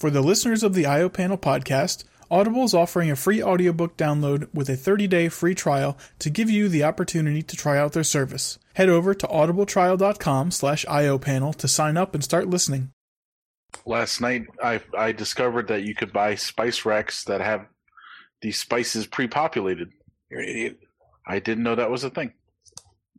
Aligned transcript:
For 0.00 0.08
the 0.08 0.22
listeners 0.22 0.62
of 0.62 0.72
the 0.72 0.86
IO 0.86 1.10
Panel 1.10 1.36
podcast, 1.36 2.04
Audible 2.30 2.64
is 2.64 2.72
offering 2.72 3.10
a 3.10 3.16
free 3.16 3.42
audiobook 3.42 3.98
download 3.98 4.48
with 4.54 4.70
a 4.70 4.72
30-day 4.72 5.28
free 5.28 5.54
trial 5.54 5.98
to 6.20 6.30
give 6.30 6.48
you 6.48 6.70
the 6.70 6.82
opportunity 6.82 7.42
to 7.42 7.54
try 7.54 7.76
out 7.76 7.92
their 7.92 8.02
service. 8.02 8.58
Head 8.72 8.88
over 8.88 9.12
to 9.12 9.26
audibletrial.com 9.26 10.52
slash 10.52 10.86
iopanel 10.86 11.54
to 11.56 11.68
sign 11.68 11.98
up 11.98 12.14
and 12.14 12.24
start 12.24 12.48
listening. 12.48 12.92
Last 13.84 14.22
night, 14.22 14.46
I 14.64 14.80
I 14.96 15.12
discovered 15.12 15.68
that 15.68 15.82
you 15.82 15.94
could 15.94 16.14
buy 16.14 16.34
spice 16.34 16.86
racks 16.86 17.24
that 17.24 17.42
have 17.42 17.66
these 18.40 18.58
spices 18.58 19.06
pre-populated. 19.06 19.90
You're 20.30 20.40
an 20.40 20.48
idiot. 20.48 20.80
I 21.26 21.40
didn't 21.40 21.64
know 21.64 21.74
that 21.74 21.90
was 21.90 22.04
a 22.04 22.10
thing. 22.10 22.32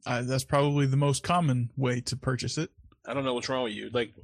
Uh, 0.07 0.23
that's 0.23 0.43
probably 0.43 0.87
the 0.87 0.97
most 0.97 1.21
common 1.21 1.69
way 1.77 2.01
to 2.01 2.15
purchase 2.15 2.57
it. 2.57 2.71
I 3.05 3.13
don't 3.13 3.23
know 3.23 3.35
what's 3.35 3.49
wrong 3.49 3.65
with 3.65 3.73
you. 3.73 3.91
Like 3.93 4.15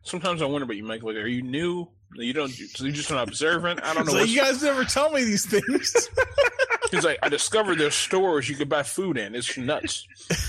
sometimes 0.00 0.40
I 0.40 0.46
wonder 0.46 0.64
about 0.64 0.76
you, 0.76 0.84
Mike. 0.84 1.02
Like, 1.02 1.16
are 1.16 1.26
you 1.26 1.42
new? 1.42 1.90
You 2.14 2.32
don't. 2.32 2.50
So 2.50 2.84
you 2.84 2.92
just 2.92 3.10
not 3.10 3.28
observant. 3.28 3.82
I 3.82 3.94
don't 3.94 4.06
know. 4.06 4.12
So 4.12 4.18
what's, 4.20 4.30
you 4.32 4.40
guys 4.40 4.62
never 4.62 4.84
tell 4.84 5.10
me 5.10 5.24
these 5.24 5.46
things. 5.46 6.08
He's 6.90 7.04
like, 7.04 7.18
I 7.22 7.28
discovered 7.28 7.76
there's 7.78 7.94
stores 7.94 8.48
you 8.48 8.56
could 8.56 8.68
buy 8.68 8.82
food 8.82 9.18
in. 9.18 9.34
It's 9.34 9.56
nuts. 9.58 10.06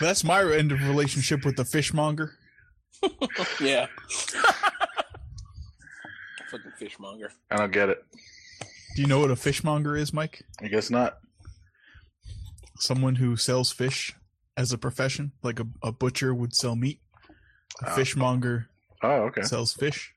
that's 0.00 0.24
my 0.24 0.40
end 0.52 0.72
of 0.72 0.80
relationship 0.82 1.44
with 1.44 1.56
the 1.56 1.64
fishmonger. 1.64 2.32
yeah. 3.60 3.86
Fucking 6.50 6.72
fishmonger. 6.78 7.30
I 7.50 7.56
don't 7.58 7.72
get 7.72 7.90
it. 7.90 8.02
Do 8.96 9.02
you 9.02 9.08
know 9.08 9.20
what 9.20 9.30
a 9.30 9.36
fishmonger 9.36 9.96
is, 9.96 10.12
Mike? 10.12 10.42
I 10.62 10.68
guess 10.68 10.90
not. 10.90 11.18
Someone 12.78 13.16
who 13.16 13.36
sells 13.36 13.70
fish 13.72 14.14
as 14.56 14.72
a 14.72 14.78
profession, 14.78 15.32
like 15.42 15.60
a, 15.60 15.66
a 15.82 15.92
butcher 15.92 16.34
would 16.34 16.54
sell 16.54 16.74
meat. 16.76 17.00
A 17.84 17.90
Oh. 17.92 17.94
fishmonger 17.94 18.67
Oh, 19.00 19.26
okay. 19.26 19.42
sells 19.42 19.72
fish. 19.72 20.12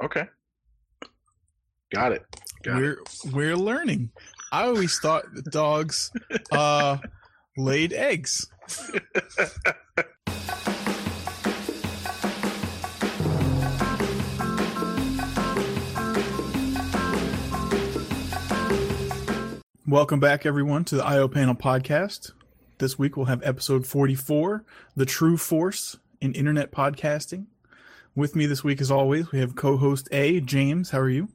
Okay. 0.00 0.28
Got 1.92 2.12
it. 2.12 2.24
Got 2.62 2.76
we're 2.76 2.98
we're 3.32 3.56
learning. 3.56 4.12
I 4.52 4.66
always 4.66 4.96
thought 5.00 5.24
that 5.34 5.46
dogs 5.46 6.12
uh 6.52 6.98
laid 7.56 7.92
eggs. 7.92 8.46
Welcome 19.88 20.20
back 20.20 20.46
everyone 20.46 20.84
to 20.84 20.94
the 20.94 21.04
IO 21.04 21.26
Panel 21.26 21.56
podcast. 21.56 22.30
This 22.78 22.96
week 22.96 23.16
we'll 23.16 23.26
have 23.26 23.42
episode 23.42 23.86
44, 23.88 24.64
The 24.94 25.06
True 25.06 25.36
Force 25.36 25.96
in 26.20 26.32
Internet 26.34 26.70
Podcasting. 26.70 27.46
With 28.18 28.34
me 28.34 28.46
this 28.46 28.64
week 28.64 28.80
as 28.80 28.90
always, 28.90 29.30
we 29.30 29.38
have 29.38 29.54
co-host 29.54 30.08
A, 30.10 30.40
James. 30.40 30.90
How 30.90 30.98
are 30.98 31.08
you? 31.08 31.28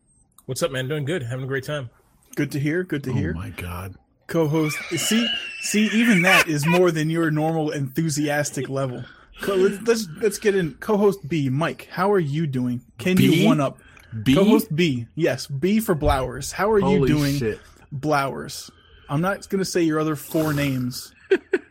What's 0.47 0.61
up, 0.61 0.69
man? 0.69 0.89
Doing 0.89 1.05
good. 1.05 1.23
Having 1.23 1.45
a 1.45 1.47
great 1.47 1.63
time. 1.63 1.89
Good 2.35 2.51
to 2.51 2.59
hear. 2.59 2.83
Good 2.83 3.05
to 3.05 3.11
Oh 3.11 3.13
hear. 3.13 3.31
Oh 3.33 3.39
my 3.39 3.51
god. 3.51 3.95
Co-host, 4.27 4.77
see, 4.89 5.25
see, 5.61 5.85
even 5.93 6.23
that 6.23 6.49
is 6.49 6.65
more 6.65 6.91
than 6.91 7.09
your 7.09 7.31
normal 7.31 7.71
enthusiastic 7.71 8.67
level. 8.67 9.05
Co- 9.41 9.55
let's, 9.55 9.81
let's 9.87 10.07
let's 10.21 10.37
get 10.37 10.55
in. 10.55 10.73
Co-host 10.73 11.25
B, 11.25 11.47
Mike, 11.47 11.87
how 11.89 12.11
are 12.11 12.19
you 12.19 12.47
doing? 12.47 12.81
Can 12.97 13.15
B? 13.15 13.33
you 13.33 13.47
one 13.47 13.61
up? 13.61 13.79
B. 14.21 14.35
Co-host 14.35 14.75
B, 14.75 15.07
yes, 15.15 15.47
B 15.47 15.79
for 15.79 15.95
Blowers. 15.95 16.51
How 16.51 16.69
are 16.69 16.81
Holy 16.81 16.99
you 16.99 17.07
doing, 17.07 17.37
shit. 17.37 17.61
Blowers? 17.93 18.69
I'm 19.07 19.21
not 19.21 19.47
going 19.47 19.59
to 19.59 19.65
say 19.65 19.83
your 19.83 20.01
other 20.01 20.17
four 20.17 20.51
names. 20.51 21.13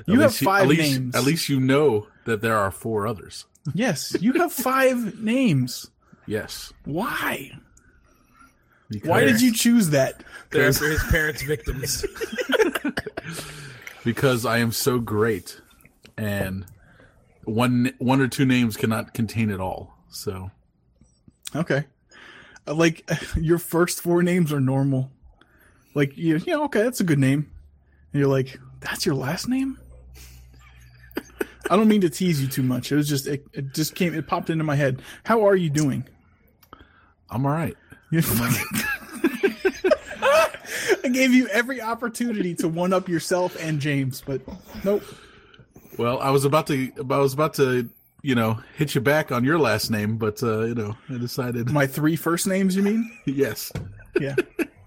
At 0.00 0.08
You 0.08 0.20
have 0.20 0.30
least 0.32 0.44
five 0.44 0.62
at 0.62 0.68
least, 0.68 0.98
names. 1.00 1.14
At 1.16 1.24
least 1.24 1.48
you 1.48 1.60
know 1.60 2.06
that 2.26 2.40
there 2.42 2.56
are 2.56 2.70
four 2.70 3.06
others. 3.06 3.46
Yes, 3.74 4.16
you 4.20 4.32
have 4.34 4.52
five 4.70 5.20
names. 5.20 5.90
Yes. 6.26 6.72
Why? 6.84 7.52
Because, 8.90 9.08
Why 9.08 9.20
did 9.24 9.40
you 9.40 9.52
choose 9.52 9.90
that? 9.90 10.22
They're 10.50 10.72
for 10.72 10.86
his 10.86 11.02
parents' 11.04 11.42
victims. 11.42 12.04
Because 14.04 14.44
I 14.44 14.58
am 14.58 14.70
so 14.70 14.98
great, 14.98 15.58
and 16.18 16.66
one 17.44 17.94
one 17.98 18.20
or 18.20 18.28
two 18.28 18.44
names 18.44 18.76
cannot 18.76 19.14
contain 19.14 19.50
it 19.50 19.60
all. 19.60 19.94
So 20.10 20.50
Okay. 21.56 21.84
Uh, 22.66 22.74
Like 22.74 23.08
your 23.36 23.58
first 23.58 24.02
four 24.02 24.22
names 24.22 24.52
are 24.52 24.60
normal. 24.60 25.10
Like 25.94 26.18
you, 26.18 26.38
yeah, 26.46 26.56
okay, 26.64 26.82
that's 26.82 27.00
a 27.00 27.04
good 27.04 27.18
name. 27.18 27.50
And 28.12 28.20
you're 28.20 28.28
like, 28.28 28.58
that's 28.84 29.04
your 29.06 29.14
last 29.14 29.48
name. 29.48 29.78
I 31.70 31.76
don't 31.76 31.88
mean 31.88 32.02
to 32.02 32.10
tease 32.10 32.40
you 32.42 32.48
too 32.48 32.62
much. 32.62 32.92
It 32.92 32.96
was 32.96 33.08
just 33.08 33.26
it, 33.26 33.44
it 33.54 33.72
just 33.74 33.94
came 33.94 34.14
it 34.14 34.26
popped 34.26 34.50
into 34.50 34.64
my 34.64 34.74
head. 34.76 35.00
How 35.24 35.46
are 35.46 35.56
you 35.56 35.70
doing? 35.70 36.04
I'm 37.30 37.46
all 37.46 37.52
right. 37.52 37.76
You 38.10 38.20
fucking- 38.22 38.82
I 41.04 41.08
gave 41.08 41.32
you 41.32 41.48
every 41.48 41.80
opportunity 41.80 42.54
to 42.56 42.68
one 42.68 42.92
up 42.92 43.08
yourself 43.08 43.56
and 43.62 43.80
James, 43.80 44.22
but 44.24 44.40
nope. 44.84 45.02
Well, 45.98 46.18
I 46.20 46.30
was 46.30 46.44
about 46.44 46.66
to 46.68 46.90
I 46.98 47.18
was 47.18 47.32
about 47.32 47.54
to 47.54 47.88
you 48.22 48.34
know 48.34 48.58
hit 48.76 48.94
you 48.94 49.00
back 49.00 49.32
on 49.32 49.44
your 49.44 49.58
last 49.58 49.90
name, 49.90 50.16
but 50.18 50.42
uh, 50.42 50.62
you 50.64 50.74
know 50.74 50.96
I 51.08 51.18
decided 51.18 51.70
My 51.70 51.86
three 51.86 52.16
first 52.16 52.46
names, 52.46 52.76
you 52.76 52.82
mean? 52.82 53.10
yes, 53.26 53.72
Yeah. 54.20 54.34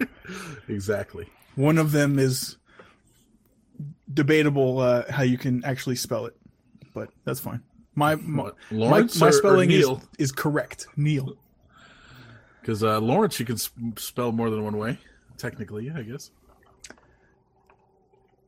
exactly. 0.68 1.28
One 1.56 1.78
of 1.80 1.92
them 1.92 2.20
is 2.20 2.57
debatable 4.14 4.80
uh, 4.80 5.04
how 5.12 5.24
you 5.24 5.38
can 5.38 5.64
actually 5.66 5.96
spell 5.96 6.26
it, 6.26 6.36
but 6.94 7.10
that's 7.26 7.40
fine. 7.40 7.62
My 7.96 8.16
my, 8.16 8.52
my, 8.72 8.78
my 8.90 9.00
or- 9.00 9.04
or 9.28 9.32
spelling 9.32 9.72
is, 9.72 9.88
is 10.20 10.32
correct. 10.32 10.88
Neil. 10.96 11.36
Because 12.62 12.84
uh, 12.84 13.00
Lawrence, 13.00 13.40
you 13.40 13.46
can 13.46 13.56
s- 13.56 13.72
spell 13.98 14.32
more 14.32 14.50
than 14.50 14.64
one 14.64 14.78
way. 14.78 15.00
Technically, 15.38 15.86
yeah, 15.86 15.98
I 15.98 16.02
guess 16.02 16.32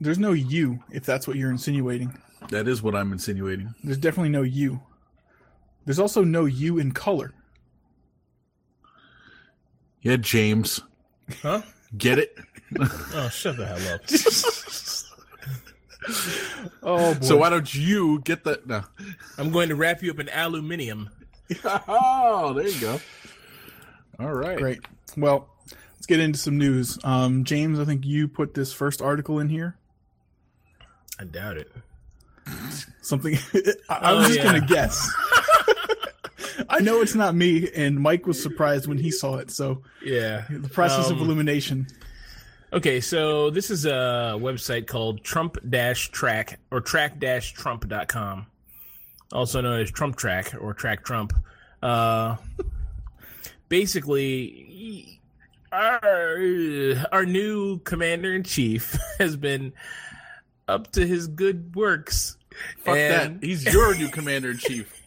There's 0.02 0.20
no 0.20 0.32
you 0.34 0.84
if 0.92 1.06
that's 1.06 1.28
what 1.28 1.38
you're 1.38 1.52
insinuating. 1.52 2.18
that 2.50 2.68
is 2.68 2.82
what 2.82 2.96
I'm 2.96 3.12
insinuating. 3.14 3.74
There's 3.84 3.98
definitely 3.98 4.30
no 4.30 4.42
you. 4.42 4.82
There's 5.86 6.00
also 6.00 6.24
no 6.24 6.46
you 6.46 6.78
in 6.80 6.92
color. 6.92 7.34
Yeah, 10.02 10.16
James, 10.18 10.82
huh? 11.42 11.62
get 11.98 12.20
it? 12.20 12.36
Oh, 12.80 13.30
shut 13.32 13.58
the 13.58 13.66
hell 13.66 13.94
up. 13.94 14.02
Oh 16.84 17.14
boy. 17.14 17.20
So 17.22 17.38
why 17.38 17.50
don't 17.50 17.74
you 17.74 18.20
get 18.22 18.44
that? 18.46 18.66
No. 18.68 18.84
I'm 19.38 19.52
going 19.52 19.70
to 19.70 19.76
wrap 19.76 20.02
you 20.02 20.12
up 20.12 20.20
in 20.20 20.30
aluminium. 20.30 21.10
Oh, 21.66 22.54
there 22.54 22.68
you 22.68 22.80
go. 22.80 23.00
All 24.20 24.34
right. 24.34 24.58
Great. 24.58 24.80
Well, 25.18 25.50
let's 25.96 26.06
get 26.06 26.20
into 26.20 26.38
some 26.40 26.58
news. 26.58 26.98
Um, 27.04 27.44
James, 27.44 27.80
I 27.80 27.86
think 27.86 28.06
you 28.06 28.28
put 28.28 28.54
this 28.54 28.72
first 28.74 29.02
article 29.02 29.40
in 29.40 29.50
here. 29.50 29.78
I 31.20 31.26
doubt 31.26 31.58
it. 31.58 31.72
Something 33.02 33.38
I, 33.90 33.94
I 33.96 34.14
was 34.14 34.26
Oh, 34.26 34.28
just 34.28 34.40
yeah. 34.40 34.44
gonna 34.44 34.66
guess. 34.66 35.12
I 36.70 36.80
know 36.80 37.02
it's 37.02 37.16
not 37.16 37.36
me, 37.36 37.70
and 37.76 38.00
Mike 38.00 38.26
was 38.28 38.42
surprised 38.42 38.88
when 38.88 38.98
he 38.98 39.12
saw 39.12 39.38
it. 39.38 39.50
So 39.52 39.82
Yeah. 40.04 40.46
the 40.50 40.70
process 40.70 41.10
of 41.10 41.18
Um, 41.18 41.24
illumination. 41.24 41.88
Okay, 42.72 43.02
so 43.02 43.50
this 43.50 43.72
is 43.72 43.86
a 43.86 44.36
website 44.38 44.86
called 44.86 45.24
Trump 45.24 45.58
Dash 45.70 46.10
Track 46.10 46.60
or 46.70 46.82
Track 46.82 47.20
Dash 47.20 47.52
Trump.com, 47.54 48.46
also 49.32 49.62
known 49.62 49.80
as 49.82 49.90
Trump 49.90 50.16
Track 50.18 50.54
or 50.60 50.74
Track 50.76 51.04
Trump. 51.04 51.34
Uh, 51.82 52.36
basically, 53.70 55.20
our 55.72 56.38
our 57.12 57.26
new 57.26 57.80
commander 57.80 58.36
in 58.36 58.44
chief 58.44 58.96
has 59.18 59.36
been 59.36 59.74
up 60.68 60.92
to 60.92 61.08
his 61.08 61.26
good 61.28 61.76
works. 61.76 62.38
Fuck 62.80 62.98
And 62.98 63.42
that. 63.42 63.46
He's 63.46 63.66
your 63.66 63.96
new 63.96 64.10
commander 64.10 64.52
in 64.52 64.58
chief. 64.58 64.96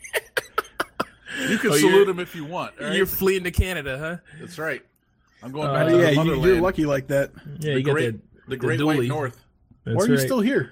You 1.48 1.56
can 1.56 1.70
Oh, 1.70 1.76
salute 1.78 2.08
him 2.10 2.18
if 2.20 2.34
you 2.34 2.44
want. 2.44 2.78
right? 2.78 2.94
You're 2.94 3.06
fleeing 3.06 3.44
to 3.44 3.50
Canada, 3.50 3.98
huh? 3.98 4.16
That's 4.38 4.58
right. 4.58 4.82
I'm 5.42 5.52
going 5.52 5.68
Uh, 5.68 5.72
back 5.74 5.86
Oh, 5.86 5.88
to 5.90 5.96
yeah, 5.96 6.04
the 6.04 6.10
you, 6.10 6.16
motherland. 6.16 6.44
you're 6.44 6.60
lucky 6.60 6.86
like 6.86 7.06
that. 7.08 7.30
Yeah, 7.58 7.72
The 7.74 7.78
you 7.80 7.82
got 7.82 7.92
great, 7.92 8.10
the, 8.12 8.20
the 8.50 8.56
great 8.56 8.80
dually. 8.80 8.98
white 8.98 9.08
north. 9.08 9.40
That's 9.84 9.96
Why 9.96 10.04
are 10.04 10.06
you 10.08 10.14
right. 10.16 10.22
still 10.24 10.40
here? 10.40 10.70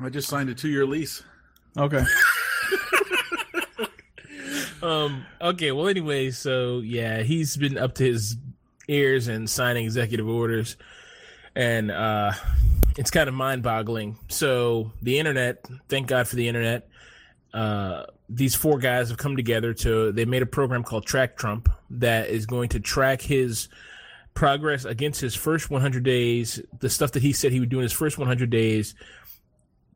I 0.00 0.08
just 0.10 0.28
signed 0.28 0.48
a 0.50 0.54
two-year 0.54 0.86
lease. 0.86 1.22
Okay. 1.76 2.02
Um. 4.80 5.24
Okay. 5.40 5.72
Well. 5.72 5.88
Anyway. 5.88 6.30
So 6.30 6.78
yeah, 6.78 7.22
he's 7.22 7.56
been 7.56 7.76
up 7.76 7.94
to 7.96 8.04
his 8.04 8.36
ears 8.86 9.26
and 9.26 9.50
signing 9.50 9.84
executive 9.84 10.28
orders, 10.28 10.76
and 11.56 11.90
uh, 11.90 12.30
it's 12.96 13.10
kind 13.10 13.28
of 13.28 13.34
mind-boggling. 13.34 14.18
So 14.28 14.92
the 15.02 15.18
internet. 15.18 15.64
Thank 15.88 16.06
God 16.06 16.28
for 16.28 16.36
the 16.36 16.46
internet. 16.46 16.88
Uh, 17.54 18.04
these 18.28 18.54
four 18.54 18.78
guys 18.78 19.08
have 19.08 19.18
come 19.18 19.36
together 19.36 19.72
to. 19.74 20.12
They 20.12 20.24
made 20.24 20.42
a 20.42 20.46
program 20.46 20.84
called 20.84 21.06
Track 21.06 21.36
Trump 21.36 21.68
that 21.90 22.28
is 22.28 22.46
going 22.46 22.68
to 22.70 22.80
track 22.80 23.22
his 23.22 23.68
progress 24.34 24.84
against 24.84 25.20
his 25.20 25.34
first 25.34 25.70
100 25.70 26.02
days. 26.04 26.60
The 26.78 26.90
stuff 26.90 27.12
that 27.12 27.22
he 27.22 27.32
said 27.32 27.52
he 27.52 27.60
would 27.60 27.70
do 27.70 27.78
in 27.78 27.82
his 27.82 27.92
first 27.92 28.18
100 28.18 28.50
days. 28.50 28.94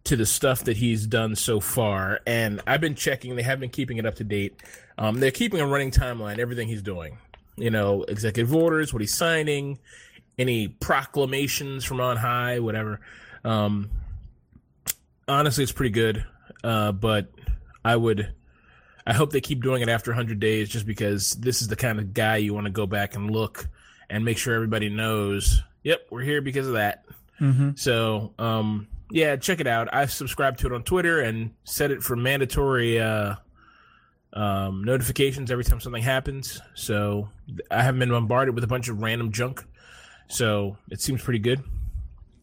to 0.04 0.16
the 0.16 0.26
stuff 0.26 0.64
that 0.64 0.76
he's 0.76 1.06
done 1.06 1.36
so 1.36 1.60
far, 1.60 2.18
and 2.26 2.60
I've 2.66 2.80
been 2.80 2.96
checking. 2.96 3.36
They 3.36 3.42
have 3.42 3.60
been 3.60 3.70
keeping 3.70 3.98
it 3.98 4.06
up 4.06 4.16
to 4.16 4.24
date. 4.24 4.60
Um, 4.98 5.20
they're 5.20 5.30
keeping 5.30 5.60
a 5.60 5.66
running 5.66 5.92
timeline, 5.92 6.38
everything 6.38 6.66
he's 6.66 6.82
doing. 6.82 7.18
You 7.56 7.70
know, 7.70 8.02
executive 8.02 8.52
orders, 8.52 8.92
what 8.92 9.00
he's 9.00 9.14
signing, 9.14 9.78
any 10.38 10.66
proclamations 10.66 11.84
from 11.84 12.00
on 12.00 12.16
high, 12.16 12.58
whatever. 12.58 13.00
Um, 13.44 13.90
honestly, 15.28 15.62
it's 15.62 15.72
pretty 15.72 15.90
good. 15.90 16.24
Uh, 16.64 16.90
but 16.92 17.28
I 17.84 17.96
would, 17.96 18.32
I 19.06 19.12
hope 19.12 19.30
they 19.30 19.40
keep 19.40 19.62
doing 19.62 19.82
it 19.82 19.88
after 19.88 20.10
100 20.10 20.38
days, 20.40 20.68
just 20.68 20.86
because 20.86 21.32
this 21.32 21.62
is 21.62 21.68
the 21.68 21.76
kind 21.76 21.98
of 21.98 22.14
guy 22.14 22.36
you 22.36 22.54
want 22.54 22.66
to 22.66 22.72
go 22.72 22.86
back 22.86 23.14
and 23.14 23.30
look 23.30 23.68
and 24.08 24.24
make 24.24 24.38
sure 24.38 24.54
everybody 24.54 24.88
knows. 24.88 25.62
Yep, 25.82 26.06
we're 26.10 26.22
here 26.22 26.42
because 26.42 26.66
of 26.66 26.74
that. 26.74 27.04
Mm-hmm. 27.40 27.70
So, 27.74 28.34
um, 28.38 28.86
yeah, 29.10 29.36
check 29.36 29.60
it 29.60 29.66
out. 29.66 29.92
I've 29.92 30.12
subscribed 30.12 30.60
to 30.60 30.66
it 30.68 30.72
on 30.72 30.84
Twitter 30.84 31.20
and 31.20 31.52
set 31.64 31.90
it 31.90 32.02
for 32.02 32.16
mandatory 32.16 33.00
uh, 33.00 33.34
um, 34.32 34.84
notifications 34.84 35.50
every 35.50 35.64
time 35.64 35.80
something 35.80 36.02
happens. 36.02 36.60
So 36.74 37.28
I 37.70 37.82
haven't 37.82 38.00
been 38.00 38.10
bombarded 38.10 38.54
with 38.54 38.64
a 38.64 38.68
bunch 38.68 38.88
of 38.88 39.02
random 39.02 39.32
junk. 39.32 39.64
So 40.28 40.78
it 40.90 41.00
seems 41.00 41.22
pretty 41.22 41.40
good. 41.40 41.62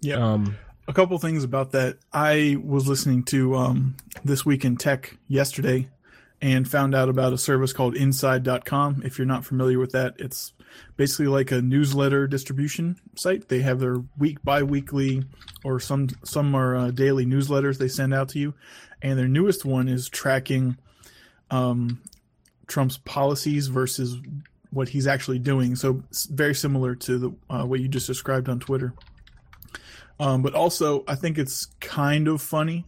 Yeah. 0.02 0.16
Um, 0.16 0.56
a 0.90 0.94
couple 0.94 1.18
things 1.20 1.44
about 1.44 1.72
that. 1.72 2.00
I 2.12 2.58
was 2.64 2.88
listening 2.88 3.24
to 3.26 3.56
um, 3.56 3.96
This 4.26 4.44
Week 4.44 4.66
in 4.66 4.76
Tech 4.76 5.16
yesterday 5.28 5.88
and 6.42 6.68
found 6.68 6.96
out 6.96 7.10
about 7.10 7.32
a 7.32 7.38
service 7.38 7.72
called 7.72 7.96
Inside.com. 7.96 9.04
If 9.06 9.20
you're 9.20 9.28
not 9.28 9.46
familiar 9.46 9.78
with 9.78 9.92
that, 9.92 10.16
it's 10.18 10.52
basically 10.98 11.28
like 11.28 11.52
a 11.52 11.62
newsletter 11.62 12.26
distribution 12.26 13.00
site. 13.16 13.50
They 13.50 13.60
have 13.60 13.80
their 13.80 13.98
week 14.18 14.44
by 14.44 14.64
weekly 14.64 15.26
or 15.64 15.80
some 15.80 16.08
some 16.24 16.56
are 16.56 16.76
uh, 16.76 16.92
daily 16.92 17.26
newsletters 17.26 17.78
they 17.78 17.88
send 17.88 18.12
out 18.12 18.30
to 18.30 18.40
you, 18.40 18.56
and 19.04 19.20
their 19.20 19.28
newest 19.28 19.66
one 19.66 19.88
is 19.88 20.10
tracking 20.10 20.76
um, 21.52 22.02
Trump's 22.66 22.98
policies 22.98 23.68
versus 23.68 24.18
what 24.72 24.90
he's 24.90 25.06
actually 25.06 25.40
doing. 25.40 25.76
So 25.76 26.02
very 26.32 26.56
similar 26.56 26.96
to 26.96 27.18
the 27.20 27.32
uh, 27.48 27.66
what 27.66 27.80
you 27.80 27.88
just 27.88 28.08
described 28.08 28.50
on 28.50 28.60
Twitter. 28.60 28.96
Um, 30.20 30.42
but 30.42 30.54
also, 30.54 31.04
I 31.08 31.16
think 31.16 31.38
it's 31.38 31.68
kind 31.80 32.28
of 32.28 32.42
funny, 32.42 32.86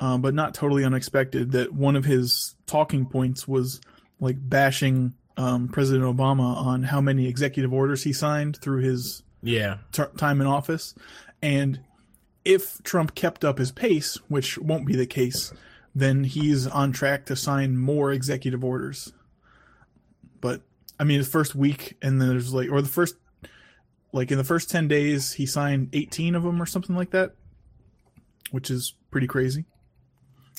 um, 0.00 0.22
but 0.22 0.34
not 0.34 0.54
totally 0.54 0.84
unexpected 0.84 1.52
that 1.52 1.74
one 1.74 1.94
of 1.94 2.04
his 2.04 2.54
talking 2.66 3.04
points 3.06 3.46
was 3.46 3.80
like 4.18 4.36
bashing 4.40 5.14
um, 5.36 5.68
President 5.68 6.04
Obama 6.04 6.56
on 6.56 6.82
how 6.82 7.00
many 7.00 7.28
executive 7.28 7.72
orders 7.72 8.02
he 8.02 8.12
signed 8.12 8.56
through 8.60 8.82
his 8.82 9.22
yeah. 9.42 9.78
ter- 9.92 10.10
time 10.16 10.40
in 10.40 10.46
office. 10.46 10.94
And 11.42 11.80
if 12.44 12.82
Trump 12.82 13.14
kept 13.14 13.44
up 13.44 13.58
his 13.58 13.70
pace, 13.70 14.18
which 14.28 14.58
won't 14.58 14.86
be 14.86 14.96
the 14.96 15.06
case, 15.06 15.52
then 15.94 16.24
he's 16.24 16.66
on 16.66 16.92
track 16.92 17.26
to 17.26 17.36
sign 17.36 17.76
more 17.76 18.12
executive 18.12 18.64
orders. 18.64 19.12
But 20.40 20.62
I 20.98 21.04
mean, 21.04 21.20
the 21.20 21.26
first 21.26 21.54
week, 21.54 21.96
and 22.02 22.20
then 22.20 22.28
there's 22.28 22.52
like, 22.52 22.70
or 22.70 22.82
the 22.82 22.88
first, 22.88 23.16
like 24.18 24.32
in 24.32 24.36
the 24.36 24.42
first 24.42 24.68
10 24.68 24.88
days, 24.88 25.34
he 25.34 25.46
signed 25.46 25.90
18 25.92 26.34
of 26.34 26.42
them 26.42 26.60
or 26.60 26.66
something 26.66 26.96
like 26.96 27.10
that, 27.10 27.36
which 28.50 28.68
is 28.68 28.94
pretty 29.12 29.28
crazy. 29.28 29.64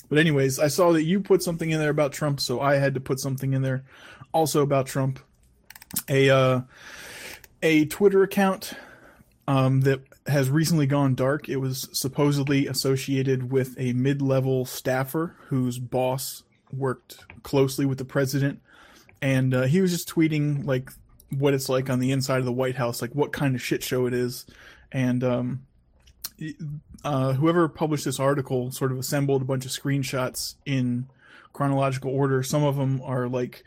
But, 0.08 0.16
anyways, 0.16 0.58
I 0.58 0.68
saw 0.68 0.92
that 0.92 1.04
you 1.04 1.20
put 1.20 1.42
something 1.42 1.68
in 1.68 1.78
there 1.78 1.90
about 1.90 2.12
Trump, 2.12 2.40
so 2.40 2.58
I 2.58 2.76
had 2.76 2.94
to 2.94 3.00
put 3.00 3.20
something 3.20 3.52
in 3.52 3.60
there 3.60 3.84
also 4.32 4.62
about 4.62 4.86
Trump. 4.86 5.20
A, 6.08 6.30
uh, 6.30 6.60
a 7.62 7.84
Twitter 7.84 8.22
account 8.22 8.72
um, 9.46 9.82
that 9.82 10.00
has 10.26 10.48
recently 10.48 10.86
gone 10.86 11.14
dark. 11.14 11.46
It 11.50 11.58
was 11.58 11.90
supposedly 11.92 12.66
associated 12.66 13.52
with 13.52 13.78
a 13.78 13.92
mid 13.92 14.22
level 14.22 14.64
staffer 14.64 15.36
whose 15.48 15.78
boss 15.78 16.44
worked 16.72 17.26
closely 17.42 17.84
with 17.84 17.98
the 17.98 18.06
president. 18.06 18.62
And 19.20 19.52
uh, 19.52 19.62
he 19.64 19.82
was 19.82 19.92
just 19.92 20.08
tweeting 20.08 20.64
like 20.64 20.90
what 21.30 21.54
it's 21.54 21.68
like 21.68 21.88
on 21.88 22.00
the 22.00 22.12
inside 22.12 22.38
of 22.38 22.44
the 22.44 22.52
White 22.52 22.76
House, 22.76 23.00
like 23.00 23.14
what 23.14 23.32
kind 23.32 23.54
of 23.54 23.62
shit 23.62 23.82
show 23.82 24.06
it 24.06 24.14
is. 24.14 24.46
And 24.92 25.22
um, 25.22 25.66
uh, 27.04 27.34
whoever 27.34 27.68
published 27.68 28.04
this 28.04 28.20
article 28.20 28.70
sort 28.72 28.92
of 28.92 28.98
assembled 28.98 29.42
a 29.42 29.46
bunch 29.46 29.64
of 29.64 29.70
screenshots 29.70 30.54
in 30.66 31.06
chronological 31.52 32.10
order. 32.10 32.42
Some 32.42 32.64
of 32.64 32.76
them 32.76 33.00
are 33.04 33.28
like, 33.28 33.64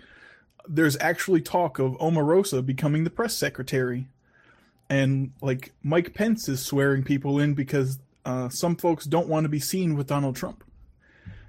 there's 0.68 0.98
actually 1.00 1.42
talk 1.42 1.80
of 1.80 1.94
Omarosa 1.94 2.66
becoming 2.66 3.04
the 3.04 3.10
press 3.10 3.36
secretary 3.36 4.08
and 4.90 5.32
like 5.42 5.74
Mike 5.82 6.14
Pence 6.14 6.48
is 6.48 6.64
swearing 6.64 7.04
people 7.04 7.40
in 7.40 7.54
because 7.54 8.00
uh, 8.26 8.50
some 8.50 8.76
folks 8.76 9.06
don't 9.06 9.28
want 9.28 9.46
to 9.46 9.50
be 9.50 9.60
seen 9.60 9.96
with 9.96 10.08
Donald 10.08 10.36
Trump. 10.36 10.64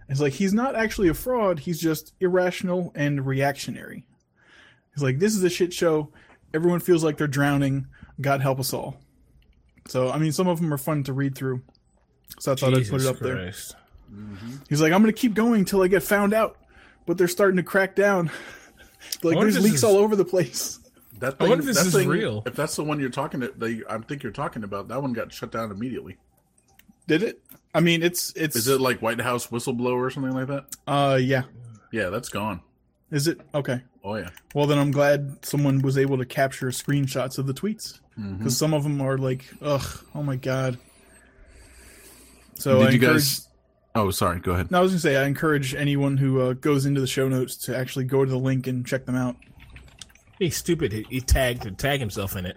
It's 0.09 0.21
like 0.21 0.35
he's 0.35 0.55
not 0.55 0.75
actually 0.75 1.09
a 1.09 1.15
fraud; 1.15 1.61
he's 1.61 1.81
just 1.81 2.15
irrational 2.21 2.93
and 2.95 3.27
reactionary. 3.27 4.07
He's 4.95 5.03
like, 5.03 5.19
this 5.19 5.35
is 5.35 5.43
a 5.43 5.51
shit 5.51 5.73
show. 5.73 6.11
Everyone 6.53 6.81
feels 6.81 7.03
like 7.03 7.17
they're 7.19 7.27
drowning. 7.27 7.87
God 8.21 8.41
help 8.41 8.61
us 8.61 8.73
all. 8.73 8.97
So, 9.89 10.11
I 10.11 10.19
mean, 10.19 10.33
some 10.33 10.47
of 10.49 10.61
them 10.61 10.73
are 10.73 10.79
fun 10.79 11.03
to 11.05 11.13
read 11.13 11.35
through. 11.35 11.63
So 12.39 12.53
I 12.53 12.55
thought 12.55 12.75
I'd 12.75 12.89
put 12.89 13.03
it 13.03 13.07
up 13.07 13.19
there. 13.19 13.37
Christ. 13.37 13.77
He's 14.69 14.81
like, 14.81 14.93
I'm 14.93 15.03
going 15.03 15.13
to 15.13 15.21
keep 15.21 15.35
going 15.35 15.61
until 15.61 15.83
I 15.83 15.89
get 15.89 16.03
found 16.03 16.33
out, 16.33 16.57
but 17.07 17.19
they're 17.19 17.29
starting 17.29 17.57
to 17.57 17.63
crack 17.63 17.97
down. 17.97 18.31
like, 19.23 19.39
there's 19.39 19.61
leaks 19.61 19.77
is- 19.77 19.85
all 19.85 19.97
over 19.97 20.17
the 20.17 20.25
place. 20.25 20.81
That 21.21 21.37
I 21.39 21.49
wonder 21.49 21.61
if 21.61 21.67
this 21.67 21.77
that 21.79 21.87
is 21.87 21.95
thing- 21.95 22.09
real. 22.09 22.43
If 22.45 22.55
that's 22.55 22.75
the 22.77 22.83
one 22.85 22.99
you're 22.99 23.09
talking 23.09 23.41
to, 23.41 23.53
that 23.59 23.71
you, 23.71 23.87
I 23.89 23.99
think 23.99 24.23
you're 24.23 24.33
talking 24.33 24.65
about, 24.65 24.89
that 24.89 25.01
one 25.01 25.13
got 25.13 25.33
shut 25.33 25.53
down 25.53 25.71
immediately. 25.71 26.17
Did 27.07 27.23
it? 27.23 27.41
I 27.73 27.81
mean, 27.81 28.03
it's 28.03 28.33
it's. 28.35 28.57
Is 28.57 28.67
it 28.67 28.81
like 28.81 29.01
White 29.01 29.21
House 29.21 29.49
whistleblower 29.49 30.01
or 30.07 30.11
something 30.11 30.33
like 30.33 30.49
that? 30.49 30.65
Uh, 30.87 31.19
yeah. 31.21 31.43
Yeah, 31.93 32.09
that's 32.09 32.29
gone. 32.31 32.63
Is 33.15 33.29
it 33.29 33.41
okay? 33.55 33.81
Oh 34.03 34.17
yeah. 34.17 34.31
Well, 34.55 34.67
then 34.67 34.79
I'm 34.79 34.91
glad 34.91 35.45
someone 35.47 35.81
was 35.83 35.97
able 35.97 36.19
to 36.19 36.25
capture 36.25 36.67
screenshots 36.69 37.39
of 37.39 37.47
the 37.47 37.55
tweets 37.55 38.01
because 38.39 38.57
some 38.57 38.75
of 38.75 38.83
them 38.83 39.01
are 39.01 39.17
like, 39.19 39.45
ugh, 39.63 40.05
oh 40.15 40.23
my 40.23 40.37
god. 40.37 40.79
So 42.55 42.79
Did 42.79 42.87
I 42.89 42.91
you 42.91 42.95
encourage. 42.97 43.15
guys? 43.23 43.49
Oh, 43.95 44.11
sorry. 44.11 44.41
Go 44.41 44.53
ahead. 44.53 44.71
No, 44.71 44.79
I 44.79 44.83
was 44.83 44.93
gonna 44.93 45.01
say 45.01 45.17
I 45.17 45.25
encourage 45.27 45.75
anyone 45.75 46.17
who 46.17 46.41
uh, 46.41 46.53
goes 46.55 46.87
into 46.87 47.01
the 47.01 47.07
show 47.07 47.29
notes 47.29 47.57
to 47.67 47.77
actually 47.77 48.05
go 48.07 48.25
to 48.25 48.31
the 48.31 48.39
link 48.39 48.67
and 48.67 48.85
check 48.87 49.05
them 49.07 49.15
out. 49.17 49.37
He's 50.39 50.57
stupid. 50.57 50.93
He, 50.93 51.07
he 51.09 51.21
tagged 51.21 51.63
to 51.63 51.71
tag 51.71 52.01
himself 52.01 52.35
in 52.37 52.47
it. 52.47 52.57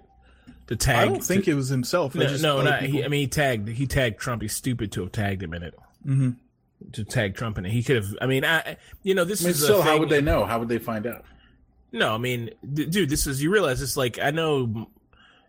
To 0.67 0.75
tag. 0.75 0.95
I 0.97 1.05
don't 1.05 1.23
think 1.23 1.47
it 1.47 1.53
was 1.53 1.69
himself. 1.69 2.15
I 2.15 2.19
No, 2.19 2.25
just 2.27 2.43
no, 2.43 2.61
not, 2.61 2.81
he. 2.83 3.03
I 3.03 3.07
mean, 3.07 3.21
he 3.21 3.27
tagged. 3.27 3.69
He 3.69 3.85
tagged 3.87 4.19
Trump. 4.19 4.41
He's 4.41 4.55
stupid 4.55 4.91
to 4.93 5.01
have 5.01 5.11
tagged 5.11 5.43
him 5.43 5.53
in 5.53 5.63
it. 5.63 5.75
Mhm. 6.05 6.35
To 6.93 7.03
tag 7.03 7.35
Trump 7.35 7.57
in 7.57 7.65
it, 7.65 7.71
he 7.71 7.83
could 7.83 7.95
have. 7.97 8.15
I 8.21 8.27
mean, 8.27 8.45
I. 8.45 8.77
You 9.03 9.15
know, 9.15 9.23
this 9.23 9.41
I 9.41 9.45
mean, 9.45 9.51
is 9.51 9.69
a 9.69 9.81
how 9.81 9.97
would 9.97 10.09
they 10.09 10.21
know? 10.21 10.45
How 10.45 10.59
would 10.59 10.69
they 10.69 10.77
find 10.77 11.07
out? 11.07 11.25
No, 11.91 12.13
I 12.13 12.17
mean, 12.17 12.51
d- 12.73 12.85
dude, 12.85 13.09
this 13.09 13.25
is 13.27 13.41
you 13.41 13.51
realize 13.51 13.81
it's 13.81 13.97
like 13.97 14.19
I 14.19 14.31
know 14.31 14.87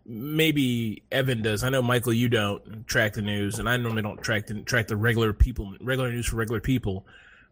maybe 0.06 1.02
Evan 1.12 1.42
does. 1.42 1.62
I 1.62 1.68
know 1.68 1.82
Michael, 1.82 2.12
you 2.12 2.28
don't 2.28 2.86
track 2.86 3.12
the 3.12 3.22
news, 3.22 3.58
and 3.58 3.68
I 3.68 3.76
normally 3.76 4.02
don't 4.02 4.20
track 4.22 4.46
the 4.46 4.54
track 4.62 4.86
the 4.88 4.96
regular 4.96 5.32
people, 5.32 5.74
regular 5.80 6.10
news 6.10 6.26
for 6.26 6.36
regular 6.36 6.60
people. 6.60 7.06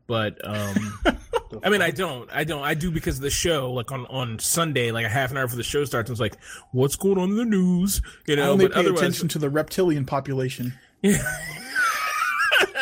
But 0.07 0.41
um, 0.45 1.01
I 1.63 1.69
mean, 1.69 1.83
I 1.83 1.91
don't, 1.91 2.31
I 2.33 2.45
don't, 2.45 2.63
I 2.63 2.75
do 2.75 2.91
because 2.91 3.17
of 3.17 3.23
the 3.23 3.31
show. 3.31 3.73
Like 3.73 3.93
on 3.93 4.07
on 4.07 4.39
Sunday, 4.39 4.91
like 4.93 5.05
a 5.05 5.09
half 5.09 5.31
an 5.31 5.37
hour 5.37 5.45
before 5.45 5.57
the 5.57 5.63
show 5.65 5.85
starts, 5.85 6.11
I 6.11 6.13
was 6.13 6.21
like, 6.21 6.37
"What's 6.73 6.97
going 6.97 7.19
on 7.19 7.31
in 7.31 7.37
the 7.37 7.45
news?" 7.45 8.01
You 8.27 8.37
know, 8.37 8.45
I 8.45 8.49
only 8.49 8.69
but 8.69 8.77
pay 8.77 8.87
attention 8.87 9.29
to 9.29 9.39
the 9.39 9.51
reptilian 9.51 10.07
population. 10.07 10.75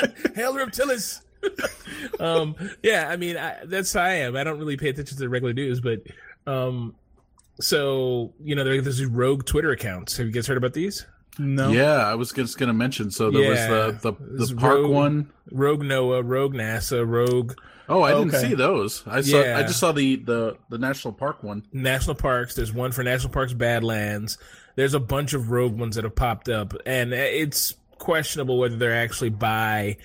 Hail 0.35 0.55
Reptilis. 0.55 1.21
um, 2.21 2.55
yeah, 2.83 3.09
I 3.09 3.17
mean, 3.17 3.37
I, 3.37 3.59
that's 3.65 3.93
how 3.93 4.03
I 4.03 4.15
am. 4.15 4.37
I 4.37 4.45
don't 4.45 4.59
really 4.59 4.77
pay 4.77 4.89
attention 4.89 5.17
to 5.17 5.23
the 5.23 5.29
regular 5.29 5.53
news, 5.53 5.81
but 5.81 6.03
um, 6.47 6.95
so 7.61 8.33
you 8.43 8.55
know, 8.55 8.65
there- 8.65 8.81
there's 8.81 8.99
these 8.99 9.07
rogue 9.09 9.45
Twitter 9.45 9.71
accounts. 9.71 10.17
Have 10.17 10.27
you 10.27 10.33
guys 10.33 10.47
heard 10.47 10.57
about 10.57 10.73
these? 10.73 11.07
No. 11.39 11.71
Yeah, 11.71 11.97
I 11.97 12.15
was 12.15 12.31
just 12.33 12.59
going 12.59 12.69
to 12.69 12.73
mention. 12.75 13.11
So 13.11 13.31
there 13.31 13.43
Yeah. 13.43 13.49
was 13.89 14.03
the 14.03 14.13
the 14.13 14.47
the 14.47 14.55
park 14.57 14.77
rogue- 14.79 14.91
one. 14.93 15.31
Rogue 15.51 15.83
NOAA, 15.83 16.23
Rogue 16.25 16.55
NASA, 16.55 17.07
Rogue 17.07 17.55
Oh, 17.87 18.03
I 18.03 18.15
didn't 18.15 18.33
see 18.41 18.55
those. 18.55 19.03
I 19.07 19.21
saw. 19.21 19.41
Yeah. 19.43 19.59
I 19.59 19.63
just 19.63 19.79
saw 19.79 19.93
the 19.93 20.17
the 20.17 20.57
the 20.71 20.79
national 20.79 21.13
park 21.13 21.43
one. 21.43 21.65
National 21.73 22.15
Parks. 22.15 22.55
There's 22.55 22.73
one 22.73 22.93
for 22.93 23.03
National 23.03 23.31
Parks 23.31 23.53
Badlands. 23.53 24.39
There's 24.77 24.95
a 24.95 25.01
bunch 25.01 25.35
of 25.35 25.51
rogue 25.51 25.79
ones 25.79 25.97
that 25.97 26.05
have 26.05 26.17
popped 26.17 26.49
up, 26.49 26.73
and 26.87 27.13
it's 27.13 27.75
questionable 28.05 28.59
whether 28.59 28.77
they're 28.77 28.95
actually 28.95 29.31
by 29.31 29.97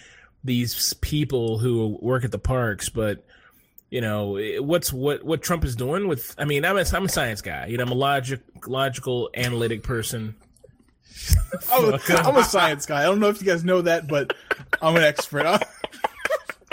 these 0.43 0.93
people 0.95 1.57
who 1.57 1.97
work 2.01 2.23
at 2.23 2.31
the 2.31 2.39
parks. 2.39 2.89
But 2.89 3.25
you 3.89 4.01
know, 4.01 4.39
what's 4.59 4.93
what 4.93 5.23
what 5.23 5.41
Trump 5.41 5.65
is 5.65 5.75
doing 5.75 6.07
with? 6.07 6.33
I 6.37 6.45
mean, 6.45 6.63
I'm 6.63 6.77
a, 6.77 6.85
I'm 6.93 7.05
a 7.05 7.09
science 7.09 7.41
guy. 7.41 7.67
You 7.67 7.77
know, 7.77 7.83
I'm 7.83 7.91
a 7.91 7.95
logic 7.95 8.41
logical 8.65 9.29
analytic 9.35 9.83
person. 9.83 10.35
Oh, 11.71 11.97
Fuck. 11.97 12.25
I'm 12.25 12.37
a 12.37 12.43
science 12.43 12.85
guy. 12.85 13.01
I 13.01 13.03
don't 13.03 13.19
know 13.19 13.27
if 13.27 13.41
you 13.41 13.47
guys 13.47 13.63
know 13.63 13.81
that, 13.81 14.07
but 14.07 14.33
I'm 14.81 14.95
an 14.95 15.03
expert. 15.03 15.45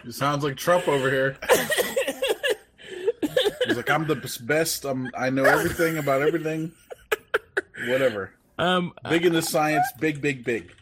It 0.05 0.15
sounds 0.15 0.45
like 0.45 0.57
Trump 0.57 0.87
over 0.87 1.11
here. 1.11 1.37
He's 3.67 3.77
like, 3.77 3.91
I'm 3.91 4.07
the 4.07 4.15
best. 4.45 4.85
I'm, 4.85 5.11
I 5.19 5.31
know 5.31 5.43
everything 5.43 5.99
about 5.99 6.23
everything. 6.23 6.71
Whatever. 7.89 8.33
Um, 8.57 8.93
Big 9.09 9.27
into 9.27 9.43
science. 9.43 9.85
Big, 9.99 10.21
big, 10.21 10.45
big. 10.45 10.73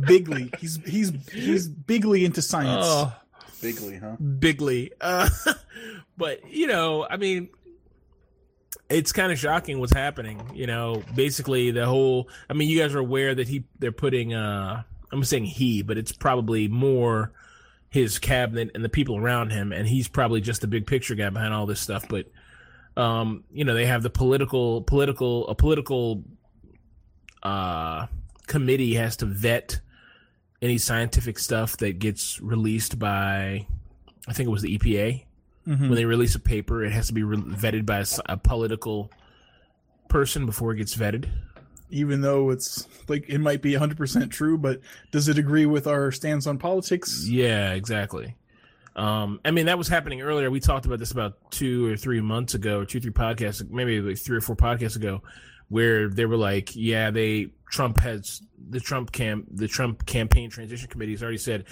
Bigly. 0.00 0.50
He's 0.58 0.76
he's 0.84 1.12
he's 1.32 1.68
bigly 1.68 2.24
into 2.24 2.42
science. 2.42 2.84
Oh, 2.86 3.14
Bigly, 3.60 4.00
huh? 4.00 4.16
bigly. 4.16 4.90
Uh, 5.00 5.28
but 6.16 6.40
you 6.50 6.66
know, 6.66 7.06
I 7.08 7.16
mean, 7.16 7.48
it's 8.90 9.12
kind 9.12 9.30
of 9.30 9.38
shocking 9.38 9.78
what's 9.78 9.92
happening. 9.92 10.50
You 10.54 10.66
know, 10.66 11.02
basically 11.14 11.70
the 11.70 11.86
whole. 11.86 12.28
I 12.50 12.54
mean, 12.54 12.68
you 12.68 12.78
guys 12.78 12.94
are 12.94 12.98
aware 12.98 13.34
that 13.34 13.48
he 13.48 13.64
they're 13.78 13.92
putting. 13.92 14.34
uh 14.34 14.82
I'm 15.12 15.24
saying 15.24 15.44
he, 15.44 15.82
but 15.82 15.98
it's 15.98 16.10
probably 16.10 16.68
more 16.68 17.32
his 17.90 18.18
cabinet 18.18 18.70
and 18.74 18.82
the 18.82 18.88
people 18.88 19.18
around 19.18 19.50
him, 19.50 19.70
and 19.70 19.86
he's 19.86 20.08
probably 20.08 20.40
just 20.40 20.62
the 20.62 20.66
big 20.66 20.86
picture 20.86 21.14
guy 21.14 21.28
behind 21.28 21.52
all 21.52 21.66
this 21.66 21.80
stuff. 21.80 22.06
But 22.08 22.26
um, 22.96 23.44
you 23.52 23.64
know, 23.64 23.74
they 23.74 23.86
have 23.86 24.02
the 24.02 24.10
political 24.10 24.80
political 24.82 25.46
a 25.48 25.54
political 25.54 26.24
uh 27.42 28.06
committee 28.46 28.94
has 28.94 29.16
to 29.16 29.26
vet 29.26 29.80
any 30.60 30.78
scientific 30.78 31.38
stuff 31.38 31.76
that 31.78 31.98
gets 31.98 32.40
released 32.40 32.98
by 32.98 33.66
I 34.28 34.32
think 34.32 34.46
it 34.46 34.50
was 34.50 34.62
the 34.62 34.78
EPA 34.78 35.24
Mhm. 35.66 35.80
when 35.88 35.94
they 35.94 36.04
release 36.04 36.34
a 36.34 36.40
paper, 36.40 36.84
it 36.84 36.90
has 36.92 37.06
to 37.06 37.12
be 37.12 37.22
re- 37.22 37.36
vetted 37.36 37.86
by 37.86 38.04
a 38.26 38.36
political 38.36 39.10
person 40.08 40.44
before 40.46 40.72
it 40.72 40.76
gets 40.76 40.96
vetted. 40.96 41.28
Even 41.90 42.20
though 42.20 42.50
it's 42.50 42.88
like 43.08 43.24
it 43.28 43.38
might 43.38 43.62
be 43.62 43.74
100% 43.74 44.30
true, 44.30 44.56
but 44.58 44.80
does 45.10 45.28
it 45.28 45.38
agree 45.38 45.66
with 45.66 45.86
our 45.86 46.10
stance 46.10 46.46
on 46.46 46.58
politics? 46.58 47.26
Yeah, 47.28 47.72
exactly. 47.74 48.34
Um, 48.96 49.40
I 49.44 49.50
mean, 49.52 49.66
that 49.66 49.78
was 49.78 49.88
happening 49.88 50.20
earlier. 50.20 50.50
We 50.50 50.58
talked 50.60 50.84
about 50.86 50.98
this 50.98 51.12
about 51.12 51.50
two 51.50 51.86
or 51.92 51.96
three 51.96 52.20
months 52.20 52.54
ago, 52.54 52.80
or 52.80 52.84
two, 52.84 53.00
three 53.00 53.12
podcasts, 53.12 53.68
maybe 53.70 54.00
like 54.00 54.18
three 54.18 54.36
or 54.36 54.40
four 54.40 54.56
podcasts 54.56 54.96
ago, 54.96 55.22
where 55.72 56.10
they 56.10 56.26
were 56.26 56.36
like, 56.36 56.76
"Yeah, 56.76 57.10
they 57.10 57.48
Trump 57.70 57.98
has 58.00 58.42
the 58.68 58.78
Trump 58.78 59.10
camp, 59.10 59.46
the 59.50 59.66
Trump 59.66 60.04
campaign 60.04 60.50
transition 60.50 60.88
committee 60.88 61.12
has 61.12 61.22
already 61.22 61.38
said 61.38 61.64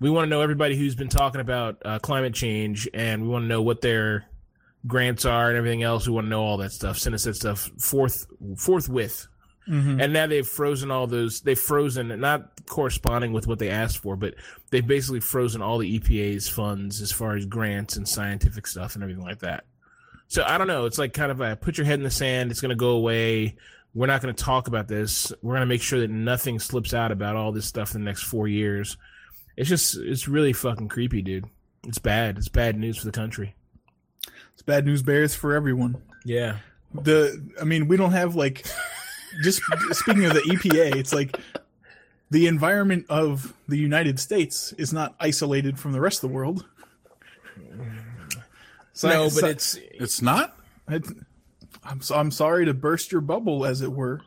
we 0.00 0.08
want 0.08 0.24
to 0.24 0.30
know 0.30 0.40
everybody 0.40 0.74
who's 0.74 0.94
been 0.94 1.10
talking 1.10 1.42
about 1.42 1.76
uh, 1.84 1.98
climate 1.98 2.32
change, 2.32 2.88
and 2.94 3.22
we 3.22 3.28
want 3.28 3.44
to 3.44 3.48
know 3.48 3.60
what 3.60 3.82
their 3.82 4.24
grants 4.86 5.26
are 5.26 5.48
and 5.50 5.58
everything 5.58 5.82
else. 5.82 6.06
We 6.06 6.14
want 6.14 6.24
to 6.24 6.30
know 6.30 6.42
all 6.42 6.56
that 6.56 6.72
stuff. 6.72 6.96
Send 6.96 7.14
us 7.14 7.24
that 7.24 7.36
stuff 7.36 7.70
forth 7.78 8.26
forthwith." 8.56 9.28
Mm-hmm. 9.68 10.00
and 10.00 10.12
now 10.12 10.26
they've 10.26 10.44
frozen 10.44 10.90
all 10.90 11.06
those 11.06 11.40
they've 11.42 11.56
frozen 11.56 12.08
not 12.18 12.50
corresponding 12.66 13.32
with 13.32 13.46
what 13.46 13.60
they 13.60 13.70
asked 13.70 13.98
for 13.98 14.16
but 14.16 14.34
they've 14.70 14.84
basically 14.84 15.20
frozen 15.20 15.62
all 15.62 15.78
the 15.78 16.00
epa's 16.00 16.48
funds 16.48 17.00
as 17.00 17.12
far 17.12 17.36
as 17.36 17.46
grants 17.46 17.96
and 17.96 18.08
scientific 18.08 18.66
stuff 18.66 18.96
and 18.96 19.04
everything 19.04 19.22
like 19.22 19.38
that 19.38 19.62
so 20.32 20.42
i 20.46 20.56
don't 20.56 20.66
know. 20.66 20.86
It's 20.86 20.98
like 20.98 21.12
kind 21.12 21.30
of 21.30 21.42
a 21.42 21.56
put 21.56 21.76
your 21.76 21.84
head 21.84 21.98
in 21.98 22.04
the 22.04 22.10
sand. 22.10 22.50
It's 22.50 22.60
going 22.62 22.70
to 22.70 22.74
go 22.76 22.92
away. 22.92 23.56
We're 23.94 24.06
not 24.06 24.22
going 24.22 24.34
to 24.34 24.44
talk 24.44 24.66
about 24.66 24.88
this. 24.88 25.30
We're 25.42 25.52
going 25.52 25.60
to 25.60 25.66
make 25.66 25.82
sure 25.82 26.00
that 26.00 26.10
nothing 26.10 26.58
slips 26.58 26.94
out 26.94 27.12
about 27.12 27.36
all 27.36 27.52
this 27.52 27.66
stuff 27.66 27.94
in 27.94 28.00
the 28.00 28.06
next 28.06 28.22
four 28.22 28.48
years. 28.48 28.96
It's 29.58 29.68
just 29.68 29.98
it's 29.98 30.28
really 30.28 30.54
fucking 30.54 30.88
creepy 30.88 31.20
dude. 31.20 31.44
It's 31.86 31.98
bad. 31.98 32.38
It's 32.38 32.48
bad 32.48 32.78
news 32.78 32.96
for 32.96 33.04
the 33.04 33.12
country. 33.12 33.54
It's 34.54 34.62
bad 34.62 34.86
news 34.86 35.02
bears 35.02 35.34
for 35.34 35.54
everyone. 35.54 36.00
yeah. 36.24 36.56
The 36.94 37.42
I 37.60 37.64
mean, 37.64 37.86
we 37.88 37.98
don't 37.98 38.12
have 38.12 38.34
like 38.34 38.66
just 39.42 39.60
speaking 39.90 40.24
of 40.24 40.32
the 40.32 40.40
EPA, 40.40 40.96
it's 40.96 41.12
like 41.12 41.38
the 42.30 42.46
environment 42.46 43.04
of 43.10 43.52
the 43.68 43.76
United 43.76 44.18
States 44.18 44.72
is 44.78 44.92
not 44.92 45.14
isolated 45.20 45.78
from 45.78 45.92
the 45.92 46.00
rest 46.00 46.24
of 46.24 46.30
the 46.30 46.34
world. 46.34 46.64
So- 48.92 49.08
no 49.08 49.24
but 49.24 49.32
so- 49.32 49.46
it's 49.46 49.78
It's 49.92 50.22
not. 50.22 50.56
I'm 51.84 52.00
so, 52.00 52.14
I'm 52.14 52.30
sorry 52.30 52.66
to 52.66 52.74
burst 52.74 53.12
your 53.12 53.20
bubble, 53.20 53.64
as 53.64 53.80
it 53.80 53.90
were. 53.92 54.20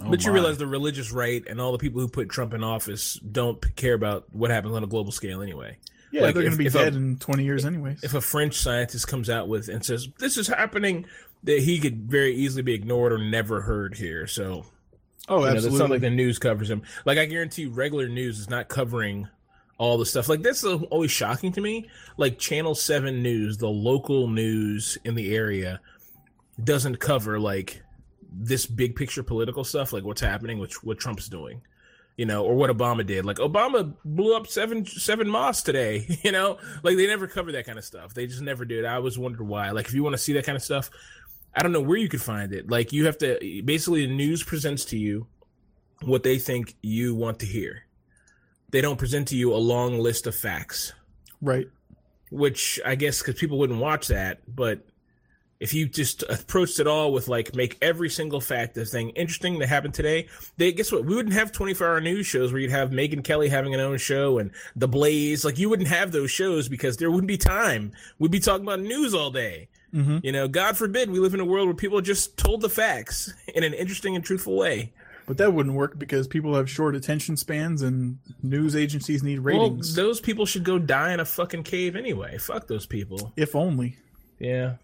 Oh 0.00 0.10
but 0.10 0.24
you 0.24 0.32
realize 0.32 0.56
the 0.58 0.66
religious 0.66 1.12
right 1.12 1.44
and 1.46 1.60
all 1.60 1.70
the 1.70 1.78
people 1.78 2.00
who 2.00 2.08
put 2.08 2.28
Trump 2.30 2.54
in 2.54 2.64
office 2.64 3.14
don't 3.16 3.60
care 3.76 3.94
about 3.94 4.24
what 4.32 4.50
happens 4.50 4.74
on 4.74 4.82
a 4.82 4.86
global 4.86 5.12
scale 5.12 5.42
anyway. 5.42 5.76
Yeah, 6.10 6.22
Like, 6.22 6.34
they're 6.34 6.42
going 6.42 6.52
to 6.52 6.58
be 6.58 6.66
if 6.66 6.74
a- 6.74 6.78
dead 6.78 6.94
in 6.94 7.16
20 7.18 7.44
years, 7.44 7.64
anyways. 7.64 8.02
If 8.02 8.14
a 8.14 8.20
French 8.20 8.56
scientist 8.56 9.06
comes 9.06 9.30
out 9.30 9.48
with 9.48 9.68
and 9.68 9.84
says 9.84 10.08
this 10.18 10.36
is 10.36 10.46
happening, 10.48 11.06
that 11.44 11.60
he 11.60 11.78
could 11.78 12.10
very 12.10 12.34
easily 12.34 12.62
be 12.62 12.74
ignored 12.74 13.12
or 13.12 13.18
never 13.18 13.60
heard 13.60 13.94
here. 13.96 14.26
So 14.26 14.64
oh, 15.28 15.40
you 15.40 15.44
know, 15.46 15.52
absolutely. 15.52 15.78
not 15.78 15.90
like 15.90 16.00
the 16.00 16.10
news 16.10 16.38
covers 16.38 16.70
him. 16.70 16.82
Like 17.04 17.18
I 17.18 17.26
guarantee, 17.26 17.66
regular 17.66 18.08
news 18.08 18.38
is 18.38 18.48
not 18.50 18.68
covering 18.68 19.28
all 19.82 19.98
the 19.98 20.06
stuff. 20.06 20.28
Like 20.28 20.42
that's 20.42 20.62
always 20.62 21.10
shocking 21.10 21.50
to 21.54 21.60
me. 21.60 21.88
Like 22.16 22.38
Channel 22.38 22.76
Seven 22.76 23.20
News, 23.20 23.58
the 23.58 23.68
local 23.68 24.28
news 24.28 24.96
in 25.04 25.16
the 25.16 25.34
area, 25.34 25.80
doesn't 26.62 27.00
cover 27.00 27.40
like 27.40 27.82
this 28.32 28.64
big 28.64 28.94
picture 28.94 29.24
political 29.24 29.64
stuff, 29.64 29.92
like 29.92 30.04
what's 30.04 30.20
happening, 30.20 30.60
which 30.60 30.84
what 30.84 31.00
Trump's 31.00 31.28
doing, 31.28 31.62
you 32.16 32.24
know, 32.24 32.44
or 32.44 32.54
what 32.54 32.70
Obama 32.70 33.04
did. 33.04 33.24
Like 33.24 33.38
Obama 33.38 33.92
blew 34.04 34.36
up 34.36 34.46
seven 34.46 34.86
seven 34.86 35.28
mosques 35.28 35.64
today, 35.64 36.06
you 36.22 36.30
know, 36.30 36.58
like 36.84 36.96
they 36.96 37.08
never 37.08 37.26
cover 37.26 37.50
that 37.50 37.66
kind 37.66 37.76
of 37.76 37.84
stuff. 37.84 38.14
They 38.14 38.28
just 38.28 38.40
never 38.40 38.64
did. 38.64 38.84
I 38.84 38.94
always 38.94 39.18
wondered 39.18 39.42
why. 39.42 39.72
Like 39.72 39.86
if 39.86 39.94
you 39.94 40.04
want 40.04 40.14
to 40.14 40.18
see 40.18 40.34
that 40.34 40.44
kind 40.44 40.54
of 40.54 40.62
stuff, 40.62 40.90
I 41.56 41.62
don't 41.64 41.72
know 41.72 41.80
where 41.80 41.98
you 41.98 42.08
could 42.08 42.22
find 42.22 42.52
it. 42.52 42.70
Like 42.70 42.92
you 42.92 43.06
have 43.06 43.18
to 43.18 43.62
basically 43.64 44.06
the 44.06 44.14
news 44.14 44.44
presents 44.44 44.84
to 44.86 44.96
you 44.96 45.26
what 46.02 46.22
they 46.22 46.38
think 46.38 46.76
you 46.82 47.16
want 47.16 47.40
to 47.40 47.46
hear. 47.46 47.86
They 48.72 48.80
don't 48.80 48.98
present 48.98 49.28
to 49.28 49.36
you 49.36 49.54
a 49.54 49.56
long 49.56 50.00
list 50.00 50.26
of 50.26 50.34
facts, 50.34 50.92
right. 51.40 51.68
which 52.30 52.80
I 52.84 52.96
guess 52.96 53.22
because 53.22 53.38
people 53.38 53.58
wouldn't 53.58 53.78
watch 53.78 54.08
that. 54.08 54.40
But 54.52 54.80
if 55.60 55.72
you 55.72 55.86
just 55.86 56.22
approached 56.28 56.80
it 56.80 56.88
all 56.88 57.12
with 57.12 57.28
like 57.28 57.54
make 57.54 57.78
every 57.80 58.10
single 58.10 58.40
fact 58.40 58.76
a 58.76 58.84
thing 58.84 59.10
interesting 59.10 59.60
that 59.60 59.68
happened 59.68 59.94
today, 59.94 60.26
they 60.56 60.72
guess 60.72 60.90
what? 60.90 61.04
We 61.04 61.14
wouldn't 61.14 61.34
have 61.34 61.52
24 61.52 61.86
hour 61.86 62.00
news 62.00 62.26
shows 62.26 62.50
where 62.50 62.60
you'd 62.60 62.72
have 62.72 62.90
Megyn 62.90 63.22
Kelly 63.22 63.48
having 63.48 63.72
an 63.72 63.78
own 63.80 63.98
show 63.98 64.38
and 64.38 64.50
The 64.74 64.88
Blaze. 64.88 65.44
Like 65.44 65.58
you 65.58 65.68
wouldn't 65.68 65.88
have 65.88 66.10
those 66.10 66.32
shows 66.32 66.68
because 66.68 66.96
there 66.96 67.10
wouldn't 67.10 67.28
be 67.28 67.38
time. 67.38 67.92
We'd 68.18 68.32
be 68.32 68.40
talking 68.40 68.66
about 68.66 68.80
news 68.80 69.14
all 69.14 69.30
day. 69.30 69.68
hmm 69.92 70.18
You 70.24 70.32
know, 70.32 70.48
God 70.48 70.76
forbid 70.76 71.10
we 71.10 71.20
live 71.20 71.34
in 71.34 71.40
a 71.40 71.44
world 71.44 71.68
where 71.68 71.76
people 71.76 72.00
just 72.00 72.36
told 72.36 72.62
the 72.62 72.68
facts 72.70 73.32
in 73.54 73.62
an 73.62 73.74
interesting 73.74 74.16
and 74.16 74.24
truthful 74.24 74.56
way. 74.56 74.92
But 75.26 75.38
that 75.38 75.52
wouldn't 75.52 75.74
work 75.74 75.98
because 75.98 76.26
people 76.26 76.54
have 76.56 76.68
short 76.68 76.94
attention 76.96 77.36
spans 77.36 77.82
and 77.82 78.18
news 78.42 78.74
agencies 78.74 79.22
need 79.22 79.38
ratings. 79.38 79.96
Well, 79.96 80.06
those 80.06 80.20
people 80.20 80.46
should 80.46 80.64
go 80.64 80.78
die 80.78 81.12
in 81.12 81.20
a 81.20 81.24
fucking 81.24 81.62
cave 81.62 81.94
anyway. 81.96 82.38
Fuck 82.38 82.66
those 82.66 82.86
people. 82.86 83.32
if 83.36 83.54
only. 83.54 83.96
Yeah. 84.38 84.74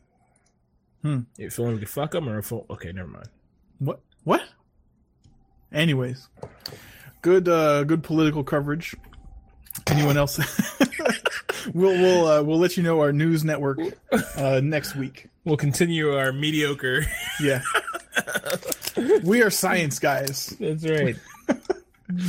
Hmm. 1.03 1.21
If 1.39 1.59
only 1.59 1.75
we 1.75 1.81
could 1.81 1.89
fuck 1.89 2.13
them 2.13 2.29
or 2.29 2.39
if 2.39 2.53
okay, 2.53 2.93
never 2.93 3.09
mind. 3.09 3.29
What? 3.79 4.01
What? 4.25 4.43
Anyways, 5.73 6.29
good 7.23 7.49
uh 7.49 7.85
good 7.85 8.03
political 8.03 8.43
coverage. 8.45 8.95
Anyone 9.87 10.17
else? 10.17 10.39
we'll 11.75 11.93
we'll 11.93 12.27
uh, 12.27 12.43
we'll 12.43 12.59
let 12.59 12.77
you 12.77 12.83
know 12.83 13.01
our 13.01 13.13
news 13.13 13.45
network 13.45 13.79
uh, 14.37 14.61
next 14.63 14.97
week. 14.97 15.29
We'll 15.45 15.57
continue 15.57 16.17
our 16.17 16.33
mediocre. 16.33 17.05
Yeah, 17.41 17.63
we 19.23 19.43
are 19.43 19.51
science 19.51 19.99
guys. 19.99 20.57
That's 20.61 20.85
right. 20.85 21.17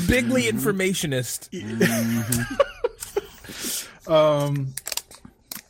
Bigly 0.07 0.43
informationist. 0.49 1.49
Um, 4.09 4.73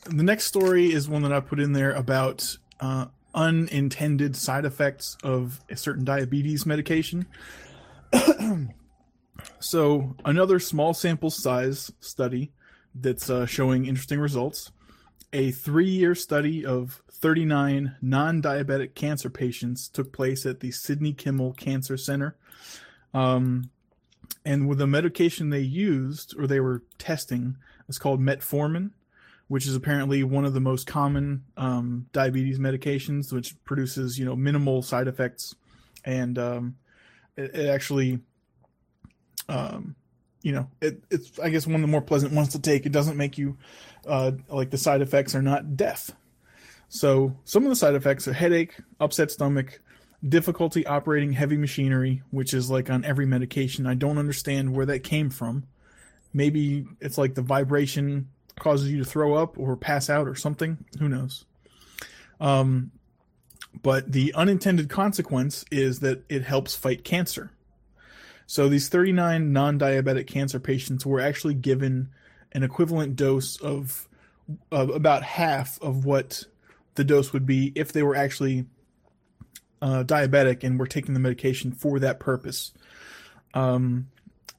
the 0.06 0.24
next 0.24 0.46
story 0.46 0.94
is 0.94 1.10
one 1.10 1.24
that 1.24 1.34
I 1.34 1.42
put 1.42 1.60
in 1.60 1.74
there 1.74 1.92
about 1.92 2.58
uh, 2.80 3.08
unintended 3.36 4.36
side 4.36 4.66
effects 4.66 5.18
of 5.24 5.60
a 5.70 5.76
certain 5.76 6.06
diabetes 6.06 6.66
medication. 6.66 7.28
so, 9.60 10.16
another 10.24 10.58
small 10.60 10.94
sample 10.94 11.30
size 11.30 11.92
study 12.00 12.52
that's 12.96 13.30
uh, 13.30 13.46
showing 13.46 13.86
interesting 13.86 14.20
results. 14.20 14.72
A 15.34 15.52
three 15.52 15.90
year 15.90 16.16
study 16.16 16.66
of 16.66 17.04
39 17.20 17.98
non 18.02 18.42
diabetic 18.42 18.96
cancer 18.96 19.30
patients 19.30 19.88
took 19.88 20.14
place 20.14 20.46
at 20.46 20.62
the 20.62 20.72
Sidney 20.72 21.14
Kimmel 21.14 21.54
Cancer 21.54 21.98
Center. 21.98 22.36
Um, 23.14 23.70
and 24.46 24.68
with 24.68 24.78
the 24.78 24.88
medication 24.88 25.50
they 25.50 25.60
used 25.60 26.36
or 26.38 26.48
they 26.48 26.60
were 26.60 26.84
testing, 26.98 27.58
it's 27.88 27.98
called 27.98 28.22
metformin, 28.22 28.92
which 29.48 29.68
is 29.68 29.76
apparently 29.76 30.24
one 30.24 30.46
of 30.46 30.54
the 30.54 30.60
most 30.60 30.88
common 30.88 31.44
um, 31.58 32.08
diabetes 32.14 32.60
medications, 32.60 33.34
which 33.34 33.62
produces 33.66 34.18
you 34.18 34.26
know 34.26 34.36
minimal 34.36 34.82
side 34.82 35.08
effects, 35.08 35.56
and 36.06 36.38
um, 36.40 36.76
it, 37.36 37.54
it 37.56 37.68
actually, 37.68 38.20
um, 39.50 39.96
you 40.42 40.54
know, 40.54 40.70
it, 40.82 41.04
it's 41.10 41.38
I 41.40 41.50
guess 41.50 41.68
one 41.68 41.76
of 41.76 41.82
the 41.82 41.88
more 41.88 42.02
pleasant 42.02 42.32
ones 42.32 42.50
to 42.50 42.60
take. 42.60 42.86
It 42.86 42.92
doesn't 42.92 43.18
make 43.18 43.38
you 43.38 43.58
uh, 44.08 44.32
like 44.48 44.70
the 44.70 44.78
side 44.78 45.02
effects 45.02 45.36
are 45.36 45.42
not 45.42 45.76
death. 45.76 46.14
So 46.90 47.38
some 47.46 47.64
of 47.64 47.70
the 47.70 47.76
side 47.76 47.96
effects 47.96 48.28
are 48.28 48.34
headache, 48.34 48.76
upset 49.00 49.32
stomach, 49.32 49.80
difficulty 50.28 50.86
operating 50.86 51.32
heavy 51.32 51.56
machinery, 51.56 52.24
which 52.32 52.54
is 52.54 52.70
like 52.70 52.90
on 52.90 53.06
every 53.06 53.26
medication. 53.26 53.86
I 53.86 53.94
don't 53.94 54.18
understand 54.18 54.74
where 54.74 54.88
that 54.88 55.04
came 55.04 55.30
from. 55.30 55.66
Maybe 56.34 56.86
it's 57.00 57.18
like 57.18 57.36
the 57.36 57.42
vibration 57.42 58.30
causes 58.60 58.92
you 58.92 58.98
to 58.98 59.06
throw 59.06 59.36
up 59.36 59.58
or 59.58 59.78
pass 59.78 60.10
out 60.10 60.28
or 60.28 60.36
something. 60.36 60.78
Who 61.00 61.08
knows? 61.08 61.46
Um, 62.40 62.92
but 63.82 64.12
the 64.12 64.34
unintended 64.34 64.90
consequence 64.90 65.64
is 65.72 66.00
that 66.00 66.24
it 66.28 66.44
helps 66.44 66.76
fight 66.76 67.04
cancer. 67.04 67.52
So 68.48 68.68
these 68.68 68.90
39 68.90 69.54
non-diabetic 69.54 70.26
cancer 70.26 70.60
patients 70.60 71.06
were 71.06 71.20
actually 71.20 71.54
given 71.54 72.10
an 72.52 72.64
equivalent 72.64 73.16
dose 73.16 73.58
of, 73.58 74.08
of 74.72 74.90
about 74.90 75.22
half 75.22 75.80
of 75.84 76.04
what 76.04 76.46
the 76.96 77.04
dose 77.04 77.34
would 77.34 77.46
be 77.46 77.72
if 77.76 77.92
they 77.92 78.04
were 78.04 78.16
actually 78.16 78.66
uh, 79.82 80.04
diabetic 80.04 80.64
and 80.64 80.80
were 80.80 80.88
taking 80.88 81.14
the 81.14 81.20
medication 81.20 81.72
for 81.72 82.00
that 82.00 82.20
purpose. 82.20 82.74
Um, 83.54 84.10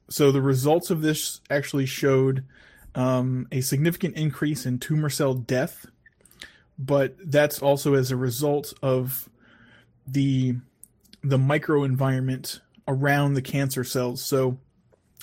so 0.09 0.33
the 0.33 0.43
results 0.43 0.91
of 0.91 1.03
this 1.03 1.41
actually 1.51 1.87
showed 1.87 2.45
um, 2.95 3.47
a 3.53 3.61
significant 3.61 4.17
increase 4.17 4.67
in 4.67 4.79
tumor 4.79 5.11
cell 5.11 5.35
death, 5.35 5.87
but 6.79 7.15
that's 7.25 7.63
also 7.63 7.95
as 7.95 8.11
a 8.11 8.17
result 8.17 8.73
of 8.83 9.29
the 10.07 10.57
the 11.23 11.37
microenvironment 11.37 12.61
around 12.89 13.35
the 13.35 13.43
cancer 13.43 13.85
cells. 13.85 14.25
So 14.25 14.59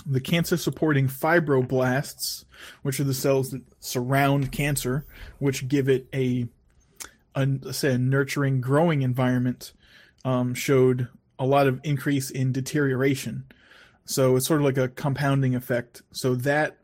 the 0.06 0.22
cancer 0.22 0.58
supporting 0.58 1.08
fibroblasts, 1.08 2.46
which 2.84 3.00
are 3.00 3.04
the 3.04 3.14
cells 3.14 3.52
that 3.52 3.64
surround 3.80 4.52
cancer, 4.52 5.06
which 5.40 5.68
give 5.68 5.90
it 5.90 6.08
a, 6.14 6.48
a 7.38 7.74
say 7.74 7.94
a 7.94 7.98
nurturing 7.98 8.62
growing 8.62 9.02
environment, 9.02 9.74
um, 10.26 10.54
showed 10.54 11.08
a 11.40 11.46
lot 11.46 11.68
of 11.68 11.80
increase 11.84 12.30
in 12.30 12.52
deterioration. 12.52 13.46
So 14.06 14.36
it's 14.36 14.48
sort 14.48 14.62
of 14.62 14.66
like 14.66 14.78
a 14.78 14.88
compounding 14.88 15.56
effect. 15.56 16.02
So 16.12 16.36
that 16.36 16.78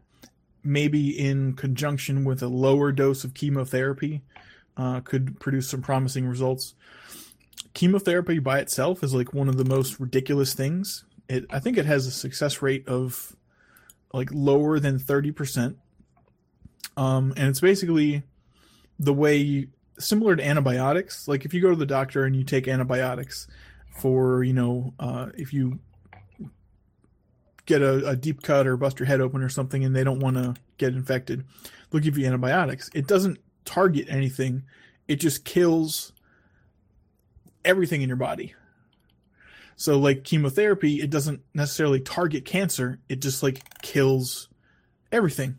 maybe 0.64 1.10
in 1.10 1.54
conjunction 1.54 2.24
with 2.24 2.42
a 2.42 2.48
lower 2.48 2.92
dose 2.92 3.24
of 3.24 3.34
chemotherapy 3.34 4.22
uh, 4.78 5.02
could 5.02 5.40
produce 5.40 5.70
some 5.70 5.82
promising 5.82 6.26
results. 6.26 6.76
Chemotherapy 7.74 8.40
by 8.40 8.60
itself 8.60 9.04
is 9.04 9.14
like 9.14 9.34
one 9.34 9.50
of 9.50 9.58
the 9.58 9.66
most 9.66 10.00
ridiculous 10.00 10.54
things. 10.54 11.04
It 11.28 11.46
I 11.50 11.60
think 11.60 11.78
it 11.78 11.86
has 11.86 12.06
a 12.06 12.12
success 12.12 12.62
rate 12.62 12.88
of 12.88 13.36
like 14.14 14.30
lower 14.32 14.80
than 14.80 15.00
30%. 15.00 15.76
Um, 16.96 17.34
and 17.36 17.50
it's 17.50 17.60
basically 17.60 18.24
the 19.00 19.14
way 19.14 19.68
similar 20.04 20.36
to 20.36 20.46
antibiotics. 20.46 21.28
Like 21.28 21.46
if 21.46 21.54
you 21.54 21.62
go 21.62 21.70
to 21.70 21.76
the 21.76 21.86
doctor 21.86 22.26
and 22.26 22.36
you 22.36 22.44
take 22.44 22.68
antibiotics 22.68 23.48
for, 23.98 24.44
you 24.44 24.54
know, 24.54 24.94
uh, 25.00 25.30
if 25.36 25.54
you 25.54 25.80
get 27.66 27.82
a, 27.82 28.10
a, 28.10 28.16
deep 28.16 28.42
cut 28.42 28.68
or 28.68 28.76
bust 28.76 29.00
your 29.00 29.06
head 29.06 29.22
open 29.22 29.42
or 29.42 29.50
something 29.50 29.86
and 29.86 29.96
they 29.96 30.04
don't 30.04 30.20
want 30.20 30.36
to 30.36 30.56
get 30.78 30.94
infected, 30.94 31.46
they'll 31.90 32.02
give 32.02 32.18
you 32.18 32.26
antibiotics. 32.26 32.90
It 32.94 33.08
doesn't 33.08 33.40
target 33.66 34.08
anything, 34.10 34.64
it 35.08 35.18
just 35.18 35.46
kills 35.46 36.12
everything 37.64 38.02
in 38.02 38.10
your 38.10 38.18
body. 38.18 38.54
So, 39.76 39.98
like 39.98 40.24
chemotherapy, 40.24 41.02
it 41.02 41.10
doesn't 41.10 41.42
necessarily 41.54 42.00
target 42.00 42.46
cancer, 42.46 43.00
it 43.10 43.22
just 43.22 43.44
like 43.44 43.62
kills 43.82 44.50
everything. 45.12 45.58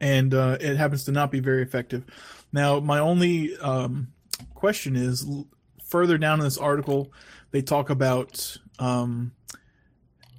And 0.00 0.32
uh, 0.32 0.56
it 0.60 0.76
happens 0.76 1.04
to 1.04 1.12
not 1.12 1.30
be 1.30 1.40
very 1.40 1.62
effective. 1.62 2.04
Now, 2.52 2.80
my 2.80 2.98
only 2.98 3.56
um, 3.58 4.12
question 4.54 4.96
is 4.96 5.26
further 5.84 6.18
down 6.18 6.38
in 6.40 6.44
this 6.44 6.58
article, 6.58 7.12
they 7.50 7.62
talk 7.62 7.90
about 7.90 8.56
um, 8.78 9.32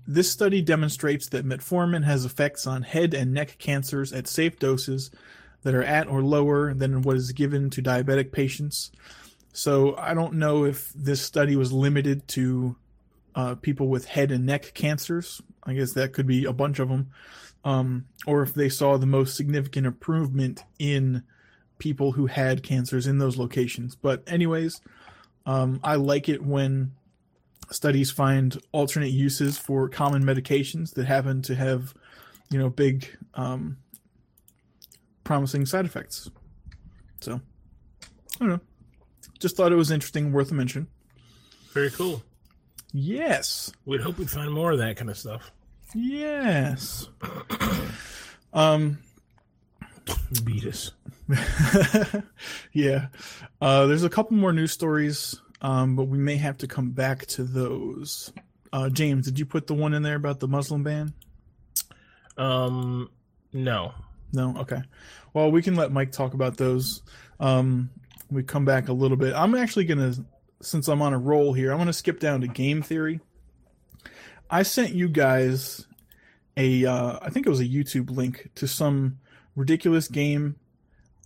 this 0.08 0.32
study 0.32 0.62
demonstrates 0.62 1.30
that 1.30 1.46
metformin 1.46 2.04
has 2.04 2.26
effects 2.26 2.66
on 2.66 2.84
head 2.84 3.14
and 3.14 3.34
neck 3.34 3.58
cancers 3.60 4.12
at 4.12 4.28
safe 4.28 4.60
doses 4.60 5.12
that 5.64 5.76
are 5.76 5.84
at 5.84 6.08
or 6.08 6.24
lower 6.24 6.74
than 6.74 7.02
what 7.02 7.16
is 7.16 7.32
given 7.32 7.70
to 7.70 7.82
diabetic 7.82 8.32
patients. 8.32 8.92
So 9.54 9.96
I 9.98 10.14
don't 10.14 10.34
know 10.34 10.66
if 10.66 10.92
this 10.94 11.22
study 11.22 11.56
was 11.56 11.72
limited 11.72 12.28
to 12.30 12.76
uh, 13.36 13.56
people 13.56 13.88
with 13.88 14.06
head 14.06 14.32
and 14.32 14.46
neck 14.46 14.74
cancers. 14.74 15.42
I 15.64 15.74
guess 15.74 15.94
that 15.94 16.14
could 16.14 16.28
be 16.28 16.46
a 16.46 16.54
bunch 16.54 16.80
of 16.80 16.90
them. 16.90 17.12
Um, 17.64 18.06
or 18.26 18.42
if 18.42 18.54
they 18.56 18.70
saw 18.70 18.98
the 18.98 19.06
most 19.06 19.36
significant 19.36 19.86
improvement 19.86 20.64
in 20.80 21.24
people 21.82 22.12
who 22.12 22.28
had 22.28 22.62
cancers 22.62 23.08
in 23.08 23.18
those 23.18 23.38
locations. 23.38 23.96
But, 23.96 24.24
anyways, 24.28 24.80
um, 25.48 25.80
I 25.84 25.96
like 25.96 26.30
it 26.30 26.46
when 26.46 26.92
studies 27.72 28.12
find 28.12 28.56
alternate 28.72 29.10
uses 29.10 29.58
for 29.58 29.90
common 29.90 30.24
medications 30.24 30.94
that 30.94 31.08
happen 31.08 31.42
to 31.42 31.56
have, 31.56 31.96
you 32.52 32.60
know, 32.60 32.70
big, 32.70 33.08
um, 33.34 33.78
promising 35.24 35.66
side 35.66 35.86
effects. 35.86 36.30
So, 37.20 37.42
I 38.04 38.40
don't 38.40 38.50
know. 38.50 38.62
Just 39.40 39.58
thought 39.58 39.72
it 39.72 39.76
was 39.76 39.90
interesting, 39.90 40.32
worth 40.32 40.52
a 40.52 40.54
mention. 40.54 40.86
Very 41.74 41.90
cool. 41.90 42.22
Yes. 42.94 43.72
We'd 43.86 44.02
hope 44.02 44.20
we'd 44.20 44.30
find 44.30 44.52
more 44.52 44.72
of 44.72 44.78
that 44.78 44.98
kind 44.98 45.10
of 45.10 45.18
stuff. 45.18 45.52
Yes. 45.96 47.10
um, 48.54 49.00
beat 50.44 50.66
us. 50.66 50.92
yeah. 52.74 53.08
Uh, 53.62 53.86
there's 53.86 54.04
a 54.04 54.10
couple 54.10 54.38
more 54.38 54.54
news 54.54 54.72
stories 54.72 55.40
um, 55.62 55.96
but 55.96 56.06
we 56.06 56.18
may 56.18 56.38
have 56.38 56.58
to 56.60 56.68
come 56.68 56.92
back 56.92 57.26
to 57.28 57.44
those. 57.44 58.34
Uh, 58.74 58.90
James, 58.90 59.26
did 59.26 59.38
you 59.38 59.46
put 59.46 59.68
the 59.68 59.74
one 59.74 59.94
in 59.94 60.02
there 60.02 60.16
about 60.16 60.40
the 60.40 60.48
Muslim 60.48 60.84
ban? 60.84 61.14
Um, 62.38 63.10
no. 63.54 63.94
No. 64.34 64.56
Okay. 64.58 64.82
Well, 65.34 65.52
we 65.52 65.62
can 65.62 65.76
let 65.76 65.92
Mike 65.92 66.12
talk 66.12 66.34
about 66.34 66.58
those. 66.58 67.04
Um, 67.40 67.90
we 68.30 68.44
come 68.44 68.66
back 68.66 68.88
a 68.88 68.94
little 68.94 69.18
bit. 69.18 69.36
I'm 69.36 69.56
actually 69.56 69.86
gonna, 69.86 70.14
since 70.62 70.88
I'm 70.88 71.02
on 71.02 71.14
a 71.14 71.20
roll 71.20 71.54
here, 71.54 71.72
I'm 71.72 71.78
gonna 71.78 71.94
skip 71.94 72.20
down 72.20 72.42
to 72.42 72.48
game 72.48 72.82
theory. 72.82 73.20
I 74.50 74.64
sent 74.64 74.94
you 74.94 75.10
guys 75.10 75.86
a, 76.58 76.86
uh, 76.86 77.20
I 77.22 77.30
think 77.30 77.46
it 77.46 77.50
was 77.50 77.60
a 77.60 77.66
YouTube 77.66 78.10
link 78.10 78.50
to 78.56 78.68
some 78.68 79.20
ridiculous 79.56 80.08
game 80.08 80.56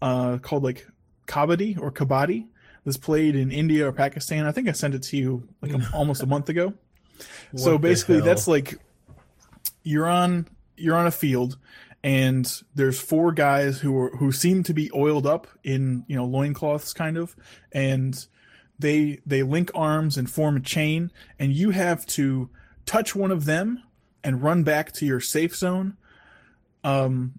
uh, 0.02 0.38
called 0.40 0.64
like 0.64 0.88
Kabaddi 1.28 1.80
or 1.80 1.92
Kabaddi 1.92 2.48
that's 2.84 2.98
played 2.98 3.36
in 3.36 3.52
India 3.52 3.88
or 3.88 3.92
Pakistan. 3.92 4.46
I 4.46 4.52
think 4.52 4.68
I 4.70 4.72
sent 4.72 4.96
it 4.96 5.04
to 5.04 5.18
you 5.18 5.48
like 5.62 5.72
a, 5.74 5.90
almost 5.94 6.24
a 6.24 6.26
month 6.26 6.50
ago. 6.50 6.74
so 7.56 7.78
basically, 7.78 8.22
that's 8.22 8.48
like 8.48 8.80
you're 9.84 10.08
on 10.08 10.48
you're 10.78 10.96
on 10.96 11.08
a 11.08 11.12
field, 11.12 11.58
and 12.04 12.62
there's 12.74 13.00
four 13.00 13.32
guys 13.32 13.80
who 13.80 13.98
are 13.98 14.16
who 14.18 14.32
seem 14.32 14.64
to 14.64 14.74
be 14.74 14.92
oiled 14.94 15.26
up 15.26 15.48
in 15.64 16.06
you 16.08 16.16
know 16.16 16.26
loincloths 16.26 16.94
kind 16.94 17.18
of, 17.18 17.36
and 17.72 18.28
they 18.78 19.20
they 19.26 19.44
link 19.44 19.72
arms 19.74 20.18
and 20.18 20.30
form 20.30 20.58
a 20.58 20.60
chain, 20.60 21.12
and 21.40 21.54
you 21.54 21.72
have 21.72 22.06
to 22.06 22.50
touch 22.86 23.16
one 23.16 23.32
of 23.32 23.46
them 23.46 23.82
and 24.24 24.44
run 24.44 24.64
back 24.64 24.92
to 24.92 25.06
your 25.06 25.20
safe 25.20 25.56
zone 25.56 25.98
um 26.84 27.34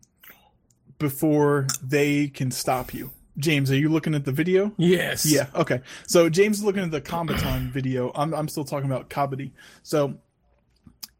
before 0.98 1.66
they 1.82 2.28
can 2.28 2.50
stop 2.50 2.94
you 2.94 3.11
James, 3.38 3.70
are 3.70 3.76
you 3.76 3.90
looking 3.90 4.14
at 4.14 4.24
the 4.24 4.32
video? 4.32 4.72
Yes. 4.78 5.26
Yeah. 5.26 5.48
Okay. 5.54 5.80
So 6.06 6.28
James 6.28 6.59
is 6.59 6.64
looking 6.64 6.82
at 6.82 6.90
the 6.90 7.00
Combaton 7.00 7.70
video. 7.72 8.11
I'm 8.14 8.35
I'm 8.35 8.48
still 8.48 8.64
talking 8.64 8.90
about 8.90 9.11
Kabaddi. 9.11 9.52
So 9.82 10.14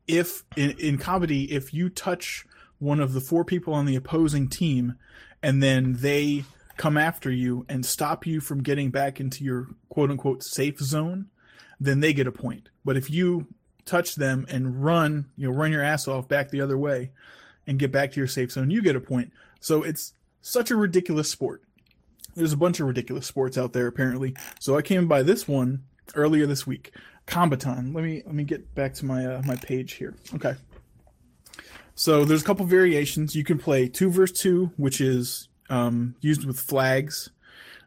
if 0.07 0.45
in, 0.57 0.71
in 0.79 0.99
Kabaddi, 0.99 1.49
if 1.49 1.75
you 1.75 1.89
touch 1.89 2.47
one 2.79 3.01
of 3.01 3.12
the 3.12 3.21
four 3.21 3.45
people 3.45 3.75
on 3.75 3.87
the 3.87 3.97
opposing 3.97 4.49
team, 4.49 4.97
and 5.43 5.62
then 5.62 5.95
they 5.99 6.45
come 6.77 6.97
after 6.97 7.31
you 7.31 7.65
and 7.69 7.85
stop 7.85 8.27
you 8.27 8.41
from 8.41 8.62
getting 8.62 8.91
back 8.91 9.21
into 9.21 9.45
your 9.45 9.69
quote 9.89 10.11
unquote 10.11 10.43
safe 10.43 10.79
zone, 10.79 11.27
then 11.79 12.01
they 12.01 12.12
get 12.12 12.27
a 12.27 12.33
point. 12.33 12.71
But 12.85 12.97
if 12.97 13.11
you 13.11 13.47
touch 13.85 14.15
them 14.15 14.47
and 14.49 14.83
run, 14.83 15.27
you 15.37 15.51
know, 15.51 15.57
run 15.57 15.71
your 15.71 15.83
ass 15.83 16.09
off 16.09 16.29
back 16.29 16.51
the 16.51 16.61
other 16.61 16.79
way 16.79 17.11
and 17.67 17.79
get 17.79 17.93
back 17.93 18.12
to 18.12 18.21
your 18.21 18.27
safe 18.27 18.53
zone, 18.53 18.71
you 18.71 18.81
get 18.81 18.97
a 18.97 19.01
point. 19.01 19.33
So 19.61 19.83
it's 19.83 20.14
such 20.42 20.71
a 20.71 20.77
ridiculous 20.77 21.31
sport 21.31 21.62
there's 22.37 22.53
a 22.53 22.57
bunch 22.57 22.79
of 22.79 22.87
ridiculous 22.87 23.27
sports 23.27 23.59
out 23.59 23.73
there 23.73 23.87
apparently. 23.88 24.35
So 24.61 24.77
I 24.77 24.83
came 24.83 25.09
by 25.09 25.23
this 25.23 25.49
one 25.49 25.83
earlier 26.14 26.47
this 26.47 26.66
week. 26.66 26.92
Combaton. 27.27 27.92
Let 27.92 28.05
me 28.05 28.23
let 28.25 28.35
me 28.35 28.45
get 28.45 28.73
back 28.77 28.95
to 28.95 29.05
my 29.05 29.27
uh, 29.27 29.42
my 29.45 29.57
page 29.57 29.95
here. 29.95 30.14
Okay. 30.35 30.55
So 31.97 32.25
there's 32.25 32.42
a 32.42 32.45
couple 32.45 32.64
variations. 32.66 33.35
You 33.35 33.42
can 33.42 33.59
play 33.59 33.88
two 33.88 34.11
versus 34.11 34.38
two, 34.38 34.71
which 34.77 35.01
is 35.01 35.49
um, 35.69 36.14
used 36.21 36.45
with 36.45 36.61
flags. 36.61 37.31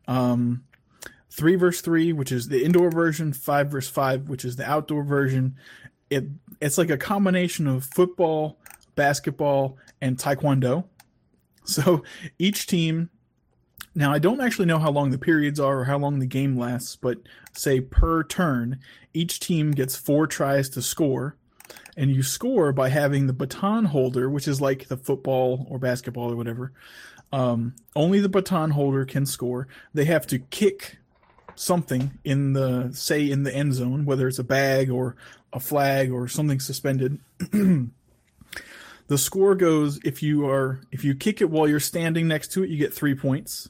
Um, 0.09 0.65
three 1.29 1.55
versus 1.55 1.81
three, 1.81 2.11
which 2.11 2.31
is 2.33 2.49
the 2.49 2.65
indoor 2.65 2.91
version. 2.91 3.31
Five 3.31 3.69
versus 3.69 3.89
five, 3.89 4.27
which 4.27 4.43
is 4.43 4.57
the 4.57 4.69
outdoor 4.69 5.03
version. 5.03 5.55
It 6.09 6.25
it's 6.59 6.77
like 6.77 6.89
a 6.89 6.97
combination 6.97 7.65
of 7.65 7.85
football, 7.85 8.57
basketball, 8.95 9.77
and 10.01 10.17
taekwondo. 10.17 10.83
So 11.69 12.03
each 12.39 12.67
team 12.67 13.09
now, 13.95 14.13
I 14.13 14.19
don't 14.19 14.41
actually 14.41 14.65
know 14.65 14.79
how 14.79 14.91
long 14.91 15.09
the 15.09 15.17
periods 15.17 15.59
are 15.59 15.79
or 15.79 15.85
how 15.85 15.97
long 15.97 16.19
the 16.19 16.25
game 16.25 16.57
lasts, 16.57 16.95
but 16.95 17.17
say 17.53 17.81
per 17.81 18.23
turn, 18.23 18.79
each 19.13 19.39
team 19.39 19.71
gets 19.71 19.95
four 19.95 20.27
tries 20.27 20.69
to 20.69 20.81
score. 20.81 21.35
And 21.97 22.11
you 22.11 22.23
score 22.23 22.71
by 22.71 22.89
having 22.89 23.27
the 23.27 23.33
baton 23.33 23.85
holder, 23.85 24.29
which 24.29 24.47
is 24.47 24.61
like 24.61 24.87
the 24.87 24.95
football 24.95 25.67
or 25.69 25.79
basketball 25.79 26.31
or 26.31 26.35
whatever. 26.35 26.71
Um, 27.33 27.75
only 27.95 28.19
the 28.21 28.29
baton 28.29 28.71
holder 28.71 29.05
can 29.05 29.25
score. 29.25 29.67
They 29.93 30.05
have 30.05 30.25
to 30.27 30.39
kick 30.39 30.97
something 31.55 32.17
in 32.23 32.53
the 32.53 32.91
say 32.93 33.29
in 33.29 33.43
the 33.43 33.53
end 33.53 33.73
zone, 33.73 34.05
whether 34.05 34.27
it's 34.27 34.39
a 34.39 34.45
bag 34.45 34.89
or 34.89 35.17
a 35.51 35.59
flag 35.59 36.11
or 36.11 36.27
something 36.27 36.59
suspended. 36.59 37.19
the 39.09 39.17
score 39.17 39.55
goes 39.55 39.99
if 40.05 40.21
you 40.21 40.47
are 40.47 40.81
if 40.91 41.03
you 41.03 41.15
kick 41.15 41.41
it 41.41 41.49
while 41.49 41.67
you're 41.67 41.79
standing 41.79 42.27
next 42.27 42.51
to 42.53 42.63
it, 42.63 42.69
you 42.69 42.77
get 42.77 42.93
three 42.93 43.15
points. 43.15 43.67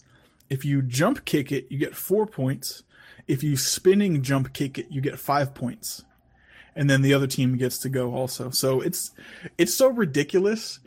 If 0.49 0.65
you 0.65 0.81
jump 0.81 1.23
kick 1.23 1.51
it, 1.51 1.67
you 1.69 1.77
get 1.77 1.95
four 1.95 2.27
points. 2.27 2.83
If 3.25 3.41
you 3.41 3.55
spinning 3.55 4.21
jump 4.21 4.53
kick 4.53 4.77
it, 4.77 4.87
you 4.89 4.99
get 4.99 5.17
five 5.17 5.53
points. 5.53 6.03
And 6.75 6.89
then 6.89 7.01
the 7.01 7.13
other 7.13 7.25
team 7.25 7.57
gets 7.57 7.77
to 7.79 7.89
go 7.89 8.13
also. 8.13 8.49
So 8.49 8.81
it's 8.81 9.11
it's 9.57 9.73
so 9.73 9.87
ridiculous. 9.87 10.81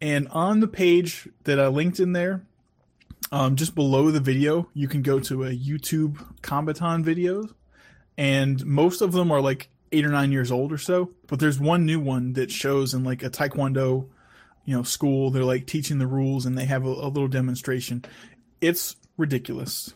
And 0.00 0.26
on 0.28 0.60
the 0.60 0.68
page 0.68 1.28
that 1.44 1.60
I 1.60 1.66
linked 1.66 2.00
in 2.00 2.12
there, 2.12 2.46
um, 3.30 3.56
just 3.56 3.74
below 3.74 4.10
the 4.10 4.20
video, 4.20 4.70
you 4.72 4.88
can 4.88 5.02
go 5.02 5.20
to 5.20 5.44
a 5.44 5.50
YouTube 5.50 6.16
Combaton 6.40 7.04
videos, 7.04 7.52
and 8.16 8.64
most 8.64 9.02
of 9.02 9.12
them 9.12 9.30
are 9.30 9.42
like 9.42 9.68
eight 9.92 10.06
or 10.06 10.10
nine 10.10 10.32
years 10.32 10.50
old 10.50 10.72
or 10.72 10.78
so. 10.78 11.10
But 11.28 11.38
there's 11.38 11.60
one 11.60 11.86
new 11.86 12.00
one 12.00 12.32
that 12.32 12.50
shows 12.50 12.92
in 12.94 13.04
like 13.04 13.22
a 13.22 13.30
Taekwondo, 13.30 14.08
you 14.64 14.76
know, 14.76 14.82
school. 14.82 15.30
They're 15.30 15.44
like 15.44 15.66
teaching 15.66 15.98
the 15.98 16.06
rules, 16.06 16.44
and 16.44 16.58
they 16.58 16.64
have 16.64 16.84
a, 16.84 16.88
a 16.88 17.08
little 17.08 17.28
demonstration. 17.28 18.04
It's 18.60 18.96
ridiculous. 19.16 19.94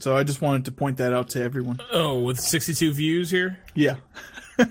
So 0.00 0.16
I 0.16 0.24
just 0.24 0.40
wanted 0.40 0.64
to 0.64 0.72
point 0.72 0.96
that 0.96 1.12
out 1.12 1.28
to 1.30 1.42
everyone. 1.42 1.78
Oh, 1.92 2.18
with 2.20 2.40
62 2.40 2.92
views 2.92 3.30
here? 3.30 3.58
Yeah. 3.74 3.96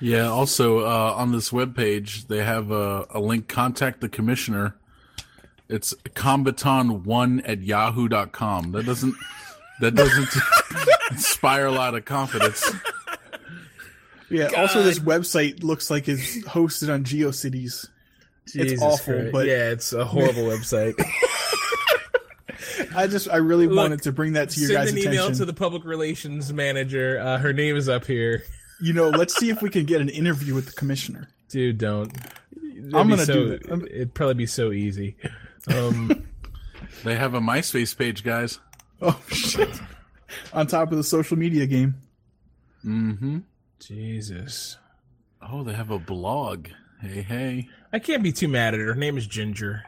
Yeah. 0.00 0.28
Also, 0.28 0.80
uh, 0.80 1.14
on 1.14 1.32
this 1.32 1.50
webpage, 1.50 2.26
they 2.26 2.42
have 2.42 2.70
a, 2.70 3.06
a 3.10 3.20
link. 3.20 3.48
Contact 3.48 4.00
the 4.00 4.08
commissioner. 4.08 4.74
It's 5.68 5.94
combaton1 6.14 7.42
at 7.44 7.60
yahoo.com. 7.60 8.72
That 8.72 8.86
doesn't 8.86 9.14
that 9.80 9.94
doesn't 9.94 10.28
inspire 11.10 11.66
a 11.66 11.72
lot 11.72 11.94
of 11.94 12.04
confidence. 12.04 12.68
Yeah. 14.30 14.48
Also, 14.56 14.82
this 14.82 14.98
website 14.98 15.62
looks 15.62 15.90
like 15.90 16.08
it's 16.08 16.38
hosted 16.44 16.92
on 16.92 17.04
GeoCities. 17.04 17.88
Jesus 18.48 18.80
awful, 18.82 19.14
Christ. 19.14 19.32
but- 19.32 19.46
yeah, 19.46 19.70
it's 19.70 19.92
a 19.92 20.04
horrible 20.04 20.42
website. 20.44 20.94
I 22.94 23.06
just 23.06 23.28
I 23.28 23.36
really 23.36 23.66
Look, 23.66 23.76
wanted 23.76 24.02
to 24.02 24.12
bring 24.12 24.32
that 24.34 24.50
to 24.50 24.60
your 24.60 24.70
guys' 24.70 24.88
attention. 24.90 25.02
Send 25.02 25.14
guys' 25.14 25.18
an 25.20 25.26
email 25.28 25.36
to 25.38 25.44
the 25.44 25.52
public 25.52 25.84
relations 25.84 26.52
manager. 26.52 27.18
Uh, 27.20 27.38
her 27.38 27.52
name 27.52 27.76
is 27.76 27.88
up 27.88 28.04
here. 28.06 28.42
you 28.80 28.92
know, 28.92 29.10
let's 29.10 29.36
see 29.36 29.50
if 29.50 29.62
we 29.62 29.70
can 29.70 29.84
get 29.84 30.00
an 30.00 30.08
interview 30.08 30.54
with 30.54 30.66
the 30.66 30.72
commissioner. 30.72 31.28
Dude, 31.48 31.78
don't. 31.78 32.12
It'd 32.76 32.94
I'm 32.94 33.08
gonna 33.08 33.24
so, 33.24 33.32
do 33.34 33.48
that. 33.50 33.70
I'm- 33.70 33.86
It'd 33.90 34.14
probably 34.14 34.34
be 34.34 34.46
so 34.46 34.72
easy. 34.72 35.16
Um, 35.72 36.26
They 37.04 37.14
have 37.16 37.34
a 37.34 37.40
MySpace 37.40 37.96
page, 37.96 38.24
guys. 38.24 38.58
Oh 39.00 39.18
shit! 39.28 39.70
On 40.52 40.66
top 40.66 40.90
of 40.90 40.98
the 40.98 41.04
social 41.04 41.38
media 41.38 41.66
game. 41.66 41.94
Mm-hmm. 42.84 43.38
Jesus. 43.80 44.76
Oh, 45.42 45.62
they 45.64 45.72
have 45.72 45.90
a 45.90 45.98
blog. 45.98 46.68
Hey, 47.00 47.22
hey. 47.22 47.68
I 47.92 47.98
can't 47.98 48.22
be 48.22 48.30
too 48.32 48.48
mad 48.48 48.74
at 48.74 48.80
her. 48.80 48.86
Her 48.88 48.94
name 48.94 49.16
is 49.16 49.26
Ginger. 49.26 49.82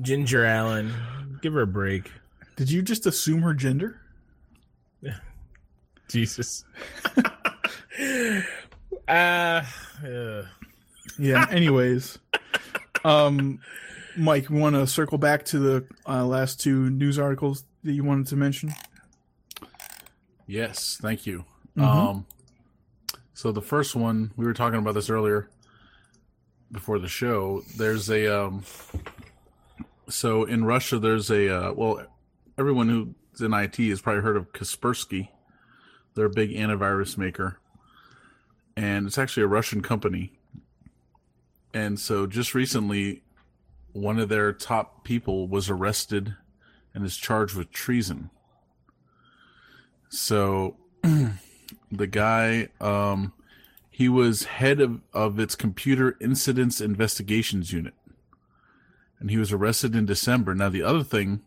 Ginger 0.00 0.44
Allen. 0.44 0.92
Give 1.42 1.52
her 1.52 1.60
a 1.62 1.66
break. 1.66 2.10
Did 2.56 2.70
you 2.70 2.82
just 2.82 3.06
assume 3.06 3.42
her 3.42 3.54
gender? 3.54 4.00
Jesus. 6.08 6.64
uh, 7.16 7.22
uh, 10.06 10.42
Yeah. 11.18 11.46
Anyways, 11.50 12.18
um, 13.04 13.60
Mike, 14.16 14.48
we 14.48 14.58
want 14.58 14.74
to 14.76 14.86
circle 14.86 15.18
back 15.18 15.44
to 15.46 15.58
the 15.58 15.84
uh, 16.08 16.24
last 16.24 16.60
two 16.60 16.88
news 16.90 17.18
articles 17.18 17.64
that 17.84 17.92
you 17.92 18.04
wanted 18.04 18.26
to 18.28 18.36
mention. 18.36 18.72
Yes, 20.46 20.98
thank 21.00 21.26
you. 21.26 21.44
Mhm. 21.76 21.84
Um, 21.84 22.26
so 23.34 23.52
the 23.52 23.62
first 23.62 23.94
one 23.96 24.32
we 24.36 24.44
were 24.44 24.52
talking 24.54 24.78
about 24.78 24.94
this 24.94 25.10
earlier 25.10 25.48
before 26.70 26.98
the 26.98 27.08
show. 27.08 27.62
There's 27.76 28.10
a 28.10 28.26
um, 28.26 28.64
so 30.08 30.44
in 30.44 30.64
Russia 30.64 30.98
there's 30.98 31.30
a 31.30 31.48
uh, 31.48 31.72
well, 31.72 32.06
everyone 32.58 32.88
who's 32.88 33.40
in 33.40 33.54
IT 33.54 33.76
has 33.76 34.00
probably 34.00 34.22
heard 34.22 34.36
of 34.36 34.52
Kaspersky. 34.52 35.28
They're 36.14 36.26
a 36.26 36.30
big 36.30 36.50
antivirus 36.50 37.16
maker, 37.16 37.58
and 38.76 39.06
it's 39.06 39.18
actually 39.18 39.44
a 39.44 39.48
Russian 39.48 39.80
company. 39.80 40.32
And 41.72 41.98
so 41.98 42.26
just 42.26 42.54
recently, 42.54 43.22
one 43.92 44.18
of 44.18 44.28
their 44.28 44.52
top 44.52 45.04
people 45.04 45.48
was 45.48 45.70
arrested 45.70 46.36
and 46.94 47.04
is 47.04 47.16
charged 47.16 47.54
with 47.54 47.70
treason. 47.72 48.28
So 50.10 50.76
the 51.92 52.06
guy 52.06 52.68
um 52.80 53.32
he 53.90 54.08
was 54.08 54.44
head 54.44 54.80
of, 54.80 55.00
of 55.12 55.38
its 55.38 55.54
computer 55.54 56.16
incidents 56.20 56.80
investigations 56.80 57.72
unit 57.72 57.94
and 59.20 59.30
he 59.30 59.36
was 59.36 59.52
arrested 59.52 59.94
in 59.94 60.06
december 60.06 60.54
now 60.54 60.68
the 60.68 60.82
other 60.82 61.04
thing 61.04 61.42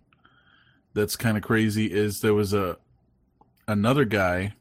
that's 0.93 1.15
kind 1.15 1.35
of 1.35 1.43
crazy 1.43 1.87
is 1.91 2.21
there 2.21 2.33
was 2.33 2.53
a 2.53 2.77
another 3.67 4.05
guy 4.05 4.53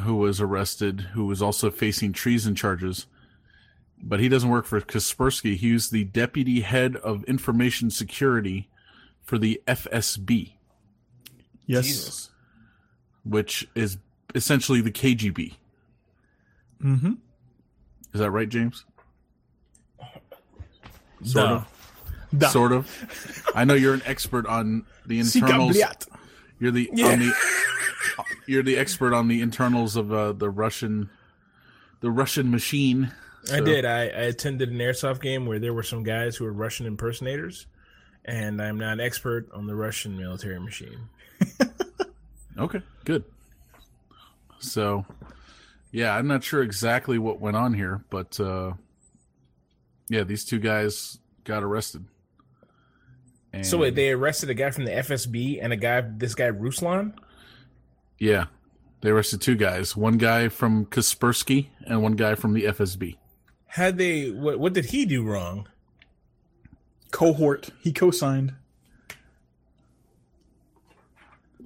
who 0.00 0.16
was 0.16 0.40
arrested 0.40 1.00
who 1.12 1.26
was 1.26 1.42
also 1.42 1.70
facing 1.70 2.12
treason 2.12 2.54
charges 2.54 3.06
but 4.02 4.18
he 4.18 4.28
doesn't 4.28 4.50
work 4.50 4.64
for 4.64 4.80
kaspersky 4.80 5.54
he 5.54 5.72
was 5.72 5.90
the 5.90 6.04
deputy 6.04 6.62
head 6.62 6.96
of 6.96 7.22
information 7.24 7.90
security 7.90 8.70
for 9.20 9.36
the 9.36 9.60
fsb 9.66 10.54
Yes. 11.66 11.86
Jesus. 11.86 12.30
Which 13.24 13.68
is 13.74 13.98
essentially 14.34 14.80
the 14.80 14.90
KGB. 14.90 15.54
Mm-hmm. 16.82 17.12
Is 18.12 18.20
that 18.20 18.30
right, 18.30 18.48
James? 18.48 18.84
Sort 21.24 21.48
duh. 21.48 21.54
of. 21.54 21.68
Da. 22.36 22.48
Sort 22.48 22.72
of. 22.72 23.46
I 23.54 23.64
know 23.64 23.74
you're 23.74 23.94
an 23.94 24.02
expert 24.06 24.46
on 24.46 24.86
the 25.06 25.18
internals. 25.20 25.76
Sikabliat. 25.76 26.06
You're 26.58 26.70
the 26.70 26.88
on 26.90 27.18
the 27.18 27.34
you're 28.46 28.62
the 28.62 28.76
expert 28.76 29.12
on 29.12 29.28
the 29.28 29.40
internals 29.40 29.96
of 29.96 30.12
uh, 30.12 30.32
the 30.32 30.48
Russian 30.48 31.10
the 32.00 32.10
Russian 32.10 32.50
machine. 32.50 33.12
I 33.52 33.60
did. 33.60 33.84
I, 33.84 34.02
I 34.02 34.22
attended 34.30 34.70
an 34.70 34.78
airsoft 34.78 35.20
game 35.20 35.46
where 35.46 35.58
there 35.58 35.72
were 35.72 35.82
some 35.82 36.04
guys 36.04 36.36
who 36.36 36.44
were 36.44 36.52
Russian 36.52 36.86
impersonators, 36.86 37.66
and 38.24 38.62
I'm 38.62 38.78
not 38.78 38.94
an 38.94 39.00
expert 39.00 39.48
on 39.52 39.66
the 39.66 39.74
Russian 39.74 40.16
military 40.16 40.60
machine. 40.60 41.08
Okay, 42.58 42.80
good. 43.04 43.24
So, 44.58 45.04
yeah, 45.90 46.14
I'm 46.16 46.26
not 46.26 46.44
sure 46.44 46.62
exactly 46.62 47.18
what 47.18 47.40
went 47.40 47.56
on 47.56 47.74
here, 47.74 48.04
but 48.10 48.38
uh, 48.38 48.72
yeah, 50.08 50.22
these 50.24 50.44
two 50.44 50.58
guys 50.58 51.18
got 51.44 51.62
arrested. 51.62 52.04
And, 53.52 53.66
So 53.66 53.78
wait, 53.78 53.94
they 53.94 54.10
arrested 54.12 54.50
a 54.50 54.54
guy 54.54 54.70
from 54.70 54.84
the 54.84 54.92
FSB 54.92 55.58
and 55.62 55.72
a 55.72 55.76
guy, 55.76 56.00
this 56.02 56.34
guy 56.34 56.50
Ruslan. 56.50 57.14
yeah, 58.18 58.46
they 59.00 59.10
arrested 59.10 59.40
two 59.40 59.56
guys. 59.56 59.96
One 59.96 60.16
guy 60.18 60.48
from 60.48 60.86
Kaspersky 60.86 61.68
and 61.86 62.02
one 62.02 62.12
guy 62.12 62.34
from 62.34 62.52
the 62.54 62.64
FSB. 62.64 63.16
Had 63.66 63.96
they? 63.98 64.30
What, 64.30 64.58
what 64.60 64.74
did 64.74 64.86
he 64.86 65.04
do 65.06 65.24
wrong? 65.24 65.66
Cohort. 67.10 67.70
He 67.80 67.92
co-signed. 67.92 68.54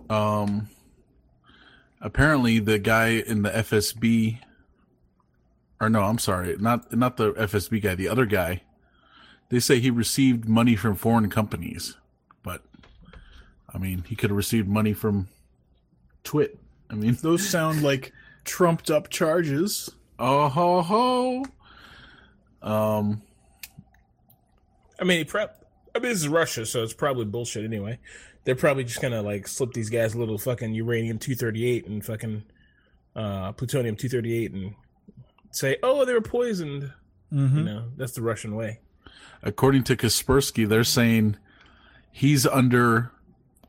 Um, 0.09 0.69
apparently, 2.01 2.59
the 2.59 2.79
guy 2.79 3.09
in 3.09 3.43
the 3.43 3.51
FSB, 3.51 4.39
or 5.81 5.89
no, 5.89 6.03
I'm 6.03 6.19
sorry, 6.19 6.57
not 6.59 6.95
not 6.97 7.17
the 7.17 7.33
FSB 7.33 7.83
guy, 7.83 7.95
the 7.95 8.09
other 8.09 8.27
guy. 8.27 8.63
They 9.49 9.61
say 9.61 9.79
he 9.79 9.91
received 9.91 10.49
money 10.49 10.75
from 10.75 10.97
foreign 10.97 11.31
companies, 11.31 11.97
but 12.43 12.63
I 13.73 13.79
mean, 13.79 14.05
he 14.09 14.17
could 14.17 14.31
have 14.31 14.37
received 14.37 14.69
money 14.69 14.93
from 14.93 15.29
Twit. 16.25 16.59
I 16.91 16.95
mean, 16.95 17.17
Those 17.23 17.49
sound 17.49 17.83
like 17.83 18.13
trumped 18.45 18.91
up 18.91 19.09
charges. 19.09 19.91
oh 20.19 20.49
ho 20.49 20.83
ho. 20.83 21.45
Um, 22.63 23.23
I 25.01 25.05
mean, 25.05 25.19
he 25.19 25.25
prep. 25.25 25.65
I 25.95 25.99
mean, 25.99 26.11
this 26.11 26.19
is 26.19 26.29
Russia, 26.29 26.67
so 26.67 26.83
it's 26.83 26.93
probably 26.93 27.25
bullshit 27.25 27.65
anyway. 27.65 27.99
They're 28.47 28.55
probably 28.57 28.85
just 28.85 29.03
gonna 29.03 29.21
like 29.21 29.47
slip 29.47 29.75
these 29.75 29.91
guys 29.91 30.15
a 30.15 30.19
little 30.19 30.39
fucking 30.39 30.73
uranium 30.73 31.19
two 31.19 31.35
thirty 31.35 31.67
eight 31.69 31.87
and 31.87 32.03
fucking 32.03 32.45
uh, 33.15 33.53
plutonium 33.53 33.97
two 33.97 34.09
thirty 34.09 34.33
eight 34.35 34.53
and 34.53 34.75
say, 35.51 35.77
oh, 35.83 36.05
they 36.07 36.15
were 36.15 36.23
poisoned. 36.23 36.91
Mm-hmm. 37.33 37.59
You 37.59 37.65
know, 37.65 37.85
that's 37.97 38.13
the 38.13 38.23
Russian 38.23 38.55
way. 38.57 38.79
according 39.43 39.83
to 39.85 39.97
Kaspersky, 39.97 40.67
they're 40.67 40.85
saying 40.85 41.37
he's 42.11 42.47
under 42.47 43.11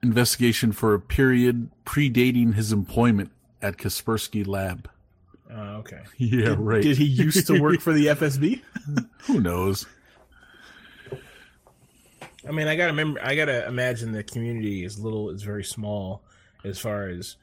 investigation 0.04 0.72
for 0.72 0.94
a 0.94 1.00
period 1.00 1.70
predating 1.86 2.54
his 2.54 2.72
employment 2.72 3.32
at 3.62 3.78
Kaspersky 3.78 4.46
Lab. 4.46 4.90
Uh, 5.52 5.78
okay. 5.80 6.02
Yeah, 6.18 6.56
right. 6.58 6.84
Did 6.84 6.98
he 6.98 7.06
used 7.06 7.48
to 7.48 7.60
work 7.60 7.82
for 7.82 7.94
the 7.94 8.08
FSB? 8.08 8.62
Who 9.24 9.42
knows? 9.42 9.88
I 12.48 12.52
mean, 12.52 12.68
I 12.68 12.76
gotta 12.76 12.92
remember. 12.92 13.20
I 13.24 13.36
gotta 13.36 13.68
imagine 13.68 14.12
the 14.12 14.24
community 14.24 14.84
is 14.84 15.00
little, 15.00 15.30
is 15.30 15.44
very 15.44 15.64
small, 15.64 16.24
as 16.64 16.80
far 16.80 17.08
as 17.08 17.36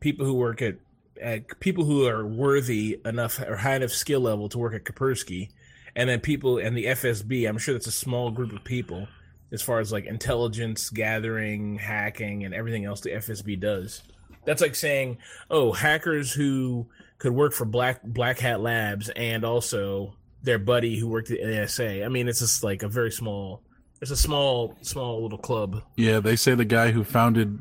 people 0.00 0.26
who 0.26 0.34
work 0.34 0.62
at 0.62 0.76
at 1.20 1.58
people 1.60 1.84
who 1.84 2.06
are 2.06 2.26
worthy 2.26 3.00
enough 3.04 3.40
or 3.40 3.56
high 3.56 3.76
enough 3.76 3.90
skill 3.90 4.20
level 4.20 4.48
to 4.48 4.58
work 4.58 4.74
at 4.74 4.84
Kaspersky, 4.84 5.50
and 5.96 6.08
then 6.08 6.20
people 6.20 6.58
and 6.58 6.76
the 6.76 6.86
FSB. 6.86 7.48
I'm 7.48 7.58
sure 7.58 7.74
that's 7.74 7.86
a 7.86 7.92
small 7.92 8.30
group 8.30 8.52
of 8.52 8.64
people 8.64 9.08
as 9.50 9.62
far 9.62 9.80
as 9.80 9.92
like 9.92 10.06
intelligence 10.06 10.90
gathering, 10.90 11.78
hacking, 11.78 12.44
and 12.44 12.54
everything 12.54 12.84
else 12.84 13.00
the 13.00 13.10
FSB 13.10 13.58
does. 13.58 14.02
That's 14.44 14.62
like 14.62 14.74
saying, 14.74 15.18
oh, 15.50 15.72
hackers 15.72 16.32
who 16.32 16.86
could 17.18 17.32
work 17.32 17.52
for 17.52 17.64
Black 17.64 18.02
Black 18.02 18.38
Hat 18.38 18.60
Labs 18.60 19.08
and 19.10 19.44
also 19.44 20.14
their 20.42 20.58
buddy 20.58 20.98
who 20.98 21.08
worked 21.08 21.30
at 21.30 21.40
NSA. 21.40 22.04
I 22.04 22.08
mean, 22.08 22.28
it's 22.28 22.40
just 22.40 22.62
like 22.62 22.82
a 22.82 22.88
very 22.88 23.10
small. 23.10 23.62
It's 24.00 24.10
a 24.10 24.16
small, 24.16 24.76
small 24.82 25.22
little 25.22 25.38
club. 25.38 25.82
Yeah, 25.96 26.20
they 26.20 26.36
say 26.36 26.54
the 26.54 26.64
guy 26.64 26.92
who 26.92 27.04
founded 27.04 27.60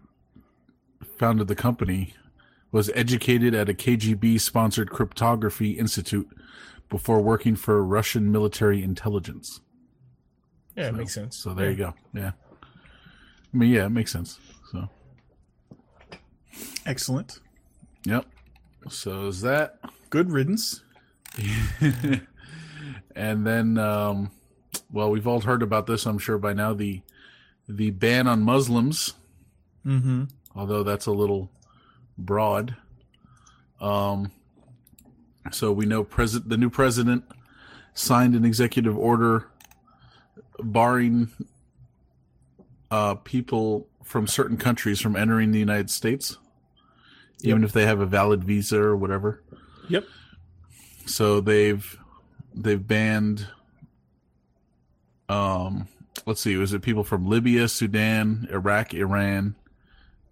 founded 1.17 1.47
the 1.47 1.55
company 1.55 2.13
was 2.71 2.91
educated 2.93 3.55
at 3.55 3.69
a 3.69 3.73
KGB 3.73 4.39
sponsored 4.39 4.91
cryptography 4.91 5.71
institute 5.71 6.27
before 6.89 7.21
working 7.21 7.55
for 7.55 7.83
Russian 7.83 8.31
military 8.31 8.83
intelligence. 8.83 9.61
Yeah, 10.75 10.89
it 10.89 10.93
makes 10.95 11.13
sense. 11.13 11.37
So 11.37 11.53
there 11.55 11.71
you 11.71 11.77
go. 11.77 11.93
Yeah. 12.13 12.31
I 13.53 13.57
mean, 13.57 13.71
yeah, 13.71 13.85
it 13.85 13.89
makes 13.89 14.11
sense. 14.11 14.39
So, 14.71 14.89
Excellent. 16.85 17.39
yep. 18.05 18.25
So 18.89 19.27
is 19.27 19.41
that 19.41 19.79
Good 20.09 20.31
riddance. 20.31 20.83
and 23.15 23.45
then 23.45 23.77
um 23.77 24.31
well, 24.91 25.09
we've 25.09 25.27
all 25.27 25.41
heard 25.41 25.61
about 25.63 25.85
this, 25.87 26.05
I'm 26.05 26.19
sure 26.19 26.37
by 26.37 26.53
now 26.53 26.73
the 26.73 27.01
the 27.67 27.91
ban 27.91 28.27
on 28.27 28.41
Muslims 28.43 29.13
Mm-hmm. 29.85 30.23
although 30.55 30.83
that's 30.83 31.05
a 31.05 31.11
little 31.11 31.49
broad. 32.17 32.75
Um, 33.79 34.31
so 35.51 35.71
we 35.71 35.85
know 35.85 36.03
president 36.03 36.49
the 36.49 36.57
new 36.57 36.69
president 36.69 37.23
signed 37.93 38.35
an 38.35 38.43
executive 38.43 38.97
order 38.97 39.47
barring 40.59 41.29
uh, 42.91 43.15
people 43.15 43.87
from 44.03 44.27
certain 44.27 44.57
countries 44.57 44.99
from 44.99 45.15
entering 45.15 45.51
the 45.51 45.59
United 45.59 45.89
States, 45.89 46.37
even 47.41 47.63
if 47.63 47.71
they 47.71 47.85
have 47.85 47.99
a 47.99 48.05
valid 48.05 48.43
visa 48.43 48.77
or 48.79 48.95
whatever. 48.97 49.41
Yep. 49.89 50.05
So 51.05 51.39
they've 51.39 51.97
they've 52.53 52.85
banned. 52.85 53.47
Um, 55.29 55.87
let's 56.25 56.41
see, 56.41 56.55
was 56.55 56.73
it 56.73 56.81
people 56.81 57.03
from 57.03 57.27
Libya, 57.27 57.67
Sudan, 57.67 58.47
Iraq, 58.51 58.93
Iran, 58.93 59.55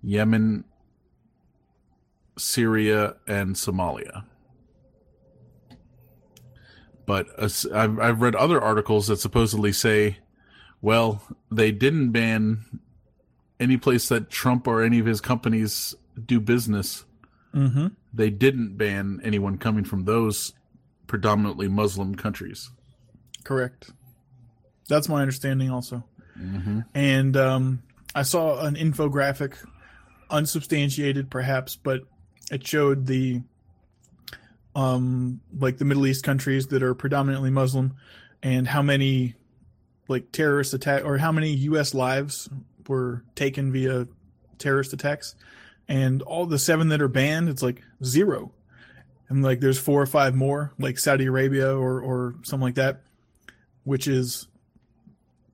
Yemen, 0.02 0.66
Syria, 2.38 3.16
and 3.28 3.56
Somalia. 3.56 4.24
But 7.06 7.28
as- 7.40 7.68
I've, 7.74 8.00
I've 8.00 8.22
read 8.22 8.36
other 8.36 8.62
articles 8.62 9.08
that 9.08 9.20
supposedly 9.20 9.72
say, 9.72 10.18
well, 10.82 11.24
they 11.52 11.72
didn't 11.72 12.12
ban 12.12 12.80
any 13.60 13.78
place 13.78 14.10
that 14.10 14.30
Trump 14.30 14.68
or 14.68 14.84
any 14.84 15.00
of 15.00 15.06
his 15.06 15.22
companies 15.22 15.96
do 16.24 16.40
business. 16.40 17.06
Mm-hmm. 17.54 17.88
They 18.14 18.30
didn't 18.30 18.78
ban 18.78 19.22
anyone 19.24 19.58
coming 19.58 19.84
from 19.86 20.06
those 20.06 20.54
predominantly 21.08 21.68
Muslim 21.68 22.16
countries. 22.16 22.70
Correct. 23.44 23.92
That's 24.88 25.10
my 25.10 25.22
understanding 25.22 25.72
also. 25.72 26.04
Mm-hmm. 26.40 26.82
And 26.94 27.38
um, 27.38 27.84
I 28.14 28.24
saw 28.24 28.64
an 28.66 28.76
infographic, 28.76 29.58
unsubstantiated 30.30 31.30
perhaps, 31.30 31.76
but 31.76 32.02
it 32.52 32.66
showed 32.66 33.08
the 33.08 33.42
um 34.76 35.40
like 35.58 35.78
the 35.78 35.86
Middle 35.86 36.06
East 36.06 36.24
countries 36.24 36.68
that 36.68 36.84
are 36.84 36.94
predominantly 36.94 37.50
Muslim 37.50 37.96
and 38.44 38.68
how 38.68 38.82
many 38.82 39.36
like 40.08 40.32
terrorist 40.32 40.74
attack 40.74 41.04
or 41.06 41.18
how 41.18 41.32
many 41.32 41.52
US 41.54 41.94
lives 41.94 42.50
were 42.88 43.24
taken 43.36 43.72
via 43.72 44.08
terrorist 44.58 44.94
attacks 44.94 45.36
and 45.88 46.22
all 46.22 46.46
the 46.46 46.60
seven 46.60 46.90
that 46.90 47.02
are 47.02 47.08
banned 47.08 47.50
it's 47.50 47.64
like 47.64 47.82
zero 48.04 48.52
and 49.30 49.44
like 49.44 49.60
there's 49.60 49.80
four 49.80 50.02
or 50.02 50.06
five 50.06 50.36
more 50.36 50.74
like 50.78 51.00
Saudi 51.00 51.26
Arabia 51.26 51.76
or 51.76 52.02
or 52.02 52.36
something 52.44 52.66
like 52.66 52.76
that 52.76 53.02
which 53.84 54.08
is 54.08 54.48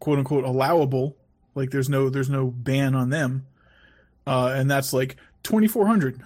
quote 0.01 0.17
unquote 0.19 0.43
allowable 0.43 1.15
like 1.55 1.69
there's 1.71 1.87
no 1.87 2.09
there's 2.09 2.29
no 2.29 2.47
ban 2.47 2.93
on 2.95 3.09
them 3.09 3.45
uh 4.27 4.51
and 4.55 4.69
that's 4.69 4.91
like 4.91 5.15
2400 5.43 6.19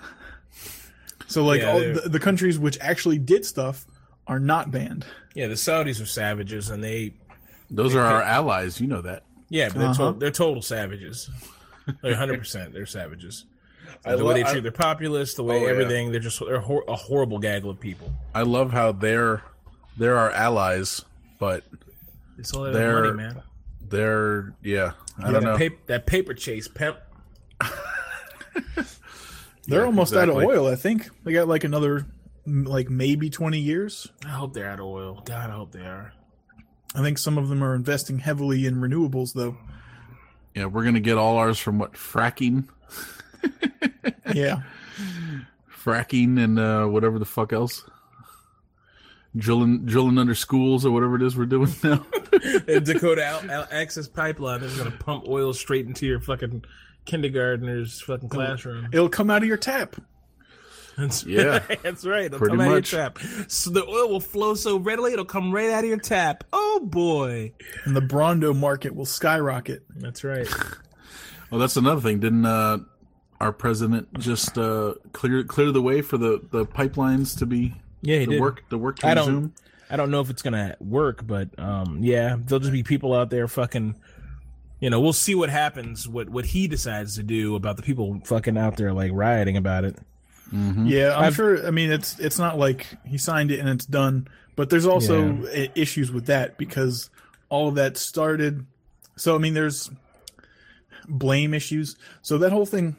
so 1.28 1.44
like 1.46 1.62
Yeah, 1.62 1.72
all 1.72 1.80
the, 1.80 2.10
the 2.10 2.20
countries 2.20 2.58
which 2.60 2.78
actually 2.82 3.18
did 3.20 3.46
stuff 3.46 3.86
are 4.28 4.40
not 4.40 4.72
banned 4.72 5.06
Yeah, 5.36 5.48
the 5.48 5.54
Saudis 5.56 6.02
are 6.02 6.06
savages, 6.08 6.70
and 6.72 6.84
they 6.84 7.14
Those 7.70 7.94
are 7.96 8.02
our 8.02 8.22
allies. 8.24 8.80
You 8.82 8.88
know 8.88 9.02
that. 9.02 9.24
yeah, 9.50 9.68
but 9.70 9.78
they're, 9.80 9.88
Uh-huh. 9.90 10.14
to- 10.14 10.20
they're 10.20 10.32
total 10.32 10.62
savages. 10.64 11.30
Like 12.02 12.16
hundred 12.16 12.40
percent, 12.40 12.74
they're 12.74 12.86
savages. 12.88 13.46
I 14.04 14.16
the 14.16 14.24
lo- 14.24 14.30
way 14.34 14.42
they 14.42 14.48
I- 14.50 14.52
treat 14.52 14.64
their 14.64 14.72
populace, 14.72 15.34
the 15.36 15.44
way 15.44 15.58
Oh, 15.60 15.64
yeah. 15.66 15.70
everything, 15.72 16.12
they're 16.12 16.20
just 16.22 16.40
they're 16.40 16.60
hor- 16.60 16.84
a 16.88 16.96
horrible 16.96 17.38
gaggle 17.40 17.70
of 17.70 17.80
people. 17.80 18.12
I 18.34 18.42
love 18.44 18.72
how 18.72 18.92
they're 18.94 19.44
they're 19.98 20.18
our 20.18 20.32
allies, 20.32 21.04
but 21.40 21.64
It's 22.40 22.54
all 22.54 22.64
that 22.64 22.74
They're- 22.74 23.04
money, 23.14 23.14
man. 23.18 23.42
They're 23.90 24.54
yeah. 24.64 24.92
I 25.18 25.26
Yeah, 25.28 25.32
don't 25.32 25.34
that, 25.34 25.44
know. 25.44 25.58
Paper, 25.58 25.78
that 25.88 26.06
paper 26.06 26.34
chase, 26.34 26.68
pimp. 26.68 26.98
they're 29.68 29.80
Yeah, 29.82 29.86
almost 29.86 30.14
out 30.14 30.30
of 30.30 30.36
oil 30.36 30.68
i 30.68 30.76
think 30.76 31.10
they 31.24 31.34
got 31.34 31.48
like 31.48 31.64
another 31.64 32.06
like 32.46 32.90
maybe 32.90 33.30
20 33.30 33.60
years 33.60 34.08
I 34.24 34.30
hope 34.30 34.54
they're 34.54 34.70
out 34.70 34.80
of 34.80 34.86
oil. 34.86 35.24
God, 35.26 35.50
I 35.50 35.54
hope 35.54 35.72
they 35.72 35.80
are. 35.86 36.14
i 36.94 37.02
think 37.02 37.18
some 37.18 37.38
of 37.40 37.50
them 37.50 37.64
are 37.64 37.74
investing 37.74 38.20
heavily 38.20 38.66
in 38.68 38.76
renewables 38.76 39.34
though 39.34 39.58
Yeah, 40.54 40.66
we're 40.66 40.84
gonna 40.84 41.00
get 41.00 41.18
all 41.18 41.38
ours 41.38 41.58
from 41.58 41.80
what 41.80 41.94
fracking, 41.94 42.68
yeah 44.34 44.62
fracking, 45.84 46.42
and 46.44 46.60
uh, 46.60 46.86
whatever 46.86 47.20
the 47.20 47.26
fuck 47.26 47.52
else. 47.54 47.84
Drilling, 49.38 49.86
drilling 49.86 50.18
under 50.18 50.34
schools 50.36 50.86
or 50.86 50.92
whatever 50.92 51.16
it 51.18 51.22
is 51.22 51.36
we're 51.38 51.46
doing 51.46 51.74
now. 51.84 52.06
And 52.68 52.86
Dakota 52.86 53.26
Al- 53.26 53.50
Al- 53.52 53.68
Access 53.72 54.08
Pipeline 54.08 54.62
is 54.64 54.78
gonna 54.78 54.92
pump 54.92 55.26
oil 55.28 55.54
straight 55.54 55.86
into 55.86 56.06
your 56.06 56.20
fucking 56.20 56.64
kindergartner's 57.06 58.02
fucking 58.02 58.30
classroom. 58.30 58.88
it'll 58.92 59.10
come 59.10 59.30
out 59.30 59.42
of 59.42 59.48
your 59.48 59.58
tap 59.58 59.96
That's 60.98 61.24
Yeah. 61.26 61.60
right. 61.70 61.80
That's 61.84 62.06
right. 62.06 62.26
It'll 62.26 62.40
Pretty 62.40 62.54
come 62.58 62.62
out 62.62 62.72
much. 62.72 62.94
of 62.94 62.98
your 63.00 63.10
tap. 63.10 63.20
So 63.50 63.70
the 63.72 63.86
oil 63.86 64.10
will 64.10 64.20
flow 64.20 64.54
so 64.56 64.78
readily, 64.78 65.14
it'll 65.14 65.26
come 65.26 65.52
right 65.52 65.70
out 65.70 65.84
of 65.84 65.90
your 65.90 66.00
tap. 66.00 66.44
Oh 66.54 66.82
boy. 66.84 67.54
and 67.86 67.96
the 67.96 68.02
Brawndo 68.02 68.56
market 68.58 68.96
will 68.96 69.06
skyrocket 69.06 69.84
That's 69.96 70.24
right. 70.24 70.48
Well, 71.52 71.60
that's 71.60 71.78
another 71.78 72.02
thing. 72.02 72.20
Didn't 72.20 72.46
uh, 72.46 72.80
our 73.40 73.54
president 73.54 74.18
just 74.20 74.58
uh, 74.58 74.96
clear 75.14 75.44
clear 75.44 75.72
the 75.72 75.82
way 75.82 76.02
for 76.02 76.18
the, 76.18 76.42
the 76.52 76.66
pipelines 76.66 77.38
to 77.38 77.46
be 77.46 77.76
Yeah, 78.06 78.20
he 78.20 78.26
the 78.26 78.32
did. 78.34 78.42
work 78.42 78.64
the 78.70 78.78
work 78.78 79.00
to 79.00 79.08
I 79.08 79.14
don't- 79.14 79.28
resume? 79.28 79.54
I 79.90 79.98
don't 79.98 80.10
know 80.10 80.20
if 80.22 80.30
it's 80.32 80.42
gonna 80.42 80.76
work, 80.80 81.28
but 81.28 81.50
um, 81.60 82.00
yeah, 82.02 82.38
there'll 82.40 82.60
just 82.60 82.72
be 82.72 82.82
people 82.84 83.14
out 83.14 83.30
there 83.30 83.48
fucking. 83.48 83.96
You 84.80 84.90
know, 84.90 85.00
we'll 85.00 85.14
see 85.14 85.36
what 85.36 85.50
happens. 85.50 86.08
What 86.08 86.28
what 86.30 86.46
he 86.46 86.68
decides 86.68 87.16
to 87.16 87.24
do 87.24 87.56
about 87.56 87.78
the 87.78 87.84
people 87.84 88.20
fucking 88.26 88.58
out 88.58 88.78
there 88.78 88.94
like 88.94 89.12
rioting 89.14 89.58
about 89.58 89.84
it. 89.86 89.96
Mm-hmm. 90.54 90.88
Yeah, 90.88 91.16
I'm 91.16 91.26
I've- 91.26 91.36
sure. 91.36 91.66
I 91.68 91.70
mean, 91.72 91.92
it's 91.92 92.20
it's 92.20 92.40
not 92.40 92.58
like 92.58 92.88
he 93.06 93.18
signed 93.20 93.52
it 93.52 93.60
and 93.60 93.70
it's 93.70 93.86
done, 93.86 94.28
but 94.56 94.70
there's 94.72 94.86
also 94.88 95.44
i- 95.54 95.70
issues 95.76 96.12
with 96.12 96.26
that 96.28 96.58
because 96.58 97.10
all 97.50 97.68
of 97.68 97.76
that 97.76 97.96
started. 97.98 98.66
So 99.18 99.36
I 99.36 99.38
mean, 99.38 99.54
there's 99.54 99.92
blame 101.08 101.54
issues. 101.54 101.96
So 102.22 102.38
that 102.40 102.52
whole 102.52 102.66
thing 102.66 102.96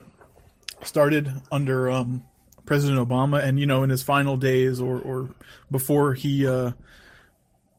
started 0.82 1.30
under 1.50 1.90
um, 1.90 2.22
President 2.66 2.98
Obama, 3.06 3.42
and 3.42 3.58
you 3.58 3.66
know, 3.66 3.82
in 3.82 3.90
his 3.90 4.02
final 4.02 4.36
days 4.36 4.80
or 4.80 4.98
or 4.98 5.30
before 5.70 6.14
he. 6.14 6.46
Uh, 6.46 6.72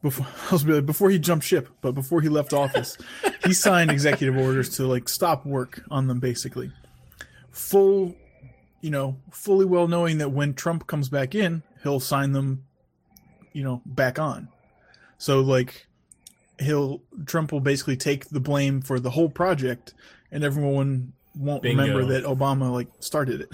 before, 0.02 0.28
I 0.50 0.54
was 0.54 0.65
like, 0.65 0.86
before 0.86 1.10
he 1.10 1.19
jumped 1.19 1.45
ship, 1.45 1.69
but 1.82 1.93
before 1.93 2.21
he 2.21 2.30
left 2.30 2.54
office, 2.54 2.97
he 3.43 3.54
signed 3.65 3.91
executive 3.91 4.38
orders 4.38 4.69
to 4.78 4.88
like 4.88 5.10
stop 5.10 5.45
work 5.45 5.84
on 5.89 6.08
them, 6.08 6.19
basically. 6.19 6.71
Full 7.52 8.15
you 8.82 8.91
know, 8.91 9.17
fully 9.32 9.65
well 9.65 9.88
knowing 9.88 10.19
that 10.19 10.30
when 10.30 10.54
Trump 10.54 10.88
comes 10.88 11.10
back 11.10 11.36
in, 11.36 11.63
he'll 11.84 12.00
sign 12.00 12.32
them, 12.32 12.63
you 13.54 13.63
know, 13.63 13.82
back 13.86 14.19
on. 14.19 14.50
So 15.17 15.41
like 15.41 15.88
he'll 16.60 17.02
Trump 17.26 17.52
will 17.52 17.60
basically 17.60 17.97
take 17.97 18.30
the 18.30 18.39
blame 18.39 18.82
for 18.82 19.00
the 19.00 19.10
whole 19.10 19.30
project 19.30 19.93
and 20.32 20.43
everyone 20.43 21.13
won't 21.36 21.62
Bingo. 21.63 21.82
remember 21.82 22.13
that 22.13 22.23
Obama 22.23 22.71
like 22.71 22.88
started 23.00 23.41
it. 23.41 23.50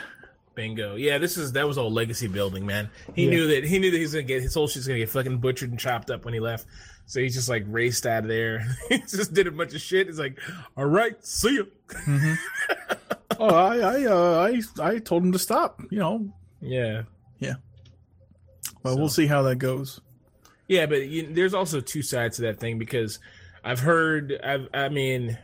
Bingo. 0.55 0.95
Yeah, 0.95 1.17
this 1.17 1.37
is 1.37 1.51
that 1.53 1.67
was 1.67 1.77
all 1.77 1.91
legacy 1.91 2.27
building, 2.27 2.65
man. 2.65 2.89
He 3.15 3.25
Yeah. 3.25 3.29
knew 3.31 3.47
that 3.47 3.63
he 3.63 3.79
knew 3.79 3.91
that 3.91 3.97
he's 3.97 4.13
gonna 4.13 4.23
get 4.23 4.41
his 4.41 4.53
whole 4.53 4.67
shit's 4.67 4.87
gonna 4.87 4.99
get 4.99 5.09
fucking 5.09 5.37
butchered 5.39 5.69
and 5.71 5.79
chopped 5.79 6.11
up 6.11 6.25
when 6.25 6.33
he 6.33 6.39
left. 6.39 6.65
So 7.05 7.19
he 7.19 7.29
just 7.29 7.49
like 7.49 7.63
raced 7.67 8.05
out 8.05 8.23
of 8.23 8.29
there. 8.29 8.65
he 8.89 8.99
just 8.99 9.33
did 9.33 9.47
a 9.47 9.51
bunch 9.51 9.73
of 9.73 9.81
shit. 9.81 10.07
He's 10.07 10.19
like, 10.19 10.39
"All 10.77 10.85
right, 10.85 11.15
see 11.25 11.53
you." 11.55 11.67
Oh, 13.39 13.47
I 13.47 13.77
I 13.79 14.05
uh, 14.05 14.51
I 14.79 14.85
I 14.89 14.99
told 14.99 15.23
him 15.23 15.31
to 15.31 15.39
stop. 15.39 15.81
You 15.89 15.99
know, 15.99 16.33
Yeah. 16.61 17.01
Well, 18.83 18.93
So- 18.93 18.99
we'll 18.99 19.09
see 19.09 19.25
how 19.27 19.41
that 19.43 19.55
goes. 19.55 19.99
Yeah, 20.67 20.85
but 20.85 21.07
you, 21.07 21.33
there's 21.33 21.53
also 21.53 21.81
two 21.81 22.01
sides 22.03 22.37
to 22.37 22.43
that 22.43 22.59
thing 22.59 22.77
because 22.77 23.19
I've 23.63 23.79
heard, 23.79 24.39
I've, 24.43 24.67
I 24.73 24.87
mean, 24.89 25.37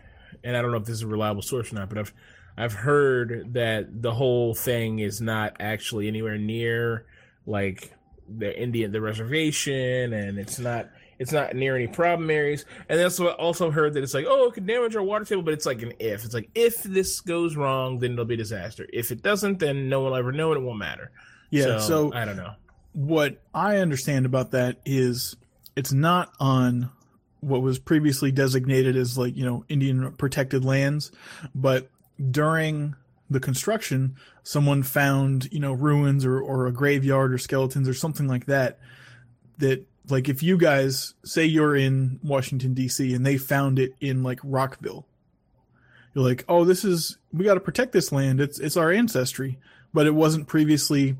and 0.43 0.55
I 0.55 0.61
don't 0.61 0.71
know 0.71 0.77
if 0.77 0.85
this 0.85 0.95
is 0.95 1.01
a 1.01 1.07
reliable 1.07 1.41
source 1.41 1.71
or 1.71 1.75
not, 1.75 1.89
but 1.89 1.97
I've, 1.97 2.13
I've 2.59 2.73
heard 2.73 3.53
that 3.53 4.01
the 4.01 4.13
whole 4.13 4.53
thing 4.53 4.99
is 4.99 5.21
not 5.21 5.55
actually 5.61 6.09
anywhere 6.09 6.37
near 6.37 7.05
like 7.45 7.93
the 8.27 8.61
Indian, 8.61 8.91
the 8.91 8.99
reservation, 8.99 10.13
and 10.13 10.37
it's 10.37 10.59
not, 10.59 10.89
it's 11.19 11.31
not 11.31 11.55
near 11.55 11.75
any 11.75 11.87
problem 11.87 12.29
areas. 12.29 12.65
And 12.89 12.99
that's 12.99 13.17
what 13.17 13.37
also 13.37 13.71
heard 13.71 13.93
that 13.93 14.03
it's 14.03 14.13
like, 14.13 14.25
oh, 14.27 14.47
it 14.47 14.53
could 14.53 14.67
damage 14.67 14.95
our 14.95 15.01
water 15.01 15.23
table, 15.23 15.41
but 15.41 15.53
it's 15.53 15.65
like 15.65 15.81
an 15.81 15.93
if. 15.99 16.25
It's 16.25 16.33
like 16.33 16.49
if 16.53 16.83
this 16.83 17.21
goes 17.21 17.55
wrong, 17.55 17.99
then 17.99 18.11
it'll 18.11 18.25
be 18.25 18.33
a 18.33 18.37
disaster. 18.37 18.85
If 18.91 19.11
it 19.11 19.21
doesn't, 19.23 19.59
then 19.59 19.87
no 19.87 20.01
one 20.01 20.11
will 20.11 20.17
ever 20.17 20.31
know, 20.33 20.51
and 20.51 20.61
it 20.61 20.65
won't 20.65 20.79
matter. 20.79 21.11
Yeah. 21.51 21.79
So, 21.79 22.13
I 22.13 22.25
don't 22.25 22.37
know. 22.37 22.53
what 22.93 23.41
I 23.53 23.77
understand 23.77 24.25
about 24.25 24.51
that 24.51 24.81
is 24.85 25.35
it's 25.75 25.93
not 25.93 26.33
on 26.39 26.91
what 27.39 27.61
was 27.61 27.79
previously 27.79 28.31
designated 28.31 28.97
as 28.97 29.17
like 29.17 29.37
you 29.37 29.45
know 29.45 29.63
Indian 29.69 30.11
protected 30.13 30.65
lands, 30.65 31.11
but 31.55 31.89
during 32.31 32.95
the 33.29 33.39
construction, 33.39 34.15
someone 34.43 34.81
found 34.83 35.51
you 35.51 35.59
know 35.59 35.73
ruins 35.73 36.25
or 36.25 36.39
or 36.39 36.67
a 36.67 36.71
graveyard 36.71 37.33
or 37.33 37.37
skeletons 37.37 37.87
or 37.87 37.93
something 37.93 38.27
like 38.27 38.45
that. 38.45 38.79
That 39.59 39.85
like 40.09 40.27
if 40.29 40.41
you 40.41 40.57
guys 40.57 41.13
say 41.23 41.45
you're 41.45 41.75
in 41.75 42.19
Washington 42.23 42.73
D.C. 42.73 43.13
and 43.13 43.25
they 43.25 43.37
found 43.37 43.77
it 43.77 43.93
in 44.01 44.23
like 44.23 44.39
Rockville, 44.43 45.05
you're 46.13 46.23
like, 46.25 46.43
oh, 46.49 46.63
this 46.65 46.83
is 46.83 47.17
we 47.31 47.45
got 47.45 47.53
to 47.55 47.59
protect 47.59 47.91
this 47.91 48.11
land. 48.11 48.41
It's 48.41 48.59
it's 48.59 48.77
our 48.77 48.91
ancestry, 48.91 49.59
but 49.93 50.07
it 50.07 50.15
wasn't 50.15 50.47
previously 50.47 51.15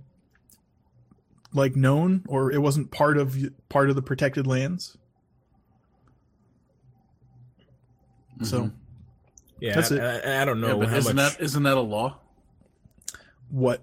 like 1.54 1.76
known 1.76 2.24
or 2.28 2.52
it 2.52 2.62
wasn't 2.62 2.92
part 2.92 3.18
of 3.18 3.36
part 3.70 3.90
of 3.90 3.96
the 3.96 4.02
protected 4.02 4.48
lands. 4.48 4.98
So 8.44 8.64
Mhm. 8.64 8.72
Yeah, 9.60 9.76
That's 9.76 9.92
I, 9.92 9.96
it. 9.96 10.26
I, 10.26 10.42
I 10.42 10.46
don't 10.46 10.62
know 10.62 10.68
yeah, 10.70 10.74
but 10.76 10.90
how 10.90 10.96
isn't 10.98 11.16
much. 11.16 11.38
that 11.38 11.44
isn't 11.44 11.64
that 11.64 11.78
a 11.78 11.82
law? 11.82 12.18
what? 13.50 13.82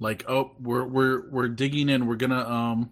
Like, 0.00 0.24
oh, 0.28 0.52
we're 0.60 0.84
we're 0.84 1.30
we're 1.30 1.48
digging 1.48 1.88
in. 1.88 2.06
We're 2.06 2.16
gonna 2.16 2.48
um, 2.48 2.90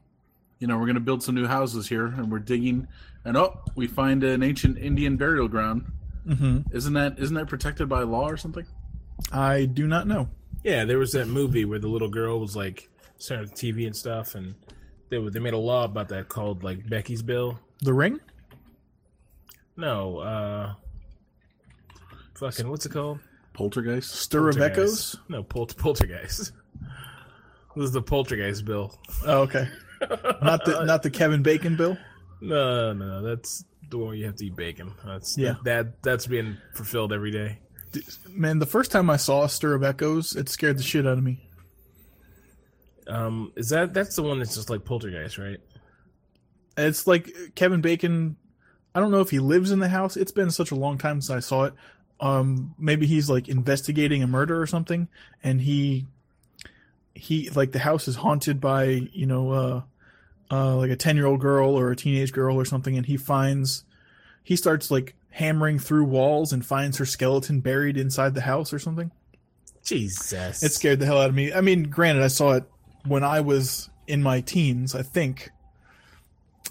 you 0.59 0.67
know, 0.67 0.79
we're 0.79 0.87
gonna 0.87 1.01
build 1.01 1.23
some 1.23 1.35
new 1.35 1.47
houses 1.47 1.89
here, 1.89 2.07
and 2.07 2.31
we're 2.31 2.39
digging, 2.39 2.87
and 3.25 3.37
oh, 3.37 3.61
we 3.75 3.87
find 3.87 4.23
an 4.23 4.43
ancient 4.43 4.79
Indian 4.79 5.17
burial 5.17 5.49
ground. 5.49 5.91
hmm 6.25 6.59
Isn't 6.71 6.93
that 6.93 7.19
isn't 7.19 7.35
that 7.35 7.49
protected 7.49 7.89
by 7.89 8.03
law 8.03 8.29
or 8.29 8.37
something? 8.37 8.67
I 9.33 9.65
do 9.65 9.87
not 9.87 10.07
know. 10.07 10.29
Yeah, 10.63 10.85
there 10.85 10.99
was 10.99 11.13
that 11.13 11.27
movie 11.27 11.65
where 11.65 11.79
the 11.79 11.89
little 11.89 12.09
girl 12.09 12.39
was 12.39 12.55
like 12.55 12.89
staring 13.19 13.45
at 13.45 13.57
the 13.57 13.73
TV 13.73 13.87
and 13.87 13.97
stuff, 13.97 14.35
and 14.37 14.55
they 15.09 15.19
they 15.31 15.41
made 15.41 15.55
a 15.55 15.59
law 15.59 15.85
about 15.85 16.09
that 16.11 16.29
called 16.29 16.63
like 16.63 16.89
Becky's 16.89 17.23
Bill. 17.23 17.59
The 17.81 17.95
ring? 17.95 18.21
No, 19.77 20.19
uh, 20.19 20.75
fucking 22.41 22.69
what's 22.69 22.87
it 22.87 22.93
called? 22.93 23.21
Poltergeist. 23.53 24.11
Stir 24.15 24.49
of 24.49 24.61
Echoes? 24.61 25.17
No, 25.29 25.43
pol- 25.43 25.67
poltergeist. 25.67 26.53
this 27.77 27.85
is 27.85 27.93
the 27.93 28.03
poltergeist 28.03 28.65
bill. 28.65 28.99
Oh, 29.27 29.43
okay. 29.43 29.69
Not 30.43 30.65
the 30.65 30.85
not 30.87 31.03
the 31.03 31.11
Kevin 31.11 31.43
Bacon 31.43 31.77
bill. 31.77 31.97
No, 32.41 32.93
no, 32.95 33.07
no, 33.07 33.23
that's 33.23 33.65
the 33.91 33.99
one 33.99 34.09
where 34.09 34.17
you 34.17 34.25
have 34.25 34.37
to 34.37 34.47
eat 34.47 34.57
bacon. 34.57 34.93
That's 35.05 35.37
Yeah. 35.37 35.57
That 35.65 36.03
that's 36.03 36.27
being 36.27 36.57
fulfilled 36.75 37.13
every 37.13 37.31
day. 37.31 37.59
Man, 38.29 38.61
the 38.61 38.67
first 38.67 38.91
time 38.91 39.11
I 39.11 39.17
saw 39.17 39.47
Stir 39.47 39.75
of 39.75 39.83
Echoes, 39.83 40.37
it 40.37 40.49
scared 40.49 40.79
the 40.79 40.83
shit 40.83 41.07
out 41.07 41.19
of 41.19 41.25
me. 41.25 41.47
Um, 43.09 43.53
is 43.57 43.71
that 43.71 43.93
that's 43.93 44.17
the 44.17 44.23
one 44.23 44.39
that's 44.39 44.55
just 44.55 44.71
like 44.71 44.85
poltergeist, 44.85 45.37
right? 45.39 45.59
It's 46.77 47.07
like 47.07 47.29
Kevin 47.57 47.81
Bacon. 47.81 48.37
I 48.95 49.01
don't 49.01 49.11
know 49.11 49.21
if 49.21 49.31
he 49.31 49.39
lives 49.41 49.71
in 49.71 49.81
the 49.81 49.89
house. 49.89 50.17
It's 50.17 50.33
been 50.33 50.51
such 50.51 50.71
a 50.71 50.77
long 50.77 50.97
time 50.99 51.21
since 51.21 51.31
I 51.37 51.41
saw 51.41 51.65
it. 51.65 51.75
Um, 52.21 52.75
maybe 52.79 53.07
he's 53.07 53.31
like 53.31 53.49
investigating 53.49 54.23
a 54.23 54.27
murder 54.27 54.61
or 54.61 54.67
something, 54.67 55.09
and 55.43 55.61
he 55.61 56.07
he 57.15 57.51
like 57.51 57.73
the 57.73 57.79
house 57.79 58.09
is 58.09 58.17
haunted 58.17 58.61
by 58.61 58.85
you 59.13 59.27
know 59.27 59.51
uh, 59.51 59.83
uh 60.51 60.77
like 60.77 60.91
a 60.91 60.97
ten 60.97 61.17
year 61.17 61.27
old 61.27 61.41
girl 61.41 61.79
or 61.79 61.91
a 61.91 61.97
teenage 61.97 62.33
girl 62.33 62.57
or 62.57 62.65
something, 62.65 62.97
and 62.97 63.07
he 63.07 63.17
finds 63.17 63.85
he 64.43 64.57
starts 64.57 64.91
like 64.91 65.15
hammering 65.31 65.79
through 65.79 66.05
walls 66.05 66.53
and 66.53 66.65
finds 66.65 66.99
her 66.99 67.07
skeleton 67.07 67.61
buried 67.61 67.97
inside 67.97 68.35
the 68.35 68.41
house 68.43 68.73
or 68.73 68.79
something. 68.79 69.11
Jesus, 69.83 70.63
It 70.63 70.73
scared 70.73 71.01
the 71.01 71.07
hell 71.07 71.19
out 71.19 71.31
of 71.31 71.35
me. 71.35 71.53
I 71.53 71.63
mean, 71.63 71.85
granted, 71.85 72.23
I 72.23 72.29
saw 72.29 72.53
it 72.53 72.65
when 73.07 73.25
I 73.25 73.41
was 73.41 73.89
in 74.07 74.23
my 74.23 74.41
teens, 74.41 74.95
I 74.95 75.03
think. 75.03 75.51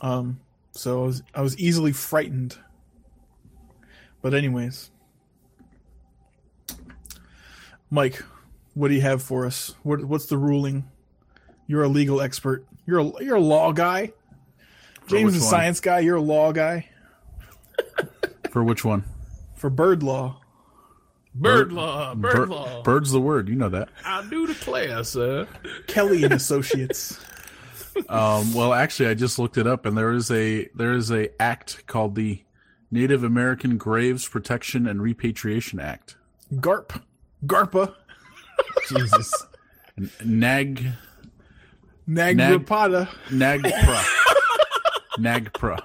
Um, 0.02 0.40
so 0.72 1.04
I 1.04 1.06
was 1.06 1.24
I 1.36 1.42
was 1.42 1.58
easily 1.58 1.92
frightened. 1.92 2.58
But 4.22 4.34
anyways, 4.34 4.92
Mike, 7.90 8.24
what 8.74 8.90
do 8.90 8.94
you 8.96 9.02
have 9.02 9.22
for 9.24 9.46
us? 9.46 9.76
What 9.84 10.04
what's 10.06 10.28
the 10.28 10.38
ruling? 10.38 10.90
You're 11.68 11.84
a 11.84 11.88
legal 11.88 12.22
expert. 12.22 12.66
You're 12.86 13.00
a 13.00 13.24
you're 13.24 13.36
a 13.38 13.42
law 13.42 13.72
guy. 13.72 14.14
James 15.08 15.36
is 15.36 15.44
a 15.44 15.46
science 15.46 15.80
guy. 15.80 16.00
You're 16.00 16.18
a 16.18 16.22
law 16.22 16.52
guy 16.52 16.88
For 18.52 18.64
which 18.64 18.86
one? 18.86 19.04
for 19.56 19.70
bird 19.70 20.04
law. 20.04 20.40
bird 21.36 21.72
law, 21.74 22.16
bird 22.16 22.34
Bir- 22.36 22.48
law. 22.48 22.82
Bird's 22.84 23.12
the 23.12 23.20
word. 23.20 23.50
You 23.50 23.56
know 23.56 23.70
that. 23.70 23.90
I 24.06 24.26
do 24.30 24.48
declare, 24.48 25.04
sir. 25.04 25.48
Kelly 25.88 26.24
and 26.24 26.34
Associates. 26.34 27.20
Um, 28.08 28.54
well, 28.54 28.74
actually, 28.74 29.10
I 29.10 29.14
just 29.14 29.38
looked 29.40 29.58
it 29.58 29.68
up, 29.68 29.86
and 29.86 29.98
there 29.98 30.14
is 30.14 30.32
a 30.32 30.70
there 30.74 30.94
is 30.94 31.12
a 31.12 31.30
act 31.42 31.86
called 31.86 32.16
the 32.16 32.42
Native 32.92 33.26
American 33.26 33.76
Graves 33.78 34.26
Protection 34.26 34.88
and 34.88 35.02
Repatriation 35.02 35.82
Act. 35.82 36.16
GARP. 36.62 37.02
GARPA. 37.46 37.94
Jesus. 38.90 39.32
Nag 40.24 40.86
Nagrapata. 42.08 43.08
NAGPRA. 43.30 44.04
NAGPRA. 45.20 45.80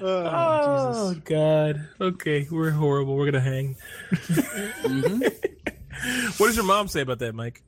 Oh 0.00 1.14
God. 1.24 1.88
Okay, 2.00 2.46
we're 2.50 2.70
horrible. 2.70 3.16
We're 3.16 3.26
gonna 3.26 3.40
hang. 3.40 3.76
Mm-hmm. 4.12 5.22
What 6.36 6.46
does 6.46 6.54
your 6.54 6.64
mom 6.64 6.86
say 6.86 7.00
about 7.00 7.18
that, 7.18 7.34
Mike? 7.34 7.60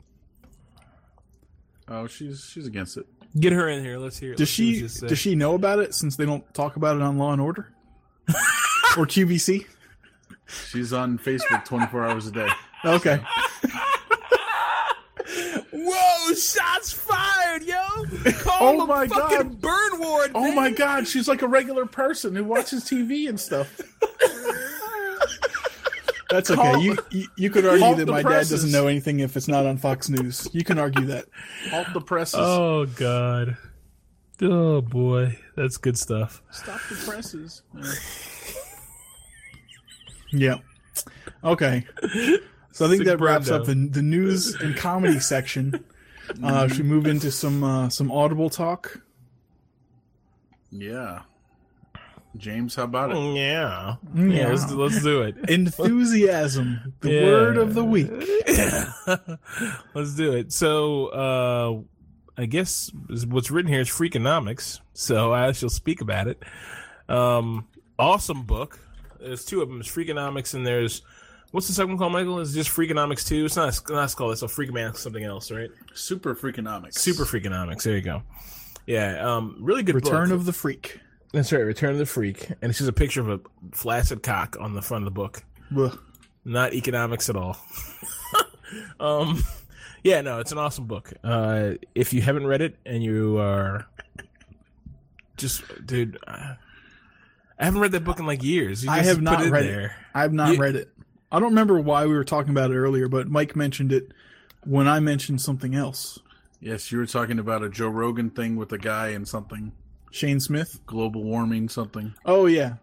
Oh, 1.88 2.06
she's 2.06 2.48
she's 2.48 2.64
against 2.68 2.96
it. 2.96 3.04
Get 3.38 3.52
her 3.52 3.68
in 3.68 3.82
here. 3.84 3.98
Let's 3.98 4.18
hear. 4.18 4.32
it. 4.32 4.36
Does 4.38 4.46
Let's 4.46 4.52
she 4.52 4.80
has 4.82 4.92
to 4.94 4.98
say. 5.00 5.06
does 5.08 5.18
she 5.18 5.34
know 5.34 5.54
about 5.56 5.80
it 5.80 5.94
since 5.96 6.14
they 6.14 6.26
don't 6.26 6.44
talk 6.54 6.76
about 6.76 6.94
it 6.94 7.02
on 7.02 7.18
Law 7.18 7.32
and 7.32 7.40
Order 7.42 7.72
or 8.96 9.04
QVC? 9.06 9.66
She's 10.68 10.92
on 10.92 11.18
Facebook 11.18 11.64
24 11.64 12.04
hours 12.06 12.26
a 12.26 12.32
day. 12.32 12.48
Okay, 12.84 13.20
Whoa! 15.72 16.34
Shots 16.34 16.92
fired, 16.92 17.62
yo! 17.62 17.80
Call 18.40 18.80
Oh 18.80 18.86
my 18.86 19.06
fucking 19.06 19.38
God. 19.38 19.60
burn 19.60 20.00
ward. 20.00 20.30
Oh 20.34 20.42
man. 20.44 20.54
my 20.54 20.70
God, 20.70 21.06
she's 21.06 21.28
like 21.28 21.42
a 21.42 21.48
regular 21.48 21.86
person 21.86 22.34
who 22.34 22.44
watches 22.44 22.84
TV 22.84 23.28
and 23.28 23.38
stuff. 23.38 23.80
that's 26.30 26.50
okay. 26.50 26.60
Call- 26.60 26.80
You, 26.82 26.96
you 27.10 27.26
you 27.36 27.50
could 27.50 27.66
argue 27.66 27.94
that 27.96 28.04
the 28.06 28.12
my 28.12 28.22
dad 28.22 28.48
doesn't 28.48 28.70
know 28.72 28.86
anything 28.86 29.20
if 29.20 29.36
it's 29.36 29.48
not 29.48 29.66
on 29.66 29.76
Fox 29.78 30.08
News. 30.08 30.48
You 30.52 30.64
can 30.64 30.78
argue 30.78 31.06
that. 31.06 31.26
Halt 31.70 31.88
the 31.92 32.00
presses. 32.00 32.40
Oh 32.40 32.86
God. 32.86 33.56
Oh 34.42 34.80
boy, 34.80 35.38
that's 35.56 35.76
good 35.76 35.98
stuff. 35.98 36.42
Stop 36.50 36.80
the 36.88 36.94
presses. 37.06 37.62
Yeah. 40.32 40.56
Okay. 41.44 41.84
So 42.72 42.86
I 42.86 42.88
think 42.88 42.98
Sick 43.00 43.06
that 43.06 43.20
wraps 43.20 43.48
Brawndo. 43.48 43.60
up 43.60 43.66
the 43.66 43.74
the 43.90 44.02
news 44.02 44.54
and 44.54 44.76
comedy 44.76 45.18
section. 45.20 45.84
Uh, 46.42 46.68
should 46.68 46.78
we 46.78 46.84
move 46.84 47.06
into 47.06 47.30
some 47.30 47.64
uh, 47.64 47.88
some 47.88 48.10
audible 48.12 48.50
talk? 48.50 49.00
Yeah. 50.70 51.22
James, 52.36 52.76
how 52.76 52.84
about 52.84 53.10
it? 53.10 53.16
Yeah. 53.34 53.96
Yeah. 54.14 54.48
Let's, 54.50 54.70
let's 54.70 55.02
do 55.02 55.22
it. 55.22 55.36
Enthusiasm, 55.50 56.94
the 57.00 57.10
Yeah. 57.10 57.22
word 57.24 57.56
of 57.56 57.74
the 57.74 57.84
week. 57.84 58.08
Let's 59.94 60.14
do 60.14 60.32
it. 60.34 60.52
So, 60.52 61.06
uh, 61.08 61.80
I 62.40 62.46
guess 62.46 62.92
what's 63.26 63.50
written 63.50 63.72
here 63.72 63.80
is 63.80 63.88
Freakonomics. 63.88 64.78
So 64.92 65.32
I 65.34 65.50
shall 65.50 65.70
speak 65.70 66.00
about 66.00 66.28
it. 66.28 66.40
Um, 67.08 67.66
awesome 67.98 68.44
book. 68.44 68.78
There's 69.20 69.44
two 69.44 69.62
of 69.62 69.68
them. 69.68 69.78
There's 69.78 69.88
Freakonomics 69.88 70.54
and 70.54 70.66
there's 70.66 71.02
what's 71.50 71.66
the 71.66 71.72
second 71.72 71.90
one 71.90 71.98
called, 71.98 72.12
Michael? 72.12 72.40
It's 72.40 72.52
just 72.52 72.70
Freakonomics 72.70 73.26
two. 73.26 73.44
It's 73.44 73.56
not. 73.56 73.68
It's 73.68 73.88
not 73.88 74.14
called. 74.16 74.32
It's 74.32 74.42
a 74.42 74.46
Freakonomics 74.46 74.96
something 74.98 75.24
else, 75.24 75.50
right? 75.50 75.70
Super 75.94 76.34
Freakonomics. 76.34 76.94
Super 76.94 77.24
Freakonomics. 77.24 77.82
There 77.82 77.94
you 77.96 78.02
go. 78.02 78.22
Yeah. 78.86 79.18
Um, 79.18 79.56
really 79.60 79.82
good 79.82 79.94
Return 79.94 80.28
book. 80.30 80.38
of 80.38 80.44
the 80.44 80.52
Freak. 80.52 81.00
That's 81.32 81.52
right. 81.52 81.60
Return 81.60 81.92
of 81.92 81.98
the 81.98 82.06
Freak, 82.06 82.48
and 82.50 82.70
it's 82.70 82.78
just 82.78 82.90
a 82.90 82.92
picture 82.92 83.20
of 83.20 83.28
a 83.28 83.40
flaccid 83.72 84.22
cock 84.22 84.56
on 84.58 84.74
the 84.74 84.82
front 84.82 85.02
of 85.02 85.06
the 85.06 85.12
book 85.12 85.44
Ugh. 85.76 85.96
not 86.44 86.74
economics 86.74 87.28
at 87.30 87.36
all. 87.36 87.56
um, 89.00 89.42
yeah, 90.02 90.20
no, 90.22 90.40
it's 90.40 90.50
an 90.50 90.58
awesome 90.58 90.86
book. 90.86 91.12
Uh, 91.22 91.72
if 91.94 92.12
you 92.12 92.20
haven't 92.20 92.46
read 92.46 92.62
it 92.62 92.76
and 92.84 93.02
you 93.04 93.38
are 93.38 93.86
just, 95.36 95.62
dude, 95.86 96.18
uh, 96.26 96.54
I 97.60 97.64
haven't 97.66 97.80
read 97.80 97.92
that 97.92 98.04
book 98.04 98.18
in 98.18 98.26
like 98.26 98.42
years. 98.42 98.82
You 98.82 98.90
I 98.90 98.96
just 98.98 99.08
have 99.08 99.16
put 99.18 99.24
not 99.24 99.46
it 99.46 99.50
read 99.52 99.64
there. 99.66 99.80
it. 99.86 99.92
I 100.14 100.22
have 100.22 100.32
not 100.32 100.54
You- 100.54 100.60
read 100.60 100.74
it. 100.76 100.90
I 101.30 101.38
don't 101.38 101.50
remember 101.50 101.78
why 101.78 102.06
we 102.06 102.14
were 102.14 102.24
talking 102.24 102.50
about 102.50 102.72
it 102.72 102.76
earlier, 102.76 103.06
but 103.06 103.28
Mike 103.28 103.54
mentioned 103.54 103.92
it 103.92 104.10
when 104.64 104.88
I 104.88 104.98
mentioned 104.98 105.40
something 105.40 105.76
else. 105.76 106.18
Yes, 106.60 106.90
you 106.90 106.98
were 106.98 107.06
talking 107.06 107.38
about 107.38 107.62
a 107.62 107.68
Joe 107.68 107.88
Rogan 107.88 108.30
thing 108.30 108.56
with 108.56 108.72
a 108.72 108.78
guy 108.78 109.08
and 109.10 109.28
something 109.28 109.70
Shane 110.10 110.40
Smith. 110.40 110.80
global 110.86 111.22
warming 111.22 111.68
something. 111.68 112.14
Oh 112.24 112.46
yeah, 112.46 112.74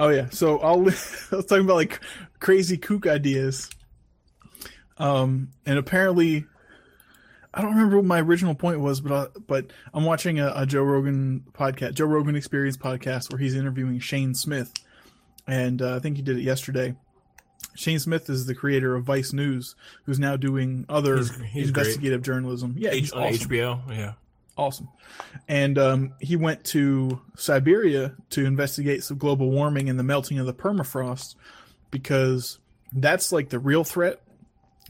oh 0.00 0.08
yeah. 0.08 0.28
So 0.30 0.58
I'll 0.60 0.80
I 0.80 0.82
was 0.84 1.46
talking 1.46 1.64
about 1.64 1.74
like 1.76 2.00
crazy 2.40 2.78
kook 2.78 3.06
ideas. 3.06 3.68
Um, 4.96 5.50
and 5.66 5.78
apparently, 5.78 6.46
I 7.54 7.62
don't 7.62 7.70
remember 7.72 7.96
what 7.96 8.04
my 8.04 8.20
original 8.20 8.54
point 8.54 8.80
was, 8.80 9.00
but 9.00 9.12
uh, 9.12 9.26
but 9.46 9.66
I'm 9.94 10.04
watching 10.04 10.38
a, 10.38 10.52
a 10.54 10.66
Joe 10.66 10.82
Rogan 10.82 11.44
podcast, 11.52 11.94
Joe 11.94 12.04
Rogan 12.06 12.36
Experience 12.36 12.76
podcast, 12.76 13.32
where 13.32 13.38
he's 13.38 13.54
interviewing 13.54 13.98
Shane 14.00 14.34
Smith, 14.34 14.72
and 15.46 15.80
uh, 15.80 15.96
I 15.96 15.98
think 15.98 16.16
he 16.16 16.22
did 16.22 16.36
it 16.38 16.42
yesterday. 16.42 16.94
Shane 17.74 17.98
Smith 17.98 18.28
is 18.28 18.46
the 18.46 18.54
creator 18.54 18.94
of 18.96 19.04
Vice 19.04 19.32
News, 19.32 19.74
who's 20.04 20.18
now 20.18 20.36
doing 20.36 20.84
other 20.88 21.16
He's- 21.16 21.28
he's 21.30 21.70
great. 21.70 21.86
investigative 21.86 22.22
journalism. 22.22 22.74
Yeah, 22.76 22.90
H- 22.90 23.00
he's 23.00 23.12
on 23.12 23.22
awesome 23.24 23.48
HBO. 23.48 23.80
Yeah. 23.96 24.12
awesome. 24.56 24.88
And 25.48 25.78
um, 25.78 26.12
he 26.20 26.36
went 26.36 26.64
to 26.66 27.20
Siberia 27.36 28.14
to 28.30 28.44
investigate 28.44 29.04
some 29.04 29.16
global 29.16 29.50
warming 29.50 29.88
and 29.88 29.98
the 29.98 30.02
melting 30.02 30.38
of 30.38 30.46
the 30.46 30.52
permafrost 30.54 31.36
because 31.90 32.58
that's 32.92 33.30
like 33.32 33.48
the 33.50 33.58
real 33.60 33.84
threat, 33.84 34.20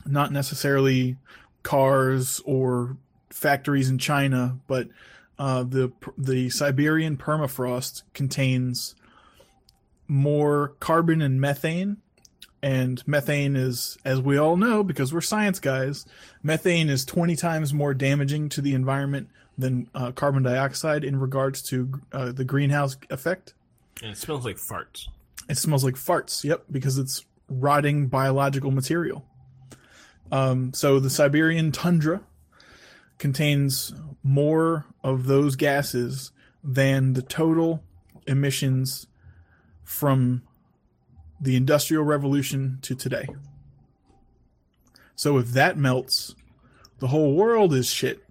not 0.06 0.32
necessarily 0.32 1.16
cars 1.68 2.40
or 2.46 2.96
factories 3.28 3.90
in 3.90 3.98
China, 3.98 4.58
but 4.66 4.88
uh, 5.38 5.62
the 5.64 5.92
the 6.16 6.48
Siberian 6.48 7.18
permafrost 7.18 8.04
contains 8.14 8.94
more 10.08 10.68
carbon 10.80 11.20
and 11.20 11.38
methane. 11.38 11.98
And 12.62 13.06
methane 13.06 13.54
is, 13.54 13.98
as 14.02 14.18
we 14.18 14.38
all 14.38 14.56
know, 14.56 14.82
because 14.82 15.12
we're 15.12 15.20
science 15.20 15.60
guys, 15.60 16.06
methane 16.42 16.88
is 16.88 17.04
20 17.04 17.36
times 17.36 17.74
more 17.74 17.92
damaging 17.92 18.48
to 18.48 18.62
the 18.62 18.74
environment 18.74 19.28
than 19.58 19.90
uh, 19.94 20.10
carbon 20.12 20.42
dioxide 20.42 21.04
in 21.04 21.20
regards 21.20 21.60
to 21.64 22.00
uh, 22.12 22.32
the 22.32 22.44
greenhouse 22.44 22.96
effect. 23.10 23.52
And 24.02 24.10
it 24.12 24.16
smells 24.16 24.44
like 24.46 24.56
farts. 24.56 25.06
It 25.50 25.58
smells 25.58 25.84
like 25.84 25.94
farts. 25.96 26.42
Yep, 26.44 26.64
because 26.70 26.98
it's 26.98 27.26
rotting 27.48 28.06
biological 28.08 28.70
material. 28.70 29.24
Um, 30.30 30.72
so 30.74 31.00
the 31.00 31.10
Siberian 31.10 31.72
tundra 31.72 32.22
contains 33.18 33.94
more 34.22 34.86
of 35.02 35.26
those 35.26 35.56
gases 35.56 36.32
than 36.62 37.14
the 37.14 37.22
total 37.22 37.82
emissions 38.26 39.06
from 39.84 40.42
the 41.40 41.56
Industrial 41.56 42.02
Revolution 42.02 42.78
to 42.82 42.94
today. 42.94 43.26
So 45.16 45.38
if 45.38 45.48
that 45.48 45.76
melts, 45.76 46.34
the 46.98 47.08
whole 47.08 47.34
world 47.34 47.72
is 47.74 47.88
shit. 47.88 48.22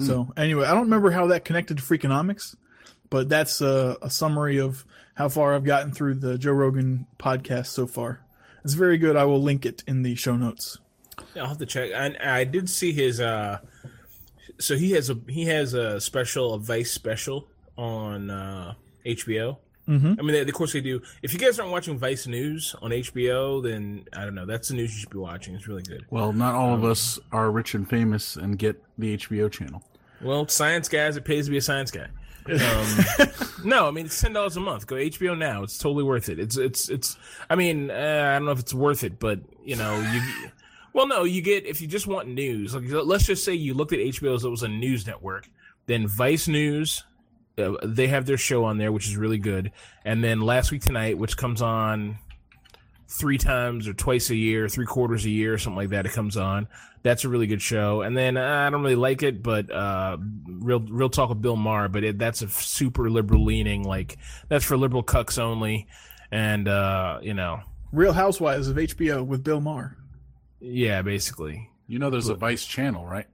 So 0.00 0.32
anyway, 0.36 0.66
I 0.66 0.74
don't 0.74 0.84
remember 0.84 1.10
how 1.10 1.26
that 1.26 1.44
connected 1.44 1.78
to 1.78 1.82
Freakonomics, 1.82 2.54
but 3.10 3.28
that's 3.28 3.60
a, 3.60 3.96
a 4.00 4.08
summary 4.08 4.58
of 4.58 4.84
how 5.14 5.28
far 5.28 5.54
I've 5.54 5.64
gotten 5.64 5.90
through 5.90 6.14
the 6.14 6.38
Joe 6.38 6.52
Rogan 6.52 7.08
podcast 7.18 7.66
so 7.66 7.88
far. 7.88 8.20
It's 8.68 8.74
very 8.74 8.98
good. 8.98 9.16
I 9.16 9.24
will 9.24 9.42
link 9.42 9.64
it 9.64 9.82
in 9.86 10.02
the 10.02 10.14
show 10.14 10.36
notes. 10.36 10.76
Yeah, 11.34 11.42
I'll 11.42 11.48
have 11.48 11.58
to 11.58 11.66
check. 11.66 11.90
I, 11.94 12.40
I 12.40 12.44
did 12.44 12.68
see 12.68 12.92
his. 12.92 13.18
uh 13.20 13.58
So 14.58 14.76
he 14.76 14.92
has 14.92 15.08
a 15.08 15.16
he 15.28 15.44
has 15.46 15.72
a 15.74 16.00
special, 16.00 16.52
a 16.54 16.58
Vice 16.58 16.90
special 16.92 17.48
on 17.76 18.28
uh 18.30 18.74
HBO. 19.06 19.56
Mhm. 19.88 20.18
I 20.18 20.22
mean, 20.22 20.32
they, 20.32 20.40
of 20.42 20.52
course 20.52 20.74
they 20.74 20.82
do. 20.82 21.00
If 21.22 21.32
you 21.32 21.38
guys 21.38 21.58
aren't 21.58 21.72
watching 21.72 21.98
Vice 21.98 22.26
News 22.26 22.74
on 22.82 22.90
HBO, 22.90 23.62
then 23.62 24.04
I 24.14 24.24
don't 24.24 24.34
know. 24.34 24.44
That's 24.44 24.68
the 24.68 24.74
news 24.74 24.92
you 24.92 25.00
should 25.00 25.10
be 25.10 25.16
watching. 25.18 25.54
It's 25.54 25.66
really 25.66 25.82
good. 25.82 26.04
Well, 26.10 26.34
not 26.34 26.54
all 26.54 26.74
of 26.74 26.84
us 26.84 27.18
are 27.32 27.50
rich 27.50 27.74
and 27.74 27.88
famous 27.88 28.36
and 28.36 28.58
get 28.58 28.82
the 28.98 29.16
HBO 29.16 29.50
channel. 29.50 29.82
Well, 30.20 30.46
science 30.48 30.88
guys, 30.90 31.16
it 31.16 31.24
pays 31.24 31.46
to 31.46 31.50
be 31.50 31.56
a 31.56 31.62
science 31.62 31.90
guy. 31.90 32.08
Um, 32.50 33.28
no, 33.64 33.88
I 33.88 33.90
mean 33.90 34.06
it's 34.06 34.20
ten 34.20 34.32
dollars 34.32 34.56
a 34.56 34.60
month. 34.60 34.86
Go 34.86 34.96
HBO 34.96 35.36
now. 35.36 35.62
It's 35.62 35.78
totally 35.78 36.04
worth 36.04 36.28
it. 36.28 36.38
It's 36.38 36.56
it's 36.56 36.88
it's. 36.88 37.16
I 37.50 37.54
mean, 37.54 37.90
uh, 37.90 38.32
I 38.32 38.38
don't 38.38 38.46
know 38.46 38.52
if 38.52 38.60
it's 38.60 38.74
worth 38.74 39.04
it, 39.04 39.18
but 39.18 39.40
you 39.64 39.76
know, 39.76 39.98
you. 40.12 40.22
Well, 40.92 41.06
no, 41.06 41.24
you 41.24 41.42
get 41.42 41.66
if 41.66 41.80
you 41.80 41.86
just 41.86 42.06
want 42.06 42.28
news. 42.28 42.74
Like 42.74 42.84
let's 42.88 43.26
just 43.26 43.44
say 43.44 43.54
you 43.54 43.74
looked 43.74 43.92
at 43.92 43.98
HBO 43.98 44.34
as 44.34 44.44
it 44.44 44.48
was 44.48 44.62
a 44.62 44.68
news 44.68 45.06
network. 45.06 45.48
Then 45.86 46.06
Vice 46.06 46.48
News, 46.48 47.04
uh, 47.56 47.72
they 47.82 48.08
have 48.08 48.26
their 48.26 48.36
show 48.36 48.64
on 48.64 48.78
there, 48.78 48.92
which 48.92 49.06
is 49.06 49.16
really 49.16 49.38
good. 49.38 49.72
And 50.04 50.22
then 50.22 50.40
Last 50.40 50.70
Week 50.70 50.82
Tonight, 50.82 51.16
which 51.18 51.36
comes 51.36 51.62
on 51.62 52.18
three 53.08 53.38
times 53.38 53.88
or 53.88 53.94
twice 53.94 54.30
a 54.30 54.36
year, 54.36 54.68
three 54.68 54.86
quarters 54.86 55.24
a 55.24 55.30
year, 55.30 55.56
something 55.58 55.76
like 55.76 55.88
that. 55.90 56.06
It 56.06 56.12
comes 56.12 56.36
on. 56.36 56.68
That's 57.02 57.24
a 57.24 57.28
really 57.28 57.46
good 57.46 57.62
show. 57.62 58.02
And 58.02 58.16
then 58.16 58.36
uh, 58.36 58.42
I 58.66 58.70
don't 58.70 58.82
really 58.82 58.96
like 58.96 59.22
it, 59.22 59.42
but 59.42 59.70
uh, 59.70 60.18
real 60.46 60.80
real 60.80 61.08
talk 61.08 61.28
with 61.30 61.40
Bill 61.40 61.56
Maher. 61.56 61.88
But 61.88 62.04
it, 62.04 62.18
that's 62.18 62.42
a 62.42 62.48
super 62.48 63.08
liberal 63.10 63.44
leaning. 63.44 63.82
Like 63.84 64.18
that's 64.48 64.64
for 64.64 64.76
liberal 64.76 65.02
cucks 65.02 65.38
only. 65.38 65.86
And 66.30 66.68
uh, 66.68 67.20
you 67.22 67.32
know, 67.34 67.60
Real 67.92 68.12
Housewives 68.12 68.68
of 68.68 68.76
HBO 68.76 69.26
with 69.26 69.42
Bill 69.42 69.60
Maher. 69.60 69.96
yeah, 70.60 71.00
basically, 71.02 71.70
You 71.86 71.98
know, 71.98 72.10
there's 72.10 72.28
a 72.28 72.34
Vice 72.34 72.66
channel, 72.66 73.06
right? 73.06 73.26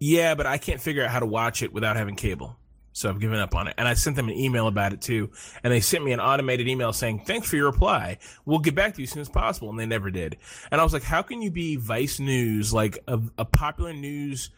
yeah. 0.00 0.34
But 0.34 0.46
I 0.46 0.58
can't 0.58 0.80
figure 0.80 1.04
out 1.04 1.10
how 1.10 1.20
to 1.20 1.26
watch 1.26 1.62
it 1.62 1.72
without 1.72 1.96
having 1.96 2.16
cable. 2.16 2.57
So 2.98 3.08
I've 3.08 3.20
given 3.20 3.38
up 3.38 3.54
on 3.54 3.68
it. 3.68 3.74
And 3.78 3.86
I 3.86 3.94
sent 3.94 4.16
them 4.16 4.28
an 4.28 4.34
email 4.34 4.66
about 4.66 4.92
it 4.92 5.00
too. 5.00 5.30
And 5.62 5.72
they 5.72 5.80
sent 5.80 6.04
me 6.04 6.12
an 6.12 6.20
automated 6.20 6.68
email 6.68 6.92
saying, 6.92 7.20
thanks 7.24 7.48
for 7.48 7.56
your 7.56 7.66
reply. 7.66 8.18
We'll 8.44 8.58
get 8.58 8.74
back 8.74 8.94
to 8.94 9.00
you 9.00 9.04
as 9.04 9.10
soon 9.10 9.22
as 9.22 9.28
possible. 9.28 9.70
And 9.70 9.78
they 9.78 9.86
never 9.86 10.10
did. 10.10 10.36
And 10.70 10.80
I 10.80 10.84
was 10.84 10.92
like, 10.92 11.04
how 11.04 11.22
can 11.22 11.40
you 11.40 11.50
be 11.50 11.76
Vice 11.76 12.18
News, 12.18 12.74
like 12.74 12.98
a, 13.06 13.20
a 13.38 13.44
popular 13.44 13.92
news, 13.92 14.50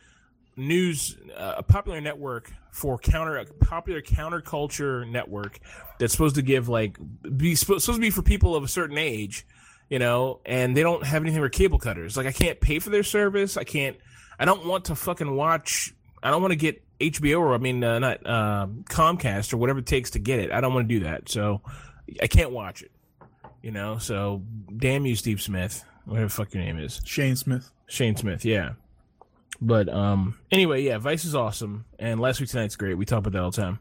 news, 0.57 1.19
uh, 1.37 1.57
a 1.59 1.63
popular 1.63 2.01
network 2.01 2.51
for 2.71 2.99
counter, 2.99 3.37
a 3.37 3.45
popular 3.45 4.01
counterculture 4.01 5.09
network 5.09 5.59
that's 5.99 6.13
supposed 6.13 6.37
to 6.37 6.43
give 6.43 6.69
like, 6.69 6.99
be 7.37 7.55
supposed 7.55 7.87
to 7.87 7.99
be 7.99 8.11
for 8.11 8.23
people 8.23 8.57
of 8.57 8.65
a 8.65 8.69
certain 8.69 8.97
age, 8.97 9.47
you 9.91 9.99
know, 9.99 10.41
and 10.47 10.77
they 10.77 10.83
don't 10.83 11.05
have 11.05 11.23
anything 11.23 11.41
for 11.41 11.49
cable 11.51 11.79
cutters. 11.79 12.17
Like 12.17 12.27
I 12.27 12.33
can't 12.33 12.59
pay 12.59 12.79
for 12.79 12.91
their 12.91 13.03
service. 13.03 13.57
I 13.57 13.65
can't, 13.65 13.97
I 14.39 14.47
don't 14.47 14.65
want 14.65 14.87
to 14.87 14.95
fucking 14.95 15.37
watch, 15.37 15.93
I 16.23 16.31
don't 16.31 16.41
want 16.41 16.53
to 16.53 16.57
get 16.57 16.83
HBO 17.01 17.41
or 17.41 17.55
I 17.55 17.59
mean 17.59 17.83
uh, 17.83 17.99
not 17.99 18.27
uh, 18.27 18.67
Comcast 18.85 19.53
or 19.53 19.57
whatever 19.57 19.79
it 19.79 19.87
takes 19.87 20.11
to 20.11 20.19
get 20.19 20.39
it. 20.41 20.53
I 20.53 20.61
don't 20.61 20.75
want 20.75 20.89
to 20.89 20.95
do 20.99 21.05
that, 21.05 21.29
so 21.29 21.63
I 22.23 22.27
can't 22.27 22.51
watch 22.51 22.83
it. 22.83 22.91
You 23.63 23.71
know, 23.71 23.99
so 23.99 24.43
damn 24.77 25.05
you, 25.05 25.17
Steve 25.17 25.43
Smith, 25.43 25.85
whatever 26.05 26.27
the 26.27 26.33
fuck 26.33 26.55
your 26.55 26.63
name 26.63 26.79
is, 26.79 27.01
Shane 27.05 27.37
Smith. 27.37 27.71
Shane 27.87 28.17
Smith. 28.17 28.45
Yeah, 28.45 28.71
but 29.61 29.89
um, 29.89 30.39
anyway, 30.51 30.83
yeah, 30.83 30.99
Vice 30.99 31.25
is 31.25 31.35
awesome, 31.35 31.85
and 31.99 32.21
last 32.21 32.41
week 32.41 32.49
tonight's 32.49 32.77
great. 32.77 32.95
We 32.95 33.05
talk 33.05 33.19
about 33.19 33.33
that 33.33 33.43
all 33.43 33.51
the 33.51 33.61
time. 33.61 33.79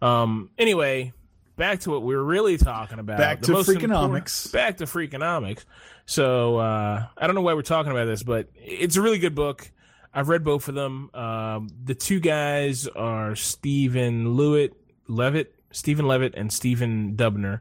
Um, 0.00 0.50
anyway, 0.56 1.12
back 1.56 1.80
to 1.80 1.90
what 1.90 2.02
we 2.02 2.14
were 2.16 2.24
really 2.24 2.56
talking 2.56 2.98
about. 2.98 3.18
Back 3.18 3.40
The 3.40 3.48
to 3.48 3.52
Freakonomics. 3.72 4.50
Back 4.52 4.78
to 4.78 4.84
Freakonomics. 4.84 5.64
So 6.06 6.56
uh, 6.56 7.06
I 7.16 7.26
don't 7.26 7.34
know 7.34 7.42
why 7.42 7.52
we're 7.52 7.62
talking 7.62 7.92
about 7.92 8.06
this, 8.06 8.22
but 8.22 8.48
it's 8.54 8.96
a 8.96 9.02
really 9.02 9.18
good 9.18 9.34
book. 9.34 9.70
I've 10.12 10.28
read 10.28 10.44
both 10.44 10.68
of 10.68 10.74
them. 10.74 11.10
Um, 11.14 11.68
the 11.84 11.94
two 11.94 12.20
guys 12.20 12.86
are 12.88 13.34
Stephen 13.36 14.36
Lewitt, 14.36 14.72
Levitt, 15.06 15.54
Stephen 15.70 16.06
Levitt, 16.06 16.34
and 16.34 16.52
Stephen 16.52 17.16
Dubner. 17.16 17.60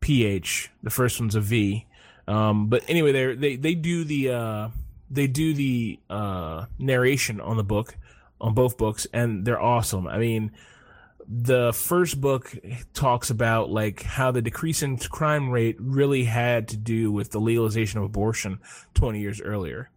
PH. 0.00 0.70
The 0.82 0.90
first 0.90 1.20
one's 1.20 1.34
a 1.34 1.40
V. 1.40 1.86
Um, 2.26 2.68
but 2.68 2.84
anyway, 2.88 3.12
they 3.12 3.34
they 3.34 3.56
they 3.56 3.74
do 3.74 4.04
the 4.04 4.30
uh, 4.30 4.68
they 5.10 5.26
do 5.26 5.54
the 5.54 5.98
uh, 6.08 6.66
narration 6.78 7.40
on 7.40 7.56
the 7.56 7.64
book 7.64 7.96
on 8.40 8.54
both 8.54 8.76
books, 8.76 9.06
and 9.12 9.44
they're 9.44 9.60
awesome. 9.60 10.06
I 10.06 10.18
mean, 10.18 10.52
the 11.26 11.72
first 11.72 12.20
book 12.20 12.54
talks 12.94 13.30
about 13.30 13.70
like 13.70 14.02
how 14.02 14.30
the 14.30 14.42
decrease 14.42 14.82
in 14.82 14.98
crime 14.98 15.50
rate 15.50 15.76
really 15.78 16.24
had 16.24 16.68
to 16.68 16.76
do 16.76 17.10
with 17.10 17.30
the 17.30 17.40
legalization 17.40 17.98
of 17.98 18.04
abortion 18.04 18.60
20 18.94 19.20
years 19.20 19.40
earlier 19.40 19.90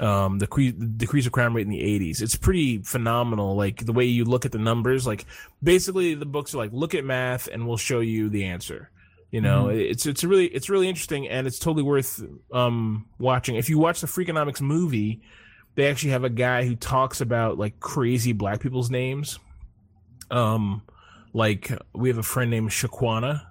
um, 0.00 0.38
the 0.38 0.46
cre- 0.46 0.70
decrease 0.96 1.26
of 1.26 1.32
crime 1.32 1.54
rate 1.54 1.66
in 1.66 1.72
the 1.72 1.80
80s. 1.80 2.22
It's 2.22 2.36
pretty 2.36 2.78
phenomenal. 2.78 3.56
Like 3.56 3.84
the 3.84 3.92
way 3.92 4.04
you 4.04 4.24
look 4.24 4.44
at 4.44 4.52
the 4.52 4.58
numbers, 4.58 5.06
like 5.06 5.26
basically 5.62 6.14
the 6.14 6.26
books 6.26 6.54
are 6.54 6.58
like 6.58 6.72
look 6.72 6.94
at 6.94 7.04
math 7.04 7.48
and 7.48 7.66
we'll 7.66 7.76
show 7.76 8.00
you 8.00 8.28
the 8.28 8.44
answer. 8.44 8.90
You 9.30 9.42
know, 9.42 9.68
it's 9.68 10.06
it's 10.06 10.24
really 10.24 10.46
it's 10.46 10.70
really 10.70 10.88
interesting 10.88 11.28
and 11.28 11.46
it's 11.46 11.58
totally 11.58 11.82
worth 11.82 12.24
um, 12.50 13.06
watching. 13.18 13.56
If 13.56 13.68
you 13.68 13.78
watch 13.78 14.00
the 14.00 14.06
Freakonomics 14.06 14.62
movie, 14.62 15.20
they 15.74 15.86
actually 15.86 16.12
have 16.12 16.24
a 16.24 16.30
guy 16.30 16.64
who 16.64 16.74
talks 16.74 17.20
about 17.20 17.58
like 17.58 17.78
crazy 17.78 18.32
black 18.32 18.60
people's 18.60 18.90
names. 18.90 19.38
Um, 20.30 20.82
like 21.34 21.70
we 21.92 22.08
have 22.08 22.16
a 22.16 22.22
friend 22.22 22.50
named 22.50 22.70
Shaquana, 22.70 23.44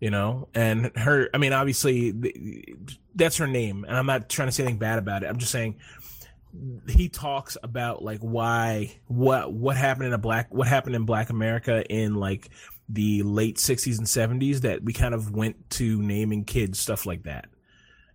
you 0.00 0.10
know. 0.10 0.48
And 0.54 0.90
her, 0.96 1.28
I 1.34 1.38
mean, 1.38 1.52
obviously, 1.52 2.12
th- 2.12 2.76
that's 3.16 3.38
her 3.38 3.46
name, 3.46 3.84
and 3.84 3.96
I'm 3.96 4.06
not 4.06 4.28
trying 4.28 4.48
to 4.48 4.52
say 4.52 4.62
anything 4.62 4.78
bad 4.78 4.98
about 4.98 5.24
it. 5.24 5.26
I'm 5.26 5.38
just 5.38 5.52
saying 5.52 5.76
he 6.88 7.08
talks 7.08 7.56
about 7.62 8.02
like 8.02 8.20
why 8.20 8.96
what 9.08 9.52
what 9.52 9.76
happened 9.76 10.06
in 10.06 10.12
a 10.12 10.18
black 10.18 10.52
what 10.54 10.68
happened 10.68 10.94
in 10.94 11.04
Black 11.04 11.30
America 11.30 11.84
in 11.90 12.14
like 12.14 12.48
the 12.88 13.22
late 13.24 13.56
60s 13.56 13.98
and 13.98 14.06
70s 14.06 14.60
that 14.60 14.82
we 14.82 14.92
kind 14.92 15.12
of 15.14 15.32
went 15.32 15.70
to 15.70 16.00
naming 16.00 16.44
kids 16.44 16.78
stuff 16.78 17.04
like 17.04 17.24
that. 17.24 17.46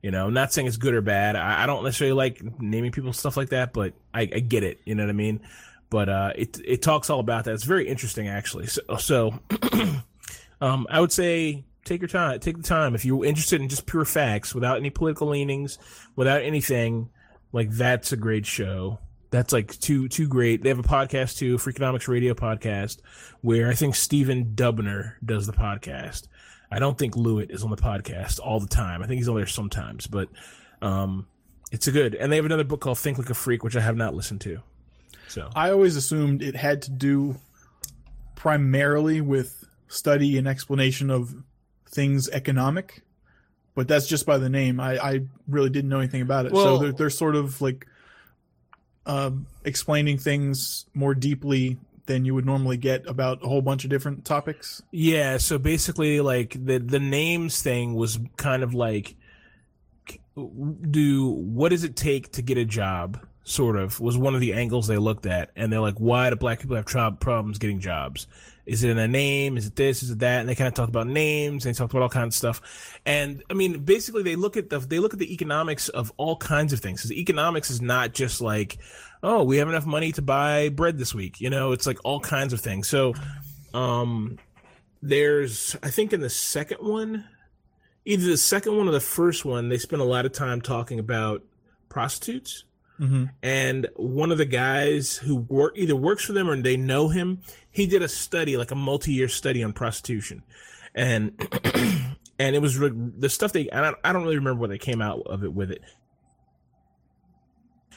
You 0.01 0.11
know, 0.11 0.27
I'm 0.27 0.33
not 0.33 0.51
saying 0.53 0.67
it's 0.67 0.77
good 0.77 0.93
or 0.93 1.01
bad. 1.01 1.35
I, 1.35 1.63
I 1.63 1.65
don't 1.65 1.83
necessarily 1.83 2.15
like 2.15 2.41
naming 2.59 2.91
people 2.91 3.13
stuff 3.13 3.37
like 3.37 3.49
that, 3.49 3.73
but 3.73 3.93
I, 4.13 4.21
I 4.21 4.39
get 4.39 4.63
it. 4.63 4.79
You 4.85 4.95
know 4.95 5.03
what 5.03 5.09
I 5.09 5.13
mean? 5.13 5.41
But 5.89 6.09
uh, 6.09 6.31
it 6.35 6.59
it 6.65 6.81
talks 6.81 7.09
all 7.09 7.19
about 7.19 7.45
that. 7.45 7.53
It's 7.53 7.65
very 7.65 7.87
interesting, 7.87 8.27
actually. 8.27 8.67
So, 8.67 8.81
so 8.97 9.39
um, 10.61 10.87
I 10.89 11.01
would 11.01 11.11
say 11.11 11.65
take 11.85 12.01
your 12.01 12.07
time. 12.07 12.39
Take 12.39 12.57
the 12.57 12.63
time 12.63 12.95
if 12.95 13.05
you're 13.05 13.25
interested 13.25 13.61
in 13.61 13.69
just 13.69 13.85
pure 13.85 14.05
facts, 14.05 14.53
without 14.53 14.77
any 14.77 14.89
political 14.89 15.27
leanings, 15.27 15.77
without 16.15 16.41
anything. 16.41 17.09
Like 17.51 17.69
that's 17.71 18.11
a 18.11 18.17
great 18.17 18.45
show. 18.45 18.99
That's 19.29 19.53
like 19.53 19.77
too 19.79 20.07
too 20.07 20.27
great. 20.27 20.61
They 20.61 20.69
have 20.69 20.79
a 20.79 20.83
podcast 20.83 21.37
too, 21.37 21.57
Freakonomics 21.57 22.07
Radio 22.07 22.33
podcast, 22.33 22.99
where 23.41 23.69
I 23.69 23.73
think 23.73 23.95
Stephen 23.95 24.53
Dubner 24.55 25.13
does 25.23 25.47
the 25.47 25.53
podcast. 25.53 26.27
I 26.69 26.79
don't 26.79 26.97
think 26.97 27.15
Lewitt 27.15 27.51
is 27.51 27.63
on 27.63 27.69
the 27.69 27.77
podcast 27.77 28.39
all 28.39 28.59
the 28.59 28.67
time. 28.67 29.01
I 29.01 29.07
think 29.07 29.17
he's 29.19 29.27
on 29.27 29.35
there 29.35 29.45
sometimes, 29.45 30.07
but 30.07 30.29
um, 30.81 31.27
it's 31.71 31.87
a 31.87 31.91
good. 31.91 32.15
And 32.15 32.31
they 32.31 32.37
have 32.37 32.45
another 32.45 32.63
book 32.63 32.81
called 32.81 32.99
Think 32.99 33.17
Like 33.17 33.29
a 33.29 33.33
Freak, 33.33 33.63
which 33.63 33.75
I 33.75 33.81
have 33.81 33.97
not 33.97 34.15
listened 34.15 34.41
to. 34.41 34.59
So 35.27 35.49
I 35.55 35.71
always 35.71 35.95
assumed 35.95 36.41
it 36.41 36.55
had 36.55 36.81
to 36.83 36.91
do 36.91 37.35
primarily 38.35 39.21
with 39.21 39.65
study 39.87 40.37
and 40.37 40.47
explanation 40.47 41.09
of 41.09 41.33
things 41.91 42.29
economic, 42.29 43.01
but 43.75 43.87
that's 43.87 44.07
just 44.07 44.25
by 44.25 44.37
the 44.37 44.49
name. 44.49 44.79
I, 44.79 44.97
I 44.97 45.19
really 45.47 45.69
didn't 45.69 45.89
know 45.89 45.99
anything 45.99 46.21
about 46.21 46.45
it. 46.45 46.51
Well- 46.51 46.77
so 46.77 46.83
they're, 46.83 46.91
they're 46.91 47.09
sort 47.09 47.35
of 47.35 47.61
like 47.61 47.87
um, 49.05 49.47
explaining 49.65 50.17
things 50.17 50.85
more 50.93 51.15
deeply 51.15 51.77
than 52.05 52.25
you 52.25 52.33
would 52.33 52.45
normally 52.45 52.77
get 52.77 53.07
about 53.07 53.43
a 53.43 53.47
whole 53.47 53.61
bunch 53.61 53.83
of 53.83 53.89
different 53.89 54.25
topics. 54.25 54.81
Yeah, 54.91 55.37
so 55.37 55.57
basically, 55.57 56.19
like 56.19 56.55
the 56.65 56.79
the 56.79 56.99
names 56.99 57.61
thing 57.61 57.93
was 57.95 58.19
kind 58.37 58.63
of 58.63 58.73
like, 58.73 59.15
do 60.35 61.25
what 61.29 61.69
does 61.69 61.83
it 61.83 61.95
take 61.95 62.31
to 62.33 62.41
get 62.41 62.57
a 62.57 62.65
job? 62.65 63.19
Sort 63.43 63.75
of 63.75 63.99
was 63.99 64.17
one 64.17 64.35
of 64.35 64.41
the 64.41 64.53
angles 64.53 64.87
they 64.87 64.97
looked 64.97 65.25
at, 65.25 65.49
and 65.55 65.73
they're 65.73 65.81
like, 65.81 65.97
why 65.97 66.29
do 66.29 66.35
black 66.35 66.59
people 66.59 66.75
have 66.75 66.85
job 66.85 67.19
problems 67.19 67.57
getting 67.57 67.79
jobs? 67.79 68.27
Is 68.65 68.83
it 68.83 68.91
in 68.91 68.99
a 68.99 69.07
name? 69.07 69.57
Is 69.57 69.67
it 69.67 69.75
this? 69.75 70.03
Is 70.03 70.11
it 70.11 70.19
that? 70.19 70.41
And 70.41 70.47
they 70.47 70.55
kind 70.55 70.67
of 70.67 70.73
talked 70.73 70.89
about 70.89 71.07
names. 71.07 71.65
And 71.65 71.73
they 71.73 71.77
talked 71.77 71.91
about 71.91 72.03
all 72.03 72.09
kinds 72.09 72.35
of 72.35 72.37
stuff. 72.37 72.99
And 73.05 73.43
I 73.49 73.53
mean, 73.53 73.83
basically, 73.83 74.23
they 74.23 74.35
look 74.35 74.55
at 74.55 74.69
the 74.69 74.79
they 74.79 74.99
look 74.99 75.13
at 75.13 75.19
the 75.19 75.33
economics 75.33 75.89
of 75.89 76.13
all 76.17 76.35
kinds 76.37 76.71
of 76.71 76.79
things. 76.79 77.01
Because 77.01 77.13
economics 77.13 77.71
is 77.71 77.81
not 77.81 78.13
just 78.13 78.39
like, 78.41 78.77
oh, 79.23 79.43
we 79.43 79.57
have 79.57 79.67
enough 79.67 79.85
money 79.85 80.11
to 80.13 80.21
buy 80.21 80.69
bread 80.69 80.97
this 80.97 81.13
week. 81.13 81.41
You 81.41 81.49
know, 81.49 81.71
it's 81.71 81.87
like 81.87 81.97
all 82.03 82.19
kinds 82.19 82.53
of 82.53 82.61
things. 82.61 82.87
So, 82.87 83.15
um, 83.73 84.37
there's 85.01 85.75
I 85.81 85.89
think 85.89 86.13
in 86.13 86.21
the 86.21 86.29
second 86.29 86.77
one, 86.87 87.25
either 88.05 88.25
the 88.25 88.37
second 88.37 88.77
one 88.77 88.87
or 88.87 88.91
the 88.91 88.99
first 88.99 89.43
one, 89.43 89.69
they 89.69 89.79
spend 89.79 90.01
a 90.01 90.05
lot 90.05 90.25
of 90.25 90.31
time 90.31 90.61
talking 90.61 90.99
about 90.99 91.43
prostitutes. 91.89 92.63
Mm-hmm. 92.99 93.25
And 93.41 93.87
one 93.95 94.31
of 94.31 94.37
the 94.37 94.45
guys 94.45 95.17
who 95.17 95.35
work 95.35 95.73
either 95.75 95.95
works 95.95 96.23
for 96.23 96.33
them 96.33 96.47
or 96.47 96.55
they 96.61 96.77
know 96.77 97.09
him, 97.09 97.41
he 97.71 97.87
did 97.87 98.03
a 98.03 98.07
study, 98.07 98.57
like 98.57 98.71
a 98.71 98.75
multi-year 98.75 99.27
study 99.27 99.63
on 99.63 99.73
prostitution, 99.73 100.43
and 100.93 101.31
and 102.39 102.55
it 102.55 102.61
was 102.61 102.77
re- 102.77 102.91
the 102.93 103.29
stuff 103.29 103.53
they. 103.53 103.69
I 103.71 103.81
don't, 103.81 103.97
I 104.03 104.13
don't 104.13 104.23
really 104.23 104.37
remember 104.37 104.59
what 104.59 104.69
they 104.69 104.77
came 104.77 105.01
out 105.01 105.21
of 105.25 105.43
it 105.43 105.51
with 105.51 105.71
it. 105.71 105.81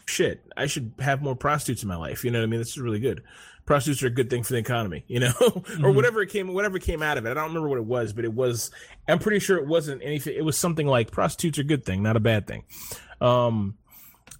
Shit, 0.06 0.44
I 0.56 0.66
should 0.66 0.92
have 0.98 1.22
more 1.22 1.36
prostitutes 1.36 1.82
in 1.82 1.88
my 1.88 1.96
life. 1.96 2.24
You 2.24 2.30
know 2.30 2.38
what 2.38 2.44
I 2.44 2.48
mean? 2.48 2.60
This 2.60 2.70
is 2.70 2.78
really 2.78 3.00
good. 3.00 3.22
Prostitutes 3.66 4.02
are 4.02 4.08
a 4.08 4.10
good 4.10 4.28
thing 4.28 4.42
for 4.42 4.52
the 4.52 4.58
economy, 4.58 5.04
you 5.08 5.20
know, 5.20 5.32
or 5.82 5.92
whatever 5.92 6.20
it 6.20 6.28
came, 6.28 6.52
whatever 6.52 6.78
came 6.78 7.02
out 7.02 7.16
of 7.16 7.24
it. 7.24 7.30
I 7.30 7.34
don't 7.34 7.48
remember 7.48 7.68
what 7.68 7.78
it 7.78 7.86
was, 7.86 8.12
but 8.12 8.24
it 8.24 8.32
was. 8.32 8.70
I'm 9.08 9.18
pretty 9.18 9.38
sure 9.38 9.56
it 9.58 9.66
wasn't 9.66 10.02
anything. 10.02 10.34
It 10.36 10.44
was 10.44 10.56
something 10.56 10.86
like 10.86 11.10
prostitutes 11.10 11.58
are 11.58 11.62
a 11.62 11.64
good 11.64 11.84
thing, 11.84 12.02
not 12.02 12.16
a 12.16 12.20
bad 12.20 12.46
thing. 12.46 12.64
Um, 13.20 13.76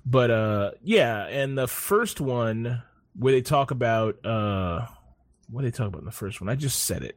but 0.07 0.31
uh 0.31 0.71
yeah 0.83 1.25
and 1.27 1.57
the 1.57 1.67
first 1.69 2.21
one 2.21 2.83
where 3.17 3.33
they 3.33 3.43
talk 3.43 3.71
about 3.71 4.25
uh 4.25 4.87
what 5.51 5.63
they 5.63 5.71
talk 5.71 5.89
about 5.89 6.01
in 6.01 6.05
the 6.07 6.11
first 6.13 6.41
one? 6.41 6.49
I 6.49 6.55
just 6.57 6.83
said 6.85 7.03
it. 7.03 7.17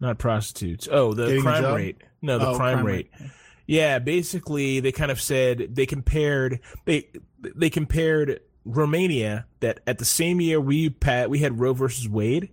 Not 0.00 0.18
prostitutes. 0.18 0.88
Oh 0.90 1.12
the 1.14 1.26
Getting 1.26 1.42
crime 1.42 1.74
rate. 1.74 2.02
No 2.20 2.38
the 2.38 2.48
Oh, 2.48 2.56
crime, 2.56 2.74
crime 2.76 2.86
rate. 2.86 3.10
rate. 3.20 3.30
yeah 3.66 3.98
basically 3.98 4.80
they 4.80 4.92
kind 4.92 5.10
of 5.10 5.20
said 5.20 5.74
they 5.74 5.86
compared 5.86 6.60
they 6.84 7.08
they 7.40 7.70
compared 7.70 8.40
romania 8.64 9.46
that 9.60 9.80
at 9.86 9.98
the 9.98 10.04
same 10.04 10.40
year 10.40 10.60
we 10.60 10.88
pat 10.90 11.28
we 11.30 11.38
had 11.40 11.58
roe 11.58 11.72
versus 11.72 12.08
wade 12.08 12.48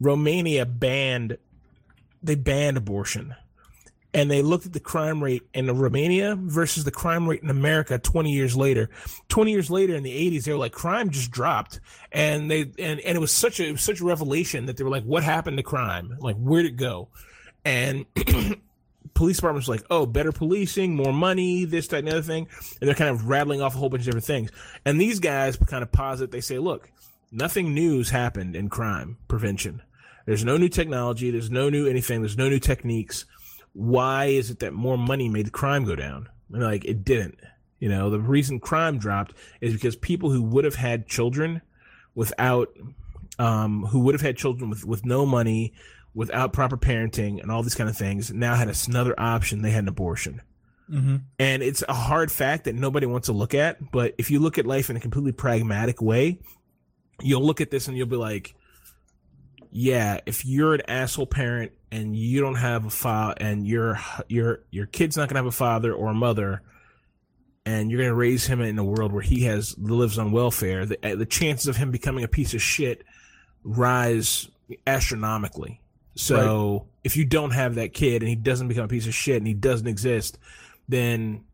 romania 0.00 0.66
banned 0.66 1.36
they 2.22 2.34
banned 2.34 2.76
abortion 2.76 3.34
and 4.14 4.30
they 4.30 4.42
looked 4.42 4.66
at 4.66 4.72
the 4.72 4.80
crime 4.80 5.22
rate 5.22 5.42
in 5.54 5.70
Romania 5.78 6.36
versus 6.36 6.84
the 6.84 6.90
crime 6.90 7.26
rate 7.26 7.42
in 7.42 7.48
America 7.48 7.98
20 7.98 8.30
years 8.30 8.54
later. 8.54 8.90
20 9.28 9.50
years 9.50 9.70
later 9.70 9.94
in 9.94 10.02
the 10.02 10.30
80s, 10.30 10.44
they 10.44 10.52
were 10.52 10.58
like, 10.58 10.72
crime 10.72 11.10
just 11.10 11.30
dropped. 11.30 11.80
And 12.10 12.50
they, 12.50 12.60
and, 12.78 13.00
and 13.00 13.16
it 13.16 13.20
was 13.20 13.32
such 13.32 13.58
a, 13.58 13.72
was 13.72 13.82
such 13.82 14.00
a 14.00 14.04
revelation 14.04 14.66
that 14.66 14.76
they 14.76 14.84
were 14.84 14.90
like, 14.90 15.04
what 15.04 15.22
happened 15.24 15.56
to 15.56 15.62
crime? 15.62 16.16
Like, 16.20 16.36
where'd 16.36 16.66
it 16.66 16.76
go? 16.76 17.08
And 17.64 18.04
police 19.14 19.36
departments 19.36 19.66
were 19.66 19.76
like, 19.76 19.86
oh, 19.88 20.04
better 20.04 20.32
policing, 20.32 20.94
more 20.94 21.12
money, 21.12 21.64
this, 21.64 21.88
that, 21.88 22.00
and 22.00 22.08
the 22.08 22.12
other 22.12 22.22
thing. 22.22 22.48
And 22.80 22.88
they're 22.88 22.94
kind 22.94 23.10
of 23.10 23.28
rattling 23.28 23.62
off 23.62 23.74
a 23.74 23.78
whole 23.78 23.88
bunch 23.88 24.02
of 24.02 24.06
different 24.06 24.26
things. 24.26 24.50
And 24.84 25.00
these 25.00 25.20
guys 25.20 25.56
kind 25.56 25.82
of 25.82 25.90
posit, 25.90 26.32
they 26.32 26.42
say, 26.42 26.58
look, 26.58 26.90
nothing 27.30 27.72
new's 27.72 28.10
happened 28.10 28.56
in 28.56 28.68
crime 28.68 29.16
prevention. 29.26 29.80
There's 30.26 30.44
no 30.44 30.58
new 30.58 30.68
technology. 30.68 31.30
There's 31.30 31.50
no 31.50 31.70
new 31.70 31.88
anything. 31.88 32.20
There's 32.20 32.36
no 32.36 32.50
new 32.50 32.60
techniques 32.60 33.24
why 33.72 34.26
is 34.26 34.50
it 34.50 34.60
that 34.60 34.72
more 34.72 34.98
money 34.98 35.28
made 35.28 35.46
the 35.46 35.50
crime 35.50 35.84
go 35.84 35.96
down? 35.96 36.28
And 36.52 36.62
like 36.62 36.84
it 36.84 37.04
didn't. 37.04 37.38
You 37.78 37.88
know, 37.88 38.10
the 38.10 38.20
reason 38.20 38.60
crime 38.60 38.98
dropped 38.98 39.34
is 39.60 39.72
because 39.72 39.96
people 39.96 40.30
who 40.30 40.42
would 40.42 40.64
have 40.64 40.76
had 40.76 41.06
children 41.06 41.62
without 42.14 42.68
um 43.38 43.86
who 43.86 44.00
would 44.00 44.14
have 44.14 44.22
had 44.22 44.36
children 44.36 44.70
with 44.70 44.84
with 44.84 45.04
no 45.04 45.24
money, 45.26 45.72
without 46.14 46.52
proper 46.52 46.76
parenting 46.76 47.40
and 47.40 47.50
all 47.50 47.62
these 47.62 47.74
kind 47.74 47.88
of 47.88 47.96
things, 47.96 48.32
now 48.32 48.54
had 48.54 48.72
another 48.88 49.18
option, 49.18 49.62
they 49.62 49.70
had 49.70 49.84
an 49.84 49.88
abortion. 49.88 50.42
Mm-hmm. 50.90 51.16
And 51.38 51.62
it's 51.62 51.82
a 51.88 51.94
hard 51.94 52.30
fact 52.30 52.64
that 52.64 52.74
nobody 52.74 53.06
wants 53.06 53.26
to 53.26 53.32
look 53.32 53.54
at, 53.54 53.90
but 53.92 54.14
if 54.18 54.30
you 54.30 54.40
look 54.40 54.58
at 54.58 54.66
life 54.66 54.90
in 54.90 54.96
a 54.96 55.00
completely 55.00 55.32
pragmatic 55.32 56.02
way, 56.02 56.38
you'll 57.20 57.44
look 57.44 57.60
at 57.60 57.70
this 57.70 57.88
and 57.88 57.96
you'll 57.96 58.06
be 58.06 58.16
like, 58.16 58.54
yeah, 59.74 60.20
if 60.26 60.44
you're 60.44 60.74
an 60.74 60.82
asshole 60.86 61.26
parent 61.26 61.72
and 61.90 62.14
you 62.14 62.42
don't 62.42 62.56
have 62.56 62.84
a 62.84 62.90
father 62.90 63.36
and 63.40 63.66
your 63.66 63.98
your 64.28 64.60
your 64.70 64.84
kid's 64.84 65.16
not 65.16 65.30
gonna 65.30 65.38
have 65.38 65.46
a 65.46 65.50
father 65.50 65.94
or 65.94 66.10
a 66.10 66.14
mother 66.14 66.60
and 67.64 67.90
you're 67.90 68.02
gonna 68.02 68.14
raise 68.14 68.46
him 68.46 68.60
in 68.60 68.78
a 68.78 68.84
world 68.84 69.12
where 69.12 69.22
he 69.22 69.44
has 69.44 69.74
lives 69.78 70.18
on 70.18 70.30
welfare, 70.30 70.84
the 70.84 71.02
eh, 71.02 71.14
the 71.14 71.24
chances 71.24 71.68
of 71.68 71.76
him 71.76 71.90
becoming 71.90 72.22
a 72.22 72.28
piece 72.28 72.52
of 72.52 72.60
shit 72.60 73.02
rise 73.64 74.50
astronomically. 74.86 75.80
So 76.16 76.86
if 77.02 77.16
you 77.16 77.24
don't 77.24 77.52
have 77.52 77.76
that 77.76 77.94
kid 77.94 78.20
and 78.20 78.28
he 78.28 78.36
doesn't 78.36 78.68
become 78.68 78.84
a 78.84 78.88
piece 78.88 79.06
of 79.06 79.14
shit 79.14 79.38
and 79.38 79.46
he 79.46 79.54
doesn't 79.54 79.86
exist, 79.86 80.38
then 80.86 81.44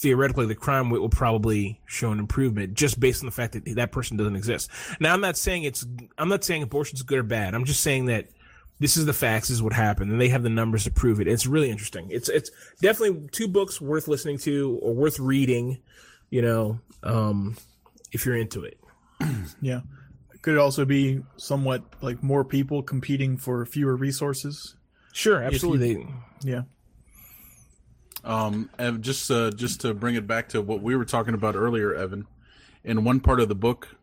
theoretically 0.00 0.46
the 0.46 0.54
crime 0.54 0.90
rate 0.90 0.98
will 1.00 1.10
probably 1.10 1.78
show 1.86 2.10
an 2.10 2.18
improvement 2.18 2.72
just 2.74 2.98
based 2.98 3.22
on 3.22 3.26
the 3.26 3.32
fact 3.32 3.52
that 3.52 3.64
that 3.76 3.92
person 3.92 4.16
doesn't 4.16 4.34
exist. 4.34 4.70
Now 4.98 5.12
I'm 5.12 5.20
not 5.20 5.36
saying 5.36 5.64
it's 5.64 5.86
I'm 6.16 6.28
not 6.28 6.42
saying 6.42 6.62
abortion's 6.62 7.02
good 7.02 7.18
or 7.18 7.22
bad. 7.22 7.54
I'm 7.54 7.64
just 7.64 7.82
saying 7.82 8.06
that 8.06 8.28
this 8.78 8.96
is 8.96 9.04
the 9.04 9.12
facts, 9.12 9.48
this 9.48 9.56
is 9.56 9.62
what 9.62 9.74
happened, 9.74 10.10
and 10.10 10.18
they 10.18 10.30
have 10.30 10.42
the 10.42 10.48
numbers 10.48 10.84
to 10.84 10.90
prove 10.90 11.20
it. 11.20 11.28
It's 11.28 11.46
really 11.46 11.70
interesting. 11.70 12.08
It's 12.10 12.30
it's 12.30 12.50
definitely 12.80 13.28
two 13.30 13.46
books 13.46 13.80
worth 13.80 14.08
listening 14.08 14.38
to 14.38 14.78
or 14.82 14.94
worth 14.94 15.20
reading, 15.20 15.78
you 16.30 16.40
know, 16.40 16.80
um, 17.02 17.56
if 18.10 18.24
you're 18.24 18.36
into 18.36 18.64
it. 18.64 18.78
Yeah. 19.60 19.80
Could 19.80 20.34
it 20.34 20.42
could 20.42 20.58
also 20.58 20.86
be 20.86 21.20
somewhat 21.36 21.82
like 22.00 22.22
more 22.22 22.46
people 22.46 22.82
competing 22.82 23.36
for 23.36 23.66
fewer 23.66 23.94
resources. 23.94 24.74
Sure, 25.12 25.42
absolutely. 25.42 26.06
Yeah. 26.42 26.62
Um, 28.24 28.68
and 28.78 29.02
just 29.02 29.30
uh, 29.30 29.50
just 29.50 29.80
to 29.82 29.94
bring 29.94 30.14
it 30.14 30.26
back 30.26 30.48
to 30.50 30.60
what 30.60 30.82
we 30.82 30.94
were 30.96 31.04
talking 31.04 31.34
about 31.34 31.56
earlier, 31.56 31.94
Evan, 31.94 32.26
in 32.84 33.04
one 33.04 33.20
part 33.20 33.40
of 33.40 33.48
the 33.48 33.54
book, 33.54 33.96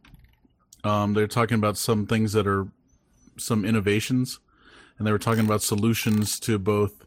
um, 0.84 1.14
they're 1.14 1.28
talking 1.28 1.56
about 1.56 1.78
some 1.78 2.08
things 2.08 2.34
that 2.34 2.48
are 2.48 2.68
some 3.38 3.64
innovations, 3.64 4.40
and 4.98 5.06
they 5.06 5.12
were 5.12 5.20
talking 5.20 5.46
about 5.46 5.62
solutions 5.62 6.40
to 6.42 6.58
both 6.58 7.06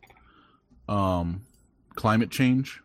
um, 0.89 1.43
climate 1.97 2.31
change 2.31 2.81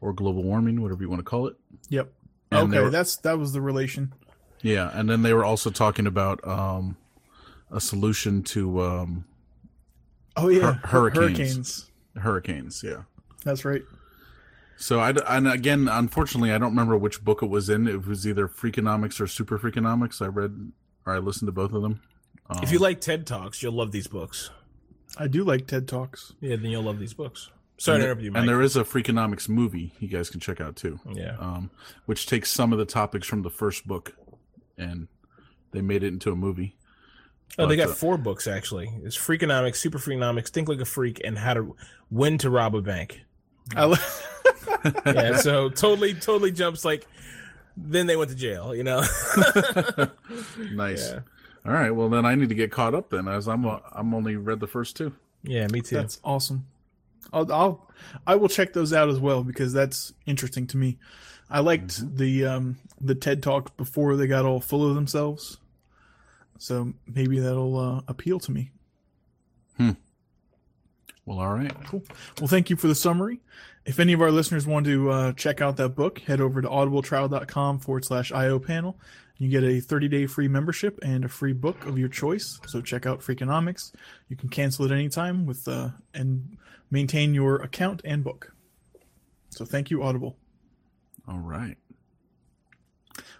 or 0.00 0.12
global 0.12 0.42
warming, 0.44 0.80
whatever 0.80 1.02
you 1.02 1.08
want 1.10 1.20
to 1.20 1.24
call 1.24 1.46
it. 1.48 1.56
Yep. 1.88 2.12
And 2.52 2.72
okay, 2.72 2.82
were- 2.82 2.90
that's 2.90 3.16
that 3.16 3.38
was 3.38 3.52
the 3.52 3.60
relation. 3.60 4.12
Yeah, 4.62 4.90
and 4.92 5.08
then 5.08 5.22
they 5.22 5.32
were 5.32 5.44
also 5.44 5.70
talking 5.70 6.06
about 6.06 6.46
um, 6.46 6.96
a 7.72 7.80
solution 7.80 8.42
to 8.44 8.82
um, 8.82 9.24
Oh 10.36 10.48
yeah, 10.48 10.74
Hur- 10.74 10.88
hurricanes. 11.10 11.26
hurricanes. 11.38 11.89
Hurricanes, 12.16 12.82
yeah. 12.82 13.02
That's 13.44 13.64
right. 13.64 13.82
So 14.76 14.98
I 14.98 15.10
and 15.10 15.46
again, 15.46 15.88
unfortunately, 15.88 16.52
I 16.52 16.58
don't 16.58 16.70
remember 16.70 16.96
which 16.96 17.22
book 17.22 17.42
it 17.42 17.46
was 17.48 17.68
in. 17.68 17.86
It 17.86 18.06
was 18.06 18.26
either 18.26 18.48
Freakonomics 18.48 19.20
or 19.20 19.26
Super 19.26 19.58
Freakonomics. 19.58 20.22
I 20.22 20.26
read 20.26 20.72
or 21.06 21.14
I 21.14 21.18
listened 21.18 21.48
to 21.48 21.52
both 21.52 21.72
of 21.72 21.82
them. 21.82 22.00
Um, 22.48 22.60
If 22.62 22.72
you 22.72 22.78
like 22.78 23.00
TED 23.00 23.26
Talks, 23.26 23.62
you'll 23.62 23.74
love 23.74 23.92
these 23.92 24.06
books. 24.06 24.50
I 25.16 25.26
do 25.26 25.44
like 25.44 25.66
TED 25.66 25.86
Talks. 25.86 26.32
Yeah, 26.40 26.56
then 26.56 26.70
you'll 26.70 26.82
love 26.82 26.98
these 26.98 27.14
books. 27.14 27.50
Sorry 27.78 27.96
and, 27.96 28.02
to 28.02 28.04
interrupt 28.06 28.22
you, 28.22 28.30
Mike. 28.32 28.40
and 28.40 28.48
there 28.48 28.60
is 28.60 28.76
a 28.76 28.84
Freakonomics 28.84 29.48
movie 29.48 29.92
you 30.00 30.08
guys 30.08 30.28
can 30.28 30.40
check 30.40 30.60
out 30.60 30.76
too, 30.76 31.00
yeah. 31.12 31.36
um, 31.38 31.70
which 32.06 32.26
takes 32.26 32.50
some 32.50 32.72
of 32.72 32.78
the 32.78 32.84
topics 32.84 33.26
from 33.26 33.42
the 33.42 33.50
first 33.50 33.86
book, 33.86 34.14
and 34.76 35.08
they 35.72 35.80
made 35.80 36.02
it 36.02 36.08
into 36.08 36.30
a 36.30 36.36
movie. 36.36 36.76
Oh, 37.58 37.66
they 37.66 37.76
got 37.76 37.90
uh, 37.90 37.94
four 37.94 38.16
books 38.16 38.46
actually. 38.46 38.90
It's 39.02 39.16
Freakonomics, 39.16 39.76
Super 39.76 39.98
Freakonomics, 39.98 40.48
Think 40.48 40.68
Like 40.68 40.80
a 40.80 40.84
Freak, 40.84 41.20
and 41.24 41.36
How 41.38 41.54
to 41.54 41.76
When 42.08 42.38
to 42.38 42.50
Rob 42.50 42.74
a 42.74 42.80
Bank. 42.82 43.22
I 43.76 43.86
li- 43.86 43.96
Yeah, 45.06 45.36
so 45.36 45.68
totally, 45.70 46.14
totally 46.14 46.52
jumps 46.52 46.84
like. 46.84 47.06
Then 47.76 48.06
they 48.06 48.16
went 48.16 48.30
to 48.30 48.36
jail, 48.36 48.74
you 48.74 48.82
know. 48.84 49.02
Nice. 50.72 51.10
Yeah. 51.12 51.20
All 51.66 51.72
right. 51.72 51.90
Well, 51.90 52.08
then 52.08 52.24
I 52.24 52.34
need 52.34 52.48
to 52.48 52.54
get 52.54 52.70
caught 52.72 52.94
up 52.94 53.10
then, 53.10 53.28
as 53.28 53.48
I'm 53.48 53.66
uh, 53.66 53.78
I'm 53.92 54.14
only 54.14 54.36
read 54.36 54.60
the 54.60 54.66
first 54.66 54.96
two. 54.96 55.14
yeah, 55.42 55.66
me 55.68 55.80
too. 55.80 55.96
that's 55.96 56.20
awesome. 56.24 56.66
I'll, 57.32 57.50
I'll 57.52 57.90
I 58.26 58.34
will 58.36 58.48
check 58.48 58.72
those 58.72 58.92
out 58.92 59.08
as 59.08 59.18
well 59.18 59.44
because 59.44 59.72
that's 59.72 60.12
interesting 60.26 60.66
to 60.68 60.76
me. 60.76 60.98
I 61.50 61.60
liked 61.60 62.16
the 62.16 62.44
um 62.46 62.78
the 63.00 63.14
TED 63.14 63.42
Talk 63.42 63.76
before 63.76 64.16
they 64.16 64.26
got 64.26 64.44
all 64.44 64.60
full 64.60 64.88
of 64.88 64.94
themselves, 64.94 65.58
so 66.60 66.92
maybe 67.06 67.40
that'll 67.40 67.78
uh, 67.78 68.02
appeal 68.06 68.38
to 68.40 68.52
me. 68.52 68.70
Hmm. 69.78 69.92
Well, 71.24 71.38
all 71.38 71.54
right. 71.54 71.72
Cool. 71.86 72.04
Well, 72.38 72.48
thank 72.48 72.68
you 72.68 72.76
for 72.76 72.86
the 72.86 72.94
summary. 72.94 73.40
If 73.86 73.98
any 73.98 74.12
of 74.12 74.20
our 74.20 74.30
listeners 74.30 74.66
want 74.66 74.84
to 74.86 75.10
uh, 75.10 75.32
check 75.32 75.62
out 75.62 75.78
that 75.78 75.90
book, 75.90 76.18
head 76.18 76.40
over 76.40 76.60
to 76.60 76.68
audibletrial.com 76.68 77.78
forward 77.78 78.04
slash 78.04 78.30
IO 78.30 78.58
panel. 78.58 78.98
You 79.38 79.48
get 79.48 79.64
a 79.64 79.80
30 79.80 80.08
day 80.08 80.26
free 80.26 80.48
membership 80.48 80.98
and 81.02 81.24
a 81.24 81.28
free 81.28 81.54
book 81.54 81.86
of 81.86 81.98
your 81.98 82.10
choice. 82.10 82.60
So 82.66 82.82
check 82.82 83.06
out 83.06 83.20
Freakonomics. 83.20 83.92
You 84.28 84.36
can 84.36 84.50
cancel 84.50 84.84
it 84.84 84.92
anytime 84.92 85.46
with 85.46 85.66
uh, 85.66 85.88
and 86.12 86.58
maintain 86.90 87.32
your 87.32 87.56
account 87.62 88.02
and 88.04 88.22
book. 88.22 88.52
So 89.48 89.64
thank 89.64 89.90
you, 89.90 90.02
Audible. 90.02 90.36
All 91.26 91.38
right. 91.38 91.78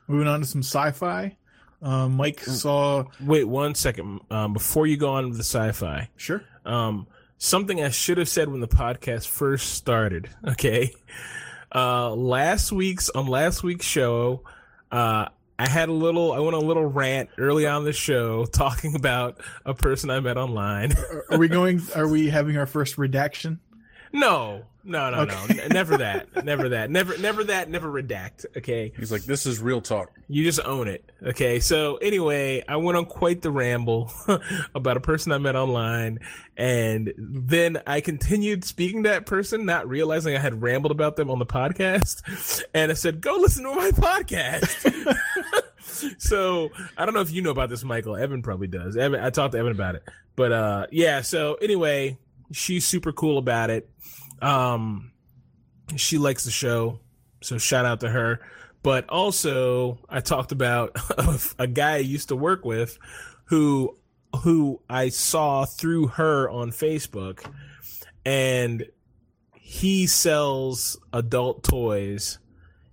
Moving 0.08 0.26
on 0.26 0.40
to 0.40 0.46
some 0.46 0.62
sci 0.62 0.90
fi. 0.92 1.36
Uh, 1.82 2.08
Mike 2.08 2.40
saw. 2.40 3.04
Wait 3.20 3.44
one 3.44 3.74
second. 3.74 4.20
Um, 4.30 4.52
before 4.52 4.86
you 4.86 4.96
go 4.96 5.12
on 5.14 5.28
with 5.28 5.38
the 5.38 5.44
sci-fi, 5.44 6.08
Sure. 6.16 6.42
um, 6.66 7.06
something 7.38 7.82
I 7.82 7.88
should 7.90 8.18
have 8.18 8.28
said 8.28 8.48
when 8.50 8.60
the 8.60 8.68
podcast 8.68 9.26
first 9.28 9.72
started. 9.74 10.28
Okay, 10.48 10.92
uh, 11.74 12.14
last 12.14 12.72
week's 12.72 13.08
on 13.10 13.26
last 13.26 13.62
week's 13.62 13.86
show, 13.86 14.42
uh, 14.92 15.26
I 15.58 15.68
had 15.68 15.88
a 15.88 15.92
little. 15.92 16.32
I 16.32 16.38
went 16.40 16.54
on 16.54 16.62
a 16.62 16.66
little 16.66 16.86
rant 16.86 17.30
early 17.38 17.66
on 17.66 17.84
the 17.84 17.92
show 17.92 18.44
talking 18.52 18.94
about 18.96 19.40
a 19.64 19.72
person 19.74 20.10
I 20.10 20.20
met 20.20 20.36
online. 20.36 20.92
Are 21.30 21.38
we 21.38 21.48
going? 21.48 21.80
Are 21.94 22.08
we 22.08 22.28
having 22.30 22.56
our 22.56 22.66
first 22.66 22.98
redaction? 22.98 23.60
no, 24.12 24.64
no, 24.84 25.10
no, 25.10 25.24
no, 25.24 25.46
never 25.70 25.98
that, 25.98 26.44
never 26.44 26.68
that, 26.70 26.90
never, 26.90 27.18
never 27.18 27.44
that, 27.44 27.68
never 27.68 27.90
redact. 27.90 28.46
Okay, 28.56 28.92
He's 28.96 29.12
like, 29.12 29.22
this 29.22 29.46
is 29.46 29.60
real 29.60 29.80
talk. 29.80 30.10
You 30.28 30.44
just 30.44 30.60
own 30.64 30.88
it. 30.88 31.10
Okay. 31.22 31.60
So 31.60 31.96
anyway, 31.96 32.62
I 32.68 32.76
went 32.76 32.96
on 32.96 33.06
quite 33.06 33.42
the 33.42 33.50
ramble 33.50 34.12
about 34.74 34.96
a 34.96 35.00
person 35.00 35.32
I 35.32 35.38
met 35.38 35.56
online. 35.56 36.20
And 36.56 37.12
then 37.16 37.82
I 37.86 38.00
continued 38.00 38.64
speaking 38.64 39.02
to 39.04 39.08
that 39.08 39.26
person, 39.26 39.64
not 39.64 39.88
realizing 39.88 40.36
I 40.36 40.38
had 40.38 40.62
rambled 40.62 40.92
about 40.92 41.16
them 41.16 41.30
on 41.30 41.38
the 41.38 41.46
podcast. 41.46 42.22
And 42.74 42.90
I 42.90 42.94
said, 42.94 43.20
go 43.20 43.36
listen 43.36 43.64
to 43.64 43.74
my 43.74 43.90
podcast. 43.90 45.16
so 46.18 46.70
I 46.96 47.04
don't 47.04 47.14
know 47.14 47.20
if 47.20 47.32
you 47.32 47.42
know 47.42 47.50
about 47.50 47.68
this, 47.68 47.82
Michael. 47.82 48.16
Evan 48.16 48.42
probably 48.42 48.68
does. 48.68 48.96
Evan, 48.96 49.20
I 49.20 49.30
talked 49.30 49.52
to 49.52 49.58
Evan 49.58 49.72
about 49.72 49.96
it. 49.96 50.04
But 50.36 50.52
uh, 50.52 50.86
yeah. 50.90 51.22
So 51.22 51.54
anyway, 51.54 52.18
she's 52.52 52.86
super 52.86 53.12
cool 53.12 53.38
about 53.38 53.70
it. 53.70 53.90
Um, 54.40 55.12
she 55.96 56.18
likes 56.18 56.44
the 56.44 56.50
show. 56.50 57.00
So 57.42 57.58
shout 57.58 57.84
out 57.84 58.00
to 58.00 58.10
her. 58.10 58.40
But 58.82 59.08
also, 59.08 59.98
I 60.08 60.20
talked 60.20 60.52
about 60.52 60.96
a 61.58 61.66
guy 61.66 61.94
I 61.94 61.98
used 61.98 62.28
to 62.28 62.36
work 62.36 62.64
with 62.64 62.98
who 63.46 63.96
who 64.42 64.80
I 64.88 65.08
saw 65.08 65.64
through 65.64 66.06
her 66.08 66.48
on 66.48 66.70
Facebook 66.70 67.44
and 68.24 68.86
he 69.52 70.06
sells 70.06 70.98
adult 71.12 71.62
toys. 71.62 72.38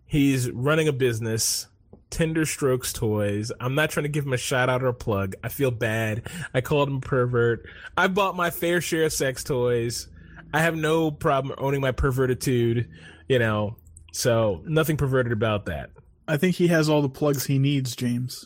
He's 0.05 0.49
running 0.51 0.87
a 0.87 0.93
business, 0.93 1.67
Tender 2.09 2.45
Strokes 2.45 2.93
Toys. 2.93 3.51
I'm 3.59 3.75
not 3.75 3.89
trying 3.89 4.03
to 4.03 4.09
give 4.09 4.25
him 4.25 4.33
a 4.33 4.37
shout 4.37 4.69
out 4.69 4.83
or 4.83 4.87
a 4.87 4.93
plug. 4.93 5.35
I 5.43 5.49
feel 5.49 5.71
bad. 5.71 6.27
I 6.53 6.61
called 6.61 6.89
him 6.89 6.97
a 6.97 7.01
pervert. 7.01 7.67
I 7.97 8.07
bought 8.07 8.35
my 8.35 8.49
fair 8.49 8.79
share 8.79 9.05
of 9.05 9.13
sex 9.13 9.43
toys. 9.43 10.07
I 10.53 10.61
have 10.61 10.75
no 10.75 11.11
problem 11.11 11.55
owning 11.57 11.81
my 11.81 11.91
pervertitude, 11.91 12.87
you 13.27 13.39
know. 13.39 13.75
So 14.13 14.63
nothing 14.65 14.97
perverted 14.97 15.31
about 15.31 15.65
that. 15.65 15.89
I 16.27 16.37
think 16.37 16.55
he 16.55 16.67
has 16.67 16.89
all 16.89 17.01
the 17.01 17.09
plugs 17.09 17.45
he 17.45 17.59
needs, 17.59 17.95
James. 17.95 18.45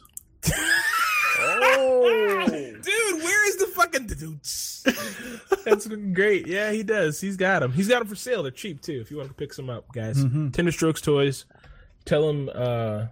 Oh. 1.40 2.46
Dude, 2.48 3.24
where 3.24 3.50
is 3.50 3.58
the 3.58 3.68
fucking 3.68 4.08
dudes? 4.08 4.84
That's 5.66 5.88
great. 5.88 6.48
Yeah, 6.48 6.72
he 6.72 6.84
does. 6.84 7.22
He's 7.22 7.38
got 7.38 7.60
them. 7.60 7.72
He's 7.72 7.88
got 7.88 8.00
them 8.00 8.08
for 8.08 8.16
sale. 8.16 8.42
They're 8.44 8.52
cheap 8.52 8.82
too. 8.82 9.00
If 9.02 9.12
you 9.12 9.18
want 9.18 9.30
to 9.30 9.36
pick 9.36 9.54
some 9.54 9.70
up, 9.70 9.92
guys. 9.94 10.24
Tender 10.52 10.72
Strokes 10.72 11.02
Toys. 11.02 11.46
Tell 12.06 12.28
him. 12.30 12.50
uh 12.54 13.06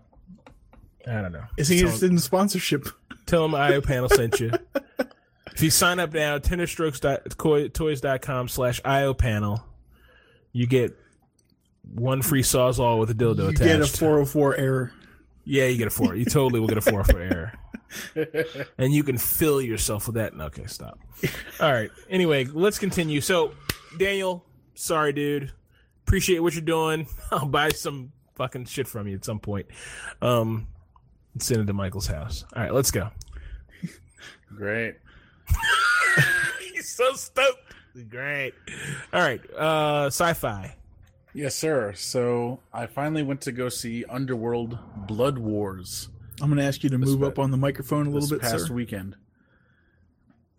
I 1.07 1.21
don't 1.21 1.31
know. 1.31 1.43
Is 1.57 1.67
he 1.67 1.77
Tell 1.77 1.81
him- 1.81 1.87
interested 1.87 2.11
in 2.11 2.19
sponsorship? 2.19 2.87
Tell 3.25 3.45
him 3.45 3.53
IO 3.55 3.81
panel 3.81 4.09
sent 4.09 4.39
you. 4.39 4.51
if 5.59 5.63
you 5.63 5.69
sign 5.69 5.99
up 5.99 6.13
now, 6.13 6.37
tenderstrokes.toys.com 6.37 8.47
slash 8.47 8.79
IO 8.85 9.13
panel, 9.13 9.61
you 10.53 10.65
get 10.65 10.97
one 11.83 12.21
free 12.21 12.43
sawzall 12.43 12.97
with 12.97 13.09
a 13.09 13.13
dildo 13.13 13.39
You 13.39 13.47
attached. 13.49 13.63
get 13.63 13.81
a 13.81 13.87
404 13.87 14.55
error. 14.55 14.93
Yeah, 15.43 15.65
you 15.65 15.77
get 15.77 15.87
a 15.87 15.89
four. 15.89 16.15
You 16.15 16.23
totally 16.23 16.61
will 16.61 16.69
get 16.69 16.77
a 16.77 16.81
four 16.81 17.03
for 17.03 17.19
error. 17.19 17.51
and 18.77 18.93
you 18.93 19.03
can 19.03 19.17
fill 19.17 19.61
yourself 19.61 20.07
with 20.07 20.15
that. 20.15 20.33
Okay, 20.33 20.65
stop. 20.67 20.97
All 21.59 21.73
right. 21.73 21.91
Anyway, 22.09 22.45
let's 22.45 22.79
continue. 22.79 23.19
So, 23.19 23.51
Daniel, 23.97 24.45
sorry, 24.75 25.11
dude. 25.11 25.51
Appreciate 26.07 26.39
what 26.39 26.53
you're 26.53 26.61
doing. 26.61 27.05
I'll 27.31 27.47
buy 27.47 27.71
some 27.71 28.13
fucking 28.35 28.63
shit 28.63 28.87
from 28.87 29.09
you 29.09 29.15
at 29.15 29.25
some 29.25 29.41
point. 29.41 29.65
Um, 30.21 30.67
send 31.37 31.59
it 31.59 31.65
to 31.65 31.73
Michael's 31.73 32.07
house. 32.07 32.45
All 32.55 32.63
right, 32.63 32.73
let's 32.73 32.91
go. 32.91 33.09
Great. 34.55 34.95
He's 36.73 36.89
so 36.89 37.13
stoked. 37.13 37.73
Great. 38.09 38.53
All 39.13 39.21
right. 39.21 39.41
Uh, 39.53 40.07
sci-fi. 40.07 40.75
Yes, 41.33 41.55
sir. 41.55 41.93
So 41.93 42.59
I 42.73 42.85
finally 42.87 43.23
went 43.23 43.41
to 43.41 43.51
go 43.51 43.69
see 43.69 44.05
Underworld 44.05 44.77
Blood 45.07 45.37
Wars 45.37 46.09
I'm 46.41 46.47
going 46.49 46.57
to 46.57 46.63
ask 46.63 46.83
you 46.83 46.89
to 46.91 46.97
move 46.97 47.19
pa- 47.19 47.27
up 47.27 47.39
on 47.39 47.51
the 47.51 47.57
microphone 47.57 48.07
a 48.07 48.09
little 48.09 48.21
this 48.21 48.29
bit, 48.31 48.41
past 48.41 48.67
sir. 48.67 48.73
weekend. 48.73 49.15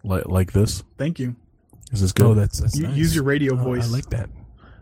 Like 0.04 0.26
like 0.26 0.52
this? 0.52 0.82
Thank 0.98 1.18
you. 1.18 1.36
Is 1.92 2.00
this 2.02 2.12
good? 2.12 2.26
Oh, 2.26 2.34
that's 2.34 2.58
that's 2.60 2.76
You, 2.76 2.86
nice. 2.88 2.96
Use 2.96 3.14
your 3.14 3.24
radio 3.24 3.54
Oh, 3.54 3.56
voice. 3.64 3.84
I 3.88 3.90
like 3.90 4.10
that. 4.10 4.28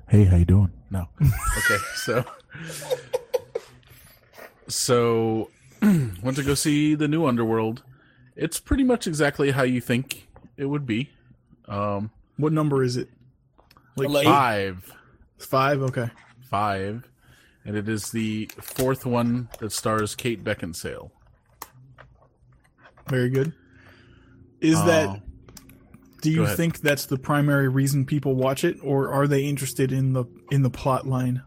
Hey, 0.08 0.24
how 0.24 0.36
you 0.36 0.44
doing? 0.44 0.72
No. 0.90 1.06
okay, 1.20 1.76
so 1.94 2.24
so 4.68 5.50
went 5.82 6.36
to 6.36 6.42
go 6.42 6.54
see 6.54 6.94
the 6.94 7.08
new 7.08 7.26
Underworld. 7.26 7.82
It's 8.38 8.60
pretty 8.60 8.84
much 8.84 9.06
exactly 9.08 9.50
how 9.50 9.64
you 9.64 9.80
think 9.80 10.28
it 10.56 10.66
would 10.66 10.86
be. 10.86 11.10
Um, 11.66 12.12
what 12.36 12.52
number 12.52 12.84
is 12.84 12.96
it? 12.96 13.10
Like 13.96 14.08
Like- 14.10 14.24
five, 14.26 14.92
five? 15.38 15.82
Okay. 15.82 16.08
five, 16.48 17.02
and 17.64 17.76
it 17.76 17.88
is 17.88 18.10
the 18.12 18.48
fourth 18.60 19.04
one 19.04 19.48
that 19.58 19.72
stars 19.72 20.14
Kate 20.14 20.42
Beckinsale. 20.44 21.10
Very 23.08 23.28
good. 23.28 23.52
Is 24.60 24.76
Uh, 24.76 24.86
that 24.86 25.22
do 26.22 26.30
you 26.30 26.46
think 26.46 26.78
that's 26.80 27.06
the 27.06 27.18
primary 27.18 27.68
reason 27.68 28.04
people 28.06 28.34
watch 28.36 28.62
it 28.64 28.78
or 28.82 29.10
are 29.12 29.26
they 29.28 29.42
interested 29.44 29.90
in 29.92 30.12
the 30.12 30.24
in 30.52 30.62
the 30.62 30.70
plot 30.70 31.06
line? 31.08 31.42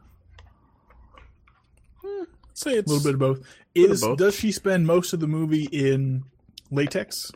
Say 2.54 2.74
it's 2.74 2.92
A 2.92 2.94
little 2.96 3.04
bit 3.04 3.14
of 3.16 3.20
both. 3.20 3.40
bit 3.74 3.86
of 3.86 3.92
Is 3.92 4.02
both. 4.02 4.18
does 4.20 4.36
she 4.36 4.52
spend 4.52 4.86
most 4.86 5.14
of 5.14 5.20
the 5.20 5.28
movie 5.28 5.66
in 5.72 6.24
latex? 6.72 7.32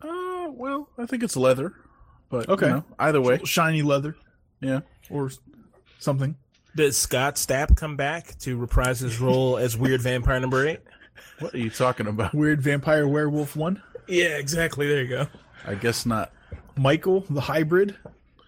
Uh, 0.00 0.48
well, 0.50 0.88
I 0.98 1.06
think 1.06 1.22
it's 1.22 1.36
leather, 1.36 1.72
but 2.28 2.48
Okay. 2.48 2.66
you 2.66 2.72
know, 2.72 2.84
either 2.98 3.20
way, 3.20 3.40
Shiny 3.44 3.82
leather 3.82 4.16
yeah. 4.60 4.80
or 5.10 5.30
something? 5.98 6.36
Does 6.76 6.96
Scott 6.98 7.36
Stapp 7.36 7.76
come 7.76 7.96
back 7.96 8.36
to 8.40 8.56
reprise 8.56 9.00
his 9.00 9.20
role 9.20 9.56
as 9.56 9.76
Weird 9.76 10.02
Vampire 10.02 10.40
Number 10.40 10.66
Eight? 10.66 10.80
What 11.38 11.54
are 11.54 11.58
you 11.58 11.70
talking 11.70 12.06
about? 12.06 12.34
Weird 12.34 12.60
vampire 12.60 13.06
werewolf 13.08 13.54
one? 13.56 13.80
Yeah, 14.08 14.36
exactly. 14.36 14.86
There 14.88 15.02
you 15.02 15.08
go. 15.08 15.26
I 15.64 15.74
guess 15.74 16.04
not. 16.04 16.32
Michael, 16.76 17.24
the 17.30 17.40
hybrid, 17.40 17.96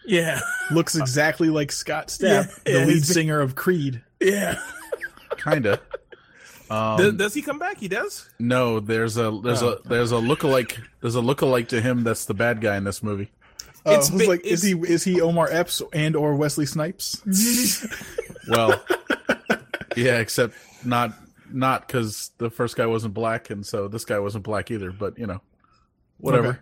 Yeah, 0.05 0.41
looks 0.71 0.95
exactly 0.97 1.49
like 1.49 1.71
Scott 1.73 2.09
Stapp, 2.09 2.23
Yeah, 2.67 2.73
the 2.73 2.81
yeah, 2.81 2.85
lead 2.87 3.05
singer 3.05 3.41
of 3.41 3.55
Creed. 3.55 4.03
yeah. 4.21 4.59
Kinda. 5.39 5.81
Um, 6.71 6.97
does, 6.99 7.15
does 7.15 7.35
he 7.35 7.43
come 7.43 7.59
back? 7.59 7.79
He 7.79 7.89
does. 7.89 8.29
no, 8.39 8.81
there's 8.81 9.17
a 9.17 9.39
there's 9.43 9.63
Oh. 9.63 9.75
a 9.85 9.89
there's 9.89 10.13
a 10.13 10.17
lookalike 10.17 10.79
there's 11.01 11.15
a 11.17 11.21
lookalike 11.21 11.69
to 11.69 11.81
him 11.81 12.03
that's 12.05 12.25
the 12.25 12.35
bad 12.35 12.61
guy 12.61 12.77
in 12.77 12.85
this 12.85 13.03
movie. 13.03 13.31
Uh, 13.87 13.93
It's 13.93 14.11
I 14.11 14.15
was 14.15 14.23
bi- 14.23 14.29
like, 14.29 14.45
is 14.45 14.63
he 14.63 14.73
is 14.73 15.05
he 15.05 15.21
Omar 15.21 15.49
Epps 15.51 15.81
and 15.93 16.17
or 16.17 16.35
Wesley 16.35 16.67
Snipes? 16.67 17.23
Well, 18.49 18.81
yeah, 19.97 20.19
except 20.21 20.55
not 20.85 21.13
not 21.51 21.87
because 21.87 22.31
the 22.39 22.49
first 22.51 22.77
guy 22.77 22.87
wasn't 22.87 23.13
black, 23.15 23.51
and 23.51 23.67
so 23.67 23.89
this 23.89 24.05
guy 24.05 24.19
wasn't 24.21 24.45
black 24.45 24.71
either. 24.71 24.93
But 24.93 25.19
you 25.19 25.27
know, 25.27 25.41
whatever. 26.19 26.49
Okay. 26.49 26.59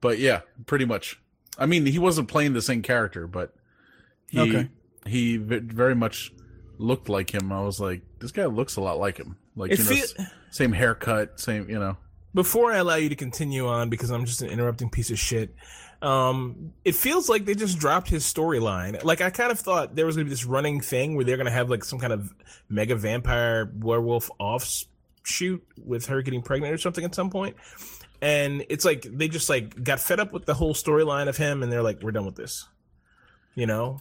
But 0.00 0.18
yeah, 0.20 0.42
pretty 0.66 0.84
much. 0.84 1.20
I 1.58 1.66
mean, 1.66 1.86
he 1.86 1.98
wasn't 1.98 2.28
playing 2.28 2.52
the 2.52 2.62
same 2.62 2.82
character, 2.82 3.26
but 3.26 3.52
he 4.28 4.40
Okay. 4.40 4.68
he 5.06 5.36
very 5.38 5.94
much 5.96 6.32
looked 6.78 7.08
like 7.08 7.34
him. 7.34 7.50
I 7.52 7.60
was 7.62 7.80
like, 7.80 8.02
this 8.22 8.32
guy 8.32 8.46
looks 8.46 8.76
a 8.76 8.80
lot 8.80 8.98
like 8.98 9.18
him. 9.18 9.36
Like 9.56 9.72
It 9.72 9.78
you 9.80 9.84
know, 9.84 9.90
feel- 9.90 10.26
same 10.50 10.72
haircut, 10.72 11.38
same 11.38 11.68
you 11.68 11.78
know. 11.78 11.96
Before 12.34 12.72
I 12.72 12.78
allow 12.78 12.94
you 12.94 13.10
to 13.10 13.16
continue 13.16 13.66
on, 13.68 13.90
because 13.90 14.10
I'm 14.10 14.24
just 14.24 14.40
an 14.40 14.48
interrupting 14.48 14.88
piece 14.88 15.10
of 15.10 15.18
shit. 15.18 15.54
Um, 16.00 16.72
it 16.84 16.94
feels 16.94 17.28
like 17.28 17.44
they 17.44 17.54
just 17.54 17.78
dropped 17.78 18.08
his 18.08 18.24
storyline. 18.24 19.04
Like 19.04 19.20
I 19.20 19.28
kind 19.30 19.52
of 19.52 19.58
thought 19.60 19.94
there 19.94 20.06
was 20.06 20.16
gonna 20.16 20.24
be 20.24 20.30
this 20.30 20.44
running 20.46 20.80
thing 20.80 21.14
where 21.14 21.24
they're 21.26 21.36
gonna 21.36 21.50
have 21.50 21.68
like 21.68 21.84
some 21.84 21.98
kind 21.98 22.12
of 22.12 22.32
mega 22.68 22.96
vampire 22.96 23.70
werewolf 23.78 24.30
offshoot 24.38 25.62
with 25.84 26.06
her 26.06 26.22
getting 26.22 26.42
pregnant 26.42 26.72
or 26.72 26.78
something 26.78 27.04
at 27.04 27.14
some 27.14 27.28
point. 27.30 27.56
And 28.20 28.64
it's 28.68 28.84
like 28.84 29.02
they 29.02 29.28
just 29.28 29.48
like 29.48 29.82
got 29.84 30.00
fed 30.00 30.18
up 30.20 30.32
with 30.32 30.46
the 30.46 30.54
whole 30.54 30.74
storyline 30.74 31.28
of 31.28 31.36
him, 31.36 31.62
and 31.62 31.70
they're 31.70 31.82
like, 31.82 32.02
"We're 32.02 32.12
done 32.12 32.24
with 32.24 32.36
this," 32.36 32.66
you 33.54 33.66
know. 33.66 34.00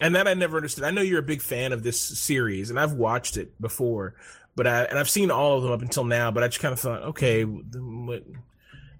And 0.00 0.14
that 0.14 0.28
I 0.28 0.34
never 0.34 0.56
understood. 0.56 0.84
I 0.84 0.90
know 0.90 1.00
you're 1.00 1.20
a 1.20 1.22
big 1.22 1.40
fan 1.40 1.72
of 1.72 1.82
this 1.82 2.00
series, 2.00 2.70
and 2.70 2.78
I've 2.78 2.92
watched 2.92 3.36
it 3.36 3.58
before, 3.60 4.14
but 4.54 4.66
I 4.66 4.84
and 4.84 4.98
I've 4.98 5.08
seen 5.08 5.30
all 5.30 5.56
of 5.56 5.62
them 5.62 5.72
up 5.72 5.82
until 5.82 6.04
now. 6.04 6.30
But 6.30 6.44
I 6.44 6.48
just 6.48 6.60
kind 6.60 6.72
of 6.72 6.80
thought, 6.80 7.02
okay, 7.02 7.44
what, 7.44 8.24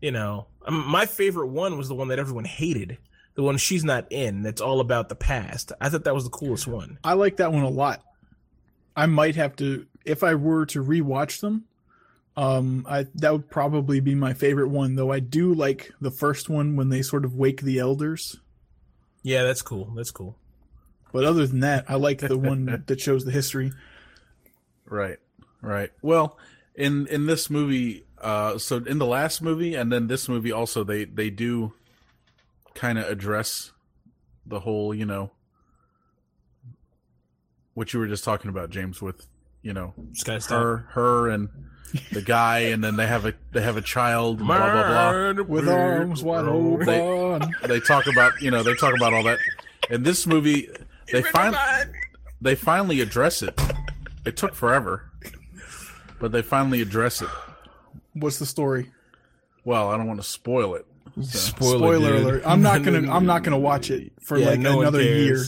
you 0.01 0.11
know, 0.11 0.47
um, 0.65 0.87
my 0.89 1.05
favorite 1.07 1.49
one 1.49 1.77
was 1.77 1.89
the 1.89 1.95
one 1.95 2.09
that 2.09 2.19
everyone 2.19 2.47
hated, 2.47 2.97
the 3.35 3.43
one 3.43 3.59
she's 3.59 3.85
not 3.85 4.07
in. 4.11 4.43
That's 4.43 4.63
all 4.63 4.81
about 4.81 5.11
the 5.11 5.15
past. 5.15 5.73
I 5.81 5.91
thought 5.91 6.05
that 6.05 6.15
was 6.15 6.25
the 6.25 6.31
coolest 6.31 6.67
one. 6.67 6.99
I 7.05 7.13
like 7.13 7.37
that 7.37 7.53
one 7.53 7.63
a 7.63 7.69
lot. 7.69 8.03
I 8.97 9.05
might 9.05 9.37
have 9.37 9.55
to 9.57 9.87
if 10.07 10.23
I 10.23 10.35
were 10.35 10.65
to 10.67 10.83
rewatch 10.83 11.41
them. 11.41 11.65
Um, 12.39 12.87
I 12.89 13.07
that 13.17 13.33
would 13.33 13.51
probably 13.51 14.01
be 14.01 14.15
my 14.15 14.35
favorite 14.35 14.69
one, 14.69 14.95
though. 14.95 15.13
I 15.13 15.21
do 15.21 15.53
like 15.55 15.93
the 16.01 16.11
first 16.11 16.49
one 16.49 16.77
when 16.77 16.89
they 16.89 17.03
sort 17.03 17.25
of 17.25 17.35
wake 17.35 17.63
the 17.63 17.79
elders. 17.79 18.37
Yeah, 19.23 19.43
that's 19.43 19.63
cool. 19.63 19.93
That's 19.95 20.11
cool. 20.11 20.37
But 21.13 21.25
other 21.25 21.47
than 21.47 21.61
that, 21.61 21.85
I 21.89 21.95
like 21.95 22.19
the 22.19 22.39
one 22.39 22.67
that 22.87 23.01
shows 23.01 23.25
the 23.25 23.31
history. 23.31 23.73
Right, 24.85 25.19
right. 25.63 25.91
Well, 26.03 26.39
in 26.75 27.07
in 27.09 27.27
this 27.27 27.49
movie, 27.51 28.05
uh, 28.21 28.59
so 28.59 28.77
in 28.77 28.99
the 28.99 29.07
last 29.07 29.43
movie 29.43 29.75
and 29.75 29.91
then 29.91 30.07
this 30.07 30.29
movie 30.29 30.53
also, 30.53 30.85
they 30.85 31.05
they 31.05 31.31
do 31.31 31.73
kind 32.75 32.99
of 32.99 33.09
address 33.09 33.73
the 34.45 34.61
whole, 34.61 34.95
you 34.95 35.07
know, 35.07 35.33
what 37.75 37.93
you 37.93 38.01
were 38.01 38.07
just 38.07 38.25
talking 38.25 38.49
about, 38.49 38.71
James, 38.71 39.03
with 39.03 39.27
you 39.63 39.73
know 39.73 39.95
Just 40.13 40.27
gotta 40.27 40.55
her, 40.55 40.77
her, 40.91 41.29
and 41.29 41.49
the 42.13 42.23
guy, 42.23 42.59
and 42.59 42.83
then 42.83 42.97
they 42.97 43.07
have 43.07 43.27
a 43.27 43.35
they 43.53 43.63
have 43.63 43.77
a 43.77 43.83
child, 43.83 44.39
blah 44.39 44.71
blah 44.71 45.33
blah. 45.33 45.45
With 45.45 45.69
arms 45.69 46.23
wide 46.23 46.47
open. 46.47 47.55
They 47.67 47.81
talk 47.81 48.07
about 48.07 48.41
you 48.41 48.51
know 48.51 48.63
they 48.63 48.75
talk 48.75 48.95
about 48.95 49.13
all 49.13 49.25
that. 49.25 49.39
In 49.91 50.03
this 50.03 50.27
movie, 50.27 50.69
they 51.13 51.23
find 51.23 51.57
they 52.41 52.55
finally 52.55 53.01
address 53.01 53.43
it. 53.43 53.59
It 54.25 54.37
took 54.37 54.55
forever, 54.55 55.11
but 56.19 56.33
they 56.33 56.43
finally 56.43 56.83
address 56.83 57.23
it. 57.23 57.29
What's 58.15 58.39
the 58.39 58.47
story? 58.47 58.91
Well, 59.65 59.91
I 59.91 59.97
don't 59.97 60.07
want 60.07 60.21
to 60.21 60.27
spoil 60.27 60.75
it. 60.75 60.87
So. 61.23 61.39
Spoiler 61.39 62.13
dude. 62.13 62.23
alert! 62.23 62.43
I'm 62.45 62.63
not 62.63 62.83
gonna. 62.83 63.11
I'm 63.13 63.27
not 63.27 63.43
gonna 63.43 63.59
watch 63.59 63.91
it 63.91 64.13
for 64.21 64.39
Yeah, 64.39 64.51
like 64.51 64.61
no 64.61 64.81
another 64.81 65.03
year. 65.03 65.43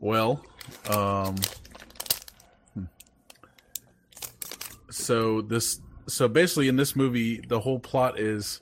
Well, 0.00 0.44
um, 0.88 1.36
hmm. 2.74 2.84
so 4.90 5.42
this, 5.42 5.80
so 6.06 6.28
basically 6.28 6.68
in 6.68 6.76
this 6.76 6.94
movie, 6.94 7.40
the 7.40 7.58
whole 7.60 7.80
plot 7.80 8.18
is 8.18 8.60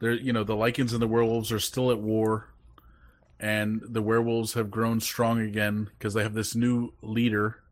there. 0.00 0.12
You 0.12 0.32
know, 0.32 0.44
the 0.44 0.54
Lycans 0.54 0.92
and 0.92 1.02
the 1.02 1.08
werewolves 1.08 1.52
are 1.52 1.60
still 1.60 1.90
at 1.90 1.98
war, 1.98 2.48
and 3.40 3.80
the 3.88 4.02
werewolves 4.02 4.54
have 4.54 4.70
grown 4.70 5.00
strong 5.00 5.40
again 5.40 5.90
because 5.98 6.14
they 6.14 6.22
have 6.22 6.34
this 6.34 6.54
new 6.54 6.92
leader, 7.02 7.62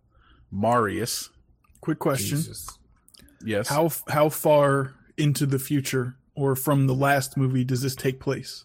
Marius. 0.51 1.31
Quick 1.81 1.99
question: 1.99 2.39
Jesus. 2.39 2.79
Yes. 3.45 3.69
How 3.69 3.91
how 4.09 4.29
far 4.29 4.95
into 5.17 5.47
the 5.47 5.59
future 5.59 6.17
or 6.35 6.57
from 6.57 6.87
the 6.87 6.95
last 6.95 7.37
movie 7.37 7.65
does 7.65 7.83
this 7.83 7.95
take 7.95 8.21
place? 8.21 8.65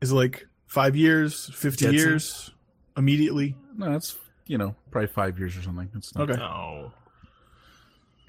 Is 0.00 0.12
it 0.12 0.14
like 0.14 0.46
five 0.66 0.96
years, 0.96 1.50
fifty 1.54 1.86
Jetsons? 1.86 1.92
years, 1.92 2.50
immediately? 2.96 3.56
No, 3.76 3.92
that's 3.92 4.16
you 4.46 4.58
know 4.58 4.74
probably 4.90 5.08
five 5.08 5.38
years 5.38 5.56
or 5.56 5.62
something. 5.62 5.88
It's 5.94 6.14
not, 6.14 6.30
Okay. 6.30 6.38
No. 6.38 6.92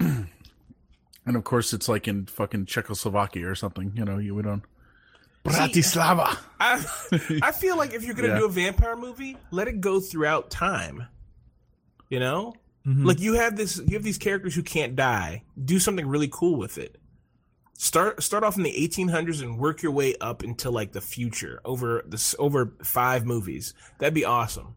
and 0.00 1.36
of 1.36 1.44
course 1.44 1.72
it's 1.72 1.88
like 1.88 2.08
in 2.08 2.26
fucking 2.26 2.66
Czechoslovakia 2.66 3.46
or 3.48 3.54
something. 3.54 3.92
You 3.94 4.04
know, 4.04 4.18
you 4.18 4.34
we 4.34 4.42
don't. 4.42 4.62
Bratislava. 5.44 6.36
I 6.58 6.84
I 7.42 7.52
feel 7.52 7.76
like 7.76 7.92
if 7.92 8.04
you're 8.04 8.14
gonna 8.14 8.28
Yeah. 8.28 8.38
do 8.38 8.44
a 8.46 8.50
vampire 8.50 8.96
movie, 8.96 9.36
let 9.50 9.68
it 9.68 9.80
go 9.80 10.00
throughout 10.00 10.50
time. 10.50 11.06
You 12.10 12.20
know, 12.20 12.54
Mhm. 12.86 13.04
like 13.06 13.20
you 13.20 13.34
have 13.34 13.56
this, 13.56 13.78
you 13.86 13.94
have 13.94 14.02
these 14.02 14.18
characters 14.18 14.54
who 14.54 14.62
can't 14.62 14.94
die. 14.96 15.42
Do 15.62 15.78
something 15.78 16.06
really 16.06 16.28
cool 16.30 16.56
with 16.56 16.78
it. 16.78 16.98
Start 17.76 18.22
start 18.22 18.44
off 18.44 18.56
in 18.56 18.62
the 18.62 18.72
1800s 18.82 19.40
and 19.42 19.58
work 19.58 19.82
your 19.82 19.92
way 19.92 20.14
up 20.20 20.42
until 20.42 20.72
like 20.72 20.92
the 20.92 21.00
future 21.00 21.60
over 21.64 22.02
this 22.06 22.34
over 22.38 22.72
five 22.82 23.26
movies. 23.26 23.74
That'd 23.98 24.14
be 24.14 24.24
awesome 24.24 24.76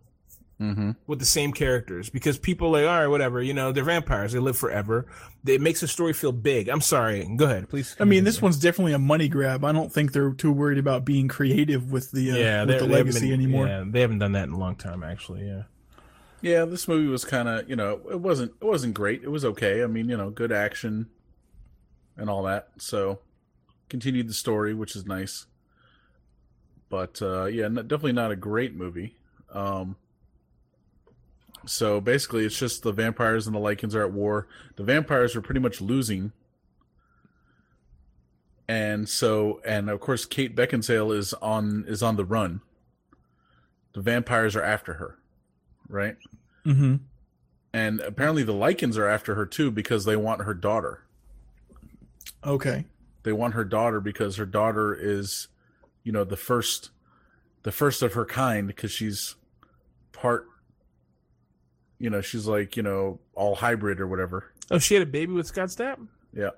Mm-hmm. 0.59 0.91
with 1.05 1.19
the 1.19 1.25
same 1.25 1.53
characters 1.53 2.09
because 2.09 2.39
people 2.39 2.69
are 2.75 2.81
like 2.81 2.89
all 2.89 2.99
right, 3.01 3.07
whatever. 3.07 3.43
You 3.43 3.53
know, 3.53 3.71
they're 3.71 3.83
vampires. 3.83 4.31
They 4.33 4.39
live 4.39 4.57
forever. 4.57 5.05
It 5.45 5.61
makes 5.61 5.81
the 5.81 5.87
story 5.87 6.13
feel 6.13 6.31
big. 6.31 6.67
I'm 6.67 6.81
sorry. 6.81 7.29
Go 7.37 7.45
ahead, 7.45 7.69
please. 7.69 7.95
I 7.99 8.05
mean, 8.05 8.23
this 8.23 8.41
one's 8.41 8.57
definitely 8.57 8.93
a 8.93 8.97
money 8.99 9.27
grab. 9.27 9.63
I 9.63 9.71
don't 9.71 9.93
think 9.93 10.13
they're 10.13 10.31
too 10.33 10.51
worried 10.51 10.79
about 10.79 11.05
being 11.05 11.27
creative 11.27 11.91
with 11.91 12.09
the 12.09 12.31
uh, 12.31 12.35
yeah, 12.35 12.61
with 12.61 12.69
they're- 12.69 12.79
the 12.79 12.85
haven't 12.85 12.91
legacy 12.91 13.19
been- 13.29 13.33
anymore. 13.39 13.67
Yeah, 13.67 13.83
they 13.87 14.01
haven't 14.01 14.17
done 14.17 14.31
that 14.31 14.45
in 14.47 14.53
a 14.53 14.57
long 14.57 14.75
time, 14.75 15.03
actually. 15.03 15.45
Yeah. 15.45 15.63
Yeah, 16.41 16.65
this 16.65 16.87
movie 16.87 17.07
was 17.07 17.23
kind 17.23 17.47
of, 17.47 17.69
you 17.69 17.75
know, 17.75 18.01
it 18.09 18.19
wasn't 18.19 18.53
it 18.59 18.65
wasn't 18.65 18.95
great. 18.95 19.21
It 19.23 19.29
was 19.29 19.45
okay. 19.45 19.83
I 19.83 19.87
mean, 19.87 20.09
you 20.09 20.17
know, 20.17 20.31
good 20.31 20.51
action 20.51 21.07
and 22.15 22.31
all 22.31 22.41
that. 22.43 22.69
So 22.79 23.19
continued 23.89 24.27
the 24.27 24.33
story, 24.33 24.73
which 24.73 24.95
is 24.95 25.05
nice. 25.05 25.45
But 26.89 27.21
uh 27.21 27.45
yeah, 27.45 27.65
n- 27.65 27.75
definitely 27.75 28.13
not 28.13 28.31
a 28.31 28.35
great 28.35 28.75
movie. 28.75 29.15
Um 29.53 29.97
so 31.67 32.01
basically 32.01 32.45
it's 32.45 32.57
just 32.57 32.83
the 32.83 32.91
vampires 32.91 33.47
and 33.47 33.55
the 33.55 33.59
Lycans 33.59 33.93
are 33.93 34.03
at 34.03 34.13
war. 34.13 34.47
The 34.75 34.83
vampires 34.83 35.35
are 35.35 35.41
pretty 35.41 35.59
much 35.59 35.81
losing. 35.81 36.31
And 38.67 39.07
so 39.07 39.61
and 39.65 39.89
of 39.89 39.99
course 39.99 40.25
Kate 40.25 40.55
Beckinsale 40.55 41.15
is 41.15 41.33
on 41.35 41.85
is 41.87 42.03
on 42.03 42.15
the 42.15 42.25
run. 42.25 42.61
The 43.93 44.01
vampires 44.01 44.55
are 44.55 44.63
after 44.63 44.95
her, 44.95 45.17
right? 45.87 46.17
Mm-hmm. 46.65 46.95
And 47.73 47.99
apparently 48.01 48.43
the 48.43 48.53
Lycans 48.53 48.97
are 48.97 49.07
after 49.07 49.35
her 49.35 49.45
too 49.45 49.71
because 49.71 50.05
they 50.05 50.15
want 50.15 50.41
her 50.41 50.53
daughter. 50.53 51.03
Okay. 52.45 52.85
They 53.23 53.31
want 53.31 53.53
her 53.53 53.65
daughter 53.65 53.99
because 53.99 54.37
her 54.37 54.45
daughter 54.45 54.95
is, 54.95 55.47
you 56.03 56.11
know, 56.11 56.23
the 56.23 56.37
first, 56.37 56.91
the 57.63 57.71
first 57.71 58.01
of 58.01 58.13
her 58.13 58.25
kind 58.25 58.67
because 58.67 58.91
she's 58.91 59.35
part. 60.11 60.47
You 61.99 62.09
know, 62.09 62.21
she's 62.21 62.45
like 62.47 62.77
you 62.77 62.83
know 62.83 63.19
all 63.35 63.55
hybrid 63.55 63.99
or 63.99 64.07
whatever. 64.07 64.51
Oh, 64.69 64.77
she 64.79 64.93
had 64.93 65.03
a 65.03 65.07
baby 65.07 65.33
with 65.33 65.47
Scott 65.47 65.69
Stapp. 65.69 65.97
Yeah, 66.33 66.49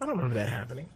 I 0.00 0.06
don't 0.06 0.16
remember 0.16 0.34
that 0.34 0.48
happening. 0.48 0.88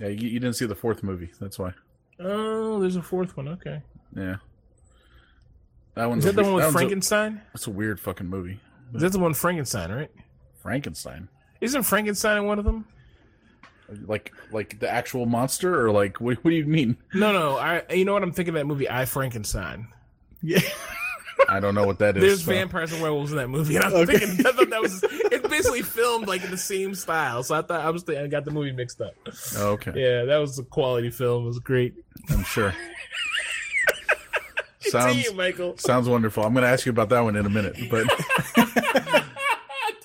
yeah. 0.00 0.08
You, 0.08 0.28
you 0.28 0.40
didn't 0.40 0.56
see 0.56 0.66
the 0.66 0.74
fourth 0.74 1.02
movie, 1.02 1.30
that's 1.40 1.58
why. 1.58 1.72
Oh, 2.20 2.80
there's 2.80 2.96
a 2.96 3.02
fourth 3.02 3.36
one. 3.36 3.48
Okay, 3.48 3.82
Yeah, 4.16 4.36
that 5.94 6.08
one's 6.08 6.24
is 6.24 6.30
a 6.32 6.34
that 6.34 6.42
the 6.42 6.46
one 6.48 6.54
with 6.54 6.62
that 6.62 6.66
one's 6.68 6.74
a- 6.74 6.78
Frankenstein? 6.78 7.40
That's 7.52 7.66
a 7.66 7.70
weird 7.70 8.00
fucking 8.00 8.26
movie. 8.28 8.58
Is 8.94 9.02
that 9.02 9.12
the 9.12 9.18
one 9.18 9.34
Frankenstein? 9.34 9.92
Right? 9.92 10.10
Frankenstein, 10.62 11.28
Isn't 11.60 11.82
Frankenstein 11.82 12.44
one 12.46 12.58
of 12.58 12.64
them? 12.64 12.86
like 14.06 14.32
like 14.52 14.78
the 14.80 14.90
actual 14.90 15.26
monster, 15.26 15.84
or 15.84 15.90
like 15.90 16.20
what? 16.20 16.36
What 16.44 16.50
do 16.50 16.56
you 16.56 16.66
mean? 16.66 16.96
No, 17.14 17.32
no. 17.32 17.56
I. 17.56 17.82
You 17.90 18.04
know 18.04 18.12
what? 18.14 18.22
I'm 18.22 18.32
thinking 18.32 18.54
of 18.54 18.58
that 18.60 18.66
movie, 18.66 18.88
I 18.88 19.04
Frankenstein. 19.04 19.88
Yeah. 20.42 20.60
I 21.48 21.60
don't 21.60 21.74
know 21.74 21.86
what 21.86 21.98
that 22.00 22.16
is. 22.16 22.22
There's 22.22 22.44
so- 22.44 22.52
vampires 22.52 22.92
and 22.92 23.02
werewolves 23.02 23.30
in 23.32 23.36
that 23.38 23.48
movie, 23.48 23.76
and 23.76 23.84
I'm 23.84 23.92
Okay. 23.94 24.18
thinking 24.18 24.46
I 24.46 24.52
thought 24.52 24.70
that 24.70 24.80
was. 24.82 25.02
It's 25.02 25.46
basically 25.48 25.82
filmed 25.82 26.26
like 26.26 26.42
in 26.44 26.50
the 26.50 26.56
same 26.56 26.94
style. 26.94 27.42
So 27.42 27.54
I 27.54 27.62
thought 27.62 27.80
I 27.80 27.90
was 27.90 28.02
thinking, 28.02 28.24
I 28.24 28.28
got 28.28 28.44
the 28.44 28.50
movie 28.50 28.72
mixed 28.72 29.00
up. 29.00 29.14
Okay, 29.56 29.92
Yeah, 29.94 30.24
that 30.24 30.38
was 30.38 30.58
a 30.58 30.62
quality 30.64 31.10
film. 31.10 31.44
It 31.44 31.48
was 31.48 31.58
great. 31.58 31.94
I'm 32.30 32.44
sure. 32.44 32.74
Continue, 34.90 35.22
sounds 35.24 35.34
Michael. 35.36 35.76
sounds 35.78 36.08
wonderful. 36.08 36.44
I'm 36.44 36.54
going 36.54 36.62
to 36.62 36.68
ask 36.68 36.86
you 36.86 36.90
about 36.90 37.10
that 37.10 37.20
one 37.20 37.36
in 37.36 37.44
a 37.44 37.50
minute, 37.50 37.76
but. 37.90 38.06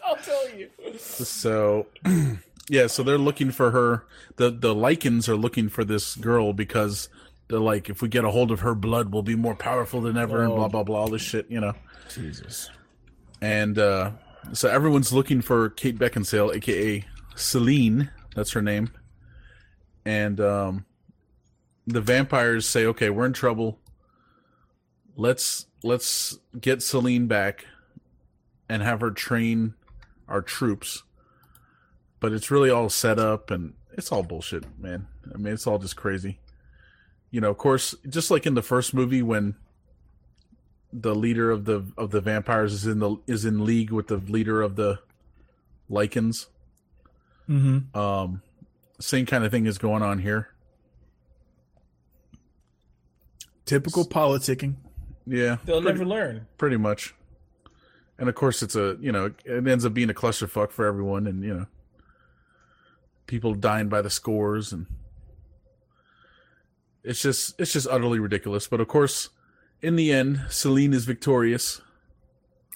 I'll 0.06 0.18
tell 0.18 0.50
you. 0.58 0.70
So, 0.98 1.88
yeah, 2.70 2.88
so 2.88 3.02
they're 3.04 3.18
looking 3.18 3.52
for 3.52 3.72
her. 3.72 4.06
The 4.38 4.50
the 4.50 4.74
Lycans 4.76 5.30
are 5.30 5.36
looking 5.38 5.70
for 5.70 5.84
this 5.86 6.16
girl 6.16 6.54
because 6.54 7.08
they're 7.50 7.60
like, 7.60 7.90
if 7.90 8.02
we 8.02 8.08
get 8.08 8.24
a 8.26 8.32
hold 8.32 8.52
of 8.52 8.62
her 8.62 8.74
blood, 8.76 9.12
we'll 9.14 9.22
be 9.24 9.36
more 9.36 9.56
powerful 9.56 10.02
than 10.02 10.18
ever, 10.18 10.42
and 10.44 10.52
Oh. 10.52 10.56
blah 10.56 10.68
blah 10.70 10.84
blah, 10.84 11.00
all 11.02 11.08
this 11.10 11.22
shit, 11.22 11.50
you 11.50 11.60
know. 11.60 11.74
Jesus. 12.10 12.70
And 13.42 13.78
uh, 13.78 14.12
so 14.54 14.70
everyone's 14.70 15.12
looking 15.14 15.42
for 15.42 15.70
Kate 15.70 15.98
Beckinsale, 15.98 16.56
aka 16.56 17.04
Selene. 17.36 18.10
That's 18.36 18.52
her 18.52 18.62
name. 18.62 18.90
And 20.06 20.40
um, 20.40 20.86
the 21.88 22.02
vampires 22.02 22.66
say, 22.66 22.86
"Okay, 22.86 23.10
we're 23.10 23.26
in 23.26 23.34
trouble. 23.34 23.80
Let's 25.16 25.68
let's 25.84 26.38
get 26.60 26.82
Selene 26.82 27.28
back 27.28 27.66
and 28.70 28.82
have 28.82 29.02
her 29.02 29.12
train 29.12 29.74
our 30.28 30.42
troops." 30.42 31.04
But 32.20 32.32
it's 32.32 32.50
really 32.50 32.70
all 32.70 32.90
set 32.90 33.20
up, 33.20 33.52
and 33.52 33.74
it's 33.94 34.12
all 34.12 34.24
bullshit, 34.24 34.64
man. 34.80 35.08
I 35.34 35.38
mean, 35.38 35.54
it's 35.54 35.68
all 35.68 35.78
just 35.78 35.98
crazy. 35.98 36.40
You 37.34 37.42
know, 37.42 37.50
of 37.50 37.58
course, 37.58 37.96
just 38.08 38.30
like 38.30 38.46
in 38.46 38.54
the 38.54 38.62
first 38.62 38.94
movie 38.94 39.24
when 39.24 39.56
the 40.94 41.16
leader 41.16 41.50
of 41.50 41.66
the 41.66 41.84
of 41.98 42.12
the 42.12 42.22
vampires 42.22 42.74
is 42.74 42.86
in 42.86 43.00
the 43.00 43.16
is 43.26 43.44
in 43.44 43.66
league 43.66 43.90
with 43.90 44.06
the 44.06 44.18
leader 44.18 44.62
of 44.62 44.76
the 44.76 45.00
Lycans. 45.90 46.46
Mm-hmm. 47.50 47.98
Um, 47.98 48.44
same 49.00 49.26
kind 49.26 49.44
of 49.44 49.50
thing 49.50 49.66
is 49.66 49.80
going 49.80 50.04
on 50.04 50.20
here. 50.20 50.50
Typical 53.66 54.06
politicking. 54.06 54.76
Yeah, 55.26 55.58
They'll 55.66 55.82
pretty, 55.82 55.98
never 55.98 56.06
learn. 56.06 56.46
pretty 56.60 56.78
much. 56.78 57.16
And 58.20 58.30
of 58.30 58.36
course, 58.36 58.62
it's 58.62 58.76
a 58.76 58.96
you 59.02 59.12
know 59.12 59.34
it 59.44 59.68
ends 59.68 59.86
up 59.86 59.96
being 59.96 60.12
a 60.12 60.14
clusterfuck 60.14 60.70
for 60.70 60.86
everyone, 60.86 61.26
and 61.26 61.44
you 61.44 61.54
know 61.56 61.66
people 63.26 63.56
dying 63.56 63.90
by 63.90 64.04
the 64.04 64.12
scores, 64.12 64.72
and 64.72 64.86
it's 67.04 67.22
just 67.22 67.60
it's 67.60 67.74
just 67.74 67.88
utterly 67.88 68.20
ridiculous. 68.20 68.68
But 68.68 68.82
of 68.82 68.88
course, 68.88 69.30
in 69.82 69.96
the 69.96 70.12
end, 70.12 70.42
Selene 70.50 70.94
is 70.94 71.06
victorious. 71.06 71.82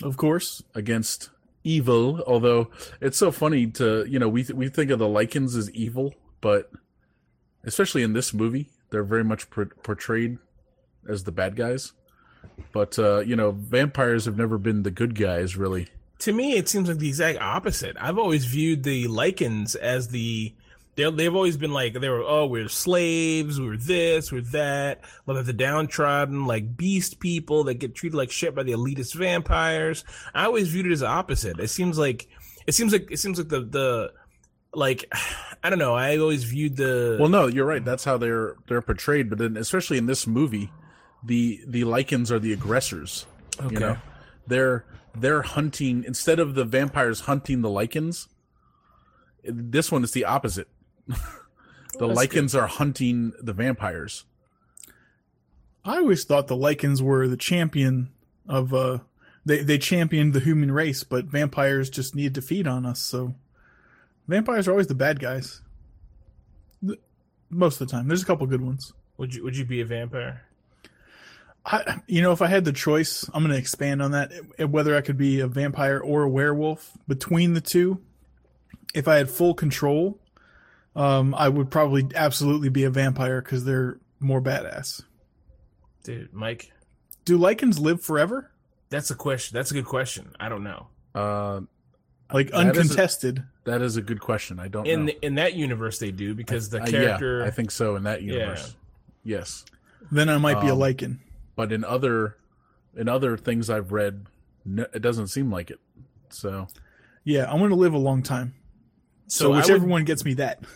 Of 0.04 0.16
course. 0.18 0.62
against 0.76 1.30
evil. 1.64 2.24
Although 2.28 2.70
it's 3.02 3.18
so 3.18 3.32
funny 3.32 3.68
to 3.68 4.06
you 4.08 4.20
know 4.20 4.30
we 4.30 4.44
th- 4.44 4.56
we 4.56 4.70
think 4.70 4.92
of 4.92 5.00
the 5.00 5.08
Lycans 5.08 5.56
as 5.58 5.72
evil, 5.72 6.14
but 6.42 6.72
especially 7.64 8.04
in 8.04 8.14
this 8.14 8.34
movie, 8.34 8.70
they're 8.90 9.04
very 9.04 9.24
much 9.24 9.50
por- 9.50 9.74
portrayed 9.84 10.38
as 11.10 11.24
the 11.24 11.32
bad 11.32 11.56
guys. 11.56 11.94
But 12.72 12.98
uh, 13.00 13.20
you 13.20 13.36
know, 13.36 13.52
vampires 13.52 14.26
have 14.26 14.38
never 14.38 14.58
been 14.58 14.84
the 14.84 14.92
good 14.92 15.16
guys, 15.16 15.58
really. 15.58 15.88
To 16.20 16.34
me, 16.34 16.54
it 16.58 16.68
seems 16.68 16.90
like 16.90 16.98
the 16.98 17.10
exact 17.10 17.40
opposite. 17.40 17.96
I've 18.00 18.18
always 18.18 18.46
viewed 18.46 18.84
the 18.84 19.06
Lycans 19.06 19.76
as 19.76 20.08
the 20.10 20.54
they're, 20.98 21.12
they've 21.12 21.34
always 21.34 21.56
been 21.58 21.72
like 21.72 21.94
they 21.94 22.10
were 22.10 22.24
oh 22.24 22.48
we're 22.48 22.68
slaves 22.68 23.62
we're 23.62 23.78
this 23.78 24.32
we're 24.32 24.42
that 24.42 25.02
like 25.28 25.46
the 25.46 25.54
downtrodden 25.54 26.46
like 26.46 26.76
beast 26.76 27.20
people 27.20 27.66
that 27.66 27.76
get 27.76 27.96
treated 27.96 28.18
like 28.18 28.32
shit 28.32 28.56
by 28.56 28.64
the 28.64 28.74
elitist 28.74 29.16
vampires. 29.16 30.04
I 30.34 30.46
always 30.46 30.68
viewed 30.70 30.88
it 30.88 30.92
as 30.92 31.00
the 31.02 31.08
opposite. 31.08 31.60
It 31.60 31.70
seems 31.70 31.98
like 31.98 32.28
it 32.66 32.74
seems 32.74 32.92
like 32.92 33.10
it 33.12 33.18
seems 33.18 33.38
like 33.38 33.48
the 33.48 33.62
the 33.62 34.14
like 34.74 35.06
I 35.64 35.70
don't 35.70 35.80
know. 35.80 35.96
I 35.96 36.18
always 36.18 36.44
viewed 36.44 36.78
the 36.78 37.18
Well, 37.20 37.30
no, 37.30 37.48
you're 37.48 37.66
right. 37.66 37.84
That's 37.84 38.04
how 38.04 38.18
they're 38.18 38.56
they're 38.68 38.82
portrayed. 38.82 39.30
But 39.30 39.40
then, 39.40 39.56
especially 39.58 39.98
in 39.98 40.06
this 40.08 40.26
movie, 40.28 40.72
the 41.24 41.62
the 41.68 41.84
Lycans 41.84 42.32
are 42.32 42.40
the 42.40 42.54
aggressors. 42.54 43.26
okay. 43.60 43.74
You 43.74 43.80
know, 43.80 43.98
they're 44.48 44.86
they're 45.16 45.42
hunting 45.44 46.04
instead 46.04 46.40
of 46.40 46.56
the 46.56 46.66
vampires 46.66 47.22
hunting 47.22 47.62
the 47.62 47.70
Lycans. 47.70 48.28
This 49.44 49.92
one 49.92 50.04
is 50.04 50.12
the 50.12 50.26
opposite. 50.26 50.68
The 51.08 52.08
that's 52.08 52.20
Lycans 52.20 52.60
are 52.60 52.68
hunting 52.68 53.34
the 53.42 53.54
vampires. 53.54 54.26
I 55.86 55.98
always 55.98 56.24
thought 56.26 56.48
the 56.48 56.56
Lycans 56.56 57.02
were 57.02 57.28
the 57.28 57.38
champion 57.38 58.10
of 58.48 58.74
uh 58.74 59.00
they 59.46 59.64
they 59.64 59.78
championed 59.78 60.34
the 60.34 60.40
human 60.42 60.72
race, 60.72 61.04
but 61.04 61.26
vampires 61.26 61.90
just 61.90 62.16
needed 62.16 62.36
to 62.36 62.42
feed 62.42 62.68
on 62.68 62.86
us, 62.86 63.00
so 63.00 63.36
vampires 64.28 64.68
are 64.68 64.72
always 64.72 64.88
the 64.88 64.96
bad 64.96 65.20
guys. 65.20 65.62
Th- 66.86 67.00
Most 67.50 67.80
of 67.80 67.88
the 67.88 67.92
time. 67.92 68.08
There's 68.08 68.24
a 68.24 68.26
couple 68.26 68.46
good 68.48 68.62
ones. 68.62 68.92
Would 69.18 69.34
you 69.34 69.44
would 69.44 69.56
you 69.56 69.64
be 69.66 69.80
a 69.82 69.86
vampire? 69.86 70.44
I, 71.66 72.00
you 72.08 72.22
know, 72.22 72.32
if 72.32 72.42
I 72.42 72.48
had 72.48 72.64
the 72.64 72.72
choice, 72.72 73.30
I'm 73.34 73.44
going 73.44 73.52
to 73.52 73.58
expand 73.60 74.02
on 74.02 74.12
that. 74.12 74.32
eh, 74.58 74.64
Whether 74.64 74.96
I 74.96 75.02
could 75.02 75.18
be 75.18 75.42
a 75.42 75.48
vampire 75.48 76.00
or 76.00 76.24
a 76.24 76.30
werewolf, 76.30 76.98
between 77.10 77.56
the 77.56 77.60
two, 77.62 78.02
if 78.94 79.06
I 79.06 79.16
had 79.18 79.30
full 79.30 79.54
control, 79.54 80.18
um, 80.98 81.34
I 81.36 81.48
would 81.48 81.70
probably 81.72 82.08
absolutely 82.16 82.70
be 82.70 82.84
a 82.84 82.90
vampire 82.90 83.42
because 83.42 83.64
they're 83.64 84.00
more 84.20 84.42
badass. 84.42 85.04
Dude, 86.04 86.34
Mike, 86.34 86.72
Do 87.26 87.38
Lycans 87.38 87.80
live 87.80 88.02
forever? 88.02 88.52
that's 88.90 89.12
a 89.12 89.16
question. 89.16 89.56
That's 89.56 89.72
a 89.72 89.74
good 89.74 89.86
question. 89.86 90.32
I 90.40 90.48
don't 90.50 90.64
know. 90.64 90.88
Uh, 91.14 91.62
Like 92.34 92.52
That 92.52 92.56
is 92.76 92.78
a- 92.78 92.82
uncontested? 92.82 93.44
that 93.66 93.82
is 93.82 93.98
a 93.98 94.02
good 94.02 94.20
question. 94.22 94.60
I 94.60 94.68
don't 94.70 94.86
In 94.88 95.02
know. 95.02 95.06
the, 95.08 95.26
in 95.26 95.36
that 95.36 95.54
universe, 95.56 96.00
they 96.00 96.12
do 96.12 96.34
because 96.34 96.70
the 96.70 96.80
character. 96.82 97.40
yeah, 97.40 97.46
I 97.46 97.52
think 97.52 97.70
so 97.72 97.96
in 97.98 98.04
that 98.04 98.22
universe. 98.22 98.76
Yes, 99.24 99.66
then 100.12 100.30
I 100.30 100.38
might 100.38 100.62
be 100.62 100.68
a 100.70 100.74
Um, 100.74 100.80
Lycan. 100.80 101.18
but 101.56 101.72
in 101.74 101.84
other 101.84 102.38
in 102.96 103.08
other 103.10 103.38
things 103.38 103.70
I've 103.70 103.92
read, 103.92 104.26
no, 104.66 104.86
it 104.94 105.02
doesn't 105.02 105.28
seem 105.28 105.52
like 105.52 105.70
it. 105.70 105.80
So 106.30 106.68
Yeah, 107.26 107.52
I'm 107.52 107.60
going 107.60 107.70
to 107.72 107.76
live 107.76 107.94
a 107.94 107.98
long 108.00 108.24
time. 108.24 108.54
So, 109.28 109.46
So 109.46 109.52
whichever 109.56 109.80
would- 109.80 109.90
one 109.90 110.04
gets 110.06 110.24
me 110.26 110.34
that. 110.36 110.60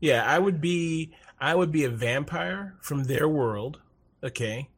Yeah, 0.00 0.24
I 0.24 0.38
would 0.38 0.60
be 0.60 1.10
I 1.40 1.52
would 1.52 1.72
be 1.72 1.82
a 1.82 1.90
vampire 1.90 2.76
from 2.80 3.02
their 3.02 3.28
world, 3.28 3.80
okay? 4.22 4.68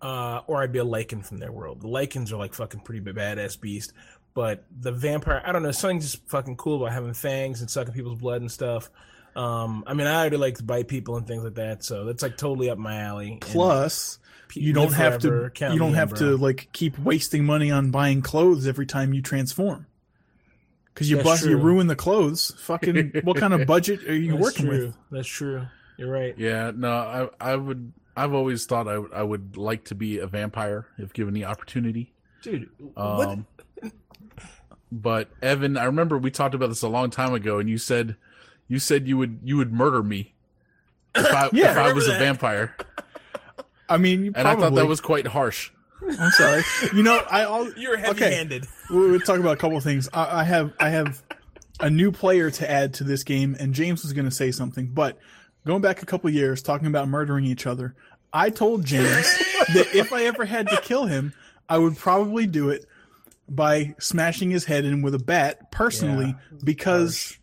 Uh, 0.00 0.40
or 0.46 0.62
I'd 0.62 0.70
be 0.70 0.78
a 0.78 0.84
Lycan 0.84 1.26
from 1.26 1.38
their 1.38 1.50
world. 1.50 1.80
The 1.80 1.88
Lycans 1.88 2.30
are 2.30 2.36
like 2.36 2.54
fucking 2.54 2.80
pretty 2.80 3.00
badass 3.00 3.60
beast, 3.60 3.92
but 4.34 4.64
the 4.80 4.92
vampire, 4.92 5.42
I 5.44 5.50
don't 5.50 5.64
know, 5.64 5.72
something 5.72 5.98
just 6.00 6.24
fucking 6.28 6.58
cool 6.58 6.76
about 6.76 6.92
having 6.92 7.12
fangs 7.12 7.60
and 7.60 7.68
sucking 7.68 7.92
people's 7.92 8.20
blood 8.20 8.40
and 8.40 8.52
stuff. 8.52 8.88
Um, 9.34 9.82
I 9.84 9.94
mean, 9.94 10.06
I 10.06 10.20
already 10.20 10.36
like 10.36 10.58
to 10.58 10.62
bite 10.62 10.86
people 10.86 11.16
and 11.16 11.26
things 11.26 11.42
like 11.42 11.54
that, 11.54 11.82
so 11.82 12.04
that's 12.04 12.22
like 12.22 12.36
totally 12.36 12.70
up 12.70 12.78
my 12.78 13.00
alley. 13.00 13.38
Plus, 13.40 14.20
pe- 14.46 14.60
you 14.60 14.72
don't 14.72 14.92
have 14.92 15.20
forever, 15.22 15.50
to 15.50 15.72
you 15.72 15.78
don't 15.80 15.94
have 15.94 16.10
bro. 16.10 16.18
to 16.20 16.36
like 16.36 16.68
keep 16.72 16.98
wasting 17.00 17.44
money 17.44 17.72
on 17.72 17.90
buying 17.90 18.22
clothes 18.22 18.66
every 18.68 18.86
time 18.86 19.12
you 19.12 19.22
transform. 19.22 19.86
Because 20.96 21.10
you 21.10 21.16
That's 21.16 21.28
bust, 21.28 21.44
you 21.44 21.58
ruin 21.58 21.88
the 21.88 21.94
clothes. 21.94 22.54
Fucking, 22.60 23.12
what 23.24 23.36
kind 23.36 23.52
of 23.52 23.66
budget 23.66 24.08
are 24.08 24.16
you 24.16 24.30
That's 24.30 24.42
working 24.42 24.64
true. 24.64 24.86
with? 24.86 24.96
That's 25.10 25.28
true. 25.28 25.66
You're 25.98 26.10
right. 26.10 26.34
yeah, 26.38 26.72
no, 26.74 26.90
I 27.38 27.52
I 27.52 27.54
would 27.54 27.92
I've 28.16 28.32
always 28.32 28.64
thought 28.64 28.88
I 28.88 28.96
would 28.96 29.12
I 29.12 29.22
would 29.22 29.58
like 29.58 29.84
to 29.84 29.94
be 29.94 30.18
a 30.18 30.26
vampire 30.26 30.86
if 30.96 31.12
given 31.12 31.34
the 31.34 31.44
opportunity. 31.44 32.14
Dude, 32.40 32.70
what? 32.94 33.28
Um, 33.28 33.46
but 34.90 35.28
Evan, 35.42 35.76
I 35.76 35.84
remember 35.84 36.16
we 36.16 36.30
talked 36.30 36.54
about 36.54 36.70
this 36.70 36.80
a 36.80 36.88
long 36.88 37.10
time 37.10 37.34
ago, 37.34 37.58
and 37.58 37.68
you 37.68 37.76
said 37.76 38.16
you 38.66 38.78
said 38.78 39.06
you 39.06 39.18
would 39.18 39.40
you 39.44 39.58
would 39.58 39.74
murder 39.74 40.02
me 40.02 40.32
if 41.14 41.26
I, 41.26 41.50
Yeah, 41.52 41.72
if 41.72 41.76
I 41.76 41.80
remember 41.80 41.94
was 41.96 42.08
a 42.08 42.12
vampire, 42.12 42.74
I 43.86 43.98
mean, 43.98 44.24
you 44.24 44.32
and 44.34 44.48
I 44.48 44.56
thought 44.56 44.74
that 44.74 44.86
was 44.86 45.02
quite 45.02 45.26
harsh. 45.26 45.70
I'm 46.02 46.30
sorry. 46.30 46.62
You 46.94 47.02
know, 47.02 47.22
I 47.30 47.44
all 47.44 47.70
You're 47.76 47.98
okay. 47.98 48.06
heavy-handed. 48.24 48.66
We'll, 48.90 49.10
we'll 49.10 49.20
talk 49.20 49.38
about 49.38 49.54
a 49.54 49.56
couple 49.56 49.76
of 49.76 49.84
things. 49.84 50.08
I, 50.12 50.40
I 50.40 50.44
have 50.44 50.72
I 50.78 50.90
have 50.90 51.22
a 51.80 51.90
new 51.90 52.12
player 52.12 52.50
to 52.50 52.70
add 52.70 52.94
to 52.94 53.04
this 53.04 53.24
game, 53.24 53.56
and 53.58 53.74
James 53.74 54.02
was 54.02 54.12
going 54.12 54.24
to 54.24 54.30
say 54.30 54.50
something, 54.50 54.88
but 54.88 55.18
going 55.66 55.82
back 55.82 56.02
a 56.02 56.06
couple 56.06 56.28
of 56.28 56.34
years, 56.34 56.62
talking 56.62 56.86
about 56.86 57.08
murdering 57.08 57.44
each 57.44 57.66
other, 57.66 57.94
I 58.32 58.50
told 58.50 58.84
James 58.84 59.06
that 59.74 59.94
if 59.94 60.12
I 60.12 60.24
ever 60.24 60.44
had 60.44 60.68
to 60.68 60.80
kill 60.80 61.06
him, 61.06 61.34
I 61.68 61.78
would 61.78 61.96
probably 61.96 62.46
do 62.46 62.70
it 62.70 62.86
by 63.48 63.94
smashing 63.98 64.50
his 64.50 64.64
head 64.64 64.84
in 64.84 65.02
with 65.02 65.14
a 65.14 65.18
bat 65.18 65.70
personally 65.70 66.34
because 66.64 67.36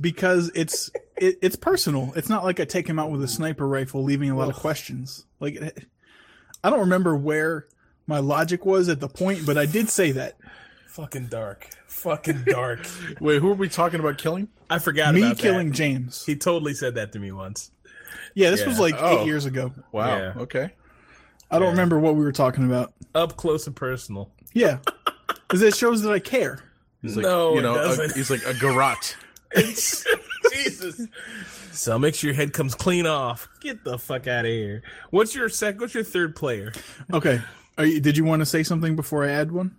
because 0.00 0.50
it's 0.54 0.90
it, 1.16 1.38
it's 1.42 1.56
personal. 1.56 2.12
It's 2.16 2.28
not 2.28 2.44
like 2.44 2.60
I 2.60 2.64
take 2.64 2.88
him 2.88 2.98
out 2.98 3.10
with 3.10 3.22
a 3.22 3.28
sniper 3.28 3.66
rifle, 3.66 4.02
leaving 4.02 4.30
a 4.30 4.36
lot 4.36 4.48
of 4.48 4.56
questions. 4.56 5.26
Like 5.38 5.56
eh, 5.60 5.70
I 6.62 6.70
don't 6.70 6.80
remember 6.80 7.16
where 7.16 7.66
my 8.06 8.18
logic 8.18 8.64
was 8.66 8.88
at 8.88 9.00
the 9.00 9.08
point, 9.08 9.46
but 9.46 9.56
I 9.56 9.66
did 9.66 9.88
say 9.88 10.12
that. 10.12 10.36
Fucking 10.88 11.26
dark. 11.28 11.68
Fucking 11.86 12.44
dark. 12.46 12.80
Wait, 13.20 13.40
who 13.40 13.50
are 13.50 13.54
we 13.54 13.68
talking 13.68 14.00
about 14.00 14.18
killing? 14.18 14.48
I 14.68 14.78
forgot 14.78 15.14
Me 15.14 15.22
about 15.22 15.38
killing 15.38 15.68
That. 15.68 15.74
James. 15.76 16.24
He 16.26 16.36
totally 16.36 16.74
said 16.74 16.94
that 16.96 17.12
to 17.12 17.18
me 17.18 17.32
once. 17.32 17.70
Yeah, 18.34 18.50
this 18.50 18.60
Yeah. 18.60 18.66
was 18.68 18.78
like 18.78 18.94
Oh. 18.98 19.20
eight 19.22 19.26
years 19.26 19.44
ago. 19.46 19.72
Wow. 19.92 20.16
Yeah. 20.16 20.32
Okay. 20.38 20.70
I 21.50 21.58
don't 21.58 21.66
Yeah. 21.66 21.70
remember 21.70 21.98
what 21.98 22.14
we 22.16 22.24
were 22.24 22.32
talking 22.32 22.64
about. 22.64 22.92
Up 23.14 23.36
close 23.36 23.66
and 23.66 23.74
personal. 23.74 24.30
Yeah, 24.52 24.78
because 25.26 25.62
it 25.62 25.74
shows 25.76 26.02
that 26.02 26.12
I 26.12 26.18
care. 26.18 26.60
He's 27.02 27.16
like, 27.16 27.24
No, 27.24 27.52
you 27.54 27.58
it 27.60 27.62
know, 27.62 27.74
a, 27.74 27.82
doesn't. 27.84 28.14
he's 28.16 28.30
like 28.30 28.44
a 28.44 28.54
garrote. 28.54 29.16
Jesus. 30.52 31.06
So 31.72 31.98
make 31.98 32.14
sure 32.14 32.28
your 32.28 32.36
head 32.36 32.52
comes 32.52 32.74
clean 32.74 33.06
off. 33.06 33.48
Get 33.60 33.84
the 33.84 33.98
fuck 33.98 34.26
out 34.26 34.44
of 34.44 34.50
here. 34.50 34.82
What's 35.10 35.34
your 35.34 35.48
sec? 35.48 35.80
What's 35.80 35.94
your 35.94 36.04
third 36.04 36.36
player? 36.36 36.72
Okay. 37.12 37.40
Are 37.78 37.86
you, 37.86 38.00
did 38.00 38.16
you 38.16 38.24
want 38.24 38.40
to 38.40 38.46
say 38.46 38.62
something 38.62 38.96
before 38.96 39.24
I 39.24 39.30
add 39.30 39.52
one? 39.52 39.76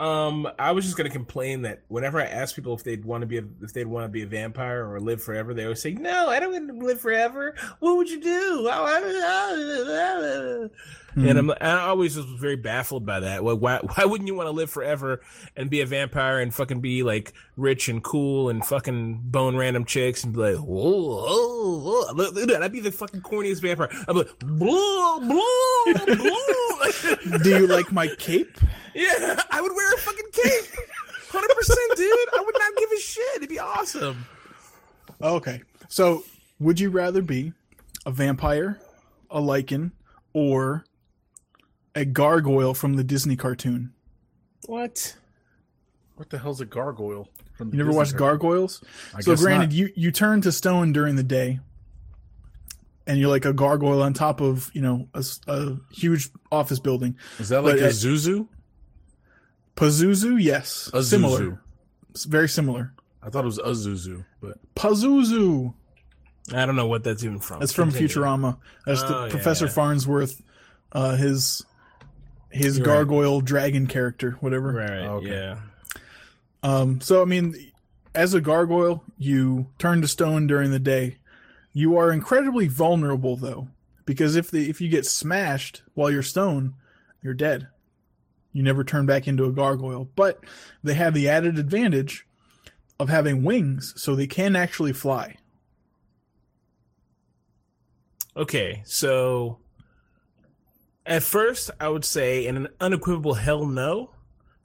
Um, 0.00 0.48
I 0.60 0.70
was 0.72 0.84
just 0.84 0.96
gonna 0.96 1.10
complain 1.10 1.62
that 1.62 1.82
whenever 1.88 2.20
I 2.20 2.26
ask 2.26 2.54
people 2.54 2.72
if 2.72 2.84
they'd 2.84 3.04
want 3.04 3.22
to 3.22 3.26
be 3.26 3.38
a, 3.38 3.44
if 3.62 3.72
they'd 3.72 3.86
want 3.86 4.04
to 4.04 4.08
be 4.08 4.22
a 4.22 4.26
vampire 4.26 4.88
or 4.88 5.00
live 5.00 5.20
forever, 5.20 5.54
they 5.54 5.64
always 5.64 5.82
say, 5.82 5.92
"No, 5.94 6.28
I 6.28 6.38
don't 6.38 6.52
want 6.52 6.68
to 6.68 6.86
live 6.86 7.00
forever. 7.00 7.56
What 7.80 7.96
would 7.96 8.08
you 8.08 8.20
do?" 8.20 8.68
And 11.26 11.38
hmm. 11.38 11.50
I'm 11.50 11.56
I 11.60 11.80
always 11.88 12.16
was 12.16 12.26
very 12.26 12.56
baffled 12.56 13.04
by 13.04 13.20
that. 13.20 13.42
Well, 13.42 13.56
why 13.56 13.78
why 13.78 14.04
wouldn't 14.04 14.26
you 14.28 14.34
want 14.34 14.46
to 14.46 14.52
live 14.52 14.70
forever 14.70 15.20
and 15.56 15.70
be 15.70 15.80
a 15.80 15.86
vampire 15.86 16.40
and 16.40 16.54
fucking 16.54 16.80
be 16.80 17.02
like 17.02 17.32
rich 17.56 17.88
and 17.88 18.02
cool 18.02 18.48
and 18.48 18.64
fucking 18.64 19.22
bone 19.24 19.56
random 19.56 19.84
chicks 19.84 20.24
and 20.24 20.32
be 20.32 20.40
like, 20.40 20.56
whoa, 20.56 20.90
whoa, 20.90 21.78
whoa. 21.78 22.12
Look, 22.12 22.34
look 22.34 22.42
at 22.44 22.48
that. 22.48 22.62
I'd 22.62 22.72
be 22.72 22.80
the 22.80 22.92
fucking 22.92 23.22
corniest 23.22 23.62
vampire. 23.62 23.88
I'd 23.92 24.12
be 24.12 24.18
like, 24.18 24.38
blah, 24.38 25.18
blah, 25.18 26.04
blah. 26.14 27.38
Do 27.42 27.50
you 27.50 27.66
like 27.66 27.92
my 27.92 28.08
cape? 28.18 28.58
Yeah, 28.94 29.40
I 29.50 29.60
would 29.60 29.72
wear 29.72 29.94
a 29.94 29.98
fucking 29.98 30.30
cape. 30.32 30.64
100%, 31.30 31.96
dude. 31.96 32.08
I 32.36 32.42
would 32.44 32.54
not 32.58 32.76
give 32.76 32.90
a 32.90 33.00
shit. 33.00 33.36
It'd 33.36 33.48
be 33.48 33.58
awesome. 33.58 34.26
Okay. 35.20 35.62
So, 35.88 36.24
would 36.58 36.80
you 36.80 36.90
rather 36.90 37.22
be 37.22 37.52
a 38.06 38.10
vampire, 38.10 38.80
a 39.30 39.40
Lycan, 39.40 39.92
or 40.32 40.84
a 41.98 42.04
gargoyle 42.04 42.74
from 42.74 42.94
the 42.94 43.04
Disney 43.04 43.36
cartoon? 43.36 43.92
What? 44.66 45.16
What 46.16 46.30
the 46.30 46.38
hell's 46.38 46.60
a 46.60 46.64
gargoyle? 46.66 47.28
From 47.56 47.70
the 47.70 47.76
You 47.76 47.78
never 47.78 47.90
Disney 47.90 47.98
watched 47.98 48.10
cartoon? 48.16 48.26
gargoyles? 48.38 48.84
I 49.14 49.20
so, 49.20 49.32
guess 49.32 49.40
granted, 49.42 49.66
not. 49.70 49.72
you 49.72 49.90
you 49.94 50.10
turn 50.12 50.40
to 50.42 50.52
stone 50.52 50.92
during 50.92 51.16
the 51.16 51.22
day, 51.22 51.60
and 53.06 53.18
you're 53.18 53.28
like 53.28 53.44
a 53.44 53.52
gargoyle 53.52 54.02
on 54.02 54.12
top 54.14 54.40
of 54.40 54.70
you 54.74 54.80
know 54.82 55.08
a, 55.14 55.18
s- 55.18 55.40
a 55.46 55.76
huge 55.92 56.30
office 56.52 56.78
building. 56.78 57.16
is 57.38 57.48
that 57.50 57.62
like 57.62 57.74
but, 57.76 57.82
a 57.82 57.86
uh, 57.86 57.90
Zuzu? 57.90 58.48
Pazuzu, 59.76 60.42
yes, 60.42 60.90
A 60.92 61.02
similar, 61.04 61.40
Zuzu. 61.40 61.58
It's 62.10 62.24
very 62.24 62.48
similar. 62.48 62.92
I 63.22 63.30
thought 63.30 63.44
it 63.44 63.46
was 63.46 63.58
a 63.58 63.62
Zuzu, 63.88 64.24
but 64.40 64.58
Pazuzu. 64.74 65.74
I 66.52 66.64
don't 66.66 66.76
know 66.76 66.86
what 66.86 67.04
that's 67.04 67.22
even 67.22 67.38
from. 67.40 67.60
That's 67.60 67.72
from 67.72 67.90
Continue. 67.90 68.08
Futurama. 68.08 68.58
That's 68.86 69.02
Oh, 69.02 69.08
the 69.08 69.24
yeah, 69.26 69.30
Professor 69.30 69.66
yeah. 69.66 69.72
Farnsworth, 69.72 70.42
uh, 70.92 71.14
his 71.16 71.64
his 72.50 72.78
You're 72.78 72.86
right. 72.86 72.94
gargoyle 72.94 73.40
dragon 73.40 73.86
character, 73.86 74.32
whatever. 74.40 74.72
Right, 74.72 75.06
Okay. 75.06 75.28
yeah. 75.30 75.58
Um, 76.62 77.00
so 77.00 77.22
I 77.22 77.24
mean, 77.24 77.54
as 78.14 78.34
a 78.34 78.40
gargoyle, 78.40 79.04
you 79.16 79.68
turn 79.78 80.00
to 80.02 80.08
stone 80.08 80.46
during 80.46 80.70
the 80.70 80.78
day. 80.80 81.18
You 81.72 81.96
are 81.96 82.10
incredibly 82.12 82.66
vulnerable 82.66 83.36
though, 83.36 83.68
because 84.06 84.34
if 84.34 84.50
the 84.50 84.68
if 84.68 84.80
you 84.80 84.88
get 84.88 85.06
smashed 85.06 85.82
while 85.94 86.10
you're 86.10 86.22
stone, 86.22 86.74
you're 87.22 87.34
dead. 87.34 87.68
You 88.52 88.62
never 88.62 88.82
turn 88.82 89.06
back 89.06 89.28
into 89.28 89.44
a 89.44 89.52
gargoyle. 89.52 90.08
But 90.16 90.42
they 90.82 90.94
have 90.94 91.14
the 91.14 91.28
added 91.28 91.58
advantage 91.58 92.26
of 92.98 93.08
having 93.08 93.44
wings, 93.44 93.92
so 93.96 94.16
they 94.16 94.26
can 94.26 94.56
actually 94.56 94.92
fly. 94.92 95.36
Okay, 98.36 98.82
so 98.84 99.58
at 101.08 101.22
first 101.22 101.70
I 101.80 101.88
would 101.88 102.04
say 102.04 102.46
in 102.46 102.56
an 102.56 102.68
unequivocal 102.80 103.34
hell 103.34 103.66
no, 103.66 104.10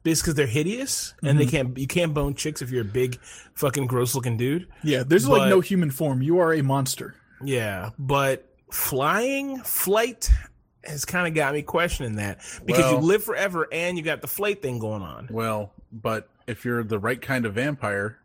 just 0.05 0.21
because 0.21 0.35
they're 0.35 0.47
hideous 0.47 1.13
and 1.23 1.39
they 1.39 1.45
mm-hmm. 1.45 1.51
can't 1.51 1.77
you 1.77 1.87
can't 1.87 2.13
bone 2.13 2.35
chicks 2.35 2.61
if 2.61 2.69
you're 2.69 2.81
a 2.81 2.85
big 2.85 3.19
fucking 3.55 3.87
gross 3.87 4.15
looking 4.15 4.37
dude. 4.37 4.67
Yeah, 4.83 5.03
there's 5.03 5.27
like 5.27 5.49
no 5.49 5.61
human 5.61 5.91
form. 5.91 6.21
You 6.21 6.39
are 6.39 6.53
a 6.53 6.61
monster. 6.61 7.15
Yeah, 7.43 7.91
but 7.97 8.47
flying 8.71 9.59
flight 9.59 10.29
has 10.83 11.05
kind 11.05 11.27
of 11.27 11.33
got 11.33 11.53
me 11.53 11.61
questioning 11.61 12.15
that 12.15 12.39
because 12.65 12.91
you 12.91 12.97
live 12.97 13.23
forever 13.23 13.67
and 13.71 13.97
you 13.97 14.03
got 14.03 14.21
the 14.21 14.27
flight 14.27 14.61
thing 14.61 14.79
going 14.79 15.01
on. 15.01 15.29
well, 15.31 15.71
but 15.91 16.29
if 16.47 16.65
you're 16.65 16.83
the 16.83 16.99
right 16.99 17.21
kind 17.21 17.45
of 17.45 17.53
vampire, 17.53 18.19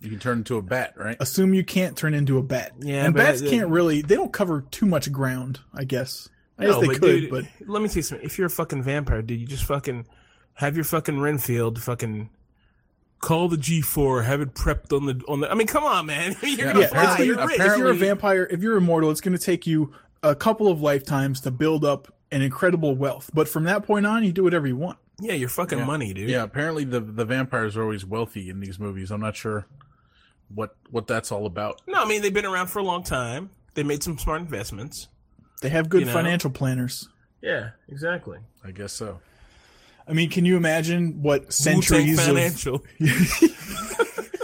you 0.00 0.10
can 0.10 0.18
turn 0.18 0.38
into 0.38 0.56
a 0.56 0.62
bat, 0.62 0.94
right? 0.96 1.16
assume 1.20 1.54
you 1.54 1.64
can't 1.64 1.96
turn 1.96 2.14
into 2.14 2.38
a 2.38 2.42
bat. 2.42 2.72
Yeah, 2.80 3.04
and 3.04 3.14
bats 3.14 3.42
I- 3.42 3.48
can't 3.48 3.68
really. 3.68 4.02
They 4.02 4.14
don't 4.14 4.32
cover 4.32 4.62
too 4.70 4.86
much 4.86 5.10
ground. 5.12 5.60
I 5.74 5.84
guess. 5.84 6.28
I 6.58 6.66
guess 6.66 6.80
they 6.80 6.86
but 6.86 7.00
could, 7.00 7.20
dude, 7.20 7.30
but 7.30 7.44
let 7.66 7.82
me 7.82 7.88
tell 7.88 7.96
you 7.96 8.02
something. 8.02 8.26
If 8.26 8.38
you're 8.38 8.46
a 8.46 8.50
fucking 8.50 8.82
vampire, 8.82 9.22
dude, 9.22 9.40
you 9.40 9.46
just 9.46 9.64
fucking 9.64 10.06
have 10.54 10.74
your 10.76 10.84
fucking 10.84 11.20
Renfield 11.20 11.82
fucking 11.82 12.30
call 13.20 13.48
the 13.48 13.56
G4, 13.56 14.24
have 14.24 14.40
it 14.40 14.54
prepped 14.54 14.94
on 14.96 15.06
the 15.06 15.22
on 15.28 15.40
the. 15.40 15.50
I 15.50 15.54
mean, 15.54 15.66
come 15.66 15.84
on, 15.84 16.06
man. 16.06 16.36
you're 16.42 16.50
Yeah, 16.50 16.64
gonna 16.72 16.80
yeah, 16.80 16.86
fly. 16.88 17.18
You're 17.24 17.46
rich. 17.46 17.60
if 17.60 17.76
you're 17.78 17.90
a 17.90 17.94
vampire, 17.94 18.48
if 18.50 18.62
you're 18.62 18.76
immortal, 18.76 19.10
it's 19.10 19.20
going 19.20 19.36
to 19.36 19.42
take 19.42 19.66
you 19.66 19.92
a 20.22 20.34
couple 20.34 20.68
of 20.68 20.80
lifetimes 20.80 21.40
to 21.42 21.50
build 21.50 21.84
up 21.84 22.12
an 22.32 22.42
incredible 22.42 22.96
wealth. 22.96 23.30
But 23.34 23.48
from 23.48 23.64
that 23.64 23.84
point 23.84 24.06
on, 24.06 24.24
you 24.24 24.32
do 24.32 24.42
whatever 24.44 24.66
you 24.66 24.76
want. 24.76 24.98
Yeah, 25.20 25.32
you're 25.34 25.48
fucking 25.48 25.84
money, 25.86 26.12
dude. 26.12 26.28
Yeah, 26.28 26.42
apparently 26.42 26.84
the 26.84 27.00
the 27.00 27.24
vampires 27.24 27.76
are 27.76 27.82
always 27.82 28.04
wealthy 28.04 28.50
in 28.50 28.60
these 28.60 28.78
movies. 28.78 29.10
I'm 29.10 29.20
not 29.20 29.36
sure 29.36 29.66
what 30.54 30.74
what 30.90 31.06
that's 31.06 31.32
all 31.32 31.46
about. 31.46 31.80
No, 31.86 32.02
I 32.02 32.06
mean 32.06 32.22
they've 32.22 32.32
been 32.34 32.44
around 32.46 32.66
for 32.68 32.78
a 32.80 32.82
long 32.82 33.02
time. 33.02 33.50
They 33.74 33.82
made 33.82 34.02
some 34.02 34.18
smart 34.18 34.40
investments. 34.42 35.08
They 35.62 35.68
have 35.70 35.88
good 35.88 36.00
You 36.00 36.06
know? 36.06 36.12
financial 36.12 36.50
planners. 36.50 37.08
Yeah, 37.40 37.70
exactly. 37.88 38.38
I 38.64 38.70
guess 38.72 38.92
so. 38.92 39.20
I 40.08 40.12
mean, 40.12 40.30
can 40.30 40.44
you 40.44 40.56
imagine 40.56 41.22
what 41.22 41.40
Wu-Tang 41.40 41.82
centuries 41.82 42.18
of 42.18 42.24
financial. 42.24 42.84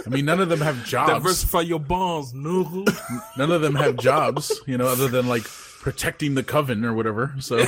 I 0.05 0.09
mean, 0.09 0.25
none 0.25 0.41
of 0.41 0.49
them 0.49 0.59
have 0.59 0.85
jobs. 0.85 1.11
Diversify 1.13 1.61
your 1.61 1.79
bonds, 1.79 2.33
nigga. 2.33 2.93
None 3.37 3.51
of 3.51 3.61
them 3.61 3.75
have 3.75 3.95
jobs, 3.95 4.51
you 4.67 4.77
know, 4.77 4.87
other 4.87 5.07
than 5.07 5.27
like 5.27 5.43
protecting 5.43 6.35
the 6.35 6.43
coven 6.43 6.83
or 6.83 6.93
whatever. 6.93 7.33
So 7.39 7.57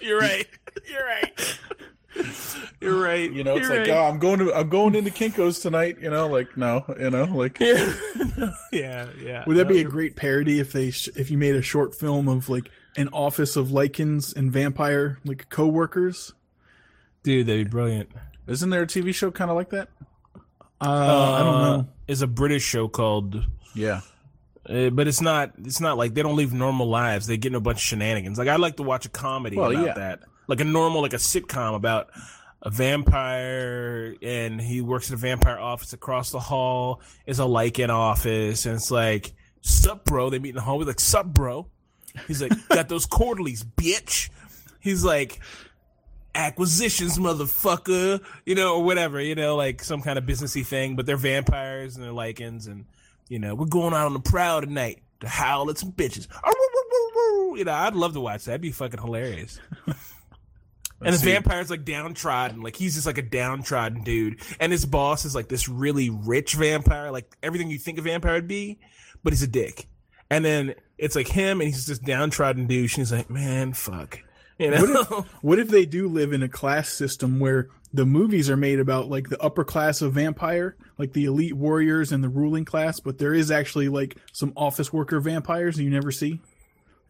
You're 0.00 0.18
right. 0.18 0.48
You're 0.88 1.06
right. 1.06 1.58
You're 2.80 3.00
right. 3.02 3.30
you 3.32 3.42
know, 3.42 3.56
it's 3.56 3.68
You're 3.68 3.78
like, 3.80 3.88
right. 3.88 3.96
oh, 3.96 4.04
I'm 4.04 4.18
going 4.18 4.38
to 4.38 4.54
I'm 4.54 4.68
going 4.68 4.94
into 4.94 5.10
Kinkos 5.10 5.60
tonight. 5.60 5.98
You 6.00 6.10
know, 6.10 6.28
like 6.28 6.56
no, 6.56 6.84
you 6.98 7.10
know, 7.10 7.24
like 7.24 7.58
yeah, 7.58 7.92
yeah, 8.72 9.08
yeah. 9.20 9.44
Would 9.46 9.56
that 9.56 9.66
be 9.68 9.80
a 9.80 9.84
great 9.84 10.14
parody 10.16 10.60
if 10.60 10.72
they 10.72 10.90
sh- 10.92 11.08
if 11.16 11.30
you 11.30 11.38
made 11.38 11.56
a 11.56 11.62
short 11.62 11.94
film 11.94 12.28
of 12.28 12.48
like 12.48 12.70
an 12.96 13.08
office 13.12 13.56
of 13.56 13.68
Lycans 13.68 14.34
and 14.36 14.52
vampire 14.52 15.18
like 15.24 15.48
co-workers? 15.48 16.32
dude? 17.24 17.46
That'd 17.48 17.66
be 17.66 17.70
brilliant. 17.70 18.10
isn't 18.46 18.70
there 18.70 18.82
a 18.82 18.86
TV 18.86 19.12
show 19.12 19.30
kind 19.32 19.50
of 19.50 19.56
like 19.56 19.70
that? 19.70 19.88
Uh, 20.80 21.34
I 21.40 21.42
don't 21.42 21.62
know. 21.62 21.88
Is 22.06 22.22
a 22.22 22.28
British 22.28 22.62
show 22.62 22.86
called, 22.86 23.44
Yeah, 23.74 24.02
uh, 24.68 24.90
but 24.90 25.08
it's 25.08 25.20
not. 25.20 25.52
It's 25.64 25.80
not 25.80 25.98
like 25.98 26.14
they 26.14 26.22
don't 26.22 26.36
live 26.36 26.52
normal 26.54 26.86
lives. 26.88 27.26
They 27.26 27.36
get 27.36 27.50
in 27.50 27.56
a 27.56 27.60
bunch 27.60 27.78
of 27.78 27.82
shenanigans. 27.82 28.38
Like 28.38 28.46
I 28.48 28.54
like 28.56 28.76
to 28.76 28.84
watch 28.84 29.04
a 29.04 29.08
comedy 29.08 29.56
Well, 29.56 29.72
about 29.72 29.84
yeah. 29.84 29.94
that, 29.94 30.20
like 30.46 30.60
a 30.60 30.64
normal, 30.64 31.02
like 31.02 31.12
a 31.12 31.16
sitcom 31.16 31.74
about 31.74 32.10
a 32.62 32.70
vampire 32.70 34.16
and 34.20 34.60
he 34.60 34.80
works 34.80 35.10
at 35.10 35.14
a 35.14 35.16
vampire 35.16 35.58
office 35.58 35.92
across 35.92 36.30
the 36.30 36.40
hall. 36.40 37.00
Is 37.26 37.38
a 37.38 37.44
Lycan 37.44 37.90
office, 37.90 38.66
and 38.66 38.74
it's 38.74 38.90
like, 38.90 39.32
sup, 39.60 40.04
bro? 40.04 40.30
They 40.30 40.38
meet 40.38 40.50
in 40.50 40.54
the 40.56 40.62
hallway, 40.62 40.86
like, 40.86 41.00
sup, 41.00 41.26
bro? 41.26 41.66
He's 42.26 42.42
like, 42.42 42.52
got 42.68 42.88
those 42.88 43.06
quarterlies, 43.06 43.64
bitch. 43.64 44.30
He's 44.80 45.04
like, 45.04 45.40
acquisitions, 46.34 47.18
motherfucker, 47.18 48.22
you 48.46 48.54
know, 48.54 48.76
or 48.76 48.84
whatever, 48.84 49.20
you 49.20 49.34
know, 49.34 49.56
like 49.56 49.82
some 49.82 50.02
kind 50.02 50.18
of 50.18 50.24
businessy 50.24 50.64
thing. 50.64 50.96
But 50.96 51.06
they're 51.06 51.16
vampires 51.16 51.96
and 51.96 52.04
they're 52.04 52.12
Lycans, 52.12 52.66
and 52.66 52.86
you 53.28 53.38
know, 53.38 53.54
we're 53.54 53.66
going 53.66 53.94
out 53.94 54.06
on 54.06 54.14
the 54.14 54.20
prowl 54.20 54.60
tonight 54.60 55.02
to 55.20 55.28
howl 55.28 55.68
at 55.70 55.78
some 55.78 55.92
bitches. 55.92 56.28
You 57.56 57.64
know, 57.64 57.72
I'd 57.72 57.94
love 57.94 58.12
to 58.14 58.20
watch 58.20 58.44
that. 58.44 58.52
That'd 58.52 58.60
be 58.60 58.72
fucking 58.72 59.00
hilarious. 59.00 59.58
And 61.00 61.14
see. 61.16 61.32
vampire's 61.32 61.70
like 61.70 61.84
downtrodden, 61.84 62.62
like 62.62 62.76
he's 62.76 62.94
just 62.94 63.06
like 63.06 63.18
a 63.18 63.22
downtrodden 63.22 64.02
dude, 64.02 64.40
and 64.60 64.72
his 64.72 64.84
boss 64.84 65.24
is 65.24 65.34
like 65.34 65.48
this 65.48 65.68
really 65.68 66.10
rich 66.10 66.54
vampire, 66.54 67.10
like 67.10 67.36
everything 67.42 67.70
you 67.70 67.78
think 67.78 67.98
a 67.98 68.02
vampire 68.02 68.34
would 68.34 68.48
be, 68.48 68.78
but 69.22 69.32
he's 69.32 69.42
a 69.42 69.48
dick. 69.48 69.88
And 70.30 70.44
then 70.44 70.74
it's 70.98 71.16
like 71.16 71.28
him, 71.28 71.60
and 71.60 71.68
he's 71.68 71.86
this 71.86 71.98
downtrodden 71.98 72.66
douche, 72.66 72.94
and 72.96 73.02
he's 73.02 73.12
like, 73.12 73.30
man, 73.30 73.72
fuck. 73.72 74.20
You 74.58 74.72
know? 74.72 75.26
What 75.40 75.58
if 75.58 75.68
they 75.68 75.86
do 75.86 76.08
live 76.08 76.32
in 76.32 76.42
a 76.42 76.48
class 76.48 76.88
system 76.88 77.38
where 77.38 77.68
the 77.92 78.04
movies 78.04 78.50
are 78.50 78.56
made 78.56 78.80
about 78.80 79.08
like 79.08 79.28
the 79.28 79.40
upper 79.40 79.64
class 79.64 80.02
of 80.02 80.14
vampire, 80.14 80.76
like 80.98 81.12
the 81.12 81.24
elite 81.24 81.54
warriors 81.54 82.12
and 82.12 82.22
the 82.22 82.28
ruling 82.28 82.64
class, 82.64 83.00
but 83.00 83.18
there 83.18 83.32
is 83.32 83.50
actually 83.50 83.88
like 83.88 84.16
some 84.32 84.52
office 84.56 84.92
worker 84.92 85.20
vampires 85.20 85.78
you 85.78 85.90
never 85.90 86.10
see? 86.10 86.40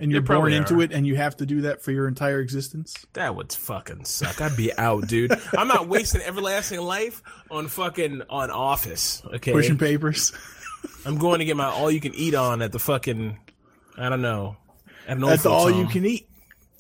And 0.01 0.13
you're 0.13 0.21
born 0.23 0.53
into 0.53 0.79
are. 0.79 0.83
it 0.83 0.93
and 0.93 1.05
you 1.07 1.17
have 1.17 1.37
to 1.39 1.47
do 1.47 1.63
that 1.63 1.83
for 1.83 1.91
your 1.91 2.07
entire 2.07 2.39
existence? 2.41 2.95
That 3.15 3.35
would 3.35 3.53
fucking 3.53 4.05
suck. 4.05 4.41
I'd 4.41 4.57
be 4.57 4.73
out, 4.79 5.09
dude. 5.09 5.33
I'm 5.57 5.67
not 5.67 5.89
wasting 5.89 6.21
everlasting 6.23 6.81
life 6.81 7.21
on 7.51 7.67
fucking 7.67 8.23
on 8.31 8.51
Office. 8.53 9.23
Okay, 9.35 9.51
Pushing 9.53 9.77
papers. 9.77 10.33
I'm 11.05 11.19
going 11.19 11.41
to 11.41 11.45
get 11.45 11.57
my 11.57 11.67
all 11.67 11.91
you 11.91 12.01
can 12.01 12.15
eat 12.15 12.35
on 12.35 12.63
at 12.63 12.71
the 12.71 12.79
fucking. 12.79 13.39
I 13.97 14.09
don't 14.09 14.23
know. 14.23 14.57
At 15.09 15.17
an 15.17 15.25
old 15.25 15.33
That's 15.33 15.47
all 15.47 15.69
home. 15.69 15.81
you 15.81 15.87
can 15.89 16.07
eat. 16.07 16.29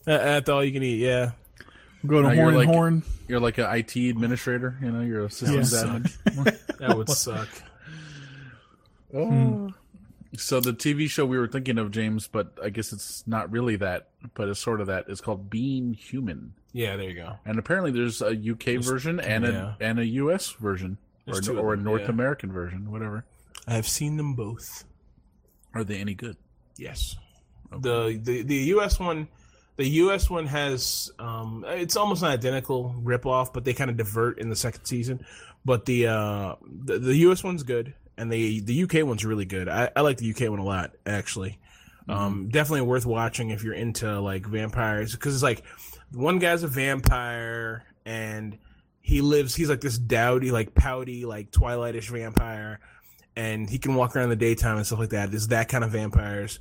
Uh, 0.07 0.13
At 0.13 0.47
the 0.47 0.53
all 0.55 0.63
you 0.65 0.71
can 0.73 0.85
eat. 0.85 0.99
Yeah. 1.01 1.33
Go 2.07 2.23
to 2.23 2.29
Now 2.29 2.35
you're 2.35 2.43
horn 2.43 2.55
and 2.55 2.57
like- 2.59 2.69
horn. 2.69 3.03
You're 3.27 3.41
like 3.41 3.59
an 3.59 3.67
IT 3.75 3.97
administrator. 3.97 4.79
You 4.81 4.93
know, 4.93 5.01
you're 5.01 5.25
a 5.25 5.31
systems 5.31 5.75
admin. 5.75 6.77
That 6.79 6.97
would 6.97 7.09
suck. 7.11 7.49
Oh. 9.15 9.73
So 10.37 10.61
the 10.61 10.73
TV 10.73 11.09
show 11.09 11.25
we 11.25 11.39
were 11.39 11.49
thinking 11.49 11.79
of, 11.79 11.91
James, 11.91 12.29
but 12.29 12.53
I 12.63 12.69
guess 12.69 12.93
it's 12.93 13.25
not 13.27 13.51
really 13.51 13.77
that, 13.77 14.09
but 14.35 14.49
it's 14.49 14.61
sort 14.61 14.81
of 14.81 14.89
that. 14.89 15.07
It's 15.09 15.23
called 15.23 15.49
Being 15.49 15.95
Human, 15.95 16.53
Yeah, 16.73 16.97
there 16.97 17.09
you 17.09 17.15
go. 17.15 17.37
and 17.47 17.59
apparently 17.59 17.93
there's 17.93 18.21
a 18.21 18.33
UK 18.33 18.83
version 18.83 19.21
and 19.21 19.45
yeah. 19.45 19.75
a 19.81 19.85
and 19.85 19.99
a 19.99 20.07
US 20.07 20.51
version, 20.53 20.99
or, 21.27 21.35
There's 21.35 21.49
of 21.49 21.59
or 21.59 21.73
a 21.73 21.77
North 21.77 22.03
yeah. 22.03 22.11
American 22.11 22.53
version, 22.53 22.91
whatever. 22.91 23.25
I 23.67 23.75
have 23.75 23.89
seen 23.89 24.17
them 24.17 24.35
both. 24.35 24.85
Are 25.75 25.85
they 25.85 25.97
any 25.97 26.15
good? 26.15 26.37
Yes. 26.77 27.17
The, 27.71 28.19
the 28.23 28.43
the 28.43 28.57
US 28.75 28.99
one 28.99 29.29
the 29.77 29.89
US 29.89 30.29
one 30.29 30.47
has 30.47 31.11
um 31.19 31.65
it's 31.69 31.97
almost 31.97 32.23
an 32.23 32.29
identical 32.29 32.95
rip 33.03 33.25
off, 33.25 33.53
but 33.53 33.65
they 33.65 33.73
kind 33.73 33.91
of 33.91 33.97
divert 33.97 34.39
in 34.39 34.51
the 34.51 34.57
second 34.57 34.85
season. 34.85 35.25
But 35.65 35.87
the 35.87 36.09
uh 36.09 36.57
the, 36.63 36.99
the 36.99 37.17
US 37.29 37.43
one's 37.43 37.63
good 37.63 37.95
and 38.19 38.31
the 38.31 38.61
the 38.61 38.83
UK 38.83 39.07
one's 39.07 39.25
really 39.25 39.45
good. 39.47 39.69
I, 39.69 39.91
I 39.97 40.03
like 40.03 40.19
the 40.19 40.31
UK 40.31 40.51
one 40.51 40.59
a 40.59 40.65
lot, 40.65 40.93
actually. 41.07 41.59
Um 42.09 42.49
definitely 42.49 42.83
worth 42.83 43.07
watching 43.07 43.51
if 43.51 43.63
you're 43.65 43.75
into 43.75 44.21
like 44.21 44.47
vampires 44.47 45.13
because 45.13 45.35
it's 45.35 45.43
like 45.43 45.63
one 46.13 46.39
guy's 46.39 46.63
a 46.63 46.69
vampire 46.69 47.85
and 48.05 48.59
he 49.01 49.21
lives 49.21 49.55
he's 49.55 49.69
like 49.71 49.81
this 49.81 49.99
dowdy, 49.99 50.51
like 50.51 50.75
pouty, 50.75 51.25
like 51.25 51.51
twilightish 51.51 52.11
vampire 52.11 52.81
and 53.37 53.71
he 53.71 53.79
can 53.79 53.95
walk 53.95 54.17
around 54.17 54.25
in 54.25 54.31
the 54.31 54.37
daytime 54.37 54.77
and 54.79 54.87
stuff 54.87 54.99
like 54.99 55.11
that. 55.11 55.31
There's 55.31 55.49
that 55.49 55.69
kind 55.69 55.85
of 55.85 55.91
vampires. 55.91 56.59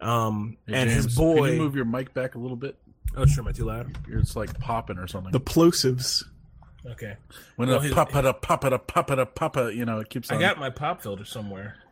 Um, 0.00 0.56
Hey, 0.66 0.74
and 0.74 0.90
James, 0.90 1.04
his 1.06 1.16
boy. 1.16 1.46
Can 1.48 1.54
you 1.54 1.60
move 1.60 1.74
your 1.74 1.84
mic 1.84 2.14
back 2.14 2.36
a 2.36 2.38
little 2.38 2.56
bit? 2.56 2.76
oh, 3.16 3.26
sure, 3.26 3.42
am 3.42 3.48
I 3.48 3.52
too 3.52 3.64
loud? 3.64 3.96
It's 4.08 4.36
like 4.36 4.56
popping 4.60 4.98
or 4.98 5.08
something. 5.08 5.32
The 5.32 5.40
plosives. 5.40 6.22
Okay, 6.86 7.16
when 7.56 7.68
well, 7.68 7.78
it 7.78 7.82
his- 7.84 7.92
pop 7.92 8.14
it 8.16 8.24
up, 8.24 8.40
pop 8.42 8.64
it 8.64 8.72
up, 8.72 8.86
pop 8.86 9.10
it 9.10 9.18
up, 9.18 9.34
pop 9.34 9.56
it, 9.58 9.74
you 9.74 9.84
know, 9.84 9.98
it 10.00 10.08
keeps 10.08 10.30
on. 10.30 10.38
I 10.38 10.40
got 10.40 10.58
my 10.58 10.70
pop 10.70 11.02
filter 11.02 11.24
somewhere. 11.24 11.76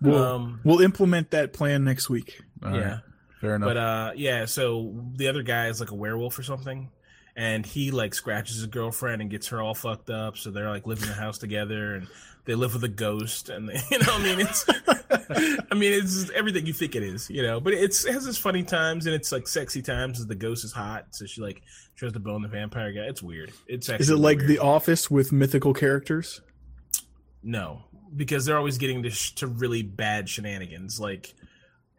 We'll, 0.00 0.22
Um, 0.22 0.60
we'll 0.64 0.80
implement 0.82 1.30
that 1.30 1.52
plan 1.54 1.82
next 1.84 2.10
week. 2.10 2.40
All 2.62 2.70
right, 2.70 2.78
yeah, 2.80 2.98
fair 3.40 3.56
enough. 3.56 3.68
but 3.68 3.76
uh, 3.78 4.12
yeah. 4.16 4.44
So 4.44 4.94
the 5.16 5.28
other 5.28 5.42
guy 5.42 5.68
is 5.68 5.80
like 5.80 5.90
a 5.90 5.94
werewolf 5.94 6.38
or 6.38 6.42
something, 6.42 6.90
and 7.36 7.66
he 7.66 7.90
like 7.90 8.14
scratches 8.14 8.56
his 8.56 8.66
girlfriend 8.66 9.22
and 9.22 9.30
gets 9.30 9.48
her 9.48 9.60
all 9.60 9.74
fucked 9.74 10.10
up. 10.10 10.36
So 10.36 10.50
they're 10.50 10.70
like 10.70 10.86
living 10.86 11.04
in 11.04 11.10
the 11.10 11.14
house 11.16 11.38
together, 11.38 11.94
and 11.94 12.06
they 12.44 12.54
live 12.54 12.74
with 12.74 12.84
a 12.84 12.88
ghost, 12.88 13.48
and 13.48 13.68
they, 13.68 13.80
you 13.90 13.98
know, 13.98 14.06
I 14.10 14.22
mean, 14.22 14.40
it's, 14.40 14.64
I 15.70 15.74
mean, 15.74 15.92
it's 15.92 16.30
everything 16.30 16.66
you 16.66 16.72
think 16.72 16.94
it 16.94 17.02
is, 17.02 17.28
you 17.30 17.42
know. 17.42 17.60
But 17.60 17.74
it's 17.74 18.04
it 18.04 18.12
has 18.12 18.26
its 18.26 18.38
funny 18.38 18.62
times 18.62 19.06
and 19.06 19.14
it's 19.14 19.32
like 19.32 19.48
sexy 19.48 19.82
times. 19.82 20.20
As 20.20 20.26
the 20.26 20.34
ghost 20.34 20.64
is 20.64 20.72
hot, 20.72 21.06
so 21.10 21.26
she 21.26 21.40
like 21.40 21.62
tries 21.96 22.12
to 22.12 22.20
bone 22.20 22.42
the 22.42 22.48
vampire 22.48 22.92
guy. 22.92 23.02
It's 23.02 23.22
weird. 23.22 23.52
It's 23.66 23.88
actually 23.88 24.02
Is 24.02 24.10
it 24.10 24.16
like 24.16 24.38
weird. 24.38 24.50
The 24.50 24.58
Office 24.58 25.10
with 25.10 25.32
mythical 25.32 25.74
characters? 25.74 26.40
No, 27.42 27.82
because 28.16 28.44
they're 28.44 28.56
always 28.56 28.78
getting 28.78 29.02
to, 29.02 29.10
sh- 29.10 29.32
to 29.32 29.46
really 29.46 29.82
bad 29.82 30.28
shenanigans. 30.28 30.98
Like, 30.98 31.34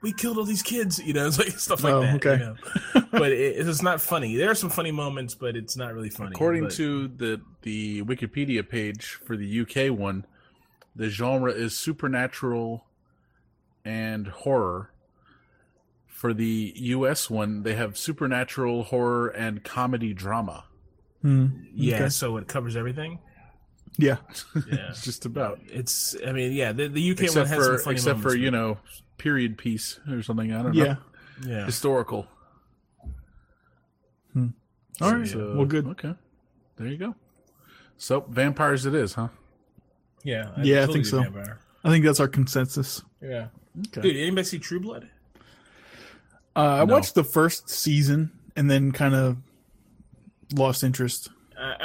we 0.05 0.13
killed 0.13 0.37
all 0.37 0.43
these 0.45 0.61
kids, 0.61 0.99
you 0.99 1.13
know, 1.13 1.25
it's 1.31 1.39
like 1.39 1.49
stuff 1.59 1.83
like 1.83 1.93
Oh, 1.93 2.01
that. 2.01 2.15
okay. 2.23 2.37
You 2.37 2.55
know? 2.95 3.07
but 3.11 3.31
it, 3.31 3.67
it's 3.67 3.81
not 3.81 3.99
funny. 3.99 4.35
There 4.35 4.51
are 4.51 4.55
some 4.55 4.69
funny 4.69 4.91
moments, 4.91 5.33
but 5.33 5.55
it's 5.55 5.75
not 5.75 5.95
really 5.95 6.11
funny. 6.11 6.29
According 6.31 6.65
but- 6.65 6.73
to 6.73 7.07
the 7.07 7.41
the 7.63 8.03
Wikipedia 8.03 8.67
page 8.69 9.19
for 9.25 9.35
the 9.35 9.61
UK 9.61 9.91
one, 9.97 10.27
the 10.95 11.09
genre 11.09 11.51
is 11.51 11.75
supernatural 11.75 12.85
and 13.83 14.27
horror. 14.27 14.91
For 16.05 16.33
the 16.35 16.73
US 16.75 17.29
one, 17.29 17.63
they 17.63 17.73
have 17.73 17.97
supernatural 17.97 18.83
horror 18.83 19.27
and 19.29 19.63
comedy 19.63 20.13
drama. 20.13 20.65
Hmm. 21.23 21.47
yeah, 21.73 21.95
okay. 21.95 22.09
so 22.09 22.37
it 22.37 22.47
covers 22.47 22.75
everything. 22.75 23.17
Yeah. 23.97 24.17
Yeah, 24.71 24.89
It's 24.89 25.03
just 25.03 25.25
about 25.25 25.59
it's. 25.67 26.15
I 26.27 26.31
mean, 26.31 26.51
yeah, 26.53 26.73
the, 26.73 26.89
the 26.89 27.11
UK 27.11 27.17
one 27.19 27.25
except 27.25 27.49
has 27.49 27.57
for 27.57 27.63
some 27.63 27.83
funny 27.85 27.95
except 27.95 28.19
for 28.19 28.27
moments, 28.29 28.43
you 28.43 28.51
know 28.51 28.77
period 29.17 29.57
piece 29.57 29.99
or 30.09 30.21
something. 30.21 30.51
I 30.53 30.63
don't 30.63 30.73
Yeah. 30.73 30.83
know. 30.83 30.97
but- 31.41 31.47
yeah. 31.49 31.65
Historical. 31.65 32.27
All 35.01 35.13
right. 35.13 35.27
So, 35.27 35.53
well, 35.55 35.65
good. 35.65 35.85
Okay, 35.87 36.13
there 36.77 36.87
you 36.87 36.97
go. 36.97 37.15
So 37.97 38.21
vampires, 38.29 38.85
it 38.85 38.95
is, 38.95 39.13
huh? 39.13 39.27
Yeah, 40.23 40.51
Yeah, 40.61 40.83
I 40.83 40.85
think 40.87 41.05
so. 41.05 41.21
vampire. 41.21 41.59
I 41.83 41.89
think 41.89 42.05
that's 42.05 42.19
our 42.19 42.27
consensus. 42.29 43.03
Yeah, 43.21 43.47
Okay. 43.87 44.01
dude, 44.01 44.15
anybody 44.17 44.43
see 44.45 44.59
True 44.59 44.79
Blood? 44.79 45.09
Uh, 46.55 46.59
I 46.81 46.85
No. 46.85 46.93
watched 46.93 47.13
the 47.15 47.23
first 47.25 47.69
season 47.69 48.31
and 48.55 48.71
then 48.71 48.91
kind 48.93 49.13
of 49.13 49.37
lost 50.53 50.83
interest. 50.83 51.29
I, 51.59 51.75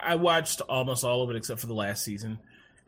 I 0.00 0.12
I 0.12 0.14
watched 0.16 0.60
almost 0.62 1.04
all 1.04 1.22
of 1.22 1.30
it 1.30 1.36
except 1.36 1.60
for 1.60 1.66
the 1.68 1.74
last 1.74 2.02
season, 2.04 2.38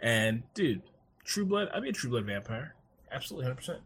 and 0.01 0.43
dude, 0.55 0.83
True 1.25 1.47
Blood. 1.47 1.69
I'd 1.73 1.83
be 1.83 1.89
a 1.91 1.93
True 1.93 2.11
Blood 2.11 2.25
vampire. 2.27 2.75
Absolutely, 3.13 3.45
hundred 3.45 3.57
percent. 3.59 3.81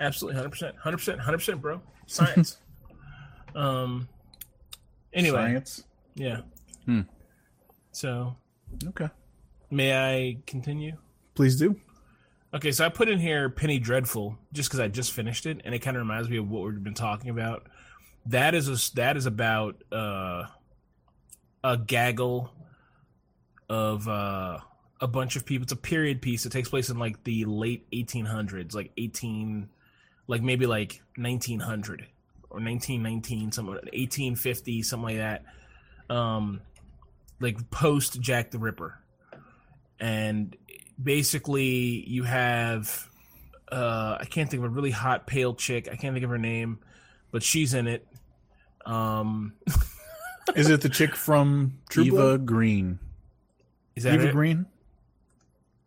Absolutely, 0.00 0.36
hundred 0.36 0.50
percent, 0.50 0.76
hundred 0.76 0.96
percent, 0.98 1.20
hundred 1.20 1.38
percent, 1.38 1.60
bro. 1.62 1.80
Science. 2.06 2.58
um. 3.54 4.08
Anyway, 5.12 5.36
Science. 5.38 5.84
yeah. 6.14 6.40
Hmm. 6.84 7.00
So, 7.92 8.36
Okay. 8.88 9.08
may 9.70 9.94
I 9.96 10.38
continue? 10.46 10.96
Please 11.34 11.56
do. 11.56 11.80
Okay, 12.54 12.70
so 12.72 12.84
I 12.84 12.88
put 12.90 13.08
in 13.08 13.18
here 13.18 13.48
Penny 13.50 13.78
Dreadful 13.78 14.38
just 14.52 14.68
because 14.68 14.80
I 14.80 14.88
just 14.88 15.12
finished 15.12 15.46
it, 15.46 15.60
and 15.64 15.74
it 15.74 15.80
kind 15.80 15.96
of 15.96 16.02
reminds 16.02 16.28
me 16.28 16.36
of 16.36 16.48
what 16.50 16.62
we've 16.64 16.82
been 16.82 16.94
talking 16.94 17.30
about. 17.30 17.66
That 18.26 18.54
is 18.54 18.68
a, 18.68 18.94
that 18.96 19.16
is 19.16 19.26
about 19.26 19.82
uh, 19.90 20.44
a 21.64 21.76
gaggle 21.78 22.50
of 23.68 24.06
uh, 24.08 24.58
a 25.00 25.08
bunch 25.08 25.36
of 25.36 25.44
people. 25.44 25.64
It's 25.64 25.72
a 25.72 25.76
period 25.76 26.22
piece. 26.22 26.46
It 26.46 26.52
takes 26.52 26.68
place 26.68 26.88
in 26.90 26.98
like 26.98 27.22
the 27.24 27.44
late 27.46 27.90
1800s, 27.90 28.74
like 28.74 28.92
18, 28.96 29.68
like 30.28 30.42
maybe 30.42 30.66
like 30.66 31.02
1900 31.16 32.06
or 32.50 32.60
1919, 32.60 33.50
something 33.50 33.72
1850, 33.74 34.82
something 34.82 35.04
like 35.04 35.16
that. 35.16 35.44
Um, 36.14 36.60
like 37.40 37.70
post 37.70 38.20
Jack 38.20 38.50
the 38.50 38.58
Ripper, 38.58 38.98
and 39.98 40.56
basically 41.02 42.04
you 42.08 42.24
have 42.24 43.08
uh 43.70 44.16
I 44.20 44.24
can't 44.24 44.50
think 44.50 44.64
of 44.64 44.70
a 44.70 44.74
really 44.74 44.90
hot 44.90 45.26
pale 45.26 45.54
chick. 45.54 45.88
I 45.90 45.96
can't 45.96 46.14
think 46.14 46.24
of 46.24 46.30
her 46.30 46.38
name, 46.38 46.78
but 47.30 47.42
she's 47.42 47.74
in 47.74 47.86
it. 47.86 48.06
Um 48.86 49.54
Is 50.56 50.70
it 50.70 50.80
the 50.80 50.88
chick 50.88 51.14
from 51.14 51.78
True 51.90 52.04
Eva 52.04 52.16
Blood? 52.16 52.46
Green. 52.46 52.98
is 53.94 54.04
that 54.04 54.14
Eva 54.14 54.28
it? 54.28 54.32
Green? 54.32 54.66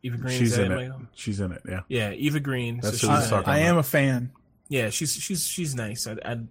Eva 0.03 0.18
Green. 0.18 0.38
She's 0.40 0.57
in 0.57 0.72
it. 0.72 0.76
Michael? 0.76 1.02
She's 1.14 1.40
in 1.40 1.52
it. 1.52 1.61
Yeah. 1.68 1.82
Yeah, 1.88 2.11
Eva 2.11 2.40
Green. 2.40 2.80
That's 2.82 2.99
so 2.99 3.07
who 3.07 3.15
she's 3.15 3.28
I, 3.28 3.30
talking 3.30 3.49
I 3.53 3.57
about. 3.60 3.69
am 3.69 3.78
a 3.78 3.84
fan. 3.84 4.32
Yeah, 4.69 4.90
she's 4.90 5.14
she's 5.14 5.45
she's 5.45 5.76
nice. 5.76 6.07
I'd, 6.07 6.19
I'd 6.23 6.48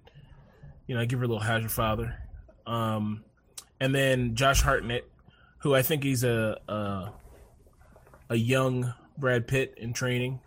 you 0.87 0.95
know 0.95 1.01
I 1.01 1.05
give 1.07 1.19
her 1.19 1.25
a 1.25 1.29
little 1.29 1.43
how's 1.43 1.61
your 1.63 1.71
father, 1.71 2.15
um, 2.67 3.25
and 3.81 3.95
then 3.95 4.35
Josh 4.37 4.63
Hartnett, 4.63 5.09
who 5.59 5.75
I 5.75 5.83
think 5.83 6.05
he's 6.05 6.23
a 6.23 6.59
a, 6.69 7.13
a 8.29 8.37
young 8.37 8.93
Brad 9.19 9.47
Pitt 9.49 9.75
in 9.79 9.93
training. 9.93 10.41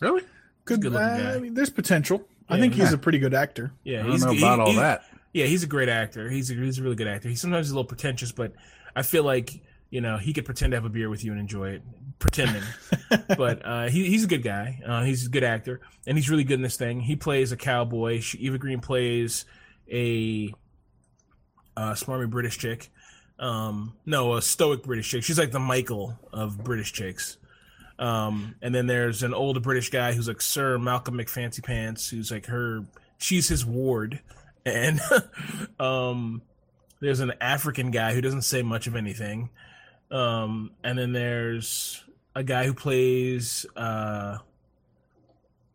Really? 0.00 0.22
Good. 0.64 0.82
good-looking 0.82 1.08
uh, 1.08 1.16
guy. 1.32 1.34
I 1.34 1.38
mean, 1.38 1.54
there's 1.54 1.70
potential. 1.70 2.26
I 2.48 2.60
think 2.60 2.74
he's 2.74 2.92
a 2.92 2.98
pretty 2.98 3.18
good 3.18 3.34
actor. 3.34 3.72
Yeah, 3.84 4.00
I 4.00 4.02
don't 4.02 4.12
he's 4.12 4.24
know 4.24 4.32
he- 4.32 4.38
about 4.38 4.60
all 4.60 4.70
he- 4.72 4.76
that. 4.76 5.02
Yeah, 5.32 5.44
he's 5.46 5.62
a 5.62 5.66
great 5.66 5.88
actor. 5.90 6.30
He's 6.30 6.50
a, 6.50 6.54
he's 6.54 6.78
a 6.78 6.82
really 6.82 6.96
good 6.96 7.08
actor. 7.08 7.28
He 7.28 7.34
sometimes 7.34 7.66
is 7.66 7.72
a 7.72 7.74
little 7.74 7.86
pretentious, 7.88 8.32
but 8.32 8.52
I 8.94 9.02
feel 9.02 9.22
like 9.22 9.60
you 9.90 10.00
know 10.00 10.16
he 10.16 10.32
could 10.32 10.44
pretend 10.44 10.72
to 10.72 10.76
have 10.76 10.84
a 10.84 10.88
beer 10.88 11.08
with 11.08 11.24
you 11.24 11.32
and 11.32 11.40
enjoy 11.40 11.70
it, 11.70 11.82
pretending. 12.18 12.62
but 13.36 13.64
uh, 13.64 13.88
he, 13.88 14.06
he's 14.06 14.24
a 14.24 14.28
good 14.28 14.42
guy. 14.42 14.80
Uh, 14.86 15.02
he's 15.02 15.26
a 15.26 15.30
good 15.30 15.44
actor, 15.44 15.80
and 16.06 16.16
he's 16.16 16.30
really 16.30 16.44
good 16.44 16.54
in 16.54 16.62
this 16.62 16.76
thing. 16.76 17.00
He 17.00 17.16
plays 17.16 17.52
a 17.52 17.56
cowboy. 17.56 18.20
She, 18.20 18.38
Eva 18.38 18.58
Green 18.58 18.80
plays 18.80 19.44
a 19.90 20.52
uh, 21.76 21.92
smarmy 21.92 22.28
British 22.28 22.58
chick. 22.58 22.90
Um, 23.38 23.94
no, 24.06 24.34
a 24.34 24.42
stoic 24.42 24.82
British 24.82 25.10
chick. 25.10 25.22
She's 25.22 25.38
like 25.38 25.52
the 25.52 25.58
Michael 25.60 26.18
of 26.32 26.62
British 26.62 26.92
chicks. 26.92 27.36
Um, 27.98 28.56
and 28.60 28.74
then 28.74 28.86
there's 28.86 29.22
an 29.22 29.34
older 29.34 29.60
British 29.60 29.90
guy 29.90 30.12
who's 30.12 30.28
like 30.28 30.40
Sir 30.40 30.78
Malcolm 30.78 31.16
McFancy 31.16 31.62
Pants, 31.62 32.08
who's 32.08 32.30
like 32.30 32.46
her. 32.46 32.84
She's 33.18 33.48
his 33.48 33.64
ward, 33.64 34.20
and 34.66 35.00
um, 35.80 36.42
there's 37.00 37.20
an 37.20 37.32
African 37.40 37.90
guy 37.90 38.12
who 38.12 38.20
doesn't 38.20 38.42
say 38.42 38.62
much 38.62 38.86
of 38.86 38.96
anything. 38.96 39.50
Um, 40.10 40.70
and 40.84 40.98
then 40.98 41.12
there's 41.12 42.02
a 42.34 42.42
guy 42.42 42.64
who 42.64 42.74
plays. 42.74 43.66
Uh, 43.76 44.38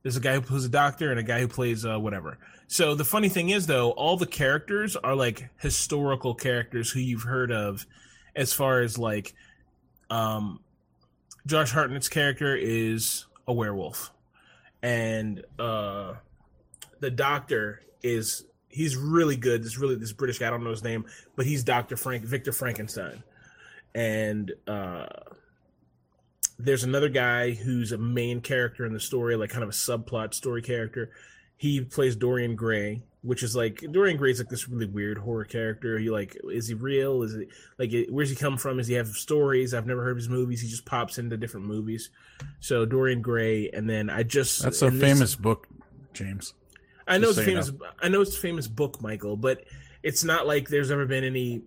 there's 0.03 0.17
a 0.17 0.21
guy 0.21 0.33
who 0.33 0.41
plays 0.41 0.65
a 0.65 0.69
doctor 0.69 1.11
and 1.11 1.19
a 1.19 1.23
guy 1.23 1.39
who 1.39 1.47
plays 1.47 1.85
uh, 1.85 1.99
whatever. 1.99 2.37
So 2.67 2.95
the 2.95 3.03
funny 3.03 3.29
thing 3.29 3.49
is, 3.49 3.67
though, 3.67 3.91
all 3.91 4.15
the 4.17 4.25
characters 4.25 4.95
are 4.95 5.15
like 5.15 5.49
historical 5.59 6.33
characters 6.33 6.89
who 6.89 7.01
you've 7.01 7.23
heard 7.23 7.51
of, 7.51 7.85
as 8.35 8.53
far 8.53 8.81
as 8.81 8.97
like, 8.97 9.33
um, 10.09 10.61
Josh 11.45 11.71
Hartnett's 11.71 12.09
character 12.09 12.55
is 12.55 13.25
a 13.47 13.53
werewolf, 13.53 14.11
and 14.81 15.43
uh, 15.59 16.13
the 16.99 17.11
doctor 17.11 17.81
is 18.03 18.45
he's 18.69 18.95
really 18.95 19.35
good. 19.35 19.63
This 19.63 19.77
really 19.77 19.95
this 19.95 20.13
British 20.13 20.39
guy. 20.39 20.47
I 20.47 20.49
don't 20.49 20.63
know 20.63 20.69
his 20.69 20.83
name, 20.83 21.05
but 21.35 21.45
he's 21.45 21.63
Doctor 21.63 21.97
Frank 21.97 22.23
Victor 22.23 22.51
Frankenstein, 22.51 23.23
and 23.95 24.51
uh, 24.68 25.05
there's 26.59 26.84
another 26.84 27.09
guy 27.09 27.51
who's 27.51 27.91
a 27.91 27.97
main 27.97 28.41
character 28.41 28.85
in 28.85 28.93
the 28.93 28.99
story, 28.99 29.35
like 29.35 29.49
kind 29.49 29.63
of 29.63 29.69
a 29.69 29.73
subplot 29.73 30.34
story 30.34 30.61
character. 30.61 31.11
He 31.57 31.81
plays 31.81 32.15
Dorian 32.15 32.55
Gray, 32.55 33.01
which 33.22 33.43
is 33.43 33.55
like 33.55 33.84
Dorian 33.91 34.18
Gray's 34.18 34.39
like 34.39 34.49
this 34.49 34.68
really 34.68 34.88
weird 34.88 35.18
horror 35.18 35.45
character. 35.45 35.97
He 35.99 36.09
like 36.09 36.35
is 36.51 36.68
he 36.68 36.73
real? 36.73 37.23
Is 37.23 37.35
it 37.35 37.49
like 37.77 37.91
where's 38.09 38.30
he 38.30 38.35
come 38.35 38.57
from? 38.57 38.77
Does 38.77 38.88
he 38.88 38.95
have 38.95 39.07
stories? 39.09 39.73
I've 39.73 39.85
never 39.88 40.03
heard 40.03 40.11
of 40.11 40.18
his 40.18 40.30
movies. 40.30 40.61
He 40.61 40.68
just 40.68 40.85
pops 40.85 41.18
into 41.18 41.38
different 41.38 41.68
movies. 41.68 42.09
So 42.59 42.85
Dorian 42.85 43.22
Gray, 43.22 43.69
and 43.69 43.89
then 43.89 44.09
I 44.09 44.23
just 44.23 44.63
That's 44.63 44.81
a 44.81 44.88
and 44.88 44.99
this- 44.99 45.11
famous 45.13 45.35
book, 45.35 45.68
James. 46.13 46.53
I 47.07 47.18
know 47.18 47.27
it's 47.30 47.35
so 47.35 47.41
you 47.41 47.47
famous. 47.47 47.72
I 48.01 48.07
know 48.09 48.22
it's 48.22 48.38
a 48.38 48.39
famous 48.39 48.68
book, 48.68 49.01
Michael, 49.01 49.35
but 49.35 49.65
it's 50.01 50.23
not 50.23 50.47
like 50.47 50.68
there's 50.69 50.91
ever 50.91 51.05
been 51.05 51.23
any 51.23 51.61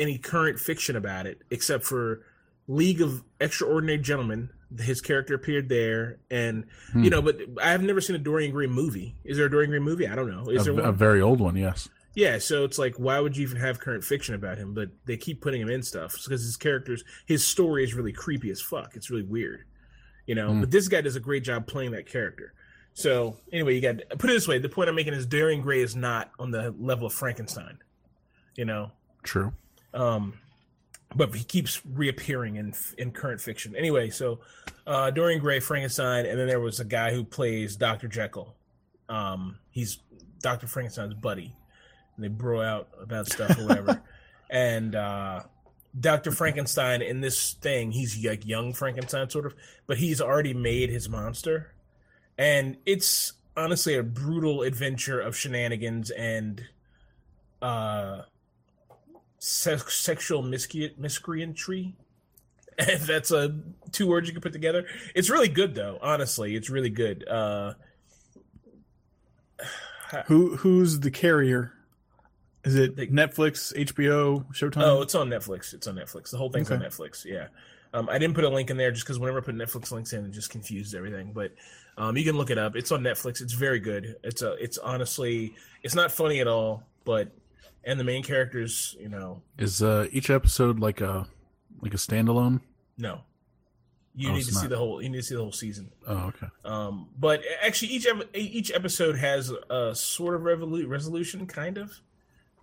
any 0.00 0.18
current 0.18 0.58
fiction 0.58 0.96
about 0.96 1.26
it, 1.26 1.42
except 1.50 1.84
for 1.84 2.22
League 2.66 3.00
of 3.00 3.22
Extraordinary 3.40 3.98
Gentlemen. 3.98 4.50
His 4.78 5.00
character 5.00 5.34
appeared 5.34 5.68
there, 5.68 6.18
and 6.30 6.64
Hmm. 6.92 7.02
you 7.04 7.10
know, 7.10 7.20
but 7.20 7.40
I 7.60 7.70
have 7.72 7.82
never 7.82 8.00
seen 8.00 8.14
a 8.16 8.20
Dorian 8.20 8.52
Gray 8.52 8.68
movie. 8.68 9.16
Is 9.24 9.36
there 9.36 9.46
a 9.46 9.50
Dorian 9.50 9.70
Gray 9.70 9.80
movie? 9.80 10.06
I 10.06 10.14
don't 10.14 10.30
know. 10.30 10.48
Is 10.48 10.66
A, 10.66 10.72
there 10.72 10.84
a 10.84 10.92
very 10.92 11.20
old 11.20 11.40
one, 11.40 11.56
yes. 11.56 11.88
Yeah, 12.14 12.38
so 12.38 12.64
it's 12.64 12.78
like, 12.78 12.94
why 12.96 13.18
would 13.20 13.36
you 13.36 13.42
even 13.42 13.58
have 13.60 13.78
current 13.80 14.02
fiction 14.04 14.34
about 14.34 14.58
him? 14.58 14.72
But 14.74 14.90
they 15.06 15.16
keep 15.16 15.40
putting 15.40 15.60
him 15.60 15.68
in 15.70 15.82
stuff 15.82 16.12
because 16.12 16.42
his 16.42 16.56
characters, 16.56 17.04
his 17.26 17.44
story 17.46 17.84
is 17.84 17.94
really 17.94 18.12
creepy 18.12 18.50
as 18.50 18.60
fuck. 18.60 18.94
It's 18.96 19.10
really 19.10 19.22
weird, 19.24 19.64
you 20.26 20.34
know. 20.36 20.52
Hmm. 20.52 20.60
But 20.60 20.70
this 20.70 20.86
guy 20.88 21.00
does 21.00 21.16
a 21.16 21.20
great 21.20 21.42
job 21.44 21.66
playing 21.66 21.90
that 21.92 22.06
character. 22.06 22.52
So 22.94 23.36
anyway, 23.52 23.74
you 23.74 23.80
got 23.80 23.96
put 24.18 24.30
it 24.30 24.34
this 24.34 24.46
way: 24.48 24.58
the 24.58 24.68
point 24.68 24.88
I'm 24.88 24.94
making 24.96 25.14
is 25.14 25.26
Dorian 25.26 25.62
Gray 25.62 25.80
is 25.80 25.94
not 25.96 26.30
on 26.38 26.50
the 26.52 26.74
level 26.78 27.06
of 27.06 27.12
Frankenstein, 27.12 27.78
you 28.56 28.64
know. 28.64 28.92
True. 29.22 29.52
Um, 29.94 30.34
but 31.14 31.34
he 31.34 31.42
keeps 31.42 31.84
reappearing 31.84 32.56
in 32.56 32.74
in 32.98 33.10
current 33.10 33.40
fiction. 33.40 33.74
Anyway, 33.74 34.10
so 34.10 34.40
uh, 34.86 35.10
Dorian 35.10 35.40
Gray, 35.40 35.60
Frankenstein, 35.60 36.26
and 36.26 36.38
then 36.38 36.46
there 36.46 36.60
was 36.60 36.80
a 36.80 36.84
guy 36.84 37.12
who 37.12 37.24
plays 37.24 37.76
Doctor 37.76 38.08
Jekyll. 38.08 38.54
Um, 39.08 39.58
he's 39.70 39.98
Doctor 40.40 40.66
Frankenstein's 40.66 41.14
buddy, 41.14 41.54
and 42.14 42.24
they 42.24 42.28
bro 42.28 42.62
out 42.62 42.88
about 43.00 43.26
stuff 43.26 43.58
or 43.58 43.66
whatever. 43.66 44.02
and 44.50 44.94
uh, 44.94 45.42
Doctor 45.98 46.30
Frankenstein 46.30 47.02
in 47.02 47.20
this 47.20 47.54
thing, 47.54 47.90
he's 47.90 48.24
like 48.24 48.46
young 48.46 48.72
Frankenstein 48.72 49.28
sort 49.30 49.46
of, 49.46 49.54
but 49.86 49.98
he's 49.98 50.20
already 50.20 50.54
made 50.54 50.90
his 50.90 51.08
monster, 51.08 51.74
and 52.38 52.76
it's 52.86 53.32
honestly 53.56 53.96
a 53.96 54.02
brutal 54.02 54.62
adventure 54.62 55.20
of 55.20 55.36
shenanigans 55.36 56.10
and 56.10 56.64
uh 57.60 58.22
sex, 59.40 59.98
sexual 59.98 60.42
miscre- 60.44 60.96
miscreantry. 60.96 61.96
If 62.78 63.06
that's 63.06 63.30
a 63.30 63.60
two 63.92 64.06
words 64.06 64.26
you 64.26 64.32
can 64.32 64.40
put 64.40 64.54
together, 64.54 64.86
it's 65.14 65.28
really 65.28 65.48
good 65.48 65.74
though. 65.74 65.98
Honestly, 66.00 66.54
it's 66.56 66.70
really 66.70 66.88
good. 66.88 67.28
Uh, 67.28 67.74
Who 70.26 70.56
who's 70.56 71.00
the 71.00 71.10
carrier? 71.10 71.72
Is 72.64 72.76
it 72.76 72.96
The- 72.96 73.06
Netflix, 73.08 73.74
HBO, 73.76 74.46
Showtime? 74.54 74.82
oh, 74.82 75.02
it's 75.02 75.14
on 75.14 75.28
Netflix. 75.28 75.72
It's 75.74 75.86
on 75.86 75.94
Netflix. 75.96 76.30
The 76.30 76.36
whole 76.38 76.50
thing's 76.50 76.70
on 76.70 76.80
Netflix. 76.80 77.24
Yeah. 77.24 77.48
Um, 77.92 78.08
I 78.08 78.18
didn't 78.18 78.34
put 78.34 78.44
a 78.44 78.48
link 78.48 78.70
in 78.70 78.76
there 78.76 78.90
just 78.92 79.04
because 79.04 79.18
whenever 79.18 79.38
I 79.38 79.42
put 79.42 79.54
Netflix 79.56 79.90
links 79.92 80.12
in, 80.12 80.24
it 80.24 80.30
just 80.30 80.50
confuses 80.50 80.94
everything. 80.94 81.32
But 81.32 81.52
um, 81.98 82.16
you 82.16 82.24
can 82.24 82.36
look 82.36 82.50
it 82.50 82.58
up. 82.58 82.76
It's 82.76 82.92
on 82.92 83.02
Netflix. 83.02 83.40
It's 83.42 83.52
very 83.52 83.80
good. 83.80 84.16
It's 84.24 84.42
a. 84.42 84.52
It's 84.54 84.78
honestly. 84.78 85.54
It's 85.82 85.94
not 85.94 86.12
funny 86.12 86.40
at 86.40 86.46
all, 86.48 86.82
but 87.04 87.30
and 87.84 87.98
the 87.98 88.04
main 88.04 88.22
characters, 88.22 88.96
you 89.00 89.08
know, 89.08 89.42
Is 89.58 89.82
uh, 89.82 90.06
each 90.12 90.30
episode 90.30 90.78
like 90.80 91.00
a 91.00 91.26
like 91.80 91.94
a 91.94 91.98
standalone? 91.98 92.60
no. 92.98 93.20
You 94.16 94.30
Oh, 94.30 94.34
need 94.34 94.44
to 94.44 94.52
see 94.54 94.66
the 94.66 94.76
whole. 94.76 95.00
You 95.00 95.08
need 95.08 95.18
to 95.18 95.22
see 95.22 95.36
the 95.36 95.40
whole 95.40 95.52
season. 95.52 95.92
Oh, 96.04 96.26
okay. 96.34 96.48
Um, 96.64 97.10
but 97.16 97.42
actually, 97.62 97.92
each 97.92 98.06
each 98.34 98.72
episode 98.72 99.16
has 99.16 99.52
a 99.70 99.94
sort 99.94 100.34
of 100.34 100.42
revolu- 100.42 100.88
resolution, 100.88 101.46
kind 101.46 101.78
of, 101.78 102.00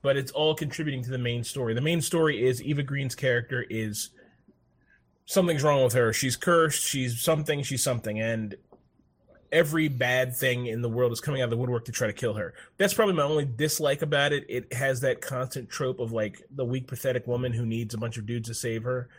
but 0.01 0.17
it's 0.17 0.29
all 0.31 0.53
contributing 0.55 1.03
to 1.05 1.09
the 1.09 1.17
main 1.17 1.45
story. 1.45 1.73
The 1.73 1.79
main 1.81 2.01
story 2.01 2.45
is 2.45 2.61
Eva 2.61 2.83
Green's 2.83 3.15
character 3.15 3.65
is 3.69 4.09
something's 5.25 5.63
wrong 5.63 5.83
with 5.85 5.93
her. 5.93 6.11
She's 6.11 6.35
cursed. 6.35 6.83
She's 6.83 7.19
something. 7.21 7.63
She's 7.63 7.81
something, 7.81 8.19
and 8.19 8.55
every 9.51 9.87
bad 9.87 10.35
thing 10.35 10.67
in 10.67 10.81
the 10.81 10.89
world 10.89 11.11
is 11.11 11.21
coming 11.21 11.41
out 11.41 11.45
of 11.45 11.49
the 11.49 11.57
woodwork 11.57 11.85
to 11.85 11.91
try 11.91 12.07
to 12.07 12.13
kill 12.13 12.33
her. 12.33 12.53
That's 12.77 12.93
probably 12.93 13.15
my 13.15 13.23
only 13.23 13.45
dislike 13.45 14.01
about 14.01 14.33
it. 14.33 14.45
It 14.49 14.73
has 14.73 15.01
that 15.01 15.21
constant 15.21 15.69
trope 15.69 15.99
of 15.99 16.11
like 16.11 16.43
the 16.49 16.65
weak, 16.65 16.87
pathetic 16.87 17.27
woman 17.27 17.53
who 17.53 17.65
needs 17.65 17.93
a 17.93 17.97
bunch 17.97 18.17
of 18.17 18.25
dudes 18.25 18.49
to 18.49 18.53
save 18.53 18.83
her. 18.83 19.09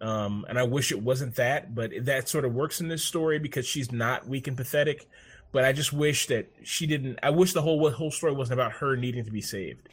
Um, 0.00 0.46
and 0.48 0.58
I 0.58 0.62
wish 0.62 0.92
it 0.92 1.02
wasn't 1.02 1.34
that, 1.36 1.74
but 1.74 1.90
that 2.02 2.28
sort 2.28 2.44
of 2.44 2.54
works 2.54 2.80
in 2.80 2.88
this 2.88 3.02
story 3.02 3.38
because 3.38 3.66
she's 3.66 3.90
not 3.90 4.28
weak 4.28 4.46
and 4.46 4.56
pathetic. 4.56 5.08
But 5.50 5.64
I 5.64 5.72
just 5.72 5.92
wish 5.92 6.26
that 6.26 6.52
she 6.62 6.86
didn't. 6.86 7.18
I 7.22 7.30
wish 7.30 7.54
the 7.54 7.62
whole 7.62 7.90
whole 7.90 8.10
story 8.10 8.32
wasn't 8.32 8.60
about 8.60 8.72
her 8.72 8.96
needing 8.96 9.24
to 9.24 9.30
be 9.30 9.40
saved, 9.40 9.88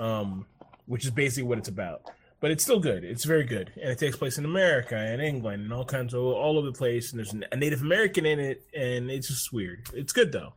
um, 0.00 0.46
which 0.86 1.04
is 1.04 1.10
basically 1.12 1.44
what 1.44 1.58
it's 1.58 1.68
about. 1.68 2.10
But 2.40 2.50
it's 2.50 2.62
still 2.64 2.80
good. 2.80 3.04
It's 3.04 3.24
very 3.24 3.44
good, 3.44 3.70
and 3.80 3.90
it 3.90 3.98
takes 3.98 4.16
place 4.16 4.38
in 4.38 4.46
America 4.46 4.96
and 4.96 5.20
England 5.20 5.62
and 5.64 5.72
all 5.74 5.84
kinds 5.84 6.14
of 6.14 6.22
all 6.22 6.56
over 6.56 6.66
the 6.68 6.72
place. 6.72 7.12
And 7.12 7.18
there's 7.18 7.34
a 7.52 7.56
Native 7.56 7.82
American 7.82 8.24
in 8.24 8.40
it, 8.40 8.66
and 8.74 9.10
it's 9.10 9.28
just 9.28 9.52
weird. 9.52 9.86
It's 9.92 10.14
good 10.14 10.32
though, 10.32 10.54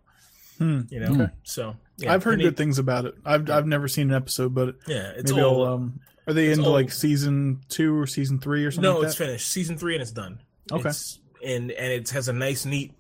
Hmm. 0.60 0.82
you 0.90 1.02
know. 1.02 1.12
Okay. 1.24 1.34
So 1.44 1.76
yeah, 1.98 2.14
I've 2.14 2.24
heard 2.24 2.40
good 2.40 2.54
it- 2.54 2.58
things 2.58 2.80
about 2.80 3.04
it. 3.06 3.16
I've 3.26 3.50
I've 3.50 3.68
never 3.68 3.90
seen 3.90 4.12
an 4.12 4.16
episode, 4.16 4.54
but 4.56 4.78
Yeah, 4.88 5.12
it's 5.16 5.32
maybe 5.32 5.44
all. 5.44 5.66
I'll. 5.66 5.74
Um, 5.74 6.00
are 6.26 6.32
they 6.34 6.48
it's 6.48 6.58
into 6.58 6.70
all- 6.70 6.74
like 6.76 6.90
season 6.90 7.60
two 7.68 7.94
or 8.00 8.08
season 8.08 8.40
three 8.40 8.64
or 8.64 8.72
something? 8.72 8.90
no, 8.90 9.00
like 9.00 9.08
it's 9.08 9.16
finished. 9.18 9.48
Season 9.48 9.78
three, 9.78 9.94
and 9.96 10.02
it's 10.02 10.12
done. 10.12 10.40
Okay. 10.72 10.80
It's- 10.80 11.20
and 11.44 11.70
and 11.72 11.92
it 11.92 12.10
has 12.12 12.30
a 12.30 12.34
nice, 12.34 12.64
neat, 12.64 12.94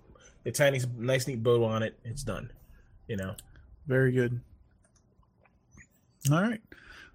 a 0.45 0.51
tiny, 0.51 0.81
nice, 0.97 1.25
neat 1.25 1.41
bow 1.41 1.63
on 1.63 1.83
it. 1.83 1.97
It's 2.03 2.23
done. 2.23 2.51
You 3.07 3.15
know. 3.15 3.35
Very 3.87 4.11
good. 4.11 4.41
All 6.29 6.41
right. 6.41 6.59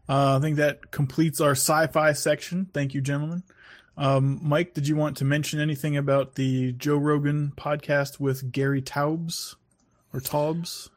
Uh, 0.08 0.36
I 0.36 0.40
think 0.40 0.56
that 0.56 0.90
completes 0.90 1.40
our 1.40 1.52
sci-fi 1.52 2.12
section. 2.12 2.68
Thank 2.72 2.94
you, 2.94 3.00
gentlemen. 3.00 3.42
Um, 3.96 4.38
Mike, 4.42 4.74
did 4.74 4.86
you 4.86 4.96
want 4.96 5.16
to 5.18 5.24
mention 5.24 5.60
anything 5.60 5.96
about 5.96 6.36
the 6.36 6.72
Joe 6.72 6.96
Rogan 6.96 7.52
podcast 7.56 8.20
with 8.20 8.52
Gary 8.52 8.80
Taubes 8.80 9.56
or 10.14 10.20
Taubes? 10.20 10.88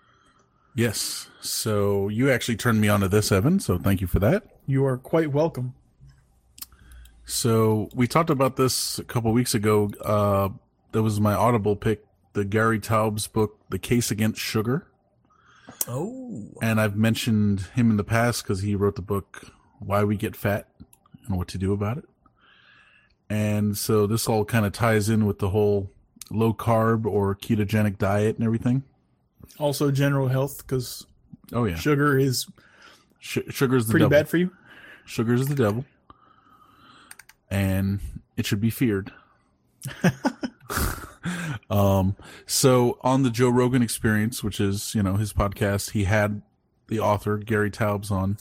Yes. 0.75 1.27
So 1.41 2.07
you 2.07 2.31
actually 2.31 2.57
turned 2.57 2.79
me 2.79 2.87
on 2.87 3.01
to 3.01 3.09
this, 3.09 3.31
Evan. 3.31 3.59
So 3.59 3.77
thank 3.77 4.01
you 4.01 4.07
for 4.07 4.19
that. 4.19 4.43
You 4.67 4.85
are 4.85 4.97
quite 4.97 5.31
welcome. 5.31 5.73
So 7.25 7.89
we 7.93 8.07
talked 8.07 8.29
about 8.29 8.55
this 8.55 8.99
a 8.99 9.03
couple 9.03 9.31
weeks 9.33 9.53
ago. 9.53 9.91
Uh, 10.03 10.49
that 10.91 11.01
was 11.01 11.19
my 11.19 11.33
Audible 11.33 11.75
pick, 11.75 12.05
the 12.33 12.45
Gary 12.45 12.79
Taubes 12.79 13.27
book, 13.27 13.57
"The 13.69 13.79
Case 13.79 14.11
Against 14.11 14.39
Sugar," 14.39 14.87
Oh. 15.87 16.49
and 16.61 16.79
I've 16.79 16.95
mentioned 16.95 17.61
him 17.75 17.89
in 17.91 17.97
the 17.97 18.03
past 18.03 18.43
because 18.43 18.61
he 18.61 18.75
wrote 18.75 18.95
the 18.95 19.01
book 19.01 19.51
"Why 19.79 20.03
We 20.03 20.15
Get 20.17 20.35
Fat 20.35 20.67
and 21.27 21.37
What 21.37 21.47
to 21.49 21.57
Do 21.57 21.73
About 21.73 21.97
It." 21.97 22.05
And 23.29 23.77
so 23.77 24.05
this 24.07 24.27
all 24.27 24.43
kind 24.45 24.65
of 24.65 24.73
ties 24.73 25.09
in 25.09 25.25
with 25.25 25.39
the 25.39 25.49
whole 25.49 25.89
low 26.29 26.53
carb 26.53 27.05
or 27.05 27.35
ketogenic 27.35 27.97
diet 27.97 28.35
and 28.37 28.45
everything. 28.45 28.83
Also, 29.57 29.89
general 29.91 30.27
health 30.27 30.57
because 30.59 31.05
Oh 31.53 31.65
yeah, 31.65 31.75
sugar 31.75 32.17
is 32.17 32.47
Sh- 33.19 33.39
sugar's 33.49 33.87
the 33.87 33.91
pretty 33.91 34.03
devil. 34.05 34.09
bad 34.17 34.29
for 34.29 34.37
you. 34.37 34.51
Sugar 35.05 35.33
is 35.33 35.47
the 35.47 35.55
devil, 35.55 35.85
and 37.49 37.99
it 38.37 38.45
should 38.45 38.61
be 38.61 38.69
feared. 38.69 39.11
um, 41.71 42.17
so 42.45 42.99
on 43.01 43.23
the 43.23 43.29
Joe 43.29 43.49
Rogan 43.49 43.81
Experience, 43.81 44.43
which 44.43 44.59
is 44.59 44.93
you 44.93 45.01
know 45.01 45.15
his 45.15 45.31
podcast, 45.31 45.91
he 45.91 46.03
had 46.03 46.41
the 46.87 46.99
author 46.99 47.37
Gary 47.37 47.71
Taubes 47.71 48.11
on 48.11 48.37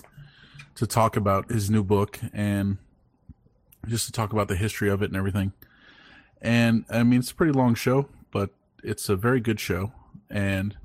to 0.75 0.87
talk 0.87 1.17
about 1.17 1.49
his 1.49 1.71
new 1.71 1.85
book 1.85 2.19
and 2.33 2.79
just 3.87 4.07
to 4.07 4.13
talk 4.13 4.33
about 4.33 4.49
the 4.49 4.57
history 4.57 4.91
of 4.91 5.01
it 5.01 5.07
and 5.07 5.17
everything. 5.17 5.53
And 6.43 6.85
I 6.91 7.05
mean, 7.05 7.21
it's 7.21 7.31
a 7.31 7.35
pretty 7.35 7.53
long 7.53 7.77
show, 7.77 8.09
but 8.33 8.51
it's 8.83 9.09
a 9.09 9.15
very 9.15 9.41
good 9.41 9.61
show, 9.61 9.93
and 10.29 10.77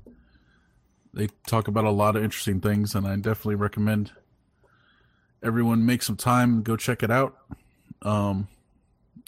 they 1.12 1.28
talk 1.48 1.66
about 1.66 1.84
a 1.84 1.90
lot 1.90 2.14
of 2.14 2.22
interesting 2.22 2.60
things, 2.60 2.94
and 2.94 3.08
I 3.08 3.16
definitely 3.16 3.56
recommend 3.56 4.12
everyone 5.42 5.84
make 5.84 6.02
some 6.02 6.16
time 6.16 6.54
and 6.54 6.64
go 6.64 6.76
check 6.76 7.02
it 7.02 7.10
out. 7.10 7.36
Um, 8.02 8.46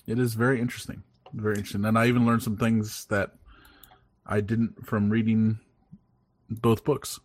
it 0.07 0.21
is 0.21 0.35
very 0.35 0.61
interesting, 0.61 1.03
very 1.33 1.57
interesting, 1.57 1.85
and 1.85 1.99
I 1.99 2.07
even 2.07 2.27
learned 2.27 2.43
some 2.43 2.57
things 2.57 3.05
that 3.07 3.33
I 4.27 4.41
didn't 4.41 4.87
from 4.87 5.11
reading 5.11 5.59
both 6.51 6.85
books. 6.85 7.21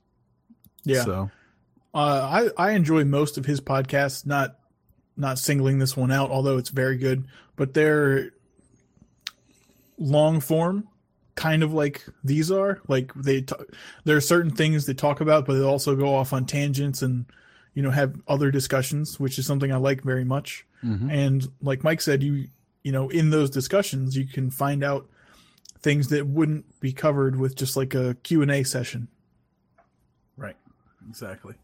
Yeah. 0.83 1.03
So 1.03 1.31
Uh, 1.93 2.49
I 2.57 2.69
I 2.69 2.71
enjoy 2.71 3.05
most 3.05 3.37
of 3.37 3.45
his 3.45 3.61
podcasts. 3.61 4.25
Not 4.25 4.57
not 5.15 5.37
singling 5.39 5.77
this 5.79 5.95
one 5.95 6.11
out, 6.11 6.31
although 6.31 6.57
it's 6.57 6.69
very 6.69 6.97
good. 6.97 7.25
But 7.55 7.73
they're 7.73 8.31
long 9.97 10.39
form, 10.39 10.87
kind 11.35 11.63
of 11.63 11.73
like 11.73 12.03
these 12.23 12.51
are. 12.51 12.81
Like 12.87 13.13
they, 13.13 13.41
t- 13.41 13.55
there 14.05 14.17
are 14.17 14.21
certain 14.21 14.51
things 14.51 14.85
they 14.85 14.93
talk 14.93 15.21
about, 15.21 15.45
but 15.45 15.53
they 15.53 15.63
also 15.63 15.95
go 15.95 16.15
off 16.15 16.33
on 16.33 16.45
tangents 16.45 17.01
and 17.01 17.25
you 17.73 17.81
know 17.83 17.91
have 17.91 18.19
other 18.27 18.51
discussions, 18.51 19.19
which 19.19 19.37
is 19.37 19.45
something 19.45 19.71
I 19.71 19.77
like 19.77 20.01
very 20.03 20.25
much. 20.25 20.65
Mhm. 20.83 21.11
And 21.11 21.47
like 21.61 21.83
Mike 21.83 22.01
said, 22.01 22.23
you 22.23 22.47
you 22.83 22.91
know 22.91 23.09
in 23.09 23.29
those 23.29 23.49
discussions 23.49 24.15
you 24.15 24.25
can 24.27 24.49
find 24.49 24.83
out 24.83 25.07
things 25.79 26.07
that 26.09 26.25
wouldn't 26.25 26.79
be 26.79 26.93
covered 26.93 27.37
with 27.37 27.55
just 27.55 27.75
like 27.75 27.93
a 27.93 28.15
Q 28.23 28.41
and 28.41 28.51
A 28.51 28.63
session. 28.63 29.07
Right. 30.37 30.55
Exactly. 31.09 31.55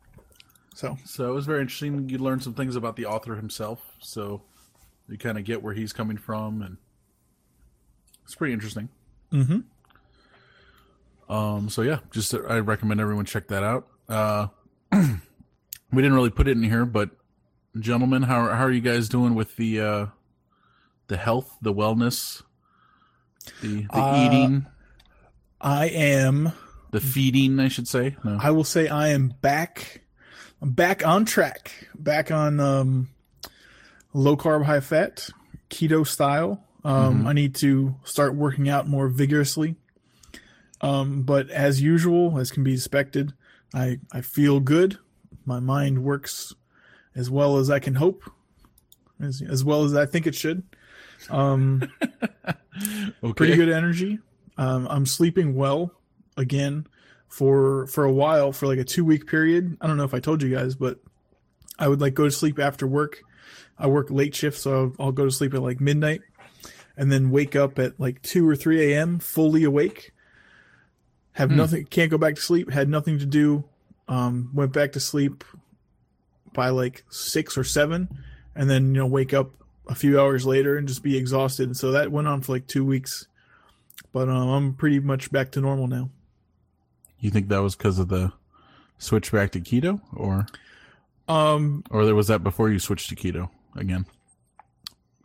So 0.75 0.97
So 1.05 1.29
it 1.31 1.33
was 1.33 1.45
very 1.45 1.61
interesting. 1.61 2.09
You 2.09 2.17
learn 2.17 2.39
some 2.39 2.53
things 2.53 2.75
about 2.75 2.95
the 2.95 3.05
author 3.05 3.35
himself, 3.35 3.81
so 3.99 4.41
you 5.07 5.17
kind 5.17 5.37
of 5.37 5.43
get 5.43 5.63
where 5.63 5.73
he's 5.73 5.93
coming 5.93 6.17
from, 6.17 6.61
and 6.61 6.77
it's 8.23 8.35
pretty 8.35 8.53
interesting. 8.53 8.89
Mm 9.31 9.45
hmm 11.27 11.33
Um, 11.33 11.69
so 11.69 11.81
yeah, 11.81 11.99
just 12.11 12.33
I 12.33 12.59
recommend 12.59 13.01
everyone 13.01 13.25
check 13.25 13.47
that 13.47 13.63
out. 13.63 13.87
Uh, 14.07 14.47
we 14.91 16.01
didn't 16.01 16.13
really 16.13 16.29
put 16.29 16.47
it 16.47 16.51
in 16.51 16.63
here, 16.63 16.85
but 16.85 17.09
gentlemen, 17.79 18.23
how 18.23 18.49
how 18.49 18.63
are 18.63 18.71
you 18.71 18.81
guys 18.81 19.09
doing 19.09 19.35
with 19.35 19.55
the 19.55 19.81
uh, 19.81 20.05
the 21.09 21.17
health, 21.17 21.57
the 21.61 21.73
wellness, 21.73 22.41
the 23.61 23.83
the 23.83 23.93
Uh, 23.97 24.25
eating, 24.25 24.65
I 25.61 25.87
am. 25.87 26.53
the 26.91 27.01
feeding? 27.01 27.59
I 27.59 27.67
should 27.67 27.87
say. 27.87 28.15
No. 28.23 28.37
I 28.41 28.51
will 28.51 28.63
say 28.63 28.87
I 28.87 29.09
am 29.09 29.33
back. 29.41 30.01
I'm 30.61 30.71
back 30.71 31.05
on 31.05 31.25
track. 31.25 31.87
Back 31.95 32.31
on 32.31 32.59
um, 32.59 33.09
low 34.13 34.37
carb, 34.37 34.63
high 34.65 34.79
fat, 34.79 35.29
keto 35.69 36.05
style. 36.07 36.63
Um, 36.83 37.27
I 37.27 37.33
need 37.33 37.55
to 37.55 37.95
start 38.05 38.35
working 38.35 38.69
out 38.69 38.87
more 38.87 39.09
vigorously. 39.09 39.75
Um, 40.81 41.23
but 41.23 41.49
as 41.49 41.81
usual, 41.81 42.39
as 42.39 42.51
can 42.51 42.63
be 42.63 42.73
expected, 42.73 43.33
I, 43.73 43.99
I 44.13 44.21
feel 44.21 44.61
good. 44.61 44.97
My 45.45 45.59
mind 45.59 46.03
works 46.03 46.53
as 47.15 47.29
well 47.29 47.57
as 47.57 47.69
I 47.69 47.79
can 47.79 47.95
hope, 47.95 48.23
as, 49.21 49.41
as 49.41 49.63
well 49.65 49.83
as 49.83 49.93
I 49.93 50.05
think 50.05 50.25
it 50.25 50.35
should. 50.35 50.63
Um, 51.29 51.89
Okay. 53.21 53.33
pretty 53.33 53.55
good 53.55 53.69
energy. 53.69 54.19
Um, 54.57 54.87
I'm 54.89 55.05
sleeping 55.05 55.53
well 55.55 55.91
again 56.37 56.87
for 57.27 57.87
for 57.87 58.05
a 58.05 58.11
while 58.11 58.51
for 58.53 58.67
like 58.67 58.79
a 58.79 58.83
two 58.83 59.03
week 59.03 59.27
period. 59.27 59.77
I 59.81 59.87
don't 59.87 59.97
know 59.97 60.03
if 60.05 60.13
I 60.13 60.19
told 60.19 60.41
you 60.41 60.53
guys, 60.55 60.75
but 60.75 60.99
I 61.77 61.87
would 61.87 61.99
like 62.01 62.13
go 62.13 62.23
to 62.25 62.31
sleep 62.31 62.57
after 62.59 62.87
work. 62.87 63.21
I 63.77 63.87
work 63.87 64.09
late 64.09 64.35
shift, 64.35 64.57
so 64.57 64.93
I'll, 64.99 65.05
I'll 65.07 65.11
go 65.11 65.25
to 65.25 65.31
sleep 65.31 65.53
at 65.53 65.61
like 65.61 65.79
midnight, 65.81 66.21
and 66.97 67.11
then 67.11 67.31
wake 67.31 67.55
up 67.55 67.79
at 67.79 67.99
like 67.99 68.21
two 68.21 68.47
or 68.47 68.55
three 68.55 68.93
a.m. 68.93 69.19
fully 69.19 69.63
awake. 69.63 70.11
Have 71.33 71.51
nothing, 71.51 71.85
can't 71.85 72.11
go 72.11 72.17
back 72.17 72.35
to 72.35 72.41
sleep. 72.41 72.69
Had 72.71 72.89
nothing 72.89 73.19
to 73.19 73.25
do. 73.25 73.63
Um, 74.07 74.51
went 74.53 74.73
back 74.73 74.93
to 74.93 74.99
sleep 74.99 75.43
by 76.53 76.69
like 76.69 77.03
six 77.09 77.57
or 77.57 77.63
seven, 77.63 78.09
and 78.55 78.69
then 78.69 78.87
you 78.95 79.01
know 79.01 79.07
wake 79.07 79.33
up 79.33 79.51
a 79.89 79.95
few 79.95 80.19
hours 80.19 80.45
later 80.45 80.77
and 80.77 80.87
just 80.87 81.03
be 81.03 81.17
exhausted. 81.17 81.67
And 81.67 81.75
so 81.75 81.91
that 81.91 82.11
went 82.11 82.27
on 82.27 82.39
for 82.41 82.53
like 82.53 82.67
two 82.67 82.85
weeks. 82.85 83.27
But 84.13 84.29
um, 84.29 84.47
I'm 84.49 84.73
pretty 84.73 84.99
much 84.99 85.31
back 85.31 85.51
to 85.51 85.61
normal 85.61 85.87
now. 85.87 86.09
You 87.19 87.29
think 87.31 87.49
that 87.49 87.59
was 87.61 87.75
because 87.75 87.99
of 87.99 88.07
the 88.07 88.31
switch 88.97 89.31
back 89.31 89.51
to 89.51 89.59
keto, 89.59 89.99
or 90.15 90.45
Um, 91.27 91.83
or 91.91 92.05
there 92.05 92.15
was 92.15 92.27
that 92.27 92.43
before 92.43 92.69
you 92.69 92.79
switched 92.79 93.09
to 93.09 93.15
keto 93.15 93.49
again? 93.75 94.05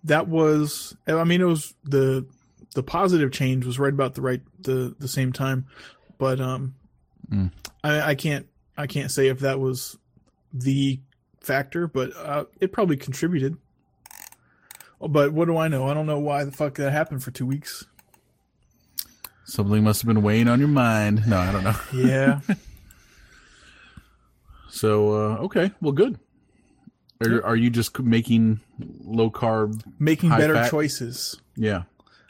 that 0.06 0.28
was, 0.28 0.94
I 1.06 1.24
mean, 1.24 1.40
it 1.40 1.46
was 1.46 1.72
the 1.84 2.26
the 2.74 2.82
positive 2.82 3.30
change 3.32 3.64
was 3.64 3.78
right 3.78 3.92
about 3.92 4.14
the 4.14 4.20
right 4.22 4.42
the 4.60 4.94
the 4.98 5.08
same 5.08 5.32
time, 5.32 5.66
but 6.18 6.40
um, 6.40 6.74
Mm. 7.30 7.52
I, 7.82 8.10
I 8.10 8.14
can't 8.16 8.46
I 8.76 8.86
can't 8.86 9.10
say 9.10 9.28
if 9.28 9.38
that 9.40 9.60
was 9.60 9.96
the 10.52 11.00
factor, 11.40 11.86
but 11.86 12.14
uh, 12.16 12.44
it 12.60 12.70
probably 12.72 12.96
contributed. 12.98 13.56
But 15.08 15.32
what 15.32 15.46
do 15.46 15.56
I 15.56 15.68
know? 15.68 15.88
I 15.88 15.94
don't 15.94 16.06
know 16.06 16.18
why 16.18 16.44
the 16.44 16.52
fuck 16.52 16.74
that 16.76 16.90
happened 16.90 17.22
for 17.22 17.30
two 17.30 17.46
weeks. 17.46 17.84
Something 19.44 19.84
must 19.84 20.00
have 20.02 20.06
been 20.06 20.22
weighing 20.22 20.48
on 20.48 20.58
your 20.58 20.68
mind. 20.68 21.26
No, 21.26 21.36
I 21.38 21.52
don't 21.52 21.64
know. 21.64 21.76
Yeah, 21.92 22.40
So 24.70 25.10
uh, 25.12 25.36
okay, 25.44 25.70
well, 25.80 25.92
good. 25.92 26.18
Are, 27.24 27.44
are 27.44 27.56
you 27.56 27.70
just 27.70 27.98
making 28.00 28.60
low 29.04 29.30
carb? 29.30 29.82
making 29.98 30.30
better 30.30 30.54
fat? 30.54 30.70
choices. 30.70 31.36
Yeah. 31.56 31.82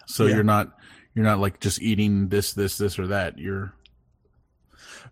So 0.06 0.26
Yeah. 0.26 0.34
you're 0.36 0.44
not 0.44 0.76
you're 1.14 1.24
not 1.24 1.38
like 1.40 1.60
just 1.60 1.80
eating 1.80 2.28
this 2.28 2.52
this 2.52 2.76
this 2.76 2.98
or 2.98 3.06
that. 3.08 3.38
You're 3.38 3.72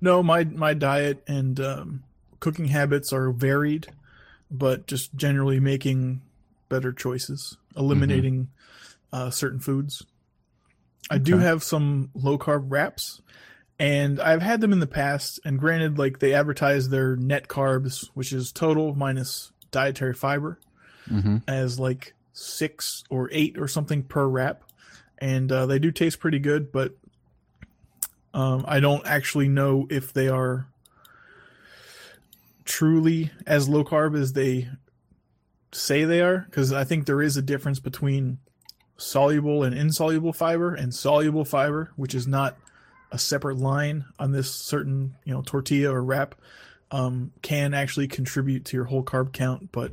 No, 0.00 0.22
my 0.22 0.44
my 0.44 0.74
diet 0.74 1.22
and 1.26 1.58
um, 1.60 2.02
cooking 2.40 2.66
habits 2.66 3.12
are 3.12 3.30
varied, 3.32 3.86
but 4.50 4.86
just 4.86 5.14
generally 5.16 5.58
making 5.58 6.20
better 6.72 6.90
choices, 6.90 7.58
eliminating 7.76 8.48
uh, 9.12 9.28
certain 9.28 9.60
foods. 9.60 10.06
I 11.10 11.18
do 11.18 11.36
have 11.36 11.62
some 11.62 12.08
low 12.14 12.38
carb 12.38 12.64
wraps, 12.68 13.20
and 13.78 14.18
I've 14.18 14.40
had 14.40 14.62
them 14.62 14.72
in 14.72 14.80
the 14.80 14.86
past. 14.86 15.38
And 15.44 15.58
granted, 15.58 15.98
like 15.98 16.18
they 16.18 16.32
advertise 16.32 16.88
their 16.88 17.14
net 17.14 17.46
carbs, 17.46 18.08
which 18.14 18.32
is 18.32 18.52
total 18.52 18.94
minus 18.94 19.52
dietary 19.70 20.14
fiber, 20.14 20.58
hmm 21.06 21.38
as 21.46 21.78
like 21.78 22.14
six 22.32 23.04
or 23.10 23.28
eight 23.32 23.58
or 23.58 23.68
something 23.68 24.02
per 24.02 24.26
wrap, 24.26 24.64
and 25.18 25.52
uh, 25.52 25.66
they 25.66 25.78
do 25.78 25.90
taste 25.90 26.20
pretty 26.20 26.38
good. 26.38 26.72
But 26.72 26.96
um, 28.32 28.64
I 28.66 28.80
don't 28.80 29.06
actually 29.06 29.48
know 29.48 29.86
if 29.90 30.14
they 30.14 30.28
are 30.28 30.68
truly 32.64 33.30
as 33.46 33.68
low 33.68 33.84
carb 33.84 34.18
as 34.18 34.32
they 34.32 34.68
say 35.72 36.04
they 36.04 36.20
are, 36.20 36.38
because 36.38 36.72
I 36.72 36.84
think 36.84 37.06
there 37.06 37.22
is 37.22 37.36
a 37.36 37.42
difference 37.42 37.80
between 37.80 38.38
soluble 38.96 39.62
and 39.64 39.74
insoluble 39.74 40.32
fiber, 40.32 40.74
and 40.74 40.94
soluble 40.94 41.44
fiber, 41.44 41.92
which 41.96 42.14
is 42.14 42.26
not 42.26 42.56
a 43.10 43.18
separate 43.18 43.58
line 43.58 44.04
on 44.18 44.32
this 44.32 44.50
certain 44.50 45.14
you 45.24 45.32
know 45.34 45.42
tortilla 45.42 45.92
or 45.92 46.02
wrap, 46.02 46.34
um, 46.90 47.32
can 47.42 47.74
actually 47.74 48.08
contribute 48.08 48.64
to 48.66 48.76
your 48.76 48.84
whole 48.86 49.02
carb 49.02 49.32
count, 49.32 49.70
but 49.72 49.92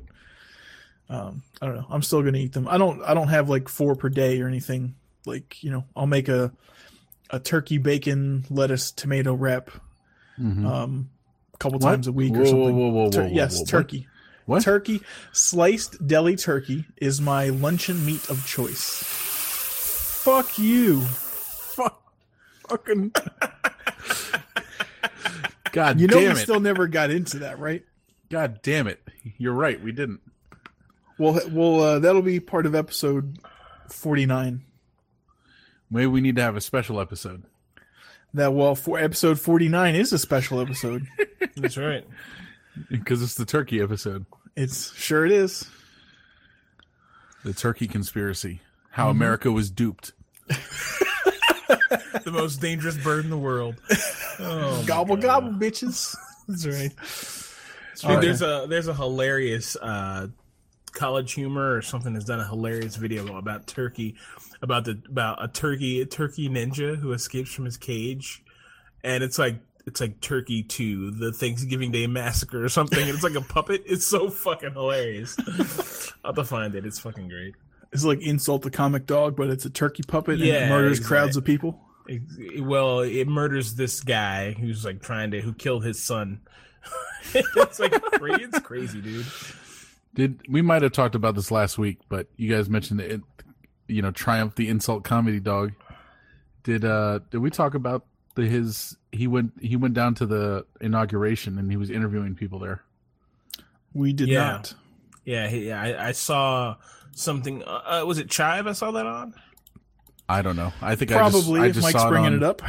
um, 1.10 1.41
I 1.61 1.65
don't 1.65 1.76
know. 1.76 1.88
I'm 1.89 2.03
still 2.03 2.22
gonna 2.22 2.38
eat 2.38 2.53
them. 2.53 2.68
I 2.68 2.77
don't. 2.77 3.01
I 3.01 3.14
don't 3.14 3.30
have 3.30 3.49
like 3.49 3.68
four 3.68 3.95
per 3.95 4.10
day 4.10 4.41
or 4.41 4.47
anything. 4.47 4.95
Like 5.26 5.64
you 5.64 5.72
know, 5.72 5.85
I'll 5.95 6.07
make 6.07 6.30
a 6.30 6.51
a 7.31 7.39
turkey 7.39 7.77
bacon 7.77 8.45
lettuce 8.49 8.91
tomato 8.91 9.34
wrap 9.34 9.69
hmm 10.35 10.65
um, 10.65 11.10
a 11.53 11.57
couple 11.57 11.80
What? 11.80 11.91
times 11.91 12.07
a 12.07 12.11
week 12.11 12.34
Whoa, 12.34 12.41
or 12.41 12.45
whoa, 12.45 12.51
something. 12.51 12.76
whoa, 12.76 12.89
whoa, 12.89 13.10
Tur- 13.10 13.22
whoa, 13.23 13.30
yes, 13.30 13.53
whoa, 13.56 13.60
what? 13.61 13.69
turkey. 13.69 14.07
What? 14.49 14.63
Turkey 14.63 15.01
sliced 15.31 16.07
deli 16.07 16.35
turkey 16.35 16.85
is 16.97 17.21
my 17.21 17.49
luncheon 17.49 18.03
meat 18.03 18.30
of 18.31 18.47
choice. 18.47 19.03
Fuck 20.23 20.57
you. 20.57 21.01
Fuck, 21.01 22.01
fucking. 22.67 23.11
God 25.71 25.99
You 25.99 26.07
know 26.07 26.15
damn 26.19 26.34
we 26.34 26.39
it! 26.39 26.43
still 26.43 26.59
never 26.59 26.88
got 26.88 27.11
into 27.11 27.38
that, 27.39 27.59
right? 27.59 27.84
God 28.31 28.61
damn 28.63 28.88
it! 28.88 28.99
You're 29.38 29.53
right. 29.53 29.80
We 29.81 29.91
didn't. 29.91 30.21
Well, 31.19 31.39
well, 31.51 31.81
uh, 31.81 31.99
that'll 31.99 32.23
be 32.23 32.39
part 32.39 32.65
of 32.65 32.73
episode 32.73 33.38
forty-nine. 33.89 34.63
Maybe 35.91 36.07
we 36.07 36.21
need 36.21 36.38
to 36.38 36.41
have 36.41 36.55
a 36.55 36.61
special 36.61 36.99
episode. 36.99 37.43
That 38.34 38.53
well, 38.53 38.73
for 38.73 38.97
episode 38.97 39.39
forty-nine 39.39 39.93
is 39.93 40.11
a 40.11 40.17
special 40.17 40.59
episode. 40.59 41.05
That's 41.55 41.77
right. 41.77 42.05
Because 42.89 43.21
it's 43.21 43.35
the 43.35 43.45
turkey 43.45 43.81
episode. 43.81 44.26
It's 44.60 44.94
sure 44.95 45.26
it 45.26 45.31
is. 45.31 45.65
The 47.44 47.53
turkey 47.53 47.88
conspiracy. 47.88 48.61
How 48.91 49.06
Mm-hmm. 49.06 49.18
America 49.18 49.52
was 49.52 49.69
duped. 49.72 50.11
the 50.48 52.31
most 52.31 52.60
dangerous 52.60 52.98
bird 52.98 53.23
in 53.23 53.30
the 53.30 53.38
world. 53.38 53.76
Oh, 54.40 54.84
gobble 54.86 55.15
God. 55.15 55.22
gobble, 55.44 55.52
bitches. 55.52 56.15
That's 56.48 56.65
right. 56.65 56.91
All 58.03 58.15
right. 58.15 58.22
There's 58.22 58.41
a 58.41 58.65
there's 58.68 58.88
a 58.88 58.94
hilarious 58.94 59.76
uh, 59.76 60.27
college 60.91 61.34
humor 61.34 61.76
or 61.76 61.81
something 61.81 62.14
that's 62.14 62.26
done 62.26 62.40
a 62.40 62.48
hilarious 62.48 62.95
video 62.95 63.38
about 63.38 63.68
turkey, 63.68 64.15
about 64.61 64.86
the 64.86 65.02
about 65.07 65.44
a 65.44 65.48
turkey 65.48 66.02
a 66.02 66.06
turkey 66.06 66.49
ninja 66.49 66.98
who 66.98 67.14
escapes 67.14 67.53
from 67.53 67.65
his 67.65 67.77
cage, 67.77 68.44
and 69.03 69.23
it's 69.23 69.38
like 69.38 69.56
it's 69.89 69.99
like 70.01 70.21
Turkey 70.21 70.63
Two, 70.63 71.11
the 71.11 71.31
Thanksgiving 71.33 71.91
Day 71.91 72.07
Massacre 72.07 72.63
or 72.63 72.69
something, 72.69 72.99
and 72.99 73.09
it's 73.09 73.23
like 73.23 73.35
a 73.35 73.41
puppet. 73.41 73.83
It's 73.85 74.07
so 74.07 74.29
fucking 74.29 74.73
hilarious. 74.73 75.35
I'll 76.23 76.29
have 76.31 76.35
to 76.35 76.43
find 76.45 76.73
it. 76.75 76.85
It's 76.85 76.99
fucking 76.99 77.27
great. 77.27 77.55
It's 77.91 78.03
like 78.03 78.21
insult 78.21 78.61
the 78.61 78.71
comic 78.71 79.05
dog, 79.05 79.35
but 79.35 79.49
it's 79.49 79.65
a 79.65 79.69
turkey 79.69 80.03
puppet 80.07 80.35
and 80.35 80.43
Yeah, 80.45 80.67
it 80.67 80.69
murders 80.69 80.99
exact- 80.99 81.07
crowds 81.07 81.37
of 81.37 81.43
people. 81.43 81.79
It- 82.07 82.63
well, 82.63 82.99
it 83.01 83.27
murders 83.27 83.75
this 83.75 84.01
guy 84.01 84.51
who's 84.53 84.85
like 84.85 85.01
trying 85.01 85.31
to 85.31 85.41
who 85.41 85.53
killed 85.53 85.83
his 85.83 86.01
son. 86.01 86.41
it's 87.33 87.79
like 87.79 87.91
cra- 88.13 88.39
it's 88.39 88.59
crazy, 88.59 89.01
dude. 89.01 89.25
Did 90.15 90.41
we 90.49 90.61
might 90.61 90.81
have 90.81 90.91
talked 90.91 91.15
about 91.15 91.35
this 91.35 91.51
last 91.51 91.77
week, 91.77 91.99
but 92.09 92.27
you 92.37 92.49
guys 92.53 92.69
mentioned 92.69 93.01
it. 93.01 93.21
You 93.87 94.01
know, 94.03 94.11
Triumph 94.11 94.55
the 94.55 94.67
insult 94.69 95.03
comedy 95.03 95.39
dog. 95.39 95.73
Did 96.63 96.85
uh 96.85 97.19
did 97.31 97.39
we 97.39 97.49
talk 97.49 97.73
about 97.73 98.05
the 98.35 98.45
his 98.45 98.95
he 99.11 99.27
went 99.27 99.53
he 99.61 99.76
went 99.76 99.93
down 99.93 100.15
to 100.15 100.26
the 100.26 100.65
inauguration 100.81 101.57
and 101.57 101.69
he 101.72 101.77
was 101.77 101.89
interviewing 101.89 102.35
people 102.35 102.60
there. 102.60 102.84
We 103.93 104.14
did 104.14 104.27
Yeah. 104.30 104.43
not. 104.51 104.73
Yeah, 105.26 105.47
he, 105.47 105.68
yeah. 105.68 105.81
I, 105.81 106.07
I 106.07 106.11
saw 106.14 106.76
something. 107.11 107.64
Uh, 107.64 108.01
uh, 108.01 108.06
was 108.06 108.18
it 108.18 108.30
Chive? 108.30 108.65
I 108.68 108.72
saw 108.73 108.91
that 108.91 109.06
on. 109.06 109.34
I 110.27 110.41
don't 110.41 110.56
know. 110.56 110.72
I 110.81 110.95
think 110.95 111.11
I 111.11 111.15
just, 111.30 111.31
Probably 111.45 111.61
I 111.61 111.69
just 111.72 111.81
Mike's 111.84 111.99
saw 111.99 112.07
it 112.07 112.11
bringing 112.11 112.34
on, 112.34 112.38
it 112.38 112.43
up. 112.43 112.61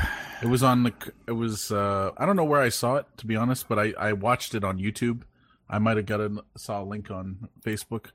It 0.43 0.49
was 0.49 0.62
on 0.62 0.82
the. 0.82 0.93
It 1.27 1.32
was. 1.32 1.70
uh 1.70 2.11
I 2.16 2.27
don't 2.27 2.37
know 2.37 2.45
where 2.45 2.61
I 2.61 2.69
saw 2.70 2.97
it 2.97 3.07
to 3.19 3.27
be 3.27 3.37
honest, 3.37 3.69
but 3.69 3.78
I 3.78 3.93
I 3.99 4.12
watched 4.15 4.55
it 4.55 4.65
on 4.65 4.78
YouTube. 4.78 5.23
I 5.69 5.78
might 5.78 5.97
have 5.99 6.07
got 6.07 6.20
a 6.20 6.43
saw 6.57 6.82
a 6.82 6.85
link 6.85 7.11
on 7.11 7.49
Facebook, 7.62 8.07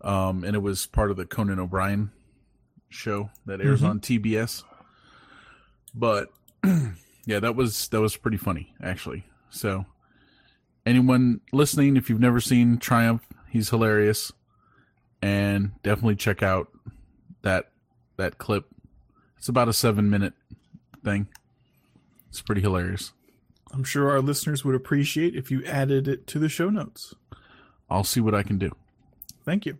um, 0.00 0.44
and 0.44 0.54
it 0.56 0.60
was 0.60 0.86
part 0.86 1.10
of 1.10 1.16
the 1.16 1.26
Conan 1.26 1.58
O'Brien 1.58 2.10
show 2.88 3.30
that 3.44 3.60
airs 3.60 3.82
Mhm. 3.82 3.88
on 3.88 4.00
TBS. 4.00 4.62
But 5.94 6.30
yeah, 7.26 7.40
that 7.40 7.56
was 7.56 7.88
that 7.88 8.00
was 8.00 8.16
pretty 8.16 8.36
funny 8.36 8.74
actually. 8.82 9.24
So 9.50 9.86
anyone 10.84 11.40
listening, 11.52 11.96
if 11.96 12.08
you've 12.08 12.20
never 12.20 12.40
seen 12.40 12.78
Triumph, 12.78 13.22
he's 13.48 13.70
hilarious, 13.70 14.32
and 15.22 15.72
definitely 15.82 16.16
check 16.16 16.42
out 16.42 16.68
that 17.42 17.70
that 18.16 18.38
clip. 18.38 18.66
It's 19.36 19.48
about 19.48 19.68
a 19.68 19.72
seven 19.72 20.10
minute 20.10 20.34
thing. 21.04 21.28
It's 22.28 22.42
pretty 22.42 22.60
hilarious. 22.60 23.12
I'm 23.72 23.84
sure 23.84 24.10
our 24.10 24.20
listeners 24.20 24.64
would 24.64 24.74
appreciate 24.74 25.34
if 25.34 25.50
you 25.50 25.64
added 25.64 26.08
it 26.08 26.26
to 26.28 26.38
the 26.38 26.48
show 26.48 26.70
notes. 26.70 27.14
I'll 27.90 28.04
see 28.04 28.20
what 28.20 28.34
I 28.34 28.42
can 28.42 28.58
do. 28.58 28.70
Thank 29.44 29.66
you. 29.66 29.78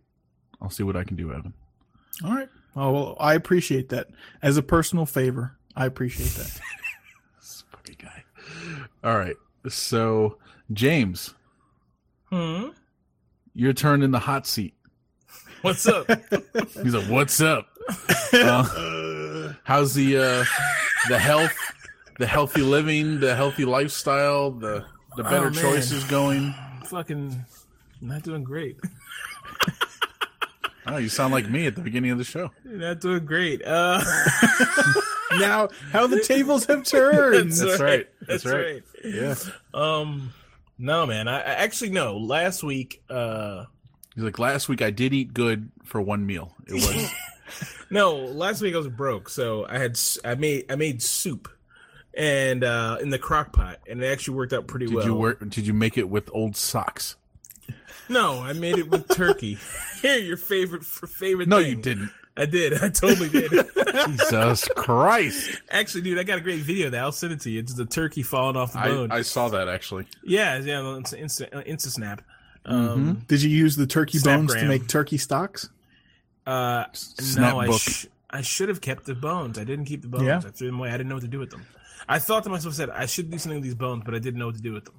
I'll 0.61 0.71
see 0.71 0.83
what 0.83 0.97
I 0.97 1.05
can 1.05 1.17
do, 1.17 1.33
Evan. 1.33 1.55
All 2.25 2.35
right. 2.35 2.49
Oh, 2.75 2.93
well, 2.93 3.17
I 3.19 3.35
appreciate 3.35 3.89
that. 3.91 4.09
As 4.43 4.57
a 4.57 4.63
personal 4.63 5.07
favor, 5.07 5.57
I 5.77 5.87
appreciate 5.87 6.31
that. 6.31 6.61
This 7.39 7.65
guy. 8.03 8.25
All 9.05 9.17
right. 9.17 9.37
So, 9.69 10.39
James, 10.73 11.35
Hmm. 12.31 12.69
your 13.55 13.73
turn 13.73 14.03
in 14.03 14.11
the 14.11 14.19
hot 14.19 14.47
seat. 14.47 14.75
What's 15.63 15.87
up? 15.87 16.07
He's 16.83 16.95
like, 16.95 17.09
"What's 17.09 17.41
up? 17.41 17.69
Uh, 18.33 19.53
how's 19.63 19.95
the 19.95 20.17
uh, 20.19 20.45
the 21.09 21.19
health, 21.19 21.55
the 22.19 22.27
healthy 22.27 22.61
living, 22.63 23.21
the 23.21 23.35
healthy 23.37 23.65
lifestyle, 23.65 24.51
the 24.51 24.85
the 25.17 25.23
better 25.23 25.47
Oh, 25.47 25.51
choices 25.51 26.03
going?" 26.05 26.53
Fucking 26.87 27.45
not 28.01 28.23
doing 28.23 28.43
great. 28.45 28.77
Oh, 30.89 30.97
you 30.99 31.09
sound 31.09 31.33
like 31.33 31.49
me 31.49 31.67
at 31.67 31.75
the 31.77 31.81
beginning 31.83 32.11
of 32.11 32.19
the 32.19 32.25
show. 32.25 32.51
Not 32.65 33.01
doing 33.01 33.25
great. 33.25 33.63
Uh, 33.65 34.03
now, 35.41 35.69
how 35.93 36.07
the 36.07 36.21
tables 36.21 36.67
have 36.67 36.85
turned. 36.85 37.53
That's 37.53 37.81
right. 37.81 38.09
That's 38.27 38.43
That's 38.43 38.47
right. 38.47 38.83
right. 39.05 39.15
Yeah. 39.15 39.35
Um, 39.75 40.33
no, 40.79 41.07
man. 41.07 41.29
I, 41.29 41.39
I 41.41 41.55
actually 41.55 41.91
no. 41.91 42.17
Last 42.19 42.63
week, 42.63 43.03
uh, 43.09 43.65
He's 44.15 44.25
like, 44.25 44.39
"Last 44.39 44.69
week 44.69 44.81
I 44.81 44.91
did 44.91 45.13
eat 45.13 45.35
good 45.35 45.71
for 45.85 46.01
one 46.01 46.25
meal. 46.27 46.55
It 46.67 46.75
was 46.75 47.13
no, 47.91 48.17
last 48.17 48.63
week 48.63 48.75
I 48.75 48.79
was 48.79 48.89
broke, 48.89 49.29
so 49.29 49.67
I 49.67 49.79
had 49.79 49.99
I 50.25 50.35
made 50.37 50.65
I 50.71 50.77
made 50.77 51.03
soup, 51.03 51.49
and 52.15 52.65
uh 52.65 52.97
in 53.03 53.11
the 53.11 53.19
crock 53.19 53.53
pot, 53.53 53.81
and 53.89 54.03
it 54.03 54.07
actually 54.07 54.37
worked 54.37 54.55
out 54.55 54.67
pretty 54.67 54.87
did 54.87 54.95
well. 54.95 55.05
you 55.05 55.15
work? 55.15 55.47
Did 55.51 55.67
you 55.67 55.75
make 55.75 55.99
it 55.99 56.09
with 56.09 56.31
old 56.33 56.57
socks? 56.57 57.17
No, 58.09 58.41
I 58.41 58.53
made 58.55 58.79
it 58.79 58.89
with 58.89 59.09
turkey. 59.09 59.59
Here, 60.01 60.19
your 60.19 60.37
favorite 60.37 60.85
for 60.85 61.07
favorite. 61.07 61.49
No, 61.49 61.61
thing. 61.61 61.71
you 61.71 61.77
didn't. 61.77 62.11
I 62.37 62.47
did. 62.47 62.75
I 62.83 62.89
totally 62.91 63.29
did. 63.29 63.51
Jesus 64.07 64.69
Christ! 64.77 65.63
actually, 65.71 66.03
dude, 66.03 66.19
I 66.19 66.23
got 66.23 66.39
a 66.39 66.43
great 66.43 66.61
video 66.61 66.91
that 66.91 67.01
I'll 67.03 67.13
send 67.13 67.33
it 67.33 67.41
to 67.43 67.51
you. 67.51 67.61
It's 67.61 67.75
the 67.75 67.87
turkey 67.87 68.23
falling 68.23 68.57
off 68.57 68.73
the 68.73 68.81
bone. 68.81 69.11
I 69.11 69.23
saw 69.23 69.49
that 69.49 69.69
actually. 69.69 70.07
yeah, 70.25 70.59
yeah, 70.59 70.97
it's 70.99 71.13
Insta, 71.13 71.55
uh, 71.55 71.63
Insta 71.63 71.89
Snap. 71.89 72.23
Um, 72.65 73.25
Did 73.29 73.43
you 73.43 73.51
use 73.51 73.77
the 73.77 73.87
turkey 73.87 74.19
bones 74.19 74.55
to 74.55 74.65
make 74.67 74.89
turkey 74.89 75.19
stocks? 75.19 75.71
Uh, 76.47 76.85
no, 77.37 77.61
I, 77.61 77.71
sh- 77.77 78.07
I 78.31 78.43
should 78.43 78.69
have 78.69 78.81
kept 78.81 79.05
the 79.05 79.15
bones. 79.15 79.59
I 79.59 79.65
didn't 79.65 79.87
keep 79.87 80.03
the 80.03 80.09
bones. 80.09 80.25
Yeah. 80.25 80.39
I 80.39 80.51
threw 80.51 80.69
them 80.69 80.79
away. 80.79 80.91
I 80.91 80.93
didn't 80.93 81.09
know 81.09 81.17
what 81.17 81.23
to 81.23 81.29
do 81.29 81.39
with 81.39 81.51
them. 81.51 81.65
I 82.09 82.19
thought 82.19 82.45
to 82.45 82.51
myself, 82.51 82.75
I 82.75 82.77
said 82.77 82.91
I 82.91 83.07
should 83.07 83.31
do 83.31 83.39
something 83.39 83.59
with 83.59 83.65
these 83.65 83.75
bones, 83.75 84.03
but 84.05 84.15
I 84.15 84.19
didn't 84.19 84.39
know 84.39 84.47
what 84.47 84.57
to 84.57 84.63
do 84.63 84.73
with 84.73 84.85
them. 84.85 84.95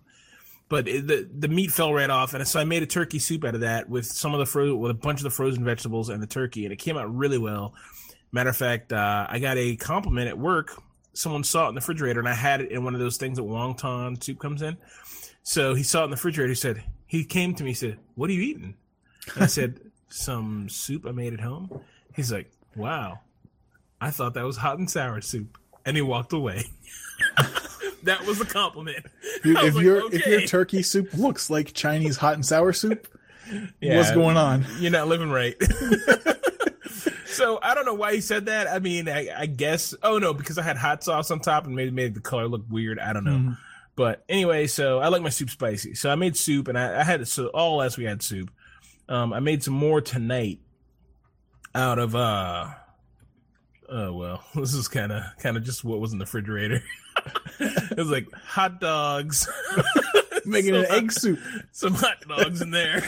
But 0.70 0.88
it, 0.88 1.08
the 1.08 1.30
the 1.34 1.48
meat 1.48 1.72
fell 1.72 1.94
right 1.94 2.10
off, 2.10 2.34
and 2.34 2.46
so 2.46 2.60
I 2.60 2.66
made 2.66 2.84
a 2.84 2.88
turkey 2.88 3.20
soup 3.20 3.46
out 3.46 3.56
of 3.56 3.62
that 3.62 3.90
with 3.90 4.06
some 4.06 4.34
of 4.34 4.40
the 4.40 4.46
fro- 4.46 4.76
with 4.76 4.92
a 4.92 4.96
bunch 4.96 5.20
of 5.20 5.24
the 5.24 5.30
frozen 5.30 5.64
vegetables 5.64 6.10
and 6.10 6.22
the 6.22 6.28
turkey, 6.28 6.66
and 6.66 6.74
it 6.74 6.78
came 6.78 6.98
out 6.98 7.14
really 7.14 7.38
well. 7.38 7.74
Matter 8.34 8.50
of 8.50 8.58
fact, 8.58 8.92
uh, 8.92 9.28
I 9.30 9.40
got 9.40 9.58
a 9.58 9.78
compliment 9.78 10.28
at 10.28 10.38
work. 10.38 10.82
Someone 11.14 11.44
saw 11.44 11.66
it 11.66 11.70
in 11.70 11.76
the 11.76 11.80
refrigerator, 11.80 12.20
and 12.20 12.28
I 12.28 12.34
had 12.34 12.60
it 12.60 12.72
in 12.72 12.84
one 12.84 12.94
of 12.94 13.00
those 13.00 13.18
things 13.18 13.38
that 13.38 13.44
wonton 13.44 14.22
soup 14.22 14.40
comes 14.40 14.62
in. 14.62 14.78
So 15.44 15.74
he 15.74 15.84
saw 15.84 16.02
it 16.02 16.06
in 16.06 16.10
the 16.10 16.16
refrigerator. 16.18 16.50
He 16.50 16.56
said 16.56 16.84
he 17.06 17.24
came 17.24 17.56
to 17.56 17.64
me. 17.64 17.70
He 17.70 17.76
said, 17.76 17.98
"What 18.16 18.30
are 18.30 18.34
you 18.34 18.42
eating?" 18.42 18.76
And 19.36 19.44
I 19.44 19.48
said, 19.48 19.80
"Some 20.10 20.68
soup 20.68 21.06
I 21.06 21.12
made 21.12 21.34
at 21.34 21.40
home." 21.40 21.80
He's 22.14 22.32
like, 22.34 22.52
"Wow, 22.76 23.22
I 24.02 24.12
thought 24.12 24.34
that 24.34 24.44
was 24.44 24.58
hot 24.58 24.80
and 24.80 24.90
sour 24.90 25.22
soup," 25.22 25.58
and 25.86 25.96
he 25.96 26.02
walked 26.02 26.34
away. 26.34 26.66
that 28.08 28.26
was 28.26 28.42
a 28.42 28.46
compliment. 28.46 29.06
Dude, 29.44 29.58
if 29.60 29.76
like, 29.76 29.84
your 29.84 30.14
if 30.14 30.26
your 30.26 30.42
turkey 30.42 30.82
soup 30.82 31.14
looks 31.14 31.50
like 31.50 31.74
Chinese 31.74 32.18
hot 32.18 32.34
and 32.34 32.46
sour 32.46 32.74
soup, 32.74 33.08
Yeah, 33.80 33.98
what's 33.98 34.12
going 34.12 34.38
on? 34.38 34.66
You're 34.80 34.92
not 34.92 35.08
living 35.08 35.30
right. 35.30 35.56
so 37.26 37.60
I 37.62 37.76
don't 37.76 37.86
know 37.86 37.94
why 37.94 38.16
he 38.16 38.22
said 38.22 38.48
that. 38.48 38.68
I 38.68 38.80
mean, 38.80 39.08
I, 39.08 39.30
I 39.38 39.46
guess. 39.46 39.94
Oh 40.04 40.18
no, 40.18 40.34
because 40.34 40.58
I 40.58 40.64
had 40.64 40.78
hot 40.78 41.04
sauce 41.04 41.32
on 41.32 41.40
top 41.40 41.66
and 41.66 41.76
maybe 41.76 41.92
made 41.92 42.14
the 42.14 42.22
color 42.22 42.48
look 42.48 42.64
weird. 42.70 43.00
I 43.00 43.14
don't 43.14 43.24
know. 43.26 43.32
Mhm. 43.32 43.58
But 43.96 44.24
anyway, 44.30 44.68
so 44.68 45.00
I 45.00 45.08
like 45.08 45.24
my 45.24 45.30
soup 45.30 45.50
spicy. 45.50 45.96
So 45.96 46.10
I 46.12 46.16
made 46.16 46.38
soup, 46.38 46.68
and 46.68 46.78
I, 46.78 47.02
I 47.02 47.04
had 47.04 47.28
so 47.28 47.48
all 47.48 47.78
last 47.78 47.98
we 47.98 48.06
had 48.06 48.22
soup. 48.22 48.52
Um, 49.10 49.34
I 49.34 49.40
made 49.40 49.64
some 49.64 49.74
more 49.74 50.02
tonight 50.02 50.60
out 51.74 52.00
of 52.00 52.16
uh. 52.16 52.70
Oh 53.90 54.14
well, 54.14 54.44
this 54.56 54.74
is 54.74 54.88
kind 54.88 55.12
of 55.12 55.24
kind 55.40 55.58
of 55.58 55.64
just 55.64 55.84
what 55.84 56.00
was 56.00 56.12
in 56.14 56.20
the 56.20 56.26
refrigerator. 56.26 56.82
it 57.60 57.98
was 57.98 58.10
like 58.10 58.32
hot 58.34 58.80
dogs, 58.80 59.48
Making 60.46 60.74
Some 60.76 60.84
an 60.84 60.92
egg 60.92 61.12
soup, 61.12 61.40
some 61.72 61.94
hot 61.94 62.18
dogs 62.28 62.62
in 62.62 62.72
there. 62.72 63.02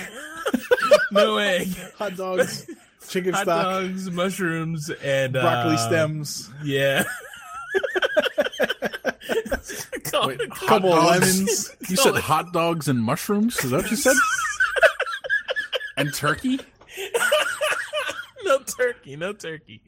no 1.12 1.38
egg. 1.38 1.68
hot 1.98 2.16
dogs, 2.16 2.66
chicken 3.10 3.34
hot 3.34 3.44
stock, 3.44 3.64
dogs, 3.64 4.10
mushrooms, 4.10 4.90
and 5.04 5.34
broccoli 5.34 5.76
uh, 5.76 5.78
stems, 5.88 6.50
Yeah. 6.64 7.04
Wait, 10.26 10.40
call- 10.50 10.68
couple 10.68 10.94
of 10.94 11.04
dogs? 11.04 11.22
lemons. 11.22 11.76
You 11.90 11.96
said 11.96 12.16
hot 12.16 12.52
dogs 12.52 12.88
and 12.88 13.02
mushrooms. 13.02 13.64
Is 13.64 13.72
that 13.72 13.84
what 13.84 13.92
you 13.92 13.98
said? 13.98 14.16
and 15.98 16.14
turkey. 16.14 16.60
No 18.50 18.60
turkey, 18.60 19.16
no 19.16 19.34
turkey. 19.34 19.82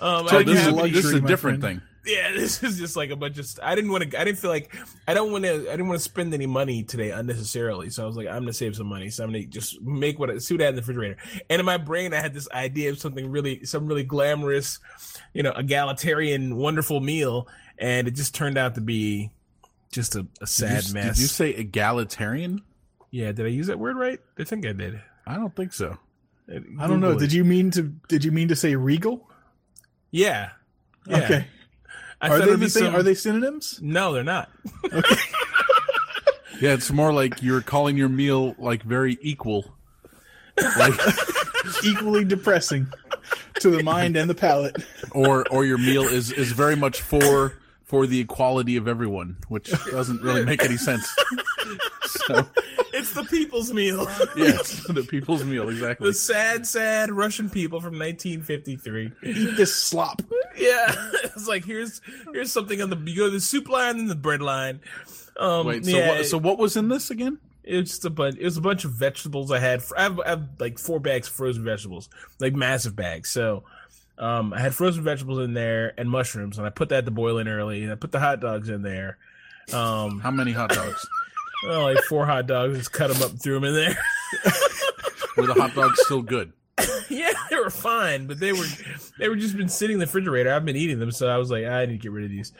Um, 0.00 0.26
I 0.28 0.42
this, 0.42 0.66
is 0.66 0.72
luxury, 0.72 0.90
this 0.90 1.04
is 1.04 1.12
a 1.12 1.20
different 1.20 1.60
friend. 1.60 1.80
thing. 1.80 1.88
yeah, 2.04 2.32
this 2.36 2.62
is 2.62 2.78
just 2.78 2.96
like 2.96 3.10
a 3.10 3.16
bunch 3.16 3.38
of. 3.38 3.46
st- 3.46 3.64
I 3.64 3.74
didn't 3.74 3.92
want 3.92 4.10
to. 4.10 4.20
I 4.20 4.24
didn't 4.24 4.38
feel 4.38 4.50
like. 4.50 4.74
I 5.06 5.14
don't 5.14 5.30
want 5.30 5.44
to. 5.44 5.52
I 5.68 5.72
didn't 5.72 5.88
want 5.88 6.00
to 6.00 6.04
spend 6.04 6.34
any 6.34 6.46
money 6.46 6.82
today 6.82 7.10
unnecessarily. 7.10 7.90
So 7.90 8.02
I 8.02 8.06
was 8.06 8.16
like, 8.16 8.26
I'm 8.26 8.40
gonna 8.40 8.52
save 8.52 8.74
some 8.74 8.88
money. 8.88 9.10
So 9.10 9.22
I'm 9.22 9.30
gonna 9.30 9.44
just 9.44 9.80
make 9.82 10.18
what 10.18 10.30
I 10.30 10.38
see 10.38 10.54
what 10.54 10.62
I 10.62 10.64
had 10.64 10.70
in 10.70 10.76
the 10.76 10.82
refrigerator. 10.82 11.16
And 11.48 11.60
in 11.60 11.66
my 11.66 11.76
brain, 11.76 12.12
I 12.12 12.20
had 12.20 12.34
this 12.34 12.48
idea 12.50 12.90
of 12.90 12.98
something 12.98 13.30
really, 13.30 13.64
some 13.64 13.86
really 13.86 14.04
glamorous, 14.04 14.80
you 15.34 15.42
know, 15.42 15.52
egalitarian, 15.52 16.56
wonderful 16.56 17.00
meal, 17.00 17.46
and 17.78 18.08
it 18.08 18.12
just 18.16 18.34
turned 18.34 18.58
out 18.58 18.74
to 18.74 18.80
be 18.80 19.30
just 19.92 20.16
a, 20.16 20.20
a 20.20 20.24
Did 20.40 20.48
sad 20.48 20.84
you, 20.88 20.94
mess. 20.94 21.16
Did 21.16 21.22
you 21.22 21.28
say 21.28 21.50
egalitarian? 21.50 22.62
yeah, 23.10 23.30
did 23.30 23.44
I 23.44 23.50
use 23.50 23.66
that 23.66 23.78
word 23.78 23.96
right? 23.96 24.18
I 24.38 24.44
think 24.44 24.64
I 24.66 24.72
did. 24.72 25.00
I 25.26 25.34
don't 25.36 25.54
think 25.54 25.72
so. 25.72 25.98
I 26.78 26.86
don't 26.86 27.00
know. 27.00 27.18
Did 27.18 27.32
you 27.32 27.44
mean 27.44 27.70
to? 27.72 27.82
Did 28.08 28.24
you 28.24 28.32
mean 28.32 28.48
to 28.48 28.56
say 28.56 28.74
regal? 28.76 29.28
Yeah. 30.10 30.50
yeah. 31.06 31.16
Okay. 31.18 31.46
I 32.20 32.28
Are 32.28 32.38
they 32.40 32.54
the 32.56 32.68
same? 32.68 32.84
some- 32.86 32.94
Are 32.94 33.02
they 33.02 33.14
synonyms? 33.14 33.78
No, 33.82 34.12
they're 34.12 34.22
not. 34.24 34.50
Yeah, 36.60 36.74
it's 36.74 36.92
more 36.92 37.12
like 37.12 37.42
you're 37.42 37.60
calling 37.60 37.96
your 37.96 38.08
meal 38.08 38.54
like 38.56 38.84
very 38.84 39.18
equal. 39.20 39.74
Like 40.78 40.94
Equally 41.84 42.24
depressing 42.24 42.86
to 43.60 43.70
the 43.70 43.82
mind 43.82 44.16
and 44.16 44.30
the 44.30 44.34
palate. 44.34 44.76
or 45.10 45.44
or 45.50 45.64
your 45.64 45.78
meal 45.78 46.04
is 46.04 46.30
is 46.30 46.52
very 46.52 46.76
much 46.76 47.00
for 47.00 47.54
for 47.92 48.06
the 48.06 48.20
equality 48.20 48.78
of 48.78 48.88
everyone, 48.88 49.36
which 49.48 49.70
doesn't 49.90 50.22
really 50.22 50.46
make 50.46 50.64
any 50.64 50.78
sense. 50.78 51.06
So, 52.26 52.46
It's 52.92 53.14
the 53.14 53.24
people's 53.24 53.72
meal. 53.72 54.06
yes, 54.36 54.84
the 54.86 55.02
people's 55.02 55.44
meal 55.44 55.68
exactly. 55.70 56.08
the 56.08 56.12
sad, 56.14 56.66
sad 56.66 57.10
Russian 57.10 57.48
people 57.48 57.80
from 57.80 57.98
1953. 57.98 59.12
Eat 59.24 59.56
this 59.56 59.74
slop. 59.74 60.20
Yeah, 60.56 60.94
it's 61.24 61.48
like 61.48 61.64
here's 61.64 62.02
here's 62.32 62.52
something 62.52 62.82
on 62.82 62.90
the 62.90 62.96
you 62.96 63.16
go 63.16 63.24
to 63.26 63.30
the 63.30 63.40
soup 63.40 63.68
line 63.68 63.98
and 63.98 64.10
the 64.10 64.14
bread 64.14 64.42
line. 64.42 64.80
Um, 65.38 65.66
Wait, 65.66 65.84
so 65.86 65.90
yeah, 65.90 66.08
what, 66.08 66.26
so 66.26 66.38
what 66.38 66.58
was 66.58 66.76
in 66.76 66.88
this 66.88 67.10
again? 67.10 67.38
it's 67.64 67.90
just 67.90 68.04
a 68.04 68.10
bunch. 68.10 68.36
It 68.38 68.44
was 68.44 68.56
a 68.56 68.60
bunch 68.62 68.84
of 68.84 68.92
vegetables 68.92 69.50
I 69.50 69.58
had. 69.58 69.82
I 69.96 70.02
have, 70.02 70.20
I 70.20 70.28
have 70.30 70.48
like 70.58 70.78
four 70.78 71.00
bags 71.00 71.28
of 71.28 71.34
frozen 71.34 71.64
vegetables, 71.64 72.08
like 72.40 72.54
massive 72.54 72.96
bags. 72.96 73.30
So, 73.30 73.64
Um, 74.22 74.52
I 74.52 74.60
had 74.60 74.72
frozen 74.72 75.02
vegetables 75.02 75.40
in 75.40 75.52
there 75.52 75.94
and 75.98 76.08
mushrooms, 76.08 76.56
and 76.56 76.64
I 76.64 76.70
put 76.70 76.90
that 76.90 77.04
to 77.06 77.10
boil 77.10 77.38
in 77.38 77.48
early. 77.48 77.82
And 77.82 77.90
I 77.90 77.96
put 77.96 78.12
the 78.12 78.20
hot 78.20 78.38
dogs 78.38 78.68
in 78.68 78.82
there. 78.82 79.18
Um, 79.72 80.20
How 80.20 80.30
many 80.30 80.52
hot 80.52 80.70
dogs? 80.70 81.04
well, 81.66 81.82
like 81.82 81.98
four 82.04 82.24
hot 82.24 82.46
dogs, 82.46 82.78
just 82.78 82.92
cut 82.92 83.12
them 83.12 83.20
up, 83.20 83.30
and 83.30 83.42
threw 83.42 83.54
them 83.54 83.64
in 83.64 83.74
there. 83.74 83.98
Were 85.36 85.46
the 85.46 85.54
hot 85.54 85.74
dogs 85.74 86.00
still 86.04 86.22
good? 86.22 86.52
yeah, 87.10 87.32
they 87.50 87.56
were 87.56 87.70
fine, 87.70 88.26
but 88.26 88.38
they 88.38 88.52
were 88.52 88.66
they 89.18 89.28
were 89.28 89.36
just 89.36 89.56
been 89.56 89.68
sitting 89.68 89.94
in 89.94 90.00
the 90.00 90.06
refrigerator. 90.06 90.52
I've 90.52 90.64
been 90.64 90.76
eating 90.76 90.98
them, 90.98 91.10
so 91.10 91.28
I 91.28 91.36
was 91.36 91.50
like, 91.50 91.64
I 91.64 91.84
need 91.86 91.92
to 91.94 91.98
get 91.98 92.12
rid 92.12 92.24
of 92.24 92.30
these. 92.30 92.52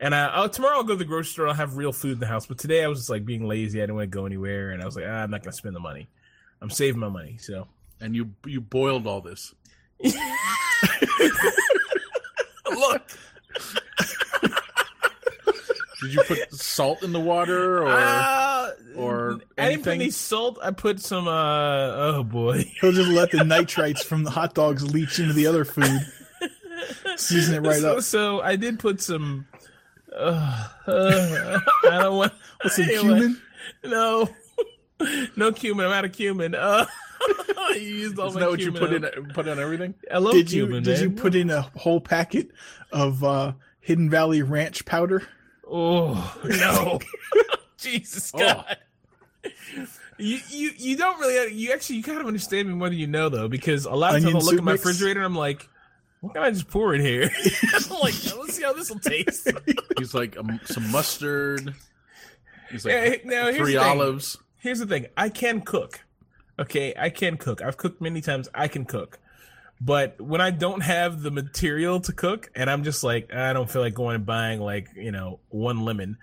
And 0.00 0.14
I, 0.14 0.48
tomorrow 0.48 0.76
I'll 0.76 0.82
go 0.82 0.94
to 0.94 0.98
the 0.98 1.04
grocery 1.04 1.30
store. 1.30 1.48
I'll 1.48 1.54
have 1.54 1.76
real 1.76 1.92
food 1.92 2.14
in 2.14 2.18
the 2.20 2.26
house. 2.26 2.46
But 2.46 2.58
today 2.58 2.82
I 2.82 2.88
was 2.88 3.00
just 3.00 3.10
like 3.10 3.24
being 3.24 3.46
lazy. 3.46 3.80
I 3.80 3.82
didn't 3.82 3.96
want 3.96 4.10
to 4.10 4.16
go 4.16 4.26
anywhere, 4.26 4.70
and 4.70 4.82
I 4.82 4.86
was 4.86 4.96
like, 4.96 5.04
ah, 5.06 5.22
I'm 5.22 5.30
not 5.30 5.42
going 5.42 5.52
to 5.52 5.56
spend 5.56 5.76
the 5.76 5.80
money. 5.80 6.08
I'm 6.60 6.70
saving 6.70 7.00
my 7.00 7.08
money. 7.08 7.36
So 7.38 7.68
And 8.00 8.16
you 8.16 8.30
you 8.46 8.60
boiled 8.60 9.06
all 9.06 9.20
this. 9.20 9.54
look, 12.70 13.02
Did 16.02 16.14
you 16.14 16.22
put 16.24 16.52
salt 16.52 17.02
in 17.04 17.12
the 17.12 17.20
water 17.20 17.82
or 17.82 17.88
uh, 17.88 18.70
or 18.96 19.40
I 19.56 19.70
didn't 19.70 19.84
put 19.84 19.90
anything? 19.92 20.00
any 20.00 20.10
salt. 20.10 20.58
I 20.62 20.72
put 20.72 21.00
some. 21.00 21.28
uh 21.28 21.32
Oh 21.32 22.24
boy, 22.24 22.64
He'll 22.80 22.92
just 22.92 23.10
let 23.10 23.30
the 23.30 23.38
nitrites 23.38 24.02
from 24.02 24.24
the 24.24 24.30
hot 24.30 24.54
dogs 24.54 24.82
leach 24.92 25.20
into 25.20 25.32
the 25.32 25.46
other 25.46 25.64
food. 25.64 26.00
Season 27.16 27.54
it 27.54 27.60
right 27.66 27.80
so, 27.80 27.96
up. 27.98 28.02
So 28.02 28.40
I 28.40 28.56
did 28.56 28.78
put 28.80 29.00
some. 29.00 29.46
Uh, 30.14 30.68
uh, 30.86 31.60
I 31.84 31.98
don't 32.02 32.16
want. 32.16 32.32
What's 32.62 32.76
some 32.76 32.84
anyway. 32.84 33.02
cumin. 33.02 33.42
No, 33.84 34.28
no 35.36 35.52
cumin. 35.52 35.86
I'm 35.86 35.92
out 35.92 36.04
of 36.04 36.12
cumin. 36.12 36.54
Uh, 36.56 36.86
you 37.74 37.80
used 37.80 38.18
all 38.18 38.28
Isn't 38.28 38.40
my 38.40 38.46
that 38.46 38.50
what 38.50 38.60
you 38.60 38.72
put 38.72 38.92
up. 39.04 39.14
in 39.16 39.28
put 39.30 39.48
on 39.48 39.58
everything? 39.58 39.94
I 40.12 40.18
love 40.18 40.32
Did 40.34 40.50
you 40.52 40.64
cumin. 40.66 40.82
did 40.82 41.00
you 41.00 41.10
put 41.10 41.34
in 41.34 41.50
a 41.50 41.62
whole 41.76 42.00
packet 42.00 42.50
of 42.92 43.22
uh, 43.24 43.52
Hidden 43.80 44.10
Valley 44.10 44.42
Ranch 44.42 44.84
powder? 44.84 45.26
Oh 45.68 46.38
no, 46.44 46.98
Jesus 47.78 48.30
Oh. 48.34 48.38
God. 48.38 48.76
You, 50.18 50.38
you 50.50 50.70
you 50.76 50.96
don't 50.96 51.18
really 51.18 51.52
you 51.52 51.72
actually 51.72 51.96
you 51.96 52.02
kind 52.02 52.20
of 52.20 52.26
understand 52.26 52.68
me 52.68 52.74
more 52.74 52.88
than 52.88 52.98
you 52.98 53.06
know 53.08 53.28
though 53.28 53.48
because 53.48 53.86
a 53.86 53.90
lot 53.92 54.14
of 54.14 54.22
times 54.22 54.34
I'll 54.36 54.42
look 54.42 54.54
at 54.58 54.62
my 54.62 54.72
mix? 54.72 54.84
refrigerator 54.84 55.18
and 55.20 55.26
I'm 55.26 55.34
like, 55.34 55.68
what 56.20 56.34
can 56.34 56.42
I 56.44 56.50
just 56.50 56.68
pour 56.68 56.94
in 56.94 57.00
here? 57.00 57.28
I'm 57.74 57.98
like, 57.98 58.14
let's 58.38 58.54
see 58.54 58.62
how 58.62 58.72
this 58.72 58.90
will 58.90 59.00
taste. 59.00 59.50
He's 59.98 60.14
like 60.14 60.36
um, 60.36 60.60
some 60.66 60.88
mustard. 60.92 61.74
He's 62.70 62.84
like 62.84 62.94
Yeah, 62.94 63.14
now 63.24 63.44
here's 63.46 63.56
three 63.56 63.72
the 63.74 63.80
thing. 63.80 63.88
olives. 63.88 64.38
Here's 64.58 64.78
the 64.78 64.86
thing: 64.86 65.06
I 65.16 65.28
can 65.28 65.60
cook. 65.62 66.04
Okay, 66.62 66.94
I 66.98 67.10
can 67.10 67.36
cook. 67.36 67.60
I've 67.62 67.76
cooked 67.76 68.00
many 68.00 68.20
times. 68.20 68.48
I 68.54 68.68
can 68.68 68.84
cook. 68.84 69.18
But 69.80 70.20
when 70.20 70.40
I 70.40 70.50
don't 70.50 70.80
have 70.82 71.22
the 71.22 71.30
material 71.32 72.00
to 72.00 72.12
cook, 72.12 72.50
and 72.54 72.70
I'm 72.70 72.84
just 72.84 73.02
like, 73.02 73.34
I 73.34 73.52
don't 73.52 73.68
feel 73.68 73.82
like 73.82 73.94
going 73.94 74.14
and 74.16 74.26
buying 74.26 74.60
like 74.60 74.88
you 74.94 75.10
know 75.10 75.40
one 75.48 75.80
lemon, 75.84 76.18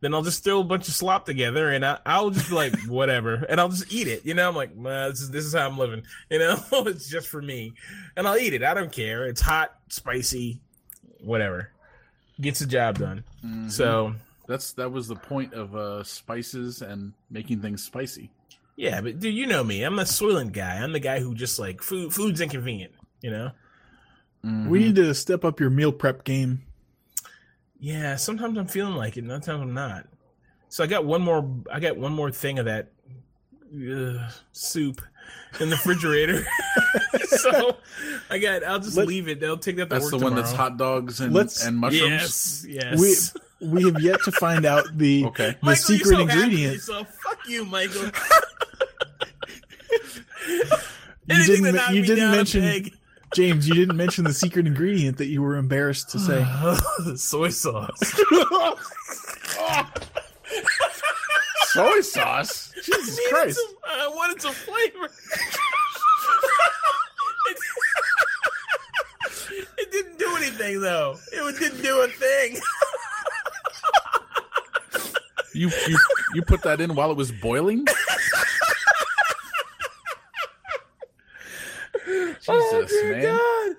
then 0.00 0.12
I'll 0.14 0.22
just 0.22 0.42
throw 0.42 0.60
a 0.60 0.64
bunch 0.64 0.88
of 0.88 0.94
slop 0.94 1.24
together, 1.24 1.70
and 1.70 1.86
I, 1.86 1.98
I'll 2.04 2.30
just 2.30 2.48
be 2.48 2.56
like, 2.56 2.74
whatever, 2.88 3.34
and 3.48 3.60
I'll 3.60 3.68
just 3.68 3.92
eat 3.92 4.08
it. 4.08 4.26
You 4.26 4.34
know, 4.34 4.48
I'm 4.48 4.56
like, 4.56 4.74
nah, 4.76 5.10
this 5.10 5.20
is 5.20 5.30
this 5.30 5.44
is 5.44 5.54
how 5.54 5.66
I'm 5.66 5.78
living. 5.78 6.02
You 6.30 6.40
know, 6.40 6.56
it's 6.72 7.08
just 7.08 7.28
for 7.28 7.40
me, 7.40 7.74
and 8.16 8.26
I'll 8.26 8.36
eat 8.36 8.52
it. 8.52 8.64
I 8.64 8.74
don't 8.74 8.90
care. 8.90 9.26
It's 9.26 9.40
hot, 9.40 9.76
spicy, 9.88 10.58
whatever. 11.20 11.70
Gets 12.40 12.58
the 12.58 12.66
job 12.66 12.98
done. 12.98 13.22
Mhm. 13.46 13.70
So 13.70 14.14
that's 14.48 14.72
that 14.72 14.90
was 14.90 15.06
the 15.06 15.14
point 15.14 15.54
of 15.54 15.76
uh, 15.76 16.02
spices 16.02 16.82
and 16.82 17.12
making 17.30 17.60
things 17.60 17.84
spicy. 17.84 18.30
Yeah, 18.76 19.00
but 19.00 19.18
dude, 19.20 19.34
you 19.34 19.46
know 19.46 19.62
me. 19.62 19.82
I'm 19.82 19.96
the 19.96 20.02
Soylent 20.02 20.52
guy. 20.52 20.76
I'm 20.76 20.92
the 20.92 20.98
guy 21.00 21.20
who 21.20 21.34
just 21.34 21.58
like 21.58 21.82
food. 21.82 22.12
Food's 22.12 22.40
inconvenient. 22.40 22.92
You 23.20 23.30
know. 23.30 23.50
Mhm. 24.44 24.68
We 24.68 24.78
need 24.80 24.96
to 24.96 25.14
step 25.14 25.44
up 25.44 25.60
your 25.60 25.70
meal 25.70 25.92
prep 25.92 26.24
game. 26.24 26.62
Yeah. 27.78 28.16
Sometimes 28.16 28.58
I'm 28.58 28.66
feeling 28.66 28.94
like 28.96 29.16
it. 29.16 29.20
and 29.20 29.32
Other 29.32 29.44
times 29.44 29.62
I'm 29.62 29.74
not. 29.74 30.06
So 30.68 30.82
I 30.82 30.86
got 30.88 31.04
one 31.04 31.22
more. 31.22 31.48
I 31.72 31.78
got 31.80 31.96
one 31.96 32.12
more 32.12 32.30
thing 32.32 32.58
of 32.58 32.64
that 32.66 32.90
uh, 33.72 34.28
soup 34.52 35.00
in 35.60 35.70
the 35.70 35.76
refrigerator. 35.76 36.44
so 37.26 37.76
I 38.28 38.38
got. 38.38 38.64
I'll 38.64 38.80
just 38.80 38.96
Let- 38.96 39.06
leave 39.06 39.28
it. 39.28 39.38
They'll 39.40 39.56
take 39.56 39.76
that. 39.76 39.84
To 39.88 39.94
That's 39.94 40.04
work 40.10 40.18
the 40.18 40.24
one 40.24 40.34
that's 40.34 40.52
hot 40.52 40.76
dogs 40.76 41.20
and 41.20 41.32
Let's- 41.32 41.64
and 41.64 41.76
mushrooms. 41.78 42.66
Yes. 42.66 42.98
Yes. 42.98 43.34
We 43.60 43.68
we 43.68 43.84
have 43.84 44.00
yet 44.02 44.18
to 44.24 44.32
find 44.32 44.66
out 44.66 44.84
the 44.98 45.24
Okay. 45.28 45.50
the 45.52 45.56
Michael, 45.62 45.76
secret 45.84 46.06
you're 46.18 46.28
so 46.28 46.34
ingredient. 46.34 46.74
yourself. 46.74 47.08
Fuck 47.22 47.48
you, 47.48 47.64
Michael. 47.64 48.10
You 51.26 51.42
didn't 51.46 51.74
to 51.74 51.94
you 51.94 52.02
didn't 52.04 52.30
mention- 52.32 52.90
James, 53.34 53.66
you 53.66 53.74
didn't 53.74 53.96
mention 53.96 54.24
the 54.24 54.32
secret 54.34 54.66
ingredient 54.66 55.16
that 55.18 55.26
you 55.26 55.40
were 55.42 55.56
embarrassed 55.56 56.10
to 56.10 56.18
say. 56.20 56.44
soy 57.16 57.48
sauce. 57.48 57.98
Soy 61.72 62.00
sauce. 62.02 62.72
Jesus 62.84 63.16
needed 63.18 63.30
Christ. 63.32 63.58
some- 63.58 63.76
uh, 63.84 64.04
I 64.04 64.08
wanted 64.14 64.40
some 64.40 64.52
flavor. 64.54 65.10
it, 69.50 69.68
it 69.78 69.90
didn't 69.92 70.18
do 70.18 70.36
anything 70.36 70.80
though. 70.80 71.16
It 71.32 71.58
didn't 71.58 71.82
do 71.82 72.02
a 72.02 72.08
thing. 72.08 72.58
You 75.52 75.70
you 75.88 75.98
you 76.34 76.42
put 76.42 76.62
that 76.62 76.80
in 76.80 76.94
while 76.94 77.10
it 77.10 77.16
was 77.16 77.30
boiling? 77.32 77.86
Jesus, 82.46 82.92
oh 82.92 83.10
man. 83.10 83.76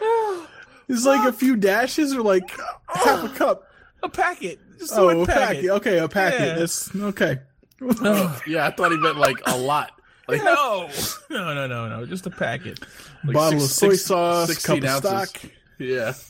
God. 0.00 0.46
It's 0.88 1.06
like 1.06 1.28
a 1.28 1.32
few 1.32 1.54
dashes 1.56 2.12
or 2.16 2.22
like 2.22 2.50
half 2.88 3.22
a 3.22 3.28
cup. 3.36 3.68
A 4.02 4.08
packet. 4.08 4.58
Just 4.78 4.92
Oh, 4.96 5.06
one 5.06 5.20
a 5.20 5.26
packet. 5.26 5.40
packet. 5.56 5.70
Okay, 5.70 5.98
a 5.98 6.08
packet. 6.08 6.40
Yeah. 6.40 6.54
That's 6.56 6.96
okay. 6.96 7.38
Oh. 7.82 8.40
Yeah, 8.46 8.66
I 8.66 8.70
thought 8.72 8.90
he 8.90 8.98
meant 8.98 9.16
like 9.16 9.36
a 9.46 9.56
lot. 9.56 9.92
Like 10.26 10.42
No. 10.42 10.88
No, 11.30 11.54
no, 11.54 11.66
no, 11.68 11.88
no. 11.88 12.06
Just 12.06 12.26
a 12.26 12.30
packet. 12.30 12.80
like 13.24 13.34
Bottle 13.34 13.60
six- 13.60 13.64
of 13.72 13.78
soy 13.78 13.90
six- 13.90 14.04
sauce, 14.06 14.48
16 14.48 14.82
cup 14.82 15.04
of 15.04 15.28
stock. 15.28 15.42
Yeah. 15.78 16.12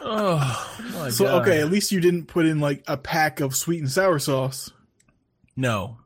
Oh 0.00 0.78
my 0.94 1.10
So 1.10 1.24
God. 1.24 1.42
okay, 1.42 1.60
at 1.60 1.70
least 1.70 1.90
you 1.90 2.00
didn't 2.00 2.26
put 2.26 2.46
in 2.46 2.60
like 2.60 2.84
a 2.86 2.96
pack 2.96 3.40
of 3.40 3.54
sweet 3.56 3.80
and 3.80 3.90
sour 3.90 4.18
sauce. 4.20 4.70
No. 5.56 5.96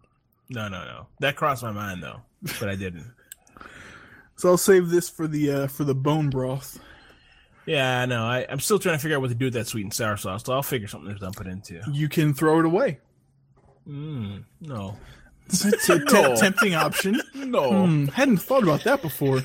No, 0.48 0.68
no, 0.68 0.84
no. 0.84 1.06
That 1.20 1.36
crossed 1.36 1.62
my 1.62 1.70
mind 1.72 2.02
though. 2.02 2.20
But 2.58 2.68
I 2.70 2.74
didn't. 2.76 3.12
So 4.40 4.48
I'll 4.48 4.56
save 4.56 4.88
this 4.88 5.10
for 5.10 5.26
the 5.28 5.50
uh, 5.50 5.66
for 5.66 5.84
the 5.84 5.94
bone 5.94 6.30
broth. 6.30 6.78
Yeah, 7.66 8.00
I 8.00 8.06
know. 8.06 8.24
I, 8.24 8.46
I'm 8.48 8.58
still 8.58 8.78
trying 8.78 8.96
to 8.96 8.98
figure 8.98 9.16
out 9.16 9.20
what 9.20 9.28
to 9.28 9.34
do 9.34 9.44
with 9.46 9.54
that 9.54 9.66
sweet 9.66 9.82
and 9.82 9.92
sour 9.92 10.16
sauce. 10.16 10.44
So 10.44 10.54
I'll 10.54 10.62
figure 10.62 10.88
something 10.88 11.12
to 11.12 11.20
dump 11.20 11.40
it 11.40 11.46
into. 11.46 11.80
You 11.92 12.08
can 12.08 12.32
throw 12.32 12.58
it 12.58 12.64
away. 12.64 13.00
Mm, 13.86 14.44
no. 14.62 14.96
It's 15.46 15.88
a 15.90 15.98
No. 16.12 16.34
tempting 16.36 16.74
option. 16.74 17.20
No. 17.34 17.84
Hmm, 17.86 18.06
hadn't 18.06 18.38
thought 18.38 18.62
about 18.62 18.82
that 18.84 19.02
before. 19.02 19.42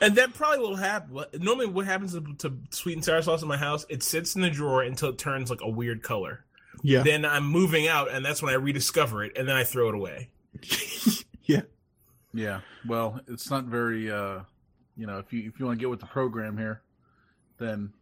And 0.00 0.14
that 0.16 0.30
probably 0.32 0.60
will 0.60 0.76
happen. 0.76 1.22
Normally, 1.38 1.66
what 1.66 1.84
happens 1.84 2.14
to, 2.14 2.22
to 2.38 2.56
sweet 2.70 2.94
and 2.94 3.04
sour 3.04 3.20
sauce 3.20 3.42
in 3.42 3.48
my 3.48 3.58
house? 3.58 3.84
It 3.90 4.02
sits 4.02 4.34
in 4.36 4.40
the 4.42 4.48
drawer 4.50 4.82
until 4.82 5.10
it 5.10 5.18
turns 5.18 5.50
like 5.50 5.60
a 5.60 5.68
weird 5.68 6.02
color. 6.02 6.44
Yeah, 6.82 7.02
Then 7.02 7.26
I'm 7.26 7.44
moving 7.44 7.88
out, 7.88 8.10
and 8.10 8.24
that's 8.24 8.40
when 8.42 8.52
I 8.54 8.56
rediscover 8.56 9.22
it, 9.22 9.32
and 9.36 9.46
then 9.46 9.54
I 9.54 9.64
throw 9.64 9.90
it 9.90 9.94
away. 9.94 10.30
yeah. 12.32 12.42
Yeah. 12.44 12.60
Well, 12.86 13.20
it's 13.28 13.50
not 13.50 13.64
very 13.64 14.10
uh 14.10 14.40
you 14.96 15.06
know, 15.06 15.18
if 15.18 15.32
you 15.32 15.48
if 15.48 15.58
you 15.58 15.66
want 15.66 15.78
to 15.78 15.82
get 15.82 15.90
with 15.90 16.00
the 16.00 16.06
program 16.06 16.58
here, 16.58 16.82
then 17.58 17.92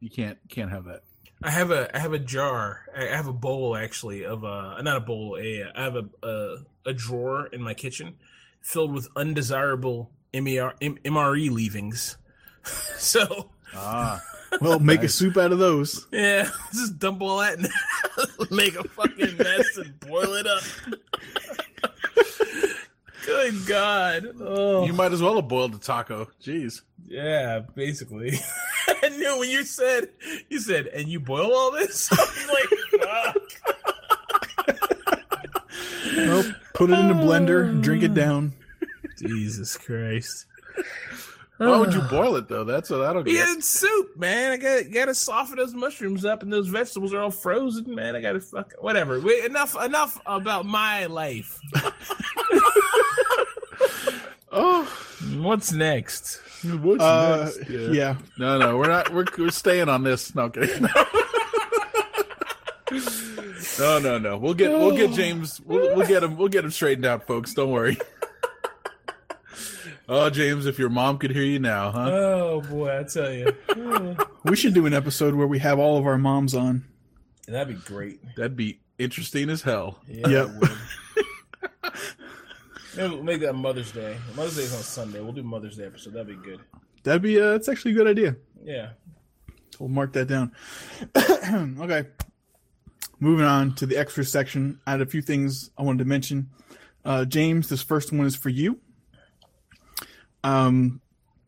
you 0.00 0.10
can't 0.10 0.38
can't 0.48 0.70
have 0.70 0.84
that. 0.84 1.02
I 1.42 1.50
have 1.50 1.70
a 1.70 1.94
I 1.94 2.00
have 2.00 2.12
a 2.12 2.18
jar. 2.18 2.86
I 2.96 3.04
have 3.14 3.26
a 3.26 3.32
bowl 3.32 3.76
actually 3.76 4.24
of 4.24 4.44
uh 4.44 4.80
not 4.82 4.96
a 4.96 5.00
bowl. 5.00 5.36
A 5.40 5.64
I 5.74 5.82
have 5.84 5.96
a 5.96 6.04
a, 6.26 6.56
a 6.86 6.92
drawer 6.92 7.46
in 7.46 7.62
my 7.62 7.74
kitchen 7.74 8.16
filled 8.60 8.92
with 8.92 9.08
undesirable 9.16 10.10
E 10.34 10.40
MER, 10.40 10.74
M- 10.80 10.98
MRE 11.04 11.50
leavings. 11.50 12.16
so 12.98 13.50
Ah. 13.74 14.22
Well, 14.60 14.78
make 14.78 15.02
a 15.02 15.08
soup 15.08 15.36
out 15.36 15.50
of 15.50 15.58
those. 15.58 16.06
yeah, 16.12 16.48
just 16.72 17.00
dump 17.00 17.20
all 17.22 17.38
that 17.38 17.58
and 17.58 17.68
make 18.52 18.76
a 18.76 18.84
fucking 18.84 19.36
mess 19.36 19.76
and 19.78 19.98
boil 19.98 20.34
it 20.34 20.46
up. 20.46 20.62
Good 23.24 23.66
God! 23.66 24.28
Oh, 24.40 24.84
You 24.84 24.92
might 24.92 25.12
as 25.12 25.22
well 25.22 25.36
have 25.36 25.48
boiled 25.48 25.72
the 25.72 25.78
taco. 25.78 26.28
Jeez. 26.42 26.82
yeah, 27.06 27.60
basically. 27.74 28.38
I 29.02 29.08
knew 29.08 29.38
when 29.38 29.48
you 29.50 29.64
said 29.64 30.10
you 30.50 30.58
said, 30.60 30.86
and 30.88 31.08
you 31.08 31.20
boil 31.20 31.52
all 31.54 31.70
this. 31.72 32.10
I'm 32.12 32.18
like, 32.48 32.68
fuck. 33.00 33.36
Put 36.74 36.90
it 36.90 36.98
in 36.98 37.10
a 37.10 37.14
blender, 37.14 37.80
drink 37.82 38.02
it 38.02 38.14
down. 38.14 38.52
Jesus 39.18 39.76
Christ! 39.76 40.46
Why 41.56 41.78
would 41.78 41.94
you 41.94 42.00
boil 42.02 42.34
it 42.36 42.48
though? 42.48 42.64
That's 42.64 42.90
what 42.90 43.02
I 43.02 43.12
don't 43.12 43.24
get. 43.24 43.34
Yeah, 43.34 43.52
it's 43.56 43.68
soup, 43.68 44.16
man. 44.16 44.52
I 44.52 44.56
got 44.56 44.90
got 44.92 45.04
to 45.06 45.14
soften 45.14 45.56
those 45.56 45.72
mushrooms 45.72 46.24
up, 46.24 46.42
and 46.42 46.52
those 46.52 46.66
vegetables 46.68 47.14
are 47.14 47.20
all 47.20 47.30
frozen, 47.30 47.94
man. 47.94 48.16
I 48.16 48.20
got 48.20 48.32
to 48.32 48.40
fuck 48.40 48.72
whatever. 48.80 49.20
Wait, 49.20 49.44
enough, 49.44 49.76
enough 49.82 50.20
about 50.26 50.66
my 50.66 51.06
life. 51.06 51.60
Oh, 54.56 54.84
What's 55.38 55.72
next? 55.72 56.36
What's 56.62 57.02
Uh, 57.02 57.50
next? 57.58 57.68
yeah. 57.70 58.16
No, 58.38 58.56
no, 58.56 58.76
we're 58.76 58.86
not. 58.86 59.12
We're, 59.12 59.24
we're 59.36 59.50
staying 59.50 59.88
on 59.88 60.04
this. 60.04 60.32
No, 60.34 60.42
okay. 60.44 60.68
No, 63.80 63.98
no, 63.98 64.18
no. 64.18 64.36
We'll 64.36 64.54
get 64.54 64.70
we'll 64.70 64.96
get 64.96 65.10
James. 65.12 65.60
We'll, 65.62 65.96
we'll 65.96 66.06
get 66.06 66.22
him. 66.22 66.36
We'll 66.36 66.48
get 66.48 66.64
him 66.64 66.70
straightened 66.70 67.04
out, 67.06 67.26
folks. 67.26 67.52
Don't 67.54 67.70
worry. 67.72 67.96
Oh, 70.08 70.28
James, 70.30 70.66
if 70.66 70.78
your 70.78 70.90
mom 70.90 71.18
could 71.18 71.30
hear 71.30 71.44
you 71.44 71.58
now, 71.58 71.90
huh? 71.90 72.10
Oh 72.12 72.60
boy, 72.60 72.98
I 73.00 73.02
tell 73.04 73.32
you, 73.32 73.56
We 74.44 74.54
should 74.56 74.74
do 74.74 74.84
an 74.86 74.92
episode 74.94 75.34
where 75.34 75.46
we 75.46 75.58
have 75.60 75.78
all 75.78 75.96
of 75.96 76.06
our 76.06 76.18
moms 76.18 76.54
on. 76.54 76.84
that'd 77.48 77.68
be 77.74 77.82
great. 77.82 78.20
That'd 78.36 78.56
be 78.56 78.80
interesting 78.98 79.48
as 79.50 79.62
hell. 79.62 80.00
Yeah, 80.06 80.28
Yep. 80.28 80.48
Maybe 82.96 83.08
we'll 83.14 83.24
make 83.24 83.40
that 83.40 83.54
Mother's 83.54 83.90
Day. 83.90 84.16
Mother's 84.36 84.56
Day 84.56 84.62
is 84.62 84.74
on 84.74 84.82
Sunday. 84.82 85.20
We'll 85.20 85.32
do 85.32 85.42
Mother's 85.42 85.76
Day 85.76 85.86
episode. 85.86 86.12
That'd 86.12 86.28
be 86.28 86.34
good. 86.48 86.60
That'd 87.02 87.22
be 87.22 87.40
uh, 87.40 87.50
that's 87.52 87.68
actually 87.68 87.90
a 87.92 87.94
good 87.94 88.06
idea. 88.06 88.36
Yeah. 88.62 88.90
We'll 89.80 89.88
mark 89.88 90.12
that 90.12 90.26
down. 90.26 90.52
okay. 91.16 92.04
Moving 93.18 93.46
on 93.46 93.74
to 93.76 93.86
the 93.86 93.96
extra 93.96 94.24
section. 94.24 94.78
I 94.86 94.92
had 94.92 95.00
a 95.00 95.06
few 95.06 95.22
things 95.22 95.70
I 95.76 95.82
wanted 95.82 95.98
to 96.00 96.04
mention. 96.04 96.50
Uh, 97.04 97.24
James, 97.24 97.68
this 97.68 97.82
first 97.82 98.12
one 98.12 98.26
is 98.26 98.36
for 98.36 98.48
you. 98.50 98.78
Um, 100.44 101.00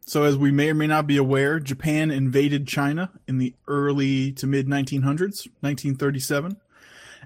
so 0.06 0.24
as 0.24 0.36
we 0.36 0.50
may 0.50 0.70
or 0.70 0.74
may 0.74 0.86
not 0.86 1.06
be 1.06 1.16
aware, 1.16 1.60
Japan 1.60 2.10
invaded 2.10 2.66
China 2.66 3.10
in 3.28 3.38
the 3.38 3.54
early 3.68 4.32
to 4.32 4.46
mid 4.46 4.66
1900s, 4.66 5.46
1937, 5.60 6.56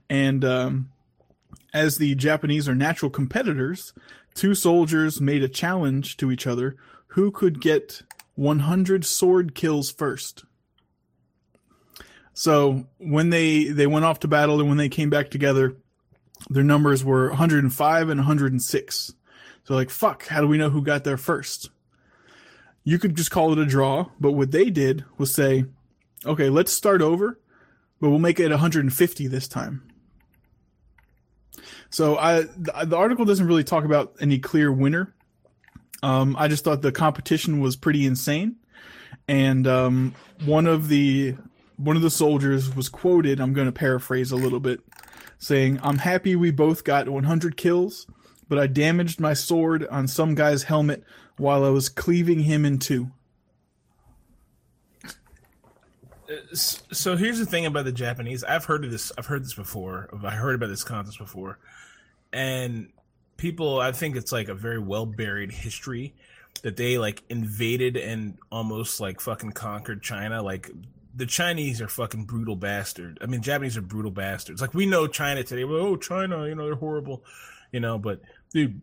and 0.09 0.45
um, 0.45 0.91
as 1.73 1.99
the 1.99 2.15
Japanese 2.17 2.69
are 2.69 2.75
natural 2.75 3.11
competitors, 3.11 3.93
two 4.35 4.55
soldiers 4.55 5.21
made 5.21 5.43
a 5.43 5.49
challenge 5.49 6.17
to 6.17 6.31
each 6.31 6.47
other: 6.47 6.77
who 7.09 7.31
could 7.31 7.61
get 7.61 8.03
100 8.35 9.05
sword 9.05 9.55
kills 9.55 9.91
first. 9.91 10.45
So 12.33 12.87
when 12.99 13.31
they 13.31 13.65
they 13.65 13.87
went 13.87 14.07
off 14.07 14.21
to 14.21 14.29
battle 14.29 14.59
and 14.59 14.69
when 14.69 14.79
they 14.79 14.89
came 14.89 15.11
back 15.11 15.31
together, 15.31 15.77
their 16.49 16.65
numbers 16.65 17.05
were 17.05 17.29
105 17.29 18.09
and 18.09 18.21
106. 18.21 19.15
So 19.71 19.77
like, 19.77 19.91
fuck, 19.91 20.27
how 20.27 20.41
do 20.41 20.49
we 20.49 20.59
know 20.59 20.69
who 20.69 20.83
got 20.83 21.05
there 21.05 21.17
first? 21.17 21.71
You 22.83 22.99
could 22.99 23.15
just 23.15 23.31
call 23.31 23.53
it 23.53 23.59
a 23.61 23.65
draw, 23.65 24.09
but 24.19 24.33
what 24.33 24.51
they 24.51 24.69
did 24.69 25.05
was 25.17 25.33
say, 25.33 25.65
okay, 26.27 26.51
let's 26.51 26.73
start 26.73 27.01
over, 27.01 27.39
but 28.01 28.11
we'll 28.11 28.19
make 28.19 28.41
it 28.41 28.51
150 28.51 29.29
this 29.29 29.47
time. 29.47 29.89
So 31.89 32.19
I 32.19 32.47
the, 32.57 32.97
article 32.97 33.25
doesn't 33.25 33.47
really 33.47 33.63
talk 33.63 33.85
about 33.85 34.17
any 34.21 34.41
clear 34.41 34.73
winner. 34.73 35.15
Um, 36.03 36.35
I 36.37 36.49
just 36.49 36.65
thought 36.65 36.83
the 36.83 36.91
competition 36.91 37.61
was 37.61 37.77
pretty 37.77 38.07
insane, 38.07 38.57
and 39.29 39.69
um, 39.69 40.17
one 40.47 40.67
of 40.67 40.89
the 40.89 41.37
one 41.77 41.95
of 41.95 42.03
the 42.03 42.11
soldiers 42.11 42.75
was 42.75 42.89
quoted. 42.89 43.41
I'm 43.41 43.53
going 43.53 43.69
to 43.69 43.73
paraphrase 43.73 44.33
a 44.33 44.37
little 44.37 44.59
bit, 44.59 44.81
saying, 45.39 45.79
"I'm 45.81 45.99
happy 45.99 46.35
we 46.35 46.51
both 46.51 46.83
got 46.83 47.09
100 47.09 47.57
kills, 47.57 48.09
but 48.51 48.59
I 48.59 48.67
damaged 48.67 49.21
my 49.21 49.33
sword 49.33 49.87
on 49.87 50.09
some 50.09 50.35
guy's 50.35 50.65
helmet 50.65 51.05
while 51.37 51.65
I 51.65 51.69
was 51.69 51.89
cleaving 51.89 52.41
him 52.41 52.67
in 52.67 52.81
two. 52.81 53.09
Uh, 56.29 56.35
so 56.53 57.17
here's 57.17 57.39
the 57.39 57.47
thing 57.47 57.65
about 57.65 57.85
the 57.85 57.93
Japanese. 57.93 58.43
I've 58.43 58.65
heard 58.65 58.85
of 58.85 58.91
this. 58.91 59.13
I've 59.17 59.27
heard 59.27 59.45
this 59.45 59.55
before. 59.55 60.11
I 60.25 60.33
heard 60.33 60.57
about 60.57 60.69
this 60.69 60.83
contest 60.83 61.19
before, 61.19 61.61
and 62.33 62.89
people. 63.37 63.79
I 63.79 63.93
think 63.93 64.17
it's 64.17 64.33
like 64.33 64.49
a 64.49 64.55
very 64.55 64.81
well 64.81 65.07
buried 65.07 65.53
history 65.53 66.13
that 66.63 66.77
they 66.77 66.99
like 66.99 67.23
invaded 67.29 67.97
and 67.97 68.37
almost 68.51 69.01
like 69.01 69.21
fucking 69.21 69.53
conquered 69.53 70.03
China. 70.03 70.43
Like 70.43 70.71
the 71.15 71.27
Chinese 71.27 71.81
are 71.81 71.89
fucking 71.89 72.25
brutal 72.25 72.57
bastards. 72.57 73.19
I 73.21 73.27
mean, 73.27 73.43
Japanese 73.43 73.77
are 73.77 73.83
brutal 73.83 74.11
bastards. 74.11 74.61
Like 74.61 74.75
we 74.75 74.87
know 74.87 75.07
China 75.07 75.45
today. 75.45 75.63
Well, 75.63 75.81
oh, 75.81 75.97
China, 75.97 76.49
you 76.49 76.57
know 76.57 76.65
they're 76.65 76.75
horrible, 76.75 77.25
you 77.71 77.79
know. 77.79 77.97
But 77.97 78.21
dude, 78.53 78.81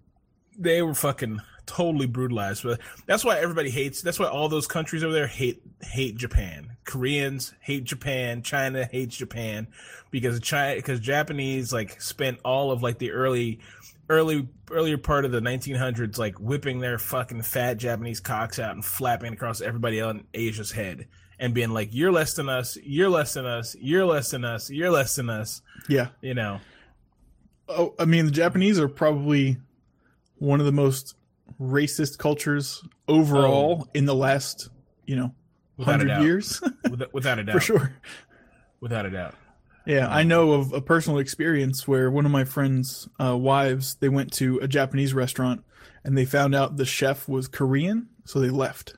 they 0.57 0.81
were 0.81 0.93
fucking 0.93 1.39
totally 1.65 2.07
brutalized. 2.07 2.63
But 2.63 2.79
that's 3.05 3.23
why 3.25 3.37
everybody 3.39 3.69
hates. 3.69 4.01
That's 4.01 4.19
why 4.19 4.27
all 4.27 4.49
those 4.49 4.67
countries 4.67 5.03
over 5.03 5.13
there 5.13 5.27
hate 5.27 5.61
hate 5.81 6.15
Japan. 6.15 6.77
Koreans 6.85 7.53
hate 7.59 7.83
Japan. 7.83 8.41
China 8.41 8.85
hates 8.85 9.15
Japan 9.17 9.67
because 10.11 10.39
China 10.39 10.75
because 10.75 10.99
Japanese 10.99 11.71
like 11.73 12.01
spent 12.01 12.39
all 12.43 12.71
of 12.71 12.81
like 12.81 12.97
the 12.97 13.11
early 13.11 13.59
early 14.09 14.47
earlier 14.71 14.97
part 14.97 15.25
of 15.25 15.31
the 15.31 15.41
1900s 15.41 16.17
like 16.17 16.39
whipping 16.39 16.79
their 16.79 16.97
fucking 16.97 17.41
fat 17.41 17.75
Japanese 17.75 18.21
cocks 18.21 18.57
out 18.57 18.71
and 18.71 18.83
flapping 18.85 19.33
across 19.33 19.59
everybody 19.59 19.99
on 19.99 20.23
Asia's 20.33 20.71
head 20.71 21.07
and 21.39 21.53
being 21.53 21.71
like 21.71 21.89
you're 21.91 22.11
less 22.11 22.33
than 22.33 22.47
us, 22.47 22.77
you're 22.81 23.09
less 23.09 23.33
than 23.33 23.45
us, 23.45 23.75
you're 23.81 24.05
less 24.05 24.31
than 24.31 24.45
us, 24.45 24.69
you're 24.69 24.89
less 24.91 25.15
than 25.15 25.29
us, 25.29 25.61
Yeah. 25.89 26.07
you 26.21 26.33
know. 26.33 26.61
Oh, 27.69 27.93
I 27.99 28.05
mean, 28.05 28.25
the 28.25 28.31
Japanese 28.31 28.79
are 28.79 28.87
probably 28.87 29.57
one 30.37 30.59
of 30.59 30.65
the 30.65 30.71
most 30.71 31.15
racist 31.59 32.17
cultures 32.17 32.83
overall 33.07 33.87
in 33.93 34.05
the 34.05 34.15
last, 34.15 34.69
you 35.05 35.15
know, 35.15 35.33
hundred 35.79 36.21
years 36.21 36.61
Without, 36.89 37.13
without 37.13 37.39
a 37.39 37.43
doubt. 37.43 37.53
for 37.55 37.59
sure. 37.59 37.93
Without 38.79 39.05
a 39.05 39.09
doubt. 39.09 39.35
Yeah, 39.85 40.07
I 40.09 40.23
know 40.23 40.51
of 40.51 40.73
a 40.73 40.81
personal 40.81 41.19
experience 41.19 41.87
where 41.87 42.11
one 42.11 42.25
of 42.25 42.31
my 42.31 42.43
friends' 42.43 43.07
uh, 43.21 43.37
wives 43.37 43.95
they 43.95 44.09
went 44.09 44.33
to 44.33 44.59
a 44.59 44.67
Japanese 44.67 45.13
restaurant 45.13 45.63
and 46.03 46.17
they 46.17 46.25
found 46.25 46.53
out 46.53 46.75
the 46.77 46.85
chef 46.85 47.27
was 47.27 47.47
Korean, 47.47 48.09
so 48.25 48.39
they 48.39 48.49
left. 48.49 48.95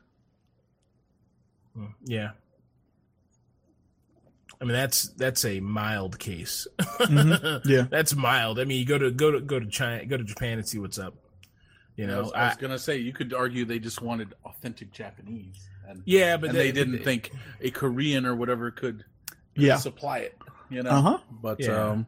Mm, 1.77 1.93
Yeah. 2.05 2.31
I 4.61 4.65
mean 4.65 4.73
that's 4.73 5.09
that's 5.09 5.45
a 5.45 5.59
mild 5.59 6.19
case. 6.19 6.67
Mhm. 6.79 7.61
Yeah. 7.65 7.83
That's 7.89 8.15
mild. 8.15 8.59
I 8.59 8.65
mean 8.65 8.79
you 8.79 8.85
go 8.85 8.97
to 8.97 9.11
go 9.11 9.31
to 9.31 9.39
go 9.39 9.59
to 9.59 9.65
China 9.67 10.05
go 10.05 10.17
to 10.17 10.23
Japan 10.23 10.57
and 10.57 10.67
see 10.67 10.79
what's 10.79 10.99
up. 10.99 11.15
You 11.95 12.05
I 12.05 12.07
know, 12.07 12.23
was, 12.23 12.31
I 12.33 12.45
was 12.47 12.57
I- 12.57 12.61
gonna 12.61 12.79
say 12.79 12.97
you 12.97 13.13
could 13.13 13.33
argue 13.33 13.65
they 13.65 13.79
just 13.79 14.01
wanted 14.01 14.33
authentic 14.45 14.91
Japanese, 14.91 15.67
and 15.87 16.01
yeah, 16.05 16.37
but 16.37 16.49
and 16.49 16.57
they, 16.57 16.71
didn't 16.71 17.03
think 17.03 17.31
a 17.61 17.71
Korean 17.71 18.25
or 18.25 18.35
whatever 18.35 18.71
could 18.71 19.03
Yeah. 19.55 19.77
supply 19.77 20.19
it. 20.19 20.37
You 20.69 20.83
know, 20.83 20.89
Uh 20.91 21.01
huh. 21.01 21.17
but 21.41 21.59
Yeah. 21.59 21.89
um, 21.91 22.05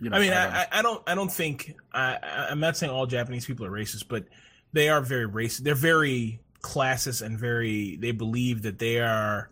you 0.00 0.10
know, 0.10 0.16
I 0.16 0.20
mean, 0.20 0.30
don't. 0.30 0.38
I, 0.52 0.60
I, 0.62 0.66
I 0.78 0.82
don't, 0.82 1.02
I 1.06 1.14
don't 1.14 1.32
think 1.32 1.74
I, 1.92 2.18
I- 2.22 2.46
I'm 2.50 2.60
not 2.60 2.76
saying 2.76 2.92
all 2.92 3.06
Japanese 3.06 3.46
people 3.46 3.64
are 3.66 3.70
racist, 3.70 4.04
but 4.08 4.24
they 4.72 4.88
are 4.90 5.00
very 5.00 5.26
racist. 5.26 5.60
They're 5.64 5.74
very 5.74 6.40
classist 6.62 7.22
and 7.22 7.38
very. 7.38 7.96
They 7.96 8.12
believe 8.12 8.62
that 8.62 8.78
they 8.78 9.00
are 9.00 9.50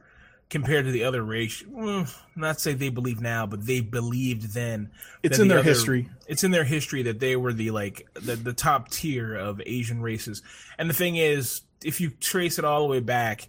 compared 0.54 0.84
to 0.84 0.92
the 0.92 1.02
other 1.02 1.20
race. 1.22 1.64
mm, 1.64 2.08
Not 2.36 2.60
say 2.60 2.74
they 2.74 2.88
believe 2.88 3.20
now, 3.20 3.44
but 3.44 3.66
they 3.66 3.80
believed 3.80 4.54
then. 4.54 4.88
It's 5.24 5.40
in 5.40 5.48
the 5.48 5.54
their 5.54 5.58
other- 5.60 5.68
history. 5.68 6.08
It's 6.28 6.44
in 6.44 6.52
their 6.52 6.62
history 6.62 7.02
that 7.02 7.18
they 7.18 7.34
were 7.34 7.52
the 7.52 7.72
like 7.72 8.06
the, 8.14 8.36
the 8.36 8.52
top 8.52 8.88
tier 8.88 9.34
of 9.34 9.60
Asian 9.66 10.00
races. 10.00 10.42
And 10.78 10.88
the 10.88 10.94
thing 10.94 11.16
is, 11.16 11.62
if 11.84 12.00
you 12.00 12.10
trace 12.10 12.58
it 12.60 12.64
all 12.64 12.82
the 12.82 12.86
way 12.88 13.00
back, 13.00 13.48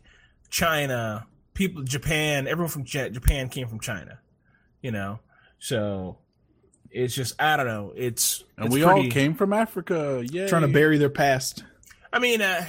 China, 0.49 1.27
people, 1.53 1.83
Japan, 1.83 2.47
everyone 2.47 2.69
from 2.71 2.85
Japan 2.85 3.49
came 3.49 3.67
from 3.67 3.79
China. 3.79 4.19
You 4.81 4.91
know, 4.91 5.19
so 5.59 6.17
it's 6.89 7.13
just 7.13 7.39
I 7.39 7.55
don't 7.57 7.67
know. 7.67 7.93
It's 7.95 8.43
and 8.57 8.65
it's 8.65 8.73
we 8.75 8.83
all 8.83 9.07
came 9.09 9.35
from 9.35 9.53
Africa. 9.53 10.23
Yeah, 10.27 10.47
Trying 10.47 10.63
to 10.63 10.67
bury 10.69 10.97
their 10.97 11.09
past 11.09 11.63
I 12.11 12.17
mean, 12.19 12.41
uh, 12.41 12.65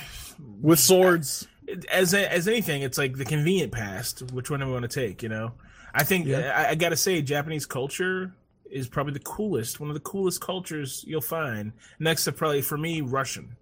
with 0.60 0.78
swords. 0.78 1.48
As 1.90 2.14
as 2.14 2.48
anything, 2.48 2.82
it's 2.82 2.98
like 2.98 3.16
the 3.16 3.24
convenient 3.24 3.72
past. 3.72 4.30
Which 4.32 4.50
one 4.50 4.60
do 4.60 4.66
we 4.66 4.72
want 4.72 4.90
to 4.90 5.00
take? 5.00 5.22
You 5.22 5.28
know, 5.28 5.52
I 5.94 6.04
think 6.04 6.26
Yeah. 6.26 6.52
I, 6.54 6.70
I 6.70 6.74
got 6.74 6.90
to 6.90 6.96
say, 6.96 7.20
Japanese 7.22 7.66
culture 7.66 8.32
is 8.70 8.88
probably 8.88 9.12
the 9.12 9.20
coolest. 9.20 9.78
One 9.80 9.88
of 9.90 9.94
the 9.94 10.00
coolest 10.00 10.40
cultures 10.40 11.04
you'll 11.06 11.20
find. 11.20 11.72
Next 11.98 12.24
to 12.24 12.32
probably 12.32 12.62
for 12.62 12.76
me, 12.76 13.00
Russian. 13.00 13.56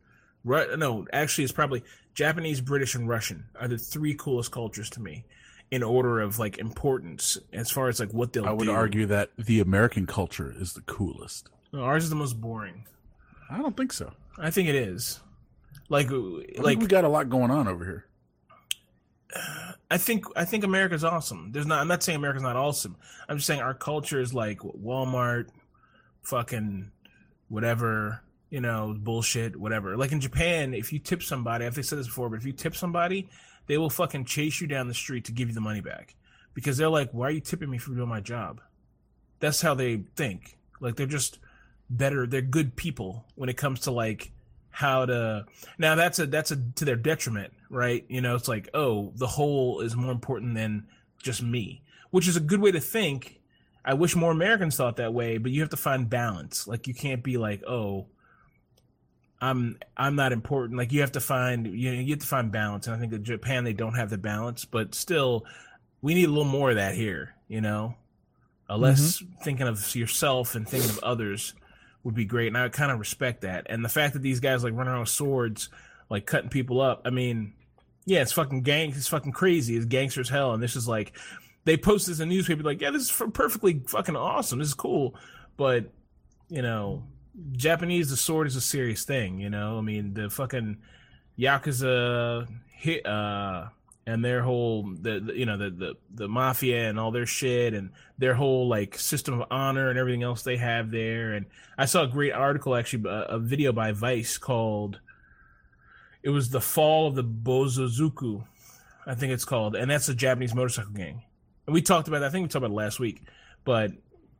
Ru- 0.44 0.76
no, 0.76 1.06
actually, 1.12 1.44
it's 1.44 1.52
probably 1.52 1.82
Japanese, 2.14 2.60
British, 2.60 2.94
and 2.94 3.08
Russian 3.08 3.44
are 3.58 3.68
the 3.68 3.78
three 3.78 4.14
coolest 4.14 4.50
cultures 4.52 4.90
to 4.90 5.00
me, 5.00 5.24
in 5.70 5.82
order 5.82 6.20
of 6.20 6.38
like 6.38 6.58
importance 6.58 7.38
as 7.52 7.70
far 7.70 7.88
as 7.88 7.98
like 8.00 8.12
what 8.12 8.32
they'll. 8.32 8.46
I 8.46 8.52
would 8.52 8.66
do. 8.66 8.72
argue 8.72 9.06
that 9.06 9.30
the 9.38 9.60
American 9.60 10.06
culture 10.06 10.54
is 10.58 10.74
the 10.74 10.82
coolest. 10.82 11.48
No, 11.72 11.82
ours 11.82 12.04
is 12.04 12.10
the 12.10 12.16
most 12.16 12.40
boring. 12.40 12.84
I 13.50 13.58
don't 13.58 13.76
think 13.76 13.92
so. 13.92 14.12
I 14.38 14.50
think 14.50 14.68
it 14.68 14.74
is. 14.74 15.20
Like, 15.88 16.10
uh, 16.10 16.16
I 16.58 16.62
like 16.62 16.78
we 16.78 16.86
got 16.86 17.04
a 17.04 17.08
lot 17.08 17.28
going 17.28 17.50
on 17.50 17.68
over 17.68 17.84
here. 17.84 18.06
I 19.90 19.98
think 19.98 20.24
I 20.36 20.44
think 20.44 20.64
America's 20.64 21.04
awesome. 21.04 21.50
There's 21.52 21.66
not. 21.66 21.80
I'm 21.80 21.88
not 21.88 22.02
saying 22.02 22.16
America's 22.16 22.42
not 22.42 22.56
awesome. 22.56 22.96
I'm 23.28 23.36
just 23.36 23.46
saying 23.46 23.60
our 23.60 23.74
culture 23.74 24.20
is 24.20 24.32
like 24.32 24.58
Walmart, 24.58 25.48
fucking 26.22 26.90
whatever, 27.48 28.22
you 28.50 28.60
know, 28.60 28.96
bullshit, 28.98 29.56
whatever. 29.56 29.96
Like 29.96 30.12
in 30.12 30.20
Japan, 30.20 30.74
if 30.74 30.92
you 30.92 30.98
tip 30.98 31.22
somebody, 31.22 31.66
I've 31.66 31.74
said 31.74 31.98
this 31.98 32.06
before, 32.06 32.28
but 32.28 32.38
if 32.38 32.46
you 32.46 32.52
tip 32.52 32.74
somebody, 32.74 33.28
they 33.66 33.78
will 33.78 33.90
fucking 33.90 34.24
chase 34.24 34.60
you 34.60 34.66
down 34.66 34.88
the 34.88 34.94
street 34.94 35.26
to 35.26 35.32
give 35.32 35.48
you 35.48 35.54
the 35.54 35.60
money 35.60 35.80
back 35.80 36.14
because 36.54 36.76
they're 36.76 36.88
like, 36.88 37.10
"Why 37.12 37.28
are 37.28 37.32
you 37.32 37.40
tipping 37.40 37.70
me 37.70 37.78
for 37.78 37.94
doing 37.94 38.08
my 38.08 38.20
job?" 38.20 38.60
That's 39.40 39.60
how 39.60 39.74
they 39.74 40.04
think. 40.16 40.58
Like 40.80 40.96
they're 40.96 41.06
just 41.06 41.38
better. 41.90 42.26
They're 42.26 42.42
good 42.42 42.74
people 42.76 43.26
when 43.34 43.48
it 43.48 43.56
comes 43.56 43.80
to 43.80 43.90
like 43.90 44.32
how 44.74 45.06
to 45.06 45.46
now 45.78 45.94
that's 45.94 46.18
a 46.18 46.26
that's 46.26 46.50
a 46.50 46.56
to 46.74 46.84
their 46.84 46.96
detriment 46.96 47.52
right? 47.70 48.04
You 48.08 48.20
know 48.20 48.34
it's 48.34 48.48
like 48.48 48.68
oh 48.74 49.12
the 49.14 49.26
whole 49.28 49.80
is 49.80 49.94
more 49.94 50.10
important 50.10 50.56
than 50.56 50.88
just 51.22 51.42
me 51.42 51.82
which 52.10 52.26
is 52.26 52.36
a 52.36 52.40
good 52.40 52.60
way 52.60 52.72
to 52.72 52.80
think. 52.80 53.40
I 53.84 53.94
wish 53.94 54.16
more 54.16 54.32
americans 54.32 54.76
thought 54.76 54.96
that 54.96 55.14
way 55.14 55.38
but 55.38 55.52
you 55.52 55.60
have 55.60 55.70
to 55.70 55.76
find 55.76 56.10
balance. 56.10 56.66
Like 56.66 56.88
you 56.88 56.94
can't 56.94 57.22
be 57.22 57.36
like 57.36 57.62
oh 57.68 58.06
i'm 59.40 59.78
i'm 59.96 60.16
not 60.16 60.32
important. 60.32 60.76
Like 60.76 60.90
you 60.90 61.02
have 61.02 61.12
to 61.12 61.20
find 61.20 61.68
you 61.68 61.92
know, 61.94 62.00
you 62.00 62.10
have 62.10 62.20
to 62.20 62.26
find 62.26 62.50
balance. 62.50 62.88
And 62.88 62.96
i 62.96 62.98
think 62.98 63.12
in 63.12 63.22
japan 63.22 63.62
they 63.62 63.74
don't 63.74 63.94
have 63.94 64.10
the 64.10 64.18
balance 64.18 64.64
but 64.64 64.92
still 64.92 65.44
we 66.02 66.14
need 66.14 66.24
a 66.24 66.32
little 66.32 66.44
more 66.44 66.70
of 66.70 66.76
that 66.76 66.96
here 66.96 67.34
you 67.46 67.60
know? 67.60 67.94
Uh, 68.68 68.78
less 68.78 69.22
thinking 69.44 69.68
of 69.68 69.94
yourself 69.94 70.56
and 70.56 70.66
thinking 70.66 70.90
of 70.90 70.98
others 71.00 71.54
would 72.04 72.14
be 72.14 72.24
great 72.24 72.48
and 72.48 72.56
i 72.56 72.68
kind 72.68 72.92
of 72.92 72.98
respect 72.98 73.40
that. 73.42 73.66
And 73.68 73.84
the 73.84 73.88
fact 73.88 74.12
that 74.12 74.22
these 74.22 74.40
guys 74.40 74.62
like 74.62 74.74
run 74.74 74.86
around 74.86 75.00
with 75.00 75.08
swords 75.08 75.70
like 76.10 76.26
cutting 76.26 76.50
people 76.50 76.80
up 76.80 77.02
i 77.06 77.10
mean 77.10 77.54
yeah 78.04 78.20
it's 78.20 78.32
fucking 78.32 78.62
gang 78.62 78.90
it's 78.90 79.08
fucking 79.08 79.32
crazy 79.32 79.74
it's 79.74 79.86
gangsters 79.86 80.28
hell 80.28 80.52
and 80.52 80.62
this 80.62 80.76
is 80.76 80.86
like 80.86 81.16
they 81.64 81.78
post 81.78 82.06
this 82.06 82.20
in 82.20 82.28
the 82.28 82.34
newspaper 82.34 82.62
like 82.62 82.80
yeah 82.80 82.90
this 82.90 83.10
is 83.10 83.22
perfectly 83.32 83.80
fucking 83.86 84.16
awesome 84.16 84.58
this 84.58 84.68
is 84.68 84.74
cool. 84.74 85.14
But 85.56 85.92
you 86.48 86.62
know 86.62 87.04
japanese 87.52 88.10
the 88.10 88.16
sword 88.16 88.46
is 88.46 88.54
a 88.54 88.60
serious 88.60 89.04
thing 89.04 89.38
you 89.40 89.50
know? 89.50 89.78
I 89.78 89.80
mean 89.80 90.14
the 90.14 90.28
fucking 90.30 90.78
yakuza 91.38 92.46
hit 92.76 93.06
uh 93.06 93.68
and 94.06 94.24
their 94.24 94.42
whole 94.42 94.82
the, 95.00 95.20
the 95.20 95.34
you 95.34 95.46
know 95.46 95.56
the, 95.56 95.70
the 95.70 95.94
the 96.14 96.28
mafia 96.28 96.88
and 96.88 96.98
all 96.98 97.10
their 97.10 97.26
shit 97.26 97.74
and 97.74 97.90
their 98.18 98.34
whole 98.34 98.68
like 98.68 98.98
system 98.98 99.40
of 99.40 99.46
honor 99.50 99.90
and 99.90 99.98
everything 99.98 100.22
else 100.22 100.42
they 100.42 100.56
have 100.56 100.90
there. 100.90 101.32
And 101.32 101.46
i 101.78 101.86
saw 101.86 102.04
a 102.04 102.08
great 102.08 102.32
article 102.32 102.74
actually 102.74 103.08
a, 103.08 103.22
a 103.30 103.38
video 103.38 103.72
by 103.72 103.92
vice 103.92 104.38
called 104.38 105.00
it 106.22 106.30
was 106.30 106.50
the 106.50 106.60
fall 106.60 107.06
of 107.08 107.14
the 107.14 107.24
bosozoku 107.24 108.44
i 109.06 109.14
think 109.14 109.32
it's 109.32 109.44
called 109.44 109.76
and 109.76 109.90
that's 109.90 110.08
a 110.08 110.14
japanese 110.14 110.54
motorcycle 110.54 110.92
gang. 110.92 111.22
And 111.66 111.72
we 111.72 111.82
talked 111.82 112.08
about 112.08 112.20
that 112.20 112.26
i 112.26 112.30
think 112.30 112.44
we 112.44 112.48
talked 112.48 112.64
about 112.64 112.70
it 112.70 112.74
last 112.74 113.00
week 113.00 113.22
but 113.64 113.92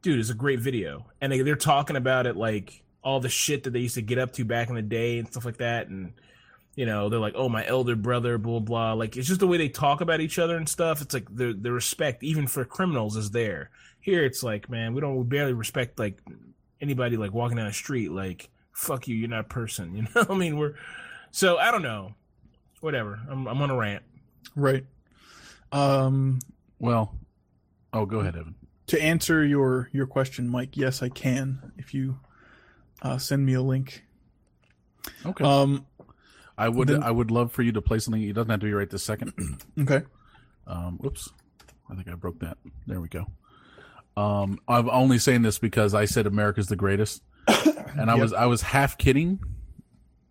dude 0.05 0.21
it's 0.21 0.31
a 0.31 0.35
great 0.35 0.61
video. 0.61 1.07
And 1.21 1.33
they, 1.33 1.41
they're 1.41 1.57
talking 1.57 1.97
about 1.97 2.27
it 2.27 2.37
like 2.37 2.85
all 3.03 3.21
the 3.21 3.29
shit 3.29 3.65
that 3.65 3.73
they 3.73 3.81
used 3.81 3.97
to 3.97 4.03
get 4.03 4.19
up 4.19 4.35
to 4.35 4.45
back 4.45 4.69
in 4.69 4.77
the 4.77 4.83
day 4.83 5.19
and 5.19 5.27
stuff 5.27 5.45
like 5.45 5.57
that. 5.57 5.89
And 5.89 6.13
you 6.77 6.87
know 6.87 7.09
they're 7.09 7.21
like 7.21 7.35
oh 7.37 7.49
my 7.49 7.65
elder 7.67 7.97
brother 7.97 8.39
blah 8.39 8.59
blah 8.59 8.93
like 8.93 9.17
it's 9.17 9.29
just 9.29 9.41
the 9.41 9.47
way 9.47 9.57
they 9.57 9.69
talk 9.69 10.01
about 10.01 10.21
each 10.21 10.39
other 10.39 10.57
and 10.57 10.69
stuff 10.69 11.01
it's 11.01 11.15
like 11.15 11.27
the 11.35 11.53
the 11.53 11.71
respect 11.73 12.23
even 12.23 12.47
for 12.47 12.65
criminals 12.65 13.17
is 13.17 13.31
there 13.31 13.71
here 14.01 14.25
it's 14.25 14.43
like 14.43 14.69
man 14.69 14.95
we 14.95 15.01
don't 15.01 15.17
we 15.17 15.25
barely 15.25 15.53
respect 15.53 15.99
like 15.99 16.19
anybody 16.81 17.17
like 17.17 17.33
walking 17.33 17.57
down 17.57 17.67
the 17.67 17.73
street 17.73 18.11
like 18.11 18.49
fuck 18.73 19.07
you 19.07 19.15
you're 19.15 19.29
not 19.29 19.41
a 19.41 19.45
person 19.45 19.95
you 19.97 20.03
know 20.15 20.27
i 20.29 20.35
mean 20.35 20.57
we're 20.57 20.75
so 21.31 21.59
i 21.59 21.71
don't 21.71 21.83
know 21.83 22.15
whatever 22.81 23.21
i'm, 23.31 23.47
I'm 23.47 23.63
on 23.63 23.71
a 23.71 23.77
rant 23.77 24.03
Right. 24.57 24.85
Um, 25.73 26.39
Well, 26.79 27.15
oh, 27.93 28.07
go 28.07 28.21
ahead, 28.21 28.37
Evan. 28.37 28.55
to 28.89 29.01
answer 29.03 29.45
your 29.45 29.89
your 29.93 30.07
question, 30.07 30.49
Mike, 30.49 30.77
yes, 30.77 31.03
I 31.03 31.09
can. 31.09 31.73
If 31.77 31.95
you 31.95 32.19
uh, 33.03 33.19
send 33.19 33.45
me 33.45 33.55
a 33.55 33.63
link. 33.63 34.05
Okay. 35.27 35.45
Um, 35.45 35.87
I 36.57 36.69
would 36.69 36.89
then- 36.89 37.03
I 37.03 37.11
would 37.11 37.31
love 37.31 37.53
for 37.53 37.63
you 37.63 37.73
to 37.73 37.83
play 37.83 37.99
something. 37.99 38.23
It 38.23 38.33
doesn't 38.35 38.51
have 38.51 38.61
to 38.61 38.67
be 38.67 38.73
right 38.73 38.89
this 38.89 39.03
second. 39.03 39.33
okay. 39.81 40.03
Um, 40.67 40.99
whoops, 40.99 41.29
I 41.91 41.95
think 41.95 42.09
I 42.09 42.15
broke 42.15 42.39
that. 42.41 42.57
There 42.87 43.01
we 43.01 43.09
go. 43.09 43.27
Um, 44.17 44.59
I'm 44.69 44.89
only 44.91 45.19
saying 45.19 45.43
this 45.43 45.59
because 45.59 45.93
I 45.95 46.05
said 46.05 46.27
America's 46.27 46.69
the 46.69 46.77
greatest, 46.77 47.23
and 47.49 48.11
I 48.11 48.15
Yep. 48.15 48.23
was 48.23 48.33
I 48.33 48.47
was 48.47 48.63
half 48.63 48.97
kidding, 48.97 49.41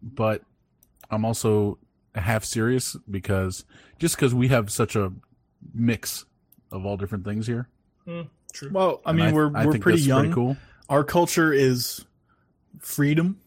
but 0.01 0.41
I'm 1.11 1.25
also 1.25 1.77
half 2.15 2.45
serious 2.45 2.95
because 3.11 3.65
just 3.99 4.15
because 4.15 4.33
we 4.33 4.47
have 4.47 4.71
such 4.71 4.95
a 4.95 5.11
mix 5.73 6.25
of 6.71 6.85
all 6.85 6.95
different 6.97 7.25
things 7.25 7.45
here. 7.45 7.67
true 8.05 8.69
Well, 8.71 9.01
I 9.05 9.09
and 9.11 9.19
mean, 9.19 9.33
we're 9.33 9.55
I 9.55 9.65
we're 9.65 9.73
think 9.73 9.83
pretty 9.83 9.97
that's 9.99 10.07
young. 10.07 10.31
cool. 10.31 10.57
Our 10.89 11.03
culture 11.03 11.51
is 11.51 12.05
freedom. 12.79 13.39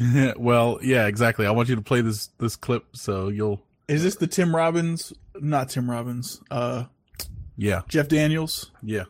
well, 0.36 0.78
yeah, 0.82 1.06
exactly. 1.06 1.46
I 1.46 1.50
want 1.52 1.68
you 1.68 1.76
to 1.76 1.82
play 1.82 2.00
this 2.00 2.28
this 2.38 2.56
clip 2.56 2.84
so 2.96 3.28
you'll 3.28 3.62
Is 3.88 4.02
this 4.02 4.16
the 4.16 4.26
Tim 4.26 4.54
Robbins? 4.54 5.12
Not 5.40 5.68
Tim 5.68 5.90
Robbins. 5.90 6.40
Uh, 6.50 6.84
yeah 7.56 7.82
Jeff 7.88 8.08
Daniels. 8.08 8.70
yeah. 8.82 9.04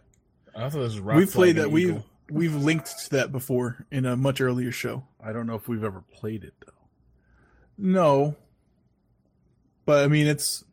i 0.54 0.68
thought 0.68 0.80
this 0.80 0.94
was 0.94 1.00
we've 1.00 1.32
played 1.32 1.56
that. 1.56 1.70
We've 1.70 2.02
we've 2.30 2.54
linked 2.54 2.86
to 3.04 3.10
that 3.10 3.32
before 3.32 3.86
in 3.90 4.04
a 4.06 4.16
much 4.16 4.40
earlier 4.40 4.70
show. 4.72 5.04
I 5.22 5.32
don't 5.32 5.46
know 5.46 5.54
if 5.54 5.66
we've 5.68 5.84
ever 5.84 6.02
played 6.12 6.44
it 6.44 6.54
though. 6.64 6.72
No, 7.78 8.36
but 9.86 10.04
I 10.04 10.08
mean, 10.08 10.26
it's. 10.26 10.64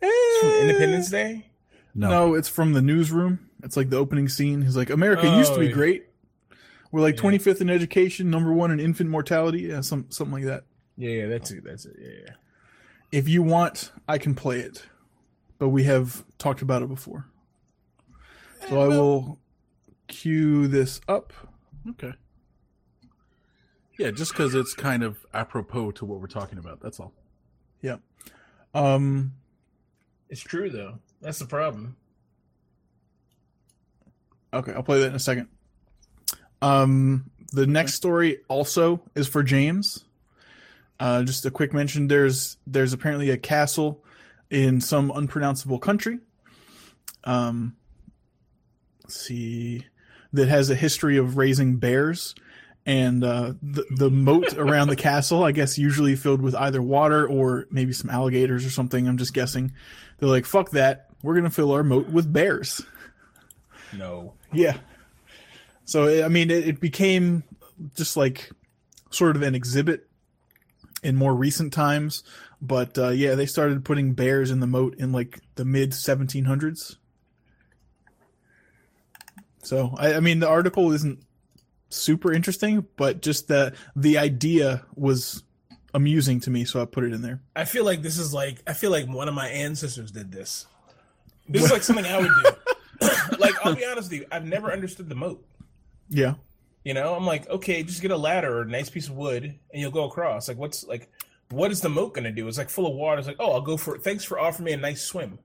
from 0.00 0.08
Eh, 0.50 0.60
independence 0.62 1.10
day 1.10 1.46
No, 1.94 2.08
No. 2.08 2.34
it's 2.34 2.48
from 2.48 2.72
the 2.72 2.82
newsroom. 2.82 3.50
It's 3.62 3.76
like 3.76 3.90
the 3.90 3.96
opening 3.98 4.28
scene. 4.28 4.62
He's 4.62 4.76
like, 4.76 4.90
America 4.90 5.26
used 5.26 5.50
to 5.52 5.56
Oh, 5.56 5.60
be 5.60 5.66
yeah. 5.66 5.72
great. 5.72 6.06
We're 6.92 7.00
like 7.00 7.16
Yeah. 7.16 7.22
25th 7.22 7.60
in 7.60 7.70
education, 7.70 8.30
number 8.30 8.52
one 8.52 8.70
in 8.70 8.78
infant 8.78 9.10
mortality. 9.10 9.62
Yeah, 9.62 9.80
some 9.80 10.06
something 10.10 10.34
like 10.34 10.44
that. 10.44 10.64
yeah 10.96 11.10
yeah 11.10 11.26
that's 11.26 11.50
it 11.50 11.64
that's 11.64 11.86
it 11.86 11.96
yeah, 11.98 12.08
yeah. 12.26 12.32
If 13.10 13.28
you 13.28 13.42
want, 13.42 13.92
I 14.08 14.18
can 14.18 14.34
play 14.34 14.60
it, 14.60 14.84
but 15.58 15.70
we 15.70 15.84
have 15.84 16.24
talked 16.38 16.62
about 16.62 16.82
it 16.82 16.88
before. 16.88 17.26
So 18.68 18.80
I 18.80 18.88
will 18.88 19.38
cue 20.06 20.68
this 20.68 21.00
up. 21.08 21.32
Okay. 21.90 22.12
Yeah, 23.98 24.10
just 24.12 24.32
because 24.32 24.54
it's 24.54 24.72
kind 24.74 25.02
of 25.02 25.26
apropos 25.34 25.90
to 25.92 26.04
what 26.04 26.20
we're 26.20 26.26
talking 26.26 26.58
about. 26.58 26.80
That's 26.80 27.00
all. 27.00 27.12
Yeah. 27.82 27.96
Um, 28.74 29.34
it's 30.30 30.40
true 30.40 30.70
though 30.70 30.98
that's 31.20 31.38
the 31.38 31.44
problem 31.46 31.96
okay, 34.54 34.72
I'll 34.72 34.82
play 34.82 35.00
that 35.00 35.08
in 35.08 35.14
a 35.14 35.18
second. 35.18 35.48
Um, 36.62 37.30
the 37.52 37.66
next 37.66 37.94
story 37.94 38.38
also 38.48 39.02
is 39.14 39.28
for 39.28 39.42
James. 39.42 40.04
Uh, 40.98 41.24
just 41.24 41.44
a 41.44 41.50
quick 41.50 41.74
mention: 41.74 42.08
there's 42.08 42.56
there's 42.66 42.92
apparently 42.92 43.30
a 43.30 43.36
castle 43.36 44.04
in 44.50 44.80
some 44.80 45.10
unpronounceable 45.10 45.78
country. 45.78 46.18
Um, 47.24 47.76
let's 49.02 49.20
see, 49.20 49.86
that 50.32 50.48
has 50.48 50.70
a 50.70 50.74
history 50.74 51.16
of 51.16 51.36
raising 51.36 51.76
bears, 51.76 52.34
and 52.86 53.24
uh, 53.24 53.54
the 53.60 53.84
the 53.96 54.10
moat 54.10 54.54
around 54.56 54.88
the 54.88 54.96
castle, 54.96 55.42
I 55.42 55.52
guess, 55.52 55.76
usually 55.76 56.14
filled 56.14 56.40
with 56.40 56.54
either 56.54 56.80
water 56.80 57.26
or 57.26 57.66
maybe 57.70 57.92
some 57.92 58.08
alligators 58.08 58.64
or 58.64 58.70
something. 58.70 59.08
I'm 59.08 59.18
just 59.18 59.34
guessing. 59.34 59.72
They're 60.18 60.28
like, 60.28 60.46
"Fuck 60.46 60.70
that! 60.70 61.08
We're 61.22 61.34
gonna 61.34 61.50
fill 61.50 61.72
our 61.72 61.82
moat 61.82 62.08
with 62.08 62.32
bears." 62.32 62.80
no 63.92 64.32
Yeah. 64.52 64.76
So 65.84 66.24
I 66.24 66.28
mean, 66.28 66.50
it, 66.50 66.68
it 66.68 66.80
became 66.80 67.44
just 67.96 68.16
like 68.16 68.50
sort 69.10 69.36
of 69.36 69.42
an 69.42 69.54
exhibit 69.54 70.08
in 71.02 71.16
more 71.16 71.34
recent 71.34 71.72
times, 71.72 72.22
but 72.60 72.96
uh, 72.96 73.08
yeah, 73.08 73.34
they 73.34 73.46
started 73.46 73.84
putting 73.84 74.14
bears 74.14 74.50
in 74.50 74.60
the 74.60 74.66
moat 74.66 74.94
in 74.98 75.12
like 75.12 75.40
the 75.56 75.64
mid 75.64 75.90
1700s. 75.90 76.96
So 79.62 79.94
I, 79.96 80.14
I 80.14 80.20
mean, 80.20 80.40
the 80.40 80.48
article 80.48 80.92
isn't 80.92 81.24
super 81.88 82.32
interesting, 82.32 82.86
but 82.96 83.22
just 83.22 83.48
the 83.48 83.74
the 83.96 84.18
idea 84.18 84.84
was 84.94 85.42
amusing 85.94 86.40
to 86.40 86.50
me, 86.50 86.64
so 86.64 86.80
I 86.80 86.84
put 86.84 87.04
it 87.04 87.12
in 87.12 87.22
there. 87.22 87.40
I 87.54 87.64
feel 87.64 87.84
like 87.84 88.02
this 88.02 88.18
is 88.18 88.32
like 88.32 88.62
I 88.66 88.72
feel 88.72 88.90
like 88.90 89.08
one 89.08 89.28
of 89.28 89.34
my 89.34 89.48
ancestors 89.48 90.10
did 90.10 90.32
this. 90.32 90.66
This 91.48 91.64
is 91.64 91.72
like 91.72 91.82
something 91.82 92.06
I 92.06 92.18
would 92.18 92.30
do. 92.42 93.08
like 93.38 93.54
I'll 93.64 93.74
be 93.74 93.84
honest 93.84 94.10
with 94.10 94.20
you, 94.20 94.26
I've 94.30 94.44
never 94.44 94.72
understood 94.72 95.08
the 95.08 95.14
moat. 95.14 95.44
Yeah. 96.14 96.34
You 96.84 96.94
know, 96.94 97.14
I'm 97.14 97.24
like, 97.26 97.48
okay, 97.48 97.82
just 97.82 98.02
get 98.02 98.10
a 98.10 98.16
ladder 98.16 98.58
or 98.58 98.62
a 98.62 98.66
nice 98.68 98.90
piece 98.90 99.08
of 99.08 99.14
wood 99.16 99.44
and 99.44 99.80
you'll 99.80 99.90
go 99.92 100.04
across. 100.04 100.48
Like, 100.48 100.58
what's 100.58 100.84
like, 100.84 101.10
what 101.50 101.70
is 101.70 101.80
the 101.80 101.88
moat 101.88 102.14
gonna 102.14 102.32
do? 102.32 102.46
It's 102.48 102.58
like 102.58 102.70
full 102.70 102.86
of 102.86 102.94
water. 102.94 103.18
It's 103.18 103.28
like, 103.28 103.36
oh, 103.38 103.52
I'll 103.52 103.60
go 103.60 103.76
for 103.76 103.94
it. 103.96 104.02
Thanks 104.02 104.24
for 104.24 104.38
offering 104.38 104.64
me 104.66 104.72
a 104.72 104.76
nice 104.76 105.02
swim. 105.02 105.38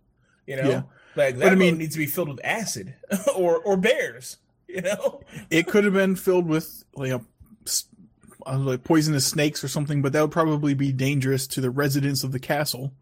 You 0.48 0.56
know, 0.57 0.69
Yeah. 0.69 0.81
like 1.15 1.35
that 1.35 1.39
But 1.39 1.48
I 1.48 1.49
moat 1.52 1.60
mean- 1.60 1.77
needs 1.77 1.94
to 1.95 1.99
be 1.99 2.06
filled 2.07 2.30
with 2.30 2.39
acid 2.44 2.95
or 3.35 3.57
or 3.57 3.77
bears. 3.77 4.38
You 4.68 4.81
know, 4.81 5.22
It 5.49 5.68
could 5.68 5.84
have 5.85 5.94
been 5.94 6.15
filled 6.15 6.48
with 6.48 6.84
s- 7.65 7.85
uh, 8.45 8.57
like 8.57 8.84
poisonous 8.84 9.26
snakes 9.26 9.64
or 9.64 9.68
something, 9.68 10.02
but 10.02 10.11
that 10.14 10.22
would 10.22 10.31
probably 10.31 10.73
be 10.73 10.91
dangerous 10.91 11.48
to 11.48 11.61
the 11.61 11.69
residents 11.69 12.23
of 12.23 12.31
the 12.31 12.39
castle. 12.39 12.94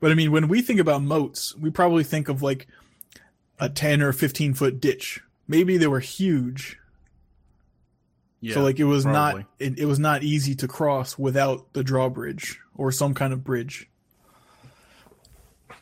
But 0.00 0.10
I 0.10 0.14
mean, 0.14 0.32
when 0.32 0.48
we 0.48 0.62
think 0.62 0.80
about 0.80 1.02
moats, 1.02 1.54
we 1.56 1.70
probably 1.70 2.02
think 2.04 2.28
of 2.28 2.42
like 2.42 2.66
a 3.60 3.68
ten 3.68 4.02
or 4.02 4.12
fifteen 4.12 4.52
foot 4.52 4.80
ditch. 4.80 5.20
Maybe 5.46 5.76
they 5.76 5.86
were 5.86 6.00
huge, 6.00 6.78
Yeah. 8.42 8.54
so 8.54 8.62
like 8.62 8.78
it 8.80 8.84
was 8.84 9.04
probably. 9.04 9.42
not 9.42 9.48
it, 9.60 9.78
it 9.78 9.84
was 9.86 9.98
not 10.00 10.22
easy 10.24 10.54
to 10.56 10.68
cross 10.68 11.16
without 11.16 11.72
the 11.72 11.82
drawbridge 11.84 12.58
or 12.74 12.90
some 12.92 13.14
kind 13.14 13.32
of 13.32 13.42
bridge. 13.44 13.88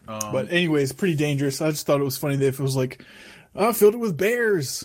Um, 0.07 0.33
But 0.33 0.53
anyways, 0.53 0.93
pretty 0.93 1.15
dangerous. 1.17 1.61
I 1.61 1.71
just 1.71 1.87
thought 1.87 2.01
it 2.01 2.05
was 2.05 2.17
funny 2.19 2.37
that 2.37 2.47
if 2.47 2.59
it 2.61 2.63
was 2.63 2.77
like, 2.77 3.03
oh, 3.55 3.73
filled 3.73 3.95
it 3.95 3.99
with 3.99 4.17
bears. 4.17 4.85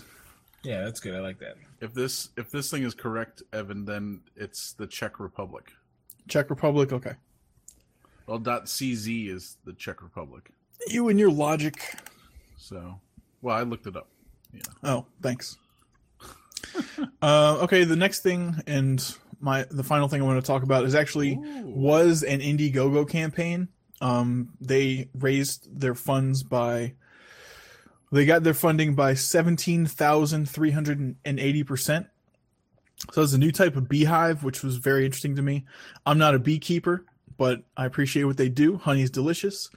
yeah, 0.62 0.84
that's 0.84 1.00
good. 1.00 1.14
I 1.14 1.20
like 1.20 1.38
that. 1.40 1.56
If 1.80 1.92
this 1.92 2.30
if 2.36 2.50
this 2.50 2.70
thing 2.70 2.82
is 2.82 2.94
correct, 2.94 3.42
Evan, 3.52 3.84
then 3.84 4.22
it's 4.36 4.72
the 4.72 4.86
Czech 4.86 5.20
Republic. 5.20 5.72
Czech 6.28 6.48
Republic. 6.50 6.92
Okay. 6.92 7.12
Well, 8.26 8.38
dot 8.38 8.64
.cz 8.64 9.28
is 9.28 9.58
the 9.64 9.74
Czech 9.74 10.02
Republic. 10.02 10.50
You 10.88 11.08
and 11.08 11.18
your 11.20 11.30
logic. 11.30 11.94
So, 12.56 13.00
well, 13.42 13.54
I 13.54 13.62
looked 13.62 13.86
it 13.86 13.96
up. 13.96 14.08
Yeah. 14.52 14.62
Oh, 14.82 15.06
thanks. 15.22 15.58
Uh, 17.22 17.58
okay, 17.62 17.84
the 17.84 17.96
next 17.96 18.20
thing 18.20 18.56
and 18.66 19.16
my 19.40 19.66
the 19.70 19.84
final 19.84 20.08
thing 20.08 20.22
I 20.22 20.24
want 20.24 20.42
to 20.42 20.46
talk 20.46 20.62
about 20.62 20.84
is 20.84 20.94
actually 20.94 21.38
was 21.64 22.22
an 22.22 22.40
Indiegogo 22.40 23.08
campaign. 23.08 23.68
Um, 24.00 24.50
they 24.60 25.08
raised 25.14 25.68
their 25.78 25.94
funds 25.94 26.42
by 26.42 26.94
they 28.12 28.26
got 28.26 28.42
their 28.42 28.54
funding 28.54 28.94
by 28.94 29.14
seventeen 29.14 29.86
thousand 29.86 30.48
three 30.48 30.70
hundred 30.70 31.16
and 31.24 31.40
eighty 31.40 31.64
percent. 31.64 32.06
So 33.12 33.22
it's 33.22 33.34
a 33.34 33.38
new 33.38 33.52
type 33.52 33.76
of 33.76 33.88
beehive, 33.88 34.42
which 34.42 34.62
was 34.62 34.76
very 34.76 35.04
interesting 35.04 35.36
to 35.36 35.42
me. 35.42 35.66
I'm 36.06 36.18
not 36.18 36.34
a 36.34 36.38
beekeeper, 36.38 37.04
but 37.36 37.62
I 37.76 37.84
appreciate 37.84 38.24
what 38.24 38.38
they 38.38 38.48
do. 38.48 38.78
Honey 38.78 39.02
is 39.02 39.10
delicious, 39.10 39.68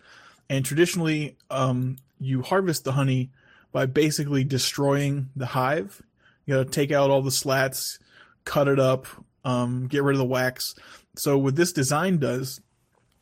and 0.50 0.64
traditionally, 0.64 1.38
um, 1.52 1.98
you 2.20 2.42
harvest 2.42 2.86
the 2.86 2.94
honey 2.94 3.32
by 3.72 3.86
basically 3.86 4.44
destroying 4.44 5.30
the 5.36 5.48
hive. 5.48 6.02
You 6.50 6.64
to 6.64 6.66
take 6.66 6.92
out 6.92 7.12
all 7.12 7.22
the 7.22 7.30
slats, 7.30 8.00
cut 8.44 8.68
it 8.68 8.80
up, 8.80 9.06
um, 9.46 9.86
get 9.86 10.02
rid 10.02 10.14
of 10.14 10.18
the 10.18 10.26
wax. 10.26 10.74
So 11.16 11.38
what 11.38 11.56
this 11.56 11.72
design 11.72 12.18
does, 12.18 12.60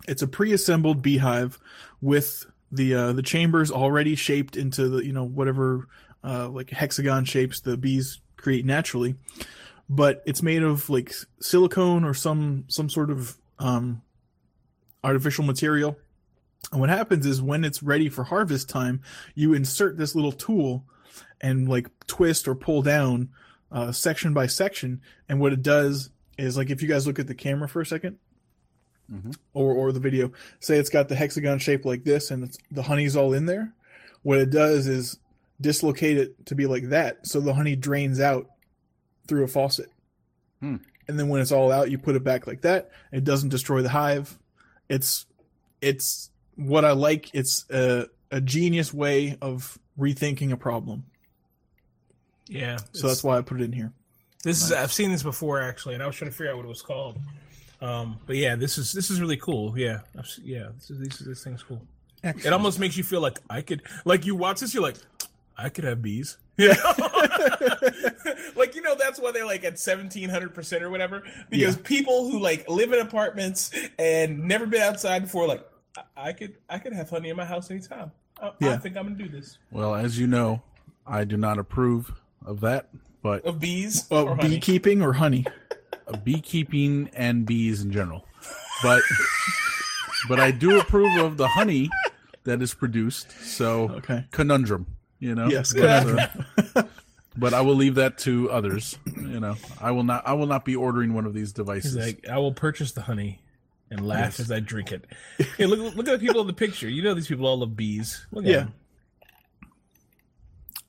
it's 0.08 0.22
a 0.22 0.28
pre-assembled 0.28 1.02
beehive 1.02 1.60
with 2.00 2.46
the 2.72 2.96
uh, 2.96 3.12
the 3.12 3.22
chambers 3.22 3.70
already 3.70 4.16
shaped 4.16 4.56
into 4.56 4.88
the 4.88 5.06
you 5.06 5.12
know 5.12 5.26
whatever 5.26 5.90
uh, 6.24 6.48
like 6.48 6.70
hexagon 6.70 7.26
shapes 7.26 7.60
the 7.60 7.76
bees 7.76 8.22
create 8.38 8.66
naturally, 8.66 9.16
but 9.90 10.24
it's 10.26 10.42
made 10.42 10.64
of 10.64 10.90
like 10.90 11.14
silicone 11.42 12.06
or 12.06 12.14
some 12.14 12.64
some 12.70 12.90
sort 12.90 13.10
of 13.10 13.36
um, 13.60 14.02
artificial 15.04 15.44
material. 15.44 15.98
And 16.72 16.80
what 16.80 16.90
happens 16.90 17.26
is 17.26 17.42
when 17.42 17.66
it's 17.66 17.84
ready 17.84 18.08
for 18.08 18.24
harvest 18.24 18.70
time, 18.70 19.02
you 19.36 19.54
insert 19.54 19.98
this 19.98 20.16
little 20.16 20.32
tool 20.32 20.86
and 21.42 21.68
like 21.70 21.90
twist 22.08 22.48
or 22.48 22.56
pull 22.56 22.82
down 22.82 23.30
uh, 23.72 23.92
section 23.92 24.34
by 24.34 24.48
section. 24.48 25.02
And 25.30 25.40
what 25.40 25.54
it 25.54 25.62
does 25.62 26.10
is 26.38 26.56
like 26.58 26.70
if 26.70 26.82
you 26.82 26.88
guys 26.88 27.06
look 27.08 27.20
at 27.20 27.28
the 27.28 27.36
camera 27.36 27.68
for 27.68 27.82
a 27.82 27.86
2nd 27.86 28.16
Mhm. 29.12 29.36
or 29.54 29.74
or 29.74 29.92
the 29.94 30.00
video, 30.02 30.32
say 30.60 30.78
it's 30.78 30.90
got 30.90 31.08
the 31.08 31.16
hexagon 31.16 31.60
shape 31.60 31.86
like 31.86 32.04
this, 32.04 32.30
and 32.30 32.44
it's, 32.44 32.58
the 32.72 32.84
honey's 32.84 33.16
all 33.16 33.32
in 33.34 33.46
there. 33.46 33.74
What 34.24 34.40
it 34.40 34.50
does 34.50 34.86
is 34.86 35.18
dislocate 35.62 36.18
it 36.18 36.46
to 36.48 36.56
be 36.56 36.66
like 36.66 36.90
that, 36.90 37.26
so 37.26 37.40
the 37.40 37.54
honey 37.54 37.78
drains 37.78 38.20
out 38.20 38.50
through 39.28 39.46
a 39.46 39.48
faucet. 39.48 39.90
Hmm. 40.60 40.76
And 41.08 41.18
then 41.18 41.30
when 41.30 41.40
it's 41.40 41.54
all 41.54 41.72
out, 41.72 41.90
you 41.90 41.98
put 41.98 42.18
it 42.18 42.24
back 42.26 42.48
like 42.48 42.62
that. 42.64 42.90
It 43.14 43.24
doesn't 43.24 43.48
destroy 43.48 43.82
the 43.82 43.90
hive. 43.90 44.38
It's 44.90 45.26
it's 45.82 46.30
what 46.58 46.84
I 46.84 46.92
like. 46.92 47.30
It's 47.34 47.66
a, 47.70 48.08
a 48.30 48.42
genius 48.42 48.94
way 48.94 49.38
of 49.42 49.80
rethinking 49.98 50.52
a 50.52 50.58
problem. 50.58 51.06
Yeah. 52.48 52.78
So 52.94 53.08
that's 53.08 53.24
why 53.24 53.38
I 53.38 53.42
put 53.42 53.62
it 53.62 53.66
in 53.66 53.72
here. 53.74 53.92
This 54.44 54.64
is 54.64 54.72
I've 54.72 54.94
seen 54.94 55.12
this 55.12 55.24
before 55.24 55.62
actually, 55.62 55.96
and 55.96 56.04
I 56.04 56.08
was 56.08 56.16
trying 56.16 56.32
to 56.32 56.36
figure 56.38 56.52
out 56.52 56.58
what 56.58 56.66
it 56.66 56.70
was 56.70 56.82
called. 56.82 57.18
Um, 57.82 58.18
but 58.26 58.36
yeah, 58.38 58.56
this 58.56 58.78
is 58.78 58.92
this 58.94 59.10
is 59.12 59.20
really 59.20 59.38
cool. 59.38 59.78
Yeah, 59.78 60.00
I've, 60.18 60.28
yeah, 60.44 60.70
this 60.76 60.90
is, 60.90 61.00
this, 61.00 61.20
this 61.20 61.44
thing's 61.44 61.64
cool. 61.64 61.82
It 62.24 62.52
almost 62.52 62.80
makes 62.80 62.98
you 62.98 63.04
feel 63.04 63.22
like 63.22 63.40
I 63.50 63.62
could, 63.62 63.84
like 64.04 64.26
you 64.26 64.36
watch 64.36 64.60
this, 64.60 64.74
you're 64.74 64.82
like, 64.84 64.96
I 65.58 65.70
could 65.70 65.84
have 65.84 66.02
bees. 66.02 66.38
Yeah, 66.60 66.74
like 68.56 68.74
you 68.76 68.82
know 68.82 68.96
that's 68.96 69.20
why 69.20 69.32
they're 69.32 69.46
like 69.46 69.64
at 69.64 69.78
seventeen 69.80 70.28
hundred 70.30 70.56
percent 70.56 70.84
or 70.84 70.90
whatever. 70.90 71.22
Because 71.52 71.76
Yeah. 71.76 71.82
people 71.84 72.30
who 72.32 72.40
like 72.40 72.68
live 72.68 72.92
in 72.94 73.00
apartments 73.00 73.70
and 74.00 74.44
never 74.46 74.66
been 74.66 74.82
outside 74.82 75.24
before, 75.24 75.48
like 75.48 75.64
I, 75.96 76.30
I 76.30 76.34
could 76.34 76.56
I 76.68 76.80
could 76.80 76.94
have 76.94 77.10
honey 77.12 77.30
in 77.30 77.38
my 77.38 77.46
house 77.46 77.70
anytime. 77.70 78.12
I, 78.42 78.52
I 78.62 78.78
think 78.78 78.98
I'm 78.98 79.04
gonna 79.04 79.16
do 79.16 79.30
this. 79.30 79.58
Well, 79.72 79.94
as 79.96 80.18
you 80.18 80.26
know, 80.26 80.62
I 81.06 81.24
do 81.26 81.38
not 81.38 81.60
approve 81.60 82.12
of 82.48 82.62
that, 82.62 82.90
but 83.22 83.46
Of 83.46 83.60
bees 83.60 84.06
Oh, 84.10 84.28
or 84.30 84.36
honey. 84.36 84.50
beekeeping 84.56 85.02
or 85.02 85.14
honey? 85.14 85.46
of 86.08 86.24
beekeeping 86.24 87.10
and 87.14 87.46
bees 87.46 87.82
in 87.82 87.92
general. 87.92 88.26
But 88.82 89.04
but 90.28 90.40
I 90.40 90.52
do 90.52 90.80
approve 90.80 91.16
of 91.24 91.38
the 91.38 91.48
honey 91.50 91.90
that 92.46 92.62
is 92.62 92.74
produced. 92.74 93.32
So 93.44 93.90
Okay. 93.98 94.26
conundrum, 94.32 94.88
you 95.20 95.36
know. 95.36 95.50
Yes, 95.50 95.74
But, 95.74 95.82
conundrum. 95.82 96.90
but 97.38 97.54
I 97.54 97.62
will 97.62 97.76
leave 97.76 97.96
that 97.96 98.18
to 98.20 98.50
others. 98.50 98.98
You 99.06 99.40
know, 99.40 99.56
I 99.80 99.92
will 99.92 100.04
not. 100.04 100.26
I 100.28 100.34
will 100.34 100.48
not 100.48 100.64
be 100.66 100.76
ordering 100.76 101.14
one 101.14 101.26
of 101.26 101.34
these 101.34 101.52
devices. 101.52 101.96
Like, 101.96 102.28
I 102.30 102.38
will 102.38 102.54
purchase 102.54 102.94
the 102.94 103.02
honey 103.02 103.42
and 103.92 104.06
laugh 104.08 104.40
as 104.40 104.52
I 104.52 104.60
drink 104.60 104.92
it. 104.92 105.06
Hey, 105.58 105.66
look, 105.66 105.96
look 105.96 106.08
at 106.08 106.20
the 106.20 106.26
people 106.26 106.42
in 106.42 106.48
the 106.48 106.54
picture. 106.54 106.88
You 106.90 107.02
know 107.04 107.14
these 107.14 107.28
people 107.28 107.46
all 107.48 107.60
love 107.60 107.76
bees. 107.76 108.26
Look 108.32 108.46
at 108.46 108.52
Yeah. 108.52 108.58
them. 108.60 108.74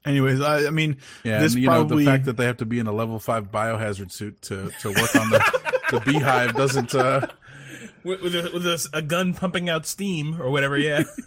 Anyways, 0.04 0.40
I, 0.40 0.66
I 0.66 0.70
mean, 0.70 0.96
yeah, 1.24 1.40
this 1.40 1.54
and 1.54 1.62
you 1.62 1.68
probably 1.68 2.04
know 2.04 2.10
the 2.10 2.16
fact 2.16 2.24
that 2.26 2.36
they 2.36 2.44
have 2.46 2.58
to 2.58 2.66
be 2.66 2.78
in 2.78 2.86
a 2.86 2.92
level 2.92 3.18
five 3.18 3.50
biohazard 3.50 4.10
suit 4.12 4.40
to 4.42 4.70
to 4.80 4.88
work 4.88 5.14
on 5.16 5.30
the 5.30 5.72
the 5.90 6.00
beehive 6.00 6.54
doesn't. 6.54 6.94
uh 6.94 7.26
With, 8.04 8.22
with, 8.22 8.34
a, 8.34 8.50
with 8.54 8.64
a, 8.66 8.88
a 8.94 9.02
gun 9.02 9.34
pumping 9.34 9.68
out 9.68 9.84
steam 9.84 10.40
or 10.40 10.50
whatever. 10.50 10.78
Yeah. 10.78 11.02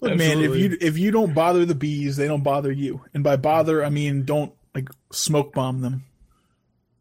Look, 0.00 0.16
man, 0.16 0.40
if 0.40 0.54
you 0.56 0.76
if 0.80 0.98
you 0.98 1.10
don't 1.10 1.32
bother 1.34 1.64
the 1.64 1.74
bees, 1.74 2.16
they 2.16 2.26
don't 2.26 2.42
bother 2.42 2.70
you. 2.70 3.02
And 3.14 3.24
by 3.24 3.36
bother, 3.36 3.84
I 3.84 3.88
mean 3.88 4.24
don't 4.24 4.52
like 4.74 4.88
smoke 5.12 5.54
bomb 5.54 5.80
them. 5.80 6.04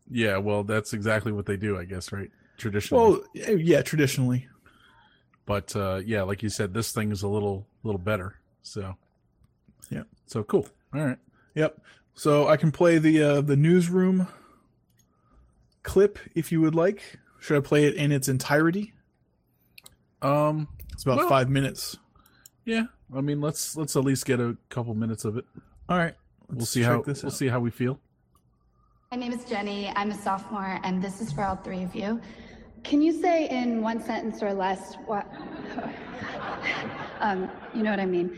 Yeah, 0.09 0.37
well, 0.37 0.63
that's 0.63 0.93
exactly 0.93 1.31
what 1.31 1.45
they 1.47 1.57
do, 1.57 1.77
I 1.77 1.85
guess, 1.85 2.11
right? 2.11 2.31
Traditionally. 2.57 3.03
Well, 3.03 3.23
eh, 3.35 3.55
yeah, 3.59 3.81
traditionally. 3.81 4.47
but 5.45 5.75
uh 5.75 6.01
yeah 6.05 6.21
like 6.23 6.43
you 6.43 6.49
said 6.49 6.73
this 6.73 6.91
thing 6.91 7.11
is 7.11 7.23
a 7.23 7.27
little 7.27 7.65
little 7.83 7.99
better 7.99 8.35
so 8.61 8.95
Yeah. 9.89 10.03
So 10.27 10.43
cool 10.43 10.67
all 10.93 11.03
right 11.05 11.17
Yep. 11.55 11.81
So 12.13 12.47
I 12.47 12.55
can 12.57 12.71
play 12.71 12.99
the 12.99 13.21
uh, 13.23 13.41
the 13.41 13.55
newsroom 13.55 14.27
clip 15.83 16.19
if 16.35 16.51
you 16.51 16.61
would 16.61 16.75
like. 16.75 17.01
Should 17.39 17.57
I 17.57 17.61
play 17.61 17.85
it 17.85 17.95
in 17.95 18.11
its 18.11 18.27
entirety? 18.27 18.93
um 20.21 20.67
It's 20.93 21.03
about 21.03 21.17
Well- 21.17 21.29
five 21.29 21.49
minutes. 21.49 21.97
yeah 22.65 22.85
i 23.15 23.21
mean 23.21 23.39
let's 23.39 23.77
let's 23.77 23.95
at 23.95 24.03
least 24.03 24.25
get 24.25 24.39
a 24.39 24.57
couple 24.69 24.93
minutes 24.95 25.23
of 25.25 25.37
it 25.37 25.45
All 25.87 25.97
right. 25.97 26.13
we'll 26.51 26.65
see 26.65 26.81
how 26.81 27.01
this 27.01 27.23
we'll 27.23 27.31
out. 27.31 27.37
see 27.37 27.47
how 27.47 27.59
we 27.59 27.69
feel 27.71 27.99
My 29.11 29.17
name 29.17 29.31
is 29.31 29.45
Jenny. 29.45 29.89
I'm 29.95 30.11
a 30.11 30.15
sophomore, 30.15 30.79
and 30.83 31.01
this 31.01 31.21
is 31.21 31.31
for 31.31 31.43
all 31.45 31.55
three 31.55 31.83
of 31.83 31.95
you. 31.95 32.19
Can 32.83 33.01
you 33.01 33.13
say 33.21 33.47
in 33.49 33.81
one 33.81 34.01
sentence 34.03 34.43
or 34.43 34.53
less 34.53 34.95
what? 35.05 35.25
um, 37.21 37.49
you 37.73 37.83
know 37.83 37.91
what 37.91 37.99
I 38.01 38.05
mean. 38.05 38.37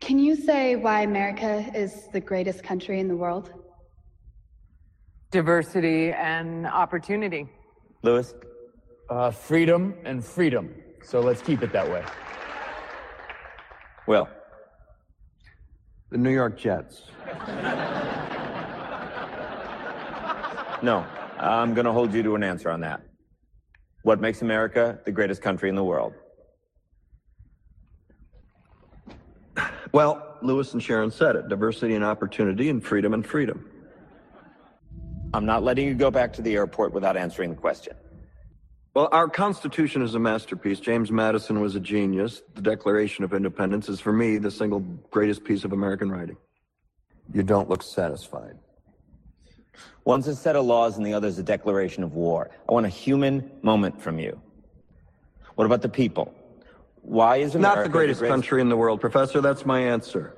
Can 0.00 0.18
you 0.18 0.34
say 0.34 0.76
why 0.76 1.02
America 1.02 1.70
is 1.74 2.08
the 2.12 2.20
greatest 2.20 2.62
country 2.62 3.00
in 3.00 3.08
the 3.08 3.16
world? 3.16 3.52
diversity 5.30 6.10
and 6.10 6.66
opportunity. 6.66 7.48
Lewis? 8.02 8.34
Uh, 9.08 9.30
freedom 9.30 9.94
and 10.04 10.24
freedom. 10.24 10.74
So 11.04 11.20
let's 11.20 11.40
keep 11.40 11.62
it 11.62 11.72
that 11.72 11.88
way. 11.88 12.04
Well, 14.08 14.28
The 16.10 16.18
New 16.18 16.30
York 16.32 16.58
Jets. 16.58 17.02
No. 20.82 21.06
I'm 21.38 21.74
going 21.74 21.84
to 21.84 21.92
hold 21.92 22.12
you 22.12 22.24
to 22.24 22.34
an 22.34 22.42
answer 22.42 22.68
on 22.68 22.80
that. 22.80 23.00
What 24.02 24.20
makes 24.20 24.42
America 24.42 24.98
the 25.04 25.12
greatest 25.12 25.42
country 25.42 25.68
in 25.68 25.76
the 25.76 25.84
world? 25.84 26.14
Well, 29.92 30.36
Lewis 30.42 30.72
and 30.72 30.82
Sharon 30.82 31.10
said 31.10 31.36
it 31.36 31.48
diversity 31.48 31.94
and 31.94 32.04
opportunity, 32.04 32.70
and 32.70 32.84
freedom 32.84 33.14
and 33.14 33.26
freedom. 33.26 33.68
I'm 35.32 35.46
not 35.46 35.62
letting 35.62 35.86
you 35.86 35.94
go 35.94 36.10
back 36.10 36.32
to 36.34 36.42
the 36.42 36.54
airport 36.54 36.92
without 36.92 37.16
answering 37.16 37.50
the 37.50 37.56
question. 37.56 37.94
Well, 38.94 39.08
our 39.12 39.28
Constitution 39.28 40.02
is 40.02 40.16
a 40.16 40.18
masterpiece. 40.18 40.80
James 40.80 41.12
Madison 41.12 41.60
was 41.60 41.76
a 41.76 41.80
genius. 41.80 42.42
The 42.54 42.62
Declaration 42.62 43.22
of 43.22 43.32
Independence 43.32 43.88
is, 43.88 44.00
for 44.00 44.12
me, 44.12 44.38
the 44.38 44.50
single 44.50 44.80
greatest 45.10 45.44
piece 45.44 45.62
of 45.62 45.72
American 45.72 46.10
writing. 46.10 46.36
You 47.32 47.44
don't 47.44 47.68
look 47.68 47.84
satisfied. 47.84 48.58
One's 50.04 50.26
a 50.26 50.34
set 50.34 50.56
of 50.56 50.64
laws 50.64 50.96
and 50.96 51.06
the 51.06 51.14
other's 51.14 51.38
a 51.38 51.42
declaration 51.42 52.02
of 52.02 52.14
war. 52.14 52.50
I 52.68 52.72
want 52.72 52.86
a 52.86 52.88
human 52.88 53.50
moment 53.62 54.02
from 54.02 54.18
you. 54.18 54.40
What 55.54 55.66
about 55.66 55.82
the 55.82 55.88
people? 55.88 56.34
Why 57.02 57.36
is 57.38 57.54
America 57.54 57.80
Not 57.80 57.82
the 57.84 57.90
greatest 57.90 58.20
country 58.20 58.60
in 58.60 58.68
the 58.68 58.76
world, 58.76 59.00
Professor. 59.00 59.40
That's 59.40 59.64
my 59.66 59.80
answer. 59.80 60.34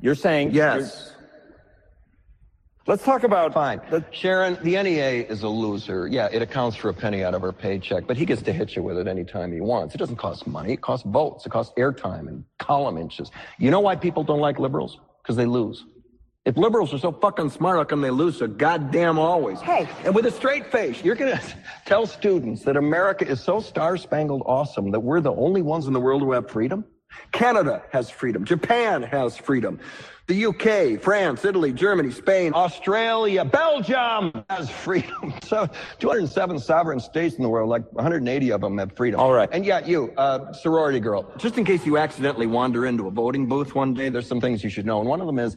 You're 0.00 0.14
saying 0.14 0.50
Yes. 0.52 1.12
Let's 2.88 3.02
talk 3.02 3.24
about 3.24 3.52
Fine. 3.52 3.80
Sharon, 4.12 4.58
the 4.62 4.80
NEA 4.80 5.26
is 5.26 5.42
a 5.42 5.48
loser. 5.48 6.06
Yeah, 6.06 6.28
it 6.30 6.40
accounts 6.40 6.76
for 6.76 6.88
a 6.88 6.94
penny 6.94 7.24
out 7.24 7.34
of 7.34 7.42
her 7.42 7.52
paycheck, 7.52 8.06
but 8.06 8.16
he 8.16 8.24
gets 8.24 8.42
to 8.42 8.52
hit 8.52 8.76
you 8.76 8.82
with 8.84 8.96
it 8.96 9.08
anytime 9.08 9.50
he 9.52 9.60
wants. 9.60 9.96
It 9.96 9.98
doesn't 9.98 10.16
cost 10.16 10.46
money. 10.46 10.74
It 10.74 10.82
costs 10.82 11.04
votes. 11.04 11.44
It 11.46 11.50
costs 11.50 11.74
airtime 11.76 12.28
and 12.28 12.44
column 12.60 12.96
inches. 12.96 13.32
You 13.58 13.72
know 13.72 13.80
why 13.80 13.96
people 13.96 14.22
don't 14.22 14.38
like 14.38 14.60
liberals? 14.60 15.00
Because 15.20 15.34
they 15.34 15.46
lose. 15.46 15.84
If 16.46 16.56
liberals 16.56 16.94
are 16.94 16.98
so 16.98 17.10
fucking 17.10 17.50
smart, 17.50 17.76
how 17.76 17.82
come 17.82 18.00
they 18.00 18.10
lose 18.10 18.38
so 18.38 18.46
goddamn 18.46 19.18
always? 19.18 19.60
Hey, 19.60 19.88
and 20.04 20.14
with 20.14 20.26
a 20.26 20.30
straight 20.30 20.70
face, 20.70 21.02
you're 21.02 21.16
gonna 21.16 21.40
tell 21.86 22.06
students 22.06 22.62
that 22.62 22.76
America 22.76 23.26
is 23.26 23.40
so 23.40 23.58
star-spangled 23.60 24.42
awesome 24.46 24.92
that 24.92 25.00
we're 25.00 25.20
the 25.20 25.34
only 25.34 25.60
ones 25.60 25.88
in 25.88 25.92
the 25.92 26.00
world 26.00 26.22
who 26.22 26.30
have 26.30 26.48
freedom? 26.48 26.84
Canada 27.32 27.82
has 27.90 28.10
freedom. 28.10 28.44
Japan 28.44 29.02
has 29.02 29.36
freedom. 29.36 29.80
The 30.28 30.46
UK, 30.46 31.00
France, 31.02 31.44
Italy, 31.44 31.72
Germany, 31.72 32.10
Spain, 32.12 32.52
Australia, 32.54 33.44
Belgium 33.44 34.44
has 34.48 34.70
freedom. 34.84 35.34
So 35.44 35.68
207 35.98 36.58
sovereign 36.60 37.00
states 37.00 37.36
in 37.36 37.42
the 37.42 37.48
world, 37.48 37.70
like 37.70 37.90
180 37.92 38.52
of 38.52 38.60
them 38.60 38.78
have 38.78 38.94
freedom. 38.96 39.18
All 39.18 39.32
right. 39.32 39.48
And 39.50 39.64
yet 39.64 39.88
you, 39.88 40.12
uh, 40.16 40.52
sorority 40.52 41.00
girl, 41.00 41.32
just 41.38 41.58
in 41.58 41.64
case 41.64 41.86
you 41.86 41.98
accidentally 41.98 42.46
wander 42.46 42.86
into 42.86 43.06
a 43.08 43.10
voting 43.10 43.46
booth 43.46 43.74
one 43.74 43.94
day, 43.94 44.08
there's 44.10 44.28
some 44.28 44.40
things 44.40 44.62
you 44.62 44.70
should 44.70 44.86
know. 44.86 45.00
And 45.00 45.08
one 45.08 45.20
of 45.20 45.26
them 45.26 45.38
is 45.38 45.56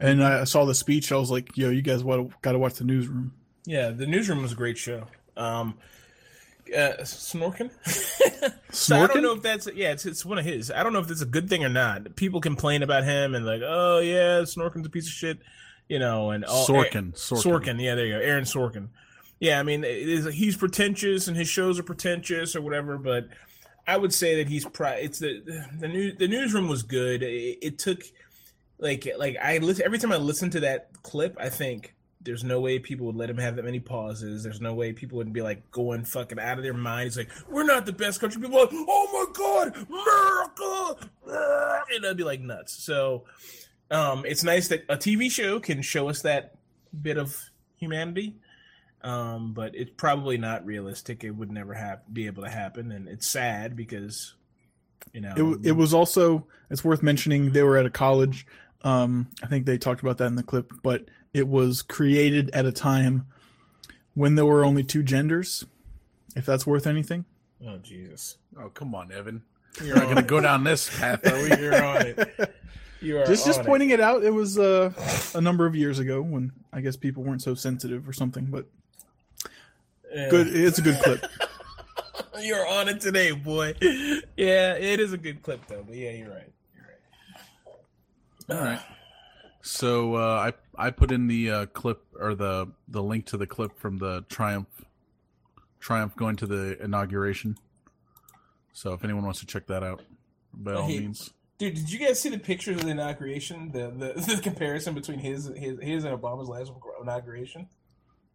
and 0.00 0.22
I 0.22 0.44
saw 0.44 0.64
the 0.64 0.74
speech. 0.74 1.12
I 1.12 1.16
was 1.16 1.30
like, 1.30 1.56
"Yo, 1.56 1.70
you 1.70 1.82
guys 1.82 2.02
got 2.02 2.52
to 2.52 2.58
watch 2.58 2.74
the 2.74 2.84
newsroom." 2.84 3.32
Yeah, 3.66 3.90
the 3.90 4.06
newsroom 4.06 4.42
was 4.42 4.52
a 4.52 4.56
great 4.56 4.78
show. 4.78 5.04
Um, 5.36 5.74
uh, 6.74 6.92
Snorkin. 7.00 7.70
so 8.72 8.96
I 8.96 9.06
don't 9.06 9.22
know 9.22 9.34
if 9.34 9.42
that's 9.42 9.68
yeah, 9.74 9.92
it's 9.92 10.06
it's 10.06 10.24
one 10.24 10.38
of 10.38 10.44
his. 10.44 10.70
I 10.70 10.82
don't 10.82 10.92
know 10.92 11.00
if 11.00 11.08
that's 11.08 11.22
a 11.22 11.26
good 11.26 11.48
thing 11.48 11.64
or 11.64 11.68
not. 11.68 12.16
People 12.16 12.40
complain 12.40 12.82
about 12.82 13.04
him 13.04 13.34
and 13.34 13.46
like, 13.46 13.62
oh 13.64 14.00
yeah, 14.00 14.42
Snorkin's 14.42 14.86
a 14.86 14.90
piece 14.90 15.06
of 15.06 15.12
shit, 15.12 15.38
you 15.88 15.98
know, 15.98 16.30
and 16.30 16.44
all, 16.44 16.66
Sorkin, 16.66 17.12
Sorkin, 17.12 17.42
Sorkin. 17.42 17.82
yeah, 17.82 17.94
there 17.94 18.06
you 18.06 18.14
go, 18.14 18.20
Aaron 18.20 18.44
Sorkin. 18.44 18.88
Yeah, 19.40 19.60
I 19.60 19.62
mean, 19.62 19.84
is, 19.84 20.26
he's 20.34 20.56
pretentious 20.56 21.28
and 21.28 21.36
his 21.36 21.48
shows 21.48 21.78
are 21.78 21.84
pretentious 21.84 22.56
or 22.56 22.60
whatever, 22.60 22.98
but 22.98 23.28
I 23.86 23.96
would 23.96 24.12
say 24.12 24.36
that 24.36 24.48
he's 24.48 24.64
pri- 24.64 24.96
It's 24.96 25.18
the 25.20 25.42
the 25.78 25.88
new 25.88 26.12
the 26.12 26.28
newsroom 26.28 26.68
was 26.68 26.82
good. 26.82 27.22
It, 27.22 27.58
it 27.62 27.78
took 27.78 28.02
like 28.78 29.08
like 29.18 29.36
I 29.42 29.58
listen 29.58 29.84
every 29.84 29.98
time 29.98 30.12
I 30.12 30.16
listen 30.16 30.50
to 30.50 30.60
that 30.60 30.90
clip, 31.02 31.36
I 31.38 31.48
think 31.48 31.94
there's 32.20 32.44
no 32.44 32.60
way 32.60 32.78
people 32.78 33.06
would 33.06 33.16
let 33.16 33.30
him 33.30 33.38
have 33.38 33.56
that 33.56 33.64
many 33.64 33.80
pauses. 33.80 34.42
There's 34.42 34.60
no 34.60 34.74
way 34.74 34.92
people 34.92 35.18
wouldn't 35.18 35.34
be 35.34 35.42
like 35.42 35.70
going 35.70 36.04
fucking 36.04 36.38
out 36.38 36.58
of 36.58 36.64
their 36.64 36.74
minds. 36.74 37.16
Like 37.16 37.30
we're 37.48 37.64
not 37.64 37.86
the 37.86 37.92
best 37.92 38.20
country. 38.20 38.40
People 38.40 38.58
are 38.58 38.64
like, 38.66 38.70
oh 38.72 39.08
my 39.12 39.32
god, 39.32 39.76
America, 39.88 41.08
Ah," 41.30 41.82
and 41.94 42.06
I'd 42.06 42.16
be 42.16 42.24
like 42.24 42.40
nuts. 42.40 42.72
So 42.72 43.24
um, 43.90 44.24
it's 44.26 44.44
nice 44.44 44.68
that 44.68 44.84
a 44.88 44.96
TV 44.96 45.30
show 45.30 45.60
can 45.60 45.82
show 45.82 46.08
us 46.08 46.22
that 46.22 46.56
bit 47.00 47.18
of 47.18 47.36
humanity. 47.76 48.36
Um, 49.02 49.52
but 49.54 49.74
it's 49.76 49.92
probably 49.96 50.38
not 50.38 50.66
realistic. 50.66 51.22
It 51.22 51.30
would 51.30 51.52
never 51.52 51.72
have 51.72 52.00
be 52.12 52.26
able 52.26 52.42
to 52.42 52.50
happen, 52.50 52.90
and 52.90 53.08
it's 53.08 53.28
sad 53.28 53.76
because 53.76 54.34
you 55.12 55.20
know 55.20 55.34
It, 55.36 55.68
it 55.68 55.72
was 55.72 55.94
also 55.94 56.46
it's 56.68 56.84
worth 56.84 57.02
mentioning 57.02 57.52
they 57.52 57.62
were 57.62 57.76
at 57.76 57.86
a 57.86 57.90
college. 57.90 58.44
Um, 58.82 59.28
I 59.42 59.46
think 59.46 59.66
they 59.66 59.78
talked 59.78 60.00
about 60.02 60.18
that 60.18 60.26
in 60.26 60.36
the 60.36 60.42
clip, 60.42 60.72
but 60.82 61.06
it 61.34 61.48
was 61.48 61.82
created 61.82 62.50
at 62.50 62.64
a 62.66 62.72
time 62.72 63.26
when 64.14 64.34
there 64.36 64.46
were 64.46 64.64
only 64.64 64.82
two 64.84 65.02
genders. 65.02 65.64
If 66.36 66.46
that's 66.46 66.66
worth 66.66 66.86
anything. 66.86 67.24
Oh 67.66 67.78
Jesus! 67.78 68.36
Oh 68.60 68.68
come 68.68 68.94
on, 68.94 69.10
Evan. 69.10 69.42
You're 69.78 69.88
You're 69.88 69.96
not 69.96 70.04
going 70.04 70.16
to 70.16 70.22
go 70.22 70.40
down 70.40 70.62
this 70.64 70.88
path, 70.98 71.26
are 71.26 71.40
we? 71.42 71.48
You're 71.60 71.84
on 71.84 72.06
it. 72.06 72.54
You 73.00 73.18
are 73.18 73.26
just 73.26 73.46
just 73.46 73.60
on 73.60 73.64
it. 73.64 73.68
pointing 73.68 73.90
it. 73.90 74.00
out. 74.00 74.22
It 74.24 74.30
was 74.30 74.58
uh, 74.58 74.92
a 75.34 75.40
number 75.40 75.66
of 75.66 75.74
years 75.76 75.98
ago 75.98 76.20
when 76.20 76.52
I 76.72 76.80
guess 76.80 76.96
people 76.96 77.22
weren't 77.24 77.42
so 77.42 77.54
sensitive 77.54 78.08
or 78.08 78.12
something. 78.12 78.46
But 78.46 78.66
Yeah. 80.14 80.30
good, 80.30 80.48
it's 80.48 80.78
a 80.78 80.82
good 80.82 80.98
clip. 81.00 81.24
You're 82.40 82.66
on 82.66 82.88
it 82.88 83.00
today, 83.00 83.32
boy. 83.32 83.74
Yeah, 84.36 84.74
it 84.74 85.00
is 85.00 85.12
a 85.12 85.18
good 85.18 85.42
clip 85.42 85.66
though. 85.66 85.84
But 85.86 85.96
yeah, 85.96 86.10
you're 86.10 86.30
right. 86.30 86.52
All 88.50 88.56
right. 88.56 88.80
So 89.62 90.14
uh, 90.14 90.52
I 90.78 90.86
I 90.86 90.90
put 90.90 91.10
in 91.10 91.26
the 91.26 91.50
uh, 91.50 91.66
clip 91.66 92.02
or 92.18 92.34
the 92.34 92.68
the 92.88 93.02
link 93.02 93.26
to 93.26 93.36
the 93.36 93.46
clip 93.46 93.78
from 93.78 93.98
the 93.98 94.24
Triumph 94.28 94.68
Triumph 95.80 96.16
going 96.16 96.36
to 96.36 96.46
the 96.46 96.82
inauguration. 96.82 97.56
So 98.72 98.92
if 98.92 99.04
anyone 99.04 99.24
wants 99.24 99.40
to 99.40 99.46
check 99.46 99.66
that 99.66 99.82
out, 99.82 100.02
by 100.54 100.74
all 100.74 100.86
Hey, 100.86 101.00
means. 101.00 101.30
Dude, 101.58 101.74
did 101.74 101.90
you 101.90 101.98
guys 101.98 102.20
see 102.20 102.28
the 102.28 102.38
pictures 102.38 102.76
of 102.76 102.84
the 102.84 102.90
inauguration? 102.90 103.72
The 103.72 103.90
the, 103.90 104.20
the 104.36 104.40
comparison 104.42 104.94
between 104.94 105.18
his 105.18 105.50
his 105.56 105.78
his 105.80 106.04
and 106.04 106.18
Obama's 106.18 106.48
last 106.48 106.72
inauguration. 107.02 107.68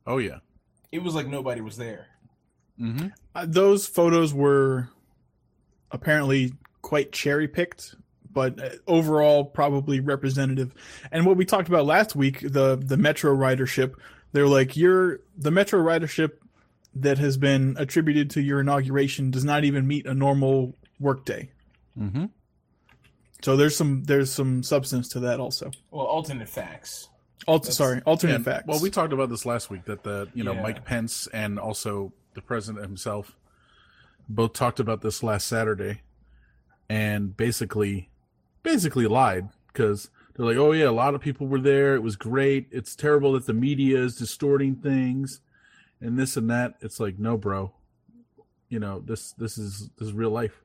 Oh 0.06 0.18
yeah. 0.18 0.40
It 0.92 1.02
was 1.02 1.16
like 1.16 1.28
nobody 1.28 1.62
was 1.62 1.78
there. 1.78 2.08
Mm-hmm. 2.80 3.08
Uh, 3.34 3.46
those 3.48 3.88
photos 3.88 4.34
were 4.34 4.90
apparently 5.92 6.54
quite 6.82 7.12
cherry 7.12 7.48
picked, 7.48 7.96
but 8.34 8.60
uh, 8.62 8.70
overall 8.88 9.46
probably 9.46 10.00
representative. 10.00 10.74
And 11.12 11.26
what 11.26 11.38
we 11.38 11.46
talked 11.46 11.68
about 11.70 11.86
last 11.86 12.16
week, 12.16 12.40
the 12.42 12.76
the 12.76 12.98
metro 12.98 13.36
ridership, 13.36 13.94
they're 14.32 14.48
like 14.48 14.76
you're 14.76 15.20
the 15.38 15.52
metro 15.52 15.80
ridership 15.80 16.32
that 16.96 17.18
has 17.18 17.38
been 17.38 17.76
attributed 17.80 18.30
to 18.32 18.42
your 18.42 18.60
inauguration 18.60 19.32
does 19.32 19.44
not 19.44 19.64
even 19.64 19.88
meet 19.88 20.06
a 20.06 20.14
normal 20.14 20.76
workday. 21.00 21.50
Mm-hmm. 21.98 22.26
So 23.42 23.58
there's 23.58 23.76
some 23.76 24.04
there's 24.04 24.32
some 24.32 24.64
substance 24.64 25.10
to 25.10 25.20
that 25.22 25.40
also. 25.40 25.72
Well, 25.92 26.06
alternate 26.06 26.50
facts. 26.50 27.10
Alter, 27.46 27.72
sorry, 27.72 28.02
alternate 28.06 28.36
And- 28.36 28.46
facts. 28.46 28.66
Well, 28.68 28.80
we 28.80 28.90
talked 28.90 29.12
about 29.12 29.30
this 29.30 29.46
last 29.46 29.70
week 29.70 29.86
that 29.86 30.04
the 30.04 30.30
you 30.34 30.44
know 30.44 30.54
Yeah. 30.54 30.62
Mike 30.62 30.86
Pence 30.86 31.28
and 31.34 31.60
also 31.60 32.14
the 32.36 32.42
president 32.42 32.84
himself 32.86 33.36
both 34.30 34.54
talked 34.54 34.80
about 34.80 35.02
this 35.02 35.22
last 35.22 35.46
Saturday, 35.48 36.02
and 36.90 37.36
basically, 37.36 38.10
basically 38.64 39.08
lied 39.08 39.50
because 39.68 40.10
they're 40.36 40.46
like, 40.46 40.58
oh 40.58 40.72
yeah, 40.72 40.90
a 40.90 40.92
lot 40.92 41.14
of 41.14 41.22
people 41.22 41.48
were 41.48 41.60
there. 41.60 41.96
It 41.96 42.02
was 42.02 42.16
great. 42.16 42.68
It's 42.72 42.96
terrible 42.96 43.34
that 43.34 43.46
the 43.46 43.54
media 43.54 44.00
is 44.00 44.16
distorting 44.16 44.76
things, 44.76 45.42
and 46.02 46.18
this 46.18 46.38
and 46.38 46.50
that. 46.50 46.76
It's 46.82 47.00
like, 47.00 47.20
no, 47.20 47.38
bro. 47.38 47.74
You 48.70 48.80
know 48.80 49.00
this. 49.06 49.34
This 49.34 49.58
is 49.58 49.90
this 49.98 50.08
is 50.08 50.14
real 50.14 50.32
life. 50.32 50.64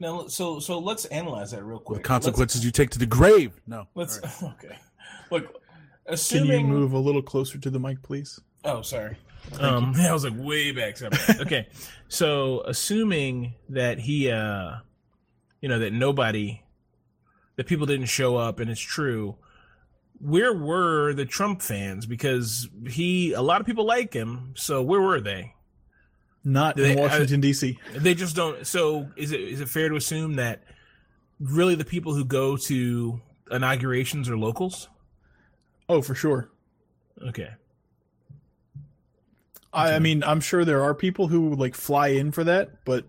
Now, 0.00 0.26
so 0.26 0.58
so 0.58 0.78
let's 0.78 1.04
analyze 1.06 1.50
that 1.50 1.62
real 1.62 1.78
quick. 1.78 1.98
The 1.98 2.02
quick. 2.02 2.04
consequences 2.04 2.64
you 2.64 2.70
take 2.70 2.90
to 2.90 2.98
the 2.98 3.06
grave. 3.06 3.52
No. 3.66 3.86
Let's, 3.94 4.20
let's 4.22 4.42
okay. 4.42 4.78
Look, 5.30 5.62
assuming 6.06 6.48
Can 6.50 6.60
you 6.60 6.66
move 6.66 6.92
a 6.92 6.98
little 6.98 7.22
closer 7.22 7.58
to 7.58 7.70
the 7.70 7.78
mic, 7.78 8.02
please? 8.02 8.40
Oh, 8.64 8.82
sorry. 8.82 9.16
Um, 9.60 9.94
I 9.98 10.12
was 10.12 10.24
like 10.24 10.34
way 10.36 10.72
back. 10.72 10.96
Sorry. 10.96 11.12
okay, 11.40 11.68
so 12.08 12.62
assuming 12.66 13.54
that 13.68 13.98
he, 13.98 14.30
uh, 14.30 14.76
you 15.60 15.68
know, 15.68 15.78
that 15.78 15.92
nobody, 15.92 16.62
that 17.56 17.66
people 17.66 17.86
didn't 17.86 18.06
show 18.06 18.36
up, 18.36 18.60
and 18.60 18.70
it's 18.70 18.80
true. 18.80 19.36
Where 20.20 20.54
were 20.54 21.12
the 21.14 21.24
Trump 21.24 21.62
fans? 21.62 22.06
Because 22.06 22.68
he, 22.88 23.32
a 23.32 23.42
lot 23.42 23.60
of 23.60 23.66
people 23.66 23.84
like 23.84 24.12
him. 24.12 24.52
So 24.56 24.82
where 24.82 25.00
were 25.00 25.20
they? 25.20 25.54
Not 26.44 26.76
They- 26.76 26.92
in 26.92 26.98
Washington 26.98 27.40
D.C. 27.40 27.78
They 27.94 28.14
just 28.14 28.34
don't. 28.36 28.66
So 28.66 29.08
is 29.16 29.32
it 29.32 29.40
is 29.40 29.60
it 29.60 29.68
fair 29.68 29.88
to 29.88 29.96
assume 29.96 30.34
that 30.34 30.62
really 31.38 31.74
the 31.74 31.84
people 31.84 32.14
who 32.14 32.24
go 32.24 32.56
to 32.56 33.20
inaugurations 33.50 34.28
are 34.28 34.36
locals? 34.36 34.88
Oh, 35.88 36.02
for 36.02 36.14
sure. 36.14 36.50
Okay. 37.28 37.50
I, 39.72 39.94
I 39.94 39.98
mean, 40.00 40.22
I'm 40.22 40.40
sure 40.40 40.64
there 40.64 40.82
are 40.82 40.94
people 40.94 41.28
who 41.28 41.48
would 41.50 41.58
like 41.58 41.74
fly 41.74 42.08
in 42.08 42.30
for 42.32 42.44
that, 42.44 42.84
but 42.84 43.06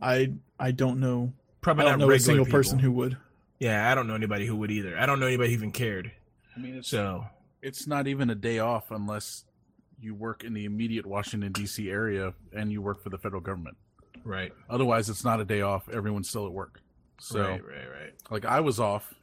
I 0.00 0.32
I 0.60 0.70
don't 0.70 1.00
know. 1.00 1.32
Probably 1.60 1.84
I 1.84 1.90
don't 1.90 1.98
not 2.00 2.08
know 2.08 2.14
a 2.14 2.18
single 2.18 2.46
person 2.46 2.78
who 2.78 2.92
would. 2.92 3.16
Yeah, 3.58 3.90
I 3.90 3.94
don't 3.94 4.06
know 4.06 4.14
anybody 4.14 4.46
who 4.46 4.56
would 4.56 4.70
either. 4.70 4.98
I 4.98 5.06
don't 5.06 5.20
know 5.20 5.26
anybody 5.26 5.50
who 5.50 5.54
even 5.54 5.72
cared. 5.72 6.12
I 6.54 6.60
mean, 6.60 6.76
it's 6.76 6.88
So 6.88 7.24
it's 7.62 7.86
not 7.86 8.06
even 8.06 8.30
a 8.30 8.34
day 8.34 8.58
off 8.58 8.90
unless 8.90 9.44
you 10.00 10.14
work 10.14 10.44
in 10.44 10.52
the 10.52 10.64
immediate 10.64 11.06
Washington 11.06 11.52
D.C. 11.52 11.90
area 11.90 12.34
and 12.52 12.70
you 12.70 12.82
work 12.82 13.02
for 13.02 13.08
the 13.08 13.18
federal 13.18 13.40
government. 13.40 13.76
right, 14.24 14.52
Otherwise, 14.68 15.08
it's 15.08 15.24
not 15.24 15.40
a 15.40 15.44
day 15.44 15.62
off. 15.62 15.88
Everyone's 15.88 16.28
still 16.28 16.46
at 16.46 16.52
work. 16.52 16.80
So, 17.18 17.40
right, 17.40 17.64
right, 17.64 17.88
right. 18.00 18.12
like, 18.30 18.44
I 18.44 18.60
was 18.60 18.78
off 18.78 19.14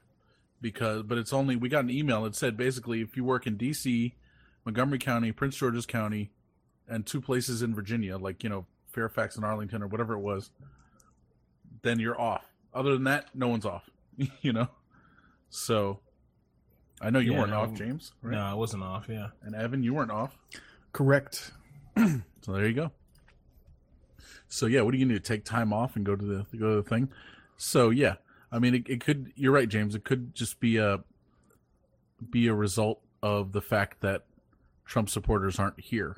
because, 0.62 1.04
but 1.04 1.20
it's 1.20 1.32
only 1.32 1.56
we 1.56 1.70
got 1.70 1.84
an 1.84 1.92
email 1.92 2.24
that 2.24 2.36
said 2.36 2.58
basically 2.58 3.02
if 3.02 3.16
you 3.16 3.24
work 3.24 3.46
in 3.46 3.56
D.C., 3.56 4.16
Montgomery 4.66 4.98
County, 4.98 5.32
Prince 5.32 5.58
George's 5.58 5.86
County, 5.86 6.32
and 6.88 7.06
two 7.06 7.22
places 7.22 7.62
in 7.62 7.76
Virginia, 7.76 8.18
like 8.18 8.44
you 8.44 8.50
know 8.50 8.66
Fairfax 8.92 9.36
and 9.36 9.46
Arlington 9.46 9.84
or 9.84 9.88
whatever 9.88 10.14
it 10.14 10.20
was, 10.20 10.50
then 11.82 12.00
you're 12.00 12.20
off. 12.20 12.46
Other 12.74 12.94
than 12.94 13.04
that, 13.04 13.28
no 13.36 13.48
one's 13.48 13.66
off. 13.66 13.90
you 14.42 14.54
know, 14.54 14.68
so 15.50 16.00
I 17.02 17.10
know 17.10 17.20
you 17.20 17.34
Yeah, 17.34 17.40
weren't 17.40 17.52
no, 17.52 17.62
off, 17.62 17.74
James. 17.74 18.14
Right? 18.22 18.34
No, 18.34 18.42
I 18.42 18.54
wasn't 18.54 18.84
off. 18.84 19.08
Yeah. 19.10 19.30
And 19.44 19.56
Evan, 19.56 19.84
you 19.84 19.94
weren't 19.94 20.12
off. 20.12 20.38
Correct. 20.92 21.52
So 22.46 22.52
there 22.52 22.68
you 22.68 22.74
go. 22.74 22.92
So 24.50 24.66
yeah, 24.66 24.82
what 24.82 24.92
do 24.92 24.98
you 24.98 25.06
need 25.06 25.14
to 25.14 25.20
take 25.22 25.46
time 25.46 25.72
off 25.72 25.96
and 25.96 26.06
go 26.06 26.14
to 26.14 26.26
the 26.26 26.58
go 26.58 26.72
to 26.72 26.76
the 26.82 26.90
thing? 26.90 27.08
So 27.56 27.90
yeah, 27.90 28.16
I 28.52 28.60
mean, 28.60 28.76
it, 28.76 28.90
it 28.90 29.00
could. 29.00 29.32
You're 29.36 29.54
right, 29.54 29.70
James. 29.70 29.96
It 29.96 30.04
could 30.04 30.36
just 30.36 30.60
be 30.60 30.76
a 30.76 31.00
be 32.30 32.48
a 32.48 32.54
result 32.54 33.00
of 33.22 33.54
the 33.54 33.62
fact 33.62 34.02
that 34.02 34.26
Trump 34.86 35.10
supporters 35.10 35.58
aren't 35.58 35.80
here. 35.80 36.18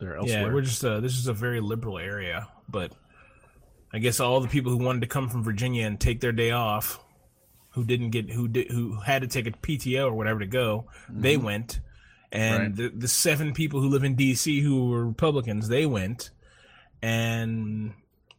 They're 0.00 0.16
elsewhere. 0.16 0.48
Yeah, 0.48 0.52
we're 0.52 0.62
just 0.62 0.84
uh, 0.84 0.98
this 0.98 1.16
is 1.16 1.28
a 1.28 1.32
very 1.32 1.60
liberal 1.60 1.96
area, 1.98 2.48
but 2.68 2.92
I 3.92 3.98
guess 3.98 4.20
all 4.20 4.40
the 4.40 4.48
people 4.48 4.70
who 4.70 4.78
wanted 4.84 5.00
to 5.00 5.06
come 5.08 5.28
from 5.28 5.42
Virginia 5.42 5.86
and 5.86 5.98
take 5.98 6.20
their 6.20 6.32
day 6.32 6.52
off, 6.52 7.00
who 7.70 7.84
didn't 7.84 8.10
get 8.10 8.30
who 8.30 8.48
did 8.48 8.70
who 8.70 9.00
had 9.00 9.22
to 9.22 9.28
take 9.28 9.46
a 9.46 9.50
PTO 9.52 10.06
or 10.06 10.12
whatever 10.14 10.40
to 10.40 10.46
go, 10.46 10.86
they 11.08 11.36
Mhm. 11.36 11.42
went, 11.42 11.80
and 12.32 12.58
Right. 12.62 12.76
the 12.76 12.88
the 12.96 13.08
seven 13.08 13.52
people 13.52 13.80
who 13.80 13.88
live 13.88 14.04
in 14.04 14.14
D.C. 14.14 14.60
who 14.60 14.88
were 14.88 15.06
Republicans, 15.06 15.68
they 15.68 15.86
went, 15.86 16.30
and 17.02 17.92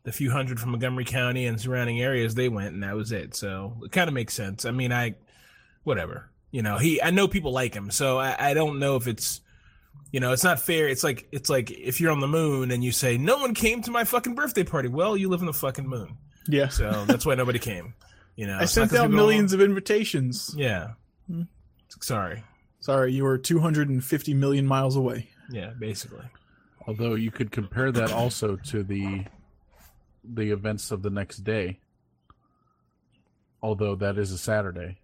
the 0.03 0.11
few 0.11 0.31
hundred 0.31 0.59
from 0.59 0.71
Montgomery 0.71 1.05
County 1.05 1.45
and 1.45 1.59
surrounding 1.59 2.01
areas, 2.01 2.35
they 2.35 2.49
went, 2.49 2.73
and 2.73 2.83
that 2.83 2.95
was 2.95 3.11
it. 3.11 3.35
So 3.35 3.77
it 3.83 3.91
kind 3.91 4.07
of 4.07 4.13
makes 4.13 4.33
sense. 4.33 4.65
I 4.65 4.71
mean, 4.71 4.91
I 4.91 5.15
whatever. 5.83 6.29
You 6.51 6.61
know, 6.61 6.77
he 6.77 7.01
I 7.01 7.11
know 7.11 7.27
people 7.27 7.51
like 7.51 7.73
him, 7.73 7.91
so 7.91 8.19
I, 8.19 8.49
I 8.51 8.53
don't 8.53 8.79
know 8.79 8.95
if 8.95 9.07
it's 9.07 9.40
you 10.11 10.19
know, 10.19 10.31
it's 10.33 10.43
not 10.43 10.59
fair. 10.59 10.87
It's 10.87 11.03
like 11.03 11.27
it's 11.31 11.49
like 11.49 11.71
if 11.71 11.99
you're 12.01 12.11
on 12.11 12.19
the 12.19 12.27
moon 12.27 12.71
and 12.71 12.83
you 12.83 12.91
say 12.91 13.17
no 13.17 13.37
one 13.37 13.53
came 13.53 13.81
to 13.83 13.91
my 13.91 14.03
fucking 14.03 14.35
birthday 14.35 14.63
party. 14.63 14.87
Well, 14.89 15.15
you 15.17 15.29
live 15.29 15.39
on 15.41 15.45
the 15.45 15.53
fucking 15.53 15.87
moon, 15.87 16.17
Yeah. 16.47 16.67
so 16.69 17.05
that's 17.05 17.25
why 17.25 17.35
nobody 17.35 17.59
came. 17.59 17.93
You 18.35 18.47
know, 18.47 18.53
I 18.57 18.63
it's 18.63 18.75
not 18.75 18.81
sent 18.83 18.91
'cause 18.91 18.99
out 18.99 19.03
people 19.09 19.17
millions 19.17 19.53
of 19.53 19.61
invitations. 19.61 20.53
Yeah. 20.57 20.93
Hmm. 21.27 21.43
Sorry. 22.01 22.43
Sorry, 22.79 23.13
you 23.13 23.23
were 23.23 23.37
250 23.37 24.33
million 24.33 24.65
miles 24.65 24.95
away. 24.95 25.29
Yeah, 25.51 25.71
basically. 25.79 26.25
Although 26.87 27.13
you 27.15 27.29
could 27.29 27.51
compare 27.51 27.91
that 27.91 28.11
also 28.11 28.55
to 28.55 28.83
the 28.83 29.25
the 30.23 30.51
events 30.51 30.91
of 30.91 31.01
the 31.03 31.09
next 31.09 31.37
day. 31.39 31.79
Although 33.61 33.95
that 33.95 34.17
is 34.17 34.31
a 34.31 34.37
Saturday. 34.37 34.97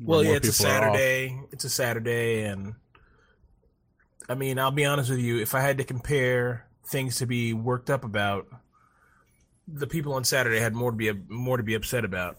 Well, 0.00 0.22
yeah, 0.22 0.32
it's 0.32 0.48
a 0.48 0.52
people 0.52 0.66
are 0.72 0.76
off. 0.90 0.94
Saturday. 0.96 1.40
It's 1.50 1.64
a 1.64 1.70
Saturday, 1.70 2.44
and 2.44 2.74
I 4.28 4.34
mean, 4.34 4.58
I'll 4.58 4.70
be 4.70 4.84
honest 4.84 5.10
with 5.10 5.20
you. 5.20 5.40
If 5.40 5.54
I 5.54 5.60
had 5.60 5.78
to 5.78 5.84
compare 5.84 6.66
things 6.84 7.16
to 7.16 7.26
be 7.26 7.54
worked 7.54 7.90
up 7.90 8.04
about, 8.04 8.46
the 9.66 9.86
people 9.86 10.14
on 10.14 10.24
Saturday 10.24 10.58
had 10.58 10.74
more 10.74 10.90
to 10.90 10.96
be 10.96 11.12
more 11.28 11.56
to 11.56 11.62
be 11.62 11.74
upset 11.74 12.04
about 12.04 12.38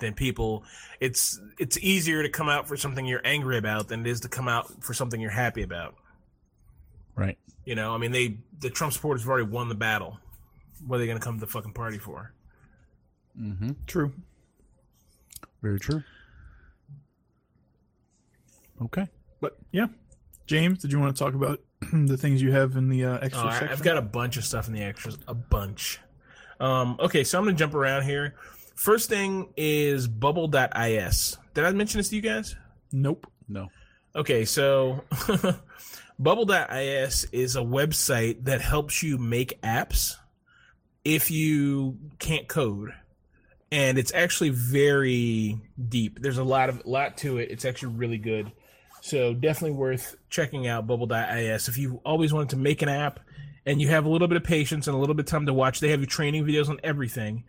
than 0.00 0.14
people. 0.14 0.64
It's 1.00 1.40
it's 1.58 1.78
easier 1.78 2.22
to 2.22 2.28
come 2.28 2.48
out 2.48 2.68
for 2.68 2.76
something 2.76 3.06
you're 3.06 3.20
angry 3.24 3.58
about 3.58 3.88
than 3.88 4.00
it 4.00 4.06
is 4.06 4.20
to 4.20 4.28
come 4.28 4.48
out 4.48 4.82
for 4.82 4.94
something 4.94 5.20
you're 5.20 5.30
happy 5.30 5.62
about. 5.62 5.94
Right. 7.14 7.38
You 7.64 7.74
know, 7.74 7.94
I 7.94 7.98
mean, 7.98 8.12
they 8.12 8.38
the 8.60 8.70
Trump 8.70 8.92
supporters 8.92 9.22
have 9.22 9.28
already 9.28 9.48
won 9.48 9.68
the 9.68 9.74
battle. 9.74 10.18
What 10.86 10.96
are 10.96 10.98
they 11.00 11.06
going 11.06 11.18
to 11.18 11.24
come 11.24 11.34
to 11.34 11.40
the 11.40 11.50
fucking 11.50 11.72
party 11.72 11.98
for? 11.98 12.32
Mm-hmm. 13.38 13.72
True. 13.86 14.12
Very 15.60 15.80
true. 15.80 16.02
Okay. 18.80 19.08
But 19.40 19.56
yeah, 19.72 19.86
James, 20.48 20.78
did 20.78 20.90
you 20.90 20.98
want 20.98 21.14
to 21.14 21.22
talk 21.22 21.34
about 21.34 21.60
the 21.92 22.16
things 22.16 22.40
you 22.42 22.50
have 22.52 22.74
in 22.76 22.88
the 22.88 23.04
uh, 23.04 23.18
extra 23.18 23.44
Oh, 23.44 23.48
I- 23.48 23.52
section? 23.52 23.68
I've 23.68 23.82
got 23.82 23.98
a 23.98 24.02
bunch 24.02 24.36
of 24.38 24.44
stuff 24.44 24.66
in 24.66 24.72
the 24.74 24.82
extras, 24.82 25.18
a 25.28 25.34
bunch. 25.34 26.00
Um, 26.58 26.96
okay, 26.98 27.22
so 27.22 27.38
I'm 27.38 27.44
gonna 27.44 27.56
jump 27.56 27.74
around 27.74 28.02
here. 28.04 28.34
First 28.74 29.08
thing 29.08 29.52
is 29.56 30.08
bubble.is. 30.08 31.36
Did 31.54 31.64
I 31.64 31.70
mention 31.72 31.98
this 31.98 32.08
to 32.08 32.16
you 32.16 32.22
guys? 32.22 32.56
Nope. 32.92 33.30
No. 33.48 33.68
Okay, 34.16 34.44
so 34.46 35.04
bubble.is 36.18 37.24
is 37.30 37.56
a 37.56 37.60
website 37.60 38.44
that 38.46 38.60
helps 38.60 39.02
you 39.02 39.18
make 39.18 39.60
apps 39.62 40.14
if 41.04 41.30
you 41.30 41.98
can't 42.18 42.48
code. 42.48 42.92
And 43.70 43.98
it's 43.98 44.14
actually 44.14 44.48
very 44.48 45.60
deep. 45.90 46.20
There's 46.22 46.38
a 46.38 46.44
lot 46.44 46.70
of 46.70 46.86
lot 46.86 47.18
to 47.18 47.36
it. 47.38 47.50
It's 47.50 47.66
actually 47.66 47.94
really 47.96 48.16
good. 48.18 48.50
So 49.08 49.32
definitely 49.32 49.78
worth 49.78 50.16
checking 50.28 50.66
out 50.66 50.86
bubble.is 50.86 51.66
if 51.66 51.78
you 51.78 52.02
always 52.04 52.30
wanted 52.30 52.50
to 52.50 52.56
make 52.56 52.82
an 52.82 52.90
app 52.90 53.20
and 53.64 53.80
you 53.80 53.88
have 53.88 54.04
a 54.04 54.08
little 54.10 54.28
bit 54.28 54.36
of 54.36 54.44
patience 54.44 54.86
and 54.86 54.94
a 54.94 54.98
little 54.98 55.14
bit 55.14 55.22
of 55.22 55.30
time 55.30 55.46
to 55.46 55.54
watch. 55.54 55.80
They 55.80 55.88
have 55.88 56.06
training 56.06 56.44
videos 56.44 56.68
on 56.68 56.78
everything. 56.84 57.44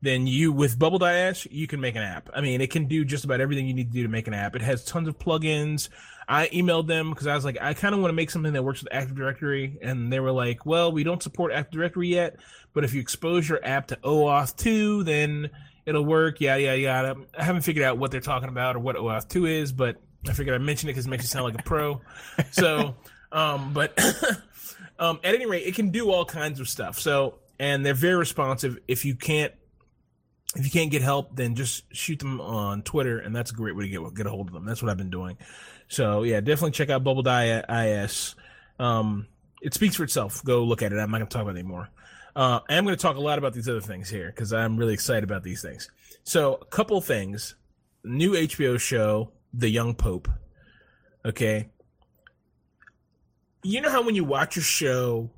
Then 0.00 0.26
you 0.26 0.52
with 0.52 0.78
bubble.is 0.78 1.46
you 1.50 1.66
can 1.66 1.82
make 1.82 1.96
an 1.96 2.02
app. 2.02 2.30
I 2.34 2.40
mean, 2.40 2.62
it 2.62 2.70
can 2.70 2.86
do 2.86 3.04
just 3.04 3.26
about 3.26 3.42
everything 3.42 3.66
you 3.66 3.74
need 3.74 3.88
to 3.88 3.92
do 3.92 4.04
to 4.04 4.08
make 4.08 4.26
an 4.26 4.32
app. 4.32 4.56
It 4.56 4.62
has 4.62 4.86
tons 4.86 5.06
of 5.06 5.18
plugins. 5.18 5.90
I 6.26 6.46
emailed 6.48 6.86
them 6.86 7.10
because 7.10 7.26
I 7.26 7.34
was 7.34 7.44
like, 7.44 7.58
I 7.60 7.74
kind 7.74 7.94
of 7.94 8.00
want 8.00 8.08
to 8.08 8.16
make 8.16 8.30
something 8.30 8.54
that 8.54 8.64
works 8.64 8.82
with 8.82 8.90
Active 8.90 9.14
Directory, 9.14 9.78
and 9.82 10.10
they 10.10 10.18
were 10.18 10.32
like, 10.32 10.64
Well, 10.64 10.92
we 10.92 11.04
don't 11.04 11.22
support 11.22 11.52
Active 11.52 11.72
Directory 11.72 12.08
yet, 12.08 12.36
but 12.72 12.84
if 12.84 12.94
you 12.94 13.02
expose 13.02 13.46
your 13.46 13.62
app 13.62 13.88
to 13.88 13.96
OAuth 13.96 14.56
2, 14.56 15.04
then 15.04 15.50
it'll 15.84 16.06
work. 16.06 16.40
Yada 16.40 16.62
yada 16.62 16.78
yada. 16.78 17.16
I 17.38 17.44
haven't 17.44 17.62
figured 17.62 17.84
out 17.84 17.98
what 17.98 18.12
they're 18.12 18.22
talking 18.22 18.48
about 18.48 18.76
or 18.76 18.78
what 18.78 18.96
OAuth 18.96 19.28
2 19.28 19.44
is, 19.44 19.72
but 19.72 20.00
I 20.28 20.32
figured 20.32 20.54
I'd 20.54 20.60
mention 20.64 20.88
it 20.88 20.92
because 20.92 21.06
it 21.06 21.10
makes 21.10 21.24
you 21.24 21.28
sound 21.28 21.44
like 21.44 21.58
a 21.58 21.62
pro. 21.62 22.00
So, 22.52 22.94
um, 23.32 23.72
but 23.72 23.98
um, 24.98 25.20
at 25.24 25.34
any 25.34 25.46
rate, 25.46 25.66
it 25.66 25.74
can 25.74 25.90
do 25.90 26.10
all 26.10 26.24
kinds 26.24 26.60
of 26.60 26.68
stuff. 26.68 26.98
So, 26.98 27.34
and 27.58 27.84
they're 27.84 27.94
very 27.94 28.16
responsive. 28.16 28.78
If 28.86 29.04
you 29.04 29.14
can't 29.14 29.52
if 30.54 30.64
you 30.66 30.70
can't 30.70 30.90
get 30.90 31.02
help, 31.02 31.34
then 31.34 31.54
just 31.54 31.84
shoot 31.94 32.18
them 32.18 32.40
on 32.40 32.82
Twitter, 32.82 33.18
and 33.18 33.34
that's 33.34 33.50
a 33.50 33.54
great 33.54 33.74
way 33.74 33.84
to 33.84 33.88
get 33.88 34.14
get 34.14 34.26
a 34.26 34.30
hold 34.30 34.48
of 34.48 34.52
them. 34.52 34.66
That's 34.66 34.82
what 34.82 34.90
I've 34.90 34.98
been 34.98 35.10
doing. 35.10 35.38
So 35.88 36.22
yeah, 36.22 36.40
definitely 36.40 36.72
check 36.72 36.90
out 36.90 37.04
Bubble.is. 37.04 38.34
Um, 38.78 39.26
it 39.62 39.74
speaks 39.74 39.96
for 39.96 40.04
itself. 40.04 40.44
Go 40.44 40.64
look 40.64 40.82
at 40.82 40.92
it. 40.92 40.96
I'm 40.96 41.10
not 41.10 41.18
going 41.18 41.28
to 41.28 41.32
talk 41.32 41.42
about 41.42 41.56
it 41.56 41.60
anymore. 41.60 41.88
Uh, 42.34 42.60
I 42.68 42.74
am 42.74 42.84
going 42.84 42.96
to 42.96 43.00
talk 43.00 43.16
a 43.16 43.20
lot 43.20 43.38
about 43.38 43.52
these 43.52 43.68
other 43.68 43.80
things 43.80 44.08
here 44.08 44.26
because 44.26 44.52
I'm 44.52 44.76
really 44.76 44.94
excited 44.94 45.24
about 45.24 45.42
these 45.42 45.62
things. 45.62 45.90
So 46.24 46.54
a 46.54 46.64
couple 46.66 47.00
things. 47.00 47.54
New 48.04 48.32
HBO 48.32 48.80
show, 48.80 49.30
The 49.52 49.68
Young 49.68 49.94
Pope. 49.94 50.28
Okay. 51.24 51.68
You 53.62 53.80
know 53.80 53.90
how 53.90 54.02
when 54.02 54.14
you 54.14 54.24
watch 54.24 54.56
a 54.56 54.60
show 54.60 55.30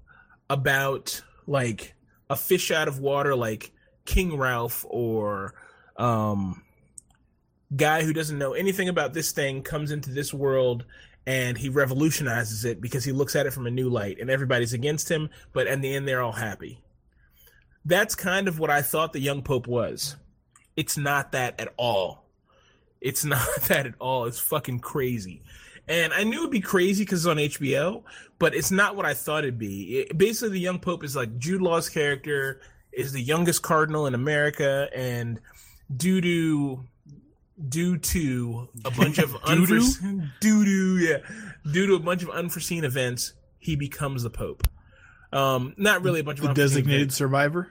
about 0.49 1.21
like 1.47 1.95
a 2.31 2.37
fish 2.37 2.71
out 2.71 2.89
of 2.89 2.99
water, 2.99 3.35
like 3.35 3.73
King 4.05 4.37
Ralph 4.37 4.85
or 4.89 5.55
um 5.97 6.63
guy 7.77 8.03
who 8.03 8.13
doesn't 8.13 8.39
know 8.39 8.53
anything 8.53 8.89
about 8.89 9.15
this 9.15 9.33
thing 9.33 9.63
comes 9.63 9.91
into 9.91 10.11
this 10.11 10.33
world 10.33 10.85
and 11.27 11.57
he 11.57 11.69
revolutionizes 11.69 12.65
it 12.65 12.81
because 12.81 13.05
he 13.05 13.13
looks 13.13 13.35
at 13.35 13.47
it 13.47 13.53
from 13.53 13.67
a 13.67 13.71
new 13.71 13.89
light 13.89 14.19
and 14.21 14.31
everybody's 14.31 14.73
against 14.73 15.11
him 15.11 15.31
but 15.53 15.67
in 15.67 15.81
the 15.81 15.95
end 15.95 16.07
they're 16.07 16.23
all 16.23 16.33
happy 16.33 16.83
that's 17.85 18.15
kind 18.15 18.49
of 18.49 18.59
what 18.59 18.71
i 18.71 18.83
thought 18.83 19.13
the 19.13 19.21
young 19.21 19.43
pope 19.43 19.67
was 19.67 20.17
it's 20.77 20.99
not 20.99 21.33
that 21.33 21.59
at 21.61 21.73
all 21.77 22.24
it's 23.05 23.25
not 23.25 23.47
that 23.69 23.87
at 23.87 23.95
all. 24.01 24.25
It's 24.25 24.41
fucking 24.41 24.81
crazy. 24.81 25.43
And 25.87 26.15
i 26.15 26.25
knew 26.25 26.39
it'd 26.39 26.51
be 26.51 26.61
crazy 26.61 27.05
because 27.05 27.27
it's 27.27 27.31
on 27.31 27.37
hbo 27.37 28.05
but 28.39 28.55
it's 28.55 28.71
not 28.71 28.97
what 28.97 29.05
i 29.05 29.13
thought 29.13 29.45
it'd 29.45 29.59
be. 29.59 29.99
It, 29.99 30.17
basically 30.17 30.55
the 30.55 30.61
young 30.61 30.79
pope 30.79 31.05
is 31.05 31.15
like 31.15 31.39
jude 31.39 31.61
law's 31.61 31.91
character 31.91 32.63
is 32.91 33.13
the 33.13 33.21
youngest 33.21 33.63
cardinal 33.63 34.07
in 34.07 34.15
america 34.15 34.89
and 34.97 35.41
due 35.95 36.23
to 36.23 36.85
due 37.69 37.99
to 37.99 38.69
a 38.87 38.91
bunch 38.91 39.19
of 39.19 39.37
unforeseen 39.45 40.31
doo 40.41 40.65
doo 40.65 40.97
yeah 40.97 41.19
due 41.71 41.87
to 41.87 41.95
a 41.97 42.01
bunch 42.01 42.23
of 42.23 42.31
unforeseen 42.31 42.85
events 42.85 43.35
he 43.59 43.77
becomes 43.77 44.23
the 44.23 44.31
pope. 44.31 44.67
Um 45.33 45.75
not 45.77 46.03
really 46.03 46.21
a 46.21 46.25
bunch 46.25 46.39
of 46.39 46.49
the 46.49 46.55
designated 46.55 47.01
events. 47.01 47.17
survivor. 47.17 47.69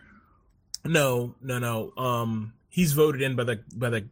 no 0.86 1.36
no 1.42 1.60
no. 1.60 1.94
Um 1.98 2.54
he's 2.70 2.94
voted 2.94 3.22
in 3.22 3.36
by 3.36 3.44
the 3.44 3.64
by 3.76 3.90
the 3.90 4.08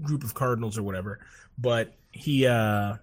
group 0.00 0.24
of 0.24 0.34
cardinals 0.34 0.78
or 0.78 0.82
whatever 0.82 1.18
but 1.58 1.94
he 2.12 2.46
uh 2.46 2.96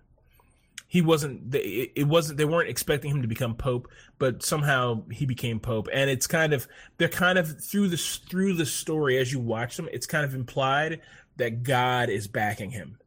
he 0.89 1.01
wasn't 1.01 1.51
they- 1.51 1.91
it 1.95 2.07
wasn't 2.07 2.37
they 2.37 2.45
weren't 2.45 2.67
expecting 2.69 3.11
him 3.11 3.21
to 3.21 3.27
become 3.27 3.55
pope 3.55 3.87
but 4.17 4.43
somehow 4.43 5.01
he 5.11 5.25
became 5.25 5.59
pope. 5.61 5.87
And 5.93 6.09
it's 6.09 6.27
kind 6.27 6.51
of 6.51 6.67
they're 6.97 7.07
kind 7.07 7.37
of 7.37 7.63
through 7.63 7.87
this 7.89 8.17
through 8.17 8.55
the 8.55 8.65
story 8.65 9.17
as 9.17 9.31
you 9.31 9.39
watch 9.39 9.77
them 9.77 9.87
it's 9.93 10.07
kind 10.07 10.25
of 10.25 10.33
implied 10.35 10.99
that 11.37 11.63
god 11.63 12.09
is 12.09 12.27
backing 12.27 12.71
him. 12.71 12.97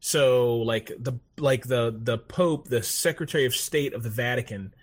So 0.00 0.56
like 0.56 0.90
the 0.98 1.18
like 1.36 1.66
the 1.66 1.94
the 1.96 2.18
pope 2.18 2.68
the 2.68 2.82
secretary 2.82 3.44
of 3.44 3.54
state 3.54 3.92
of 3.92 4.02
the 4.02 4.10
vatican 4.10 4.74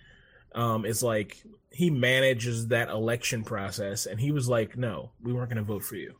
um 0.54 0.84
is 0.84 1.02
like 1.02 1.42
he 1.70 1.90
manages 1.90 2.68
that 2.68 2.88
election 2.88 3.42
process 3.42 4.06
and 4.06 4.20
he 4.20 4.30
was 4.30 4.48
like 4.48 4.76
no 4.76 5.10
we 5.20 5.32
weren't 5.32 5.48
going 5.50 5.56
to 5.56 5.64
vote 5.64 5.82
for 5.82 5.96
you 5.96 6.14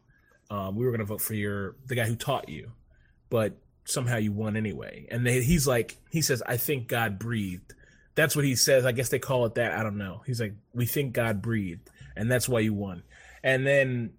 um, 0.55 0.76
we 0.76 0.85
were 0.85 0.93
going 0.93 1.01
to 1.01 1.05
vote 1.05 1.20
for 1.20 1.35
your 1.35 1.74
the 1.86 1.97
guy 1.97 2.06
who 2.06 2.14
taught 2.14 2.48
you, 2.48 2.70
but 3.28 3.56
somehow 3.85 4.18
you 4.18 4.32
won 4.32 4.56
anyway. 4.56 5.06
And 5.10 5.26
they, 5.26 5.43
he's 5.43 5.66
like, 5.66 5.98
he 6.10 6.22
says, 6.22 6.43
I 6.47 6.56
think 6.56 6.86
God 6.86 7.18
breathed. 7.18 7.74
That's 8.14 8.36
what 8.36 8.44
he 8.44 8.55
says. 8.55 8.86
I 8.86 8.93
guess 8.93 9.09
they 9.09 9.18
call 9.18 9.44
it 9.47 9.56
that. 9.56 9.72
I 9.72 9.82
don't 9.82 9.98
know. 9.98 10.22
He's 10.26 10.40
like, 10.40 10.55
we 10.72 10.86
think 10.86 11.12
God 11.12 11.43
breathed, 11.43 11.90
and 12.14 12.31
that's 12.31 12.48
why 12.48 12.60
you 12.60 12.72
won. 12.72 13.02
And 13.43 13.66
then 13.66 14.12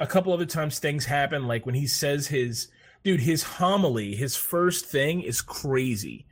a 0.00 0.06
couple 0.06 0.32
other 0.32 0.46
times 0.46 0.78
things 0.78 1.04
happen, 1.04 1.46
like 1.46 1.66
when 1.66 1.74
he 1.74 1.86
says 1.86 2.26
his 2.26 2.68
dude, 3.04 3.20
his 3.20 3.42
homily, 3.42 4.14
his 4.14 4.34
first 4.34 4.86
thing 4.86 5.20
is 5.20 5.42
crazy. 5.42 6.24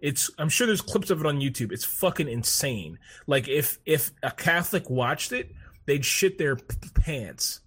It's 0.00 0.30
I'm 0.38 0.48
sure 0.48 0.68
there's 0.68 0.80
clips 0.80 1.10
of 1.10 1.20
it 1.20 1.26
on 1.26 1.40
YouTube. 1.40 1.72
It's 1.72 1.84
fucking 1.84 2.28
insane. 2.28 3.00
Like 3.26 3.48
if 3.48 3.80
if 3.84 4.12
a 4.22 4.30
Catholic 4.30 4.88
watched 4.88 5.32
it, 5.32 5.50
they'd 5.86 6.04
shit 6.04 6.38
their 6.38 6.54
p- 6.54 6.76
pants. 6.94 7.60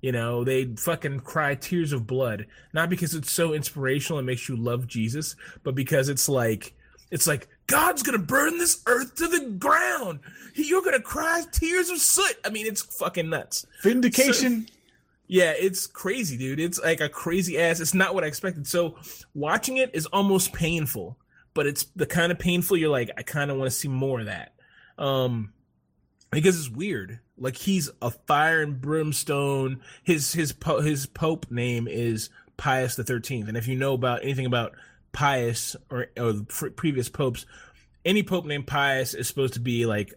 You 0.00 0.12
know, 0.12 0.44
they'd 0.44 0.78
fucking 0.78 1.20
cry 1.20 1.54
tears 1.54 1.92
of 1.92 2.06
blood. 2.06 2.46
Not 2.72 2.90
because 2.90 3.14
it's 3.14 3.32
so 3.32 3.54
inspirational 3.54 4.18
and 4.18 4.26
makes 4.26 4.48
you 4.48 4.56
love 4.56 4.86
Jesus, 4.86 5.36
but 5.62 5.74
because 5.74 6.08
it's 6.08 6.28
like 6.28 6.74
it's 7.10 7.26
like 7.26 7.48
God's 7.66 8.02
gonna 8.02 8.18
burn 8.18 8.58
this 8.58 8.82
earth 8.86 9.14
to 9.16 9.26
the 9.28 9.50
ground. 9.58 10.20
You're 10.54 10.82
gonna 10.82 11.00
cry 11.00 11.42
tears 11.50 11.88
of 11.88 11.98
soot. 11.98 12.36
I 12.44 12.50
mean, 12.50 12.66
it's 12.66 12.82
fucking 12.82 13.28
nuts. 13.30 13.66
Vindication. 13.82 14.66
So- 14.66 14.72
yeah, 15.28 15.54
it's 15.58 15.88
crazy, 15.88 16.36
dude. 16.36 16.60
It's 16.60 16.78
like 16.80 17.00
a 17.00 17.08
crazy 17.08 17.58
ass. 17.58 17.80
It's 17.80 17.94
not 17.94 18.14
what 18.14 18.22
I 18.22 18.28
expected. 18.28 18.64
So 18.66 18.96
watching 19.34 19.78
it 19.78 19.90
is 19.92 20.06
almost 20.06 20.52
painful, 20.52 21.16
but 21.52 21.66
it's 21.66 21.84
the 21.96 22.06
kind 22.06 22.30
of 22.30 22.38
painful 22.38 22.76
you're 22.76 22.90
like, 22.90 23.10
I 23.18 23.22
kind 23.22 23.50
of 23.50 23.56
want 23.56 23.68
to 23.68 23.76
see 23.76 23.88
more 23.88 24.20
of 24.20 24.26
that. 24.26 24.54
Um, 24.98 25.52
because 26.30 26.56
it's 26.58 26.68
weird. 26.70 27.18
Like 27.38 27.56
he's 27.56 27.90
a 28.00 28.10
fire 28.10 28.62
and 28.62 28.80
brimstone. 28.80 29.80
His 30.02 30.32
his 30.32 30.52
po- 30.52 30.80
his 30.80 31.06
pope 31.06 31.50
name 31.50 31.86
is 31.86 32.30
Pius 32.56 32.96
the 32.96 33.04
Thirteenth, 33.04 33.48
and 33.48 33.56
if 33.56 33.68
you 33.68 33.76
know 33.76 33.92
about 33.94 34.22
anything 34.22 34.46
about 34.46 34.72
Pius 35.12 35.76
or 35.90 36.06
or 36.16 36.32
the 36.32 36.44
pre- 36.44 36.70
previous 36.70 37.08
popes, 37.08 37.44
any 38.04 38.22
pope 38.22 38.46
named 38.46 38.66
Pius 38.66 39.12
is 39.14 39.28
supposed 39.28 39.54
to 39.54 39.60
be 39.60 39.84
like 39.86 40.14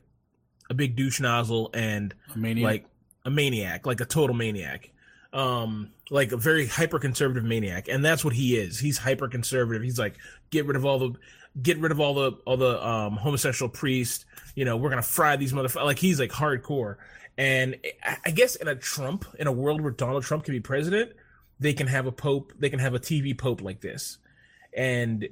a 0.70 0.74
big 0.74 0.96
douche 0.96 1.20
nozzle 1.20 1.72
and 1.74 2.14
A 2.34 2.38
maniac. 2.38 2.64
like 2.64 2.86
a 3.26 3.30
maniac, 3.30 3.86
like 3.86 4.00
a 4.00 4.06
total 4.06 4.36
maniac, 4.36 4.91
um, 5.34 5.91
like 6.10 6.32
a 6.32 6.38
very 6.38 6.68
hyper 6.68 7.00
conservative 7.00 7.44
maniac, 7.44 7.88
and 7.90 8.04
that's 8.06 8.24
what 8.24 8.34
he 8.34 8.56
is. 8.56 8.80
He's 8.80 8.98
hyper 8.98 9.28
conservative. 9.28 9.84
He's 9.84 10.00
like, 10.00 10.16
get 10.52 10.66
rid 10.66 10.78
of 10.78 10.86
all 10.86 11.00
the, 11.00 11.20
get 11.62 11.80
rid 11.80 11.92
of 11.92 12.00
all 12.00 12.14
the 12.14 12.32
all 12.46 12.58
the 12.58 12.86
um, 12.86 13.14
homosexual 13.14 13.70
priests. 13.70 14.26
You 14.56 14.66
know, 14.66 14.78
we're 14.78 14.90
gonna 14.90 15.02
fry 15.02 15.36
these 15.36 15.54
motherfuckers. 15.54 15.86
Like 15.86 16.00
he's 16.00 16.20
like 16.20 16.32
hardcore. 16.32 16.98
And 17.38 17.78
I- 18.26 18.32
guess 18.32 18.56
in 18.56 18.68
a 18.68 18.76
Trump, 18.76 19.26
in 19.40 19.48
a 19.48 19.52
world 19.52 19.82
where 19.82 19.92
Donald 19.92 20.24
Trump 20.24 20.44
can 20.44 20.54
be 20.54 20.60
president, 20.60 21.14
they 21.60 21.74
can 21.74 21.88
have 21.88 22.06
a 22.06 22.12
pope, 22.12 22.54
they 22.60 22.70
can 22.70 22.80
have 22.80 22.94
a 22.94 23.00
TV 23.00 23.38
pope 23.38 23.62
like 23.62 23.82
this, 23.82 24.18
and 24.76 25.28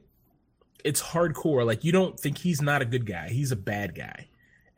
it's 0.83 1.01
hardcore. 1.01 1.65
Like 1.65 1.83
you 1.83 1.91
don't 1.91 2.19
think 2.19 2.37
he's 2.37 2.61
not 2.61 2.81
a 2.81 2.85
good 2.85 3.05
guy; 3.05 3.29
he's 3.29 3.51
a 3.51 3.57
bad 3.57 3.95
guy 3.95 4.27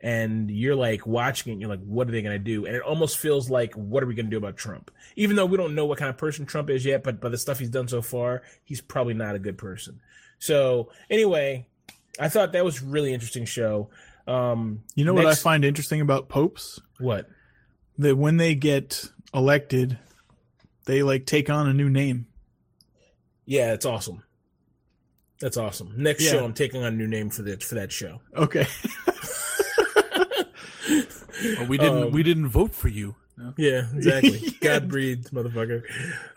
and 0.00 0.50
you're 0.50 0.74
like 0.74 1.06
watching 1.06 1.52
it 1.52 1.60
you're 1.60 1.68
like 1.68 1.82
what 1.84 2.08
are 2.08 2.10
they 2.10 2.22
to 2.22 2.38
do 2.38 2.64
and 2.64 2.74
it 2.74 2.82
almost 2.82 3.18
feels 3.18 3.50
like 3.50 3.74
what 3.74 4.02
are 4.02 4.06
we 4.06 4.14
to 4.14 4.22
do 4.22 4.38
about 4.38 4.56
trump 4.56 4.90
even 5.16 5.36
though 5.36 5.46
we 5.46 5.56
don't 5.56 5.74
know 5.74 5.84
what 5.84 5.98
kind 5.98 6.08
of 6.08 6.16
person 6.16 6.46
trump 6.46 6.70
is 6.70 6.84
yet 6.84 7.02
but 7.02 7.20
by 7.20 7.28
the 7.28 7.36
stuff 7.36 7.58
he's 7.58 7.70
done 7.70 7.88
so 7.88 8.00
far 8.00 8.42
he's 8.64 8.80
probably 8.80 9.14
not 9.14 9.34
a 9.34 9.38
good 9.38 9.58
person 9.58 10.00
so 10.40 10.88
anyway 11.08 11.64
i 12.18 12.28
thought 12.28 12.52
that 12.52 12.64
was 12.64 12.82
really 12.82 13.14
interesting 13.14 13.44
show 13.44 13.88
um 14.26 14.82
You 14.96 15.04
know 15.04 15.14
what 15.14 15.26
I 15.26 15.34
find 15.34 15.64
interesting 15.64 16.00
about 16.00 16.28
popes? 16.28 16.80
what 16.98 17.28
That 17.98 18.16
when 18.16 18.36
they 18.36 18.54
get 18.56 19.04
elected, 19.32 19.98
they 20.86 21.02
like 21.04 21.24
take 21.26 21.48
on 21.48 21.68
a 21.68 21.72
new 21.72 21.88
name. 21.88 22.26
yeah 23.46 23.72
it's 23.72 23.86
awesome 23.86 24.22
that's 25.40 25.56
awesome 25.56 25.94
next 25.96 26.24
Yeah. 26.24 26.32
show 26.32 26.44
i'm 26.44 26.52
taking 26.54 26.82
on 26.82 26.92
a 26.92 26.96
new 26.96 27.06
name 27.06 27.30
for 27.30 27.42
that 27.42 27.62
for 27.62 27.76
that 27.76 27.92
show 27.92 28.20
Okay. 28.36 28.66
Oh, 31.58 31.64
we 31.68 31.78
didn't 31.78 32.02
Um, 32.04 32.10
we 32.10 32.22
didn't 32.22 32.48
vote 32.48 32.74
for 32.74 32.88
you. 32.88 33.14
No. 33.38 33.54
Yeah, 33.56 33.86
exactly. 33.94 34.38
Yeah. 34.44 34.50
God 34.60 34.88
breathed, 34.88 35.30
motherfucker. 35.30 35.82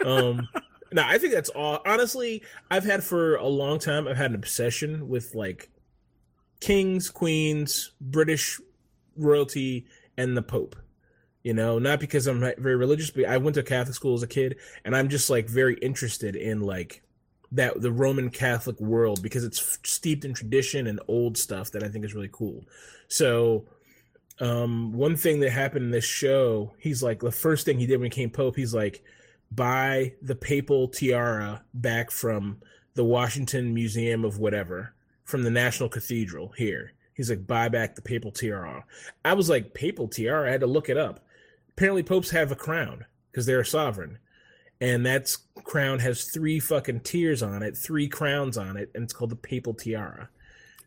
Um, 0.06 0.48
no, 0.94 1.04
I 1.06 1.18
think 1.18 1.34
that's 1.34 1.50
all. 1.50 1.80
Honestly, 1.86 2.44
I've 2.70 2.86
had 2.86 3.04
for 3.04 3.36
a 3.36 3.48
long 3.48 3.80
time. 3.80 4.08
I've 4.08 4.18
had 4.18 4.32
an 4.32 4.36
obsession 4.36 5.10
with 5.10 5.36
like 5.36 5.70
kings, 6.62 7.10
queens, 7.10 7.92
British 8.00 8.60
royalty, 9.18 9.86
and 10.18 10.38
the 10.38 10.42
Pope. 10.42 10.76
You 11.44 11.54
know, 11.54 11.78
not 11.78 12.00
because 12.00 12.28
I'm 12.28 12.40
very 12.40 12.78
religious, 12.78 13.12
but 13.12 13.26
I 13.26 13.38
went 13.38 13.56
to 13.56 13.64
Catholic 13.64 13.96
school 13.96 14.14
as 14.14 14.24
a 14.24 14.28
kid, 14.28 14.58
and 14.86 14.96
I'm 14.96 15.10
just 15.10 15.30
like 15.30 15.50
very 15.50 15.76
interested 15.76 16.36
in 16.36 16.62
like 16.62 17.02
that 17.52 17.82
the 17.82 17.92
Roman 17.92 18.30
Catholic 18.30 18.80
world 18.80 19.22
because 19.22 19.44
it's 19.44 19.80
steeped 19.84 20.26
in 20.26 20.34
tradition 20.34 20.88
and 20.88 21.00
old 21.08 21.38
stuff 21.38 21.72
that 21.72 21.84
I 21.84 21.90
think 21.90 22.06
is 22.06 22.16
really 22.16 22.30
cool. 22.32 22.64
So 23.08 23.66
um 24.40 24.94
one 24.94 25.16
thing 25.16 25.40
that 25.42 25.52
happened 25.52 25.86
in 25.86 25.92
this 25.92 26.04
show 26.04 26.74
he's 26.80 27.04
like 27.04 27.20
the 27.20 27.32
first 27.32 27.66
thing 27.66 27.78
he 27.78 27.86
did 27.86 27.98
when 27.98 28.06
he 28.06 28.10
became 28.10 28.32
pope 28.32 28.56
he's 28.56 28.74
like 28.74 29.04
buy 29.56 30.14
the 30.22 30.36
papal 30.36 30.88
tiara 30.88 31.64
back 31.74 32.12
from 32.12 32.58
the 32.96 33.04
washington 33.04 33.74
museum 33.74 34.24
of 34.24 34.38
whatever 34.38 34.94
from 35.24 35.44
the 35.44 35.52
national 35.52 35.90
cathedral 35.90 36.54
here 36.58 36.94
he's 37.14 37.30
like 37.30 37.46
buy 37.46 37.68
back 37.70 37.96
the 37.96 38.02
papal 38.02 38.32
tiara 38.32 38.86
i 39.26 39.34
was 39.34 39.50
like 39.50 39.74
papal 39.74 40.08
tiara 40.08 40.48
i 40.48 40.52
had 40.52 40.62
to 40.62 40.68
look 40.68 40.90
it 40.90 40.98
up 40.98 41.26
apparently 41.70 42.04
popes 42.04 42.30
have 42.30 42.52
a 42.52 42.56
crown 42.56 43.06
because 43.32 43.46
they're 43.46 43.62
a 43.62 43.66
sovereign 43.66 44.18
and 44.82 45.06
that 45.06 45.36
crown 45.64 46.00
has 46.00 46.26
three 46.26 46.60
fucking 46.60 47.00
tiers 47.00 47.44
on 47.44 47.64
it 47.64 47.76
three 47.76 48.08
crowns 48.08 48.58
on 48.58 48.78
it 48.78 48.90
and 48.96 49.04
it's 49.04 49.14
called 49.14 49.32
the 49.32 49.36
papal 49.36 49.74
tiara 49.74 50.30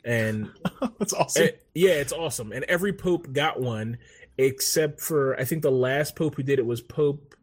and 0.06 0.48
That's 0.98 1.12
awesome. 1.12 1.48
Yeah, 1.74 1.90
it's 1.90 2.12
awesome. 2.12 2.52
And 2.52 2.64
every 2.64 2.92
pope 2.92 3.32
got 3.32 3.60
one, 3.60 3.98
except 4.38 5.00
for 5.00 5.38
I 5.38 5.44
think 5.44 5.62
the 5.62 5.70
last 5.70 6.16
pope 6.16 6.36
who 6.36 6.42
did 6.42 6.58
it 6.58 6.66
was 6.66 6.80
Pope. 6.80 7.34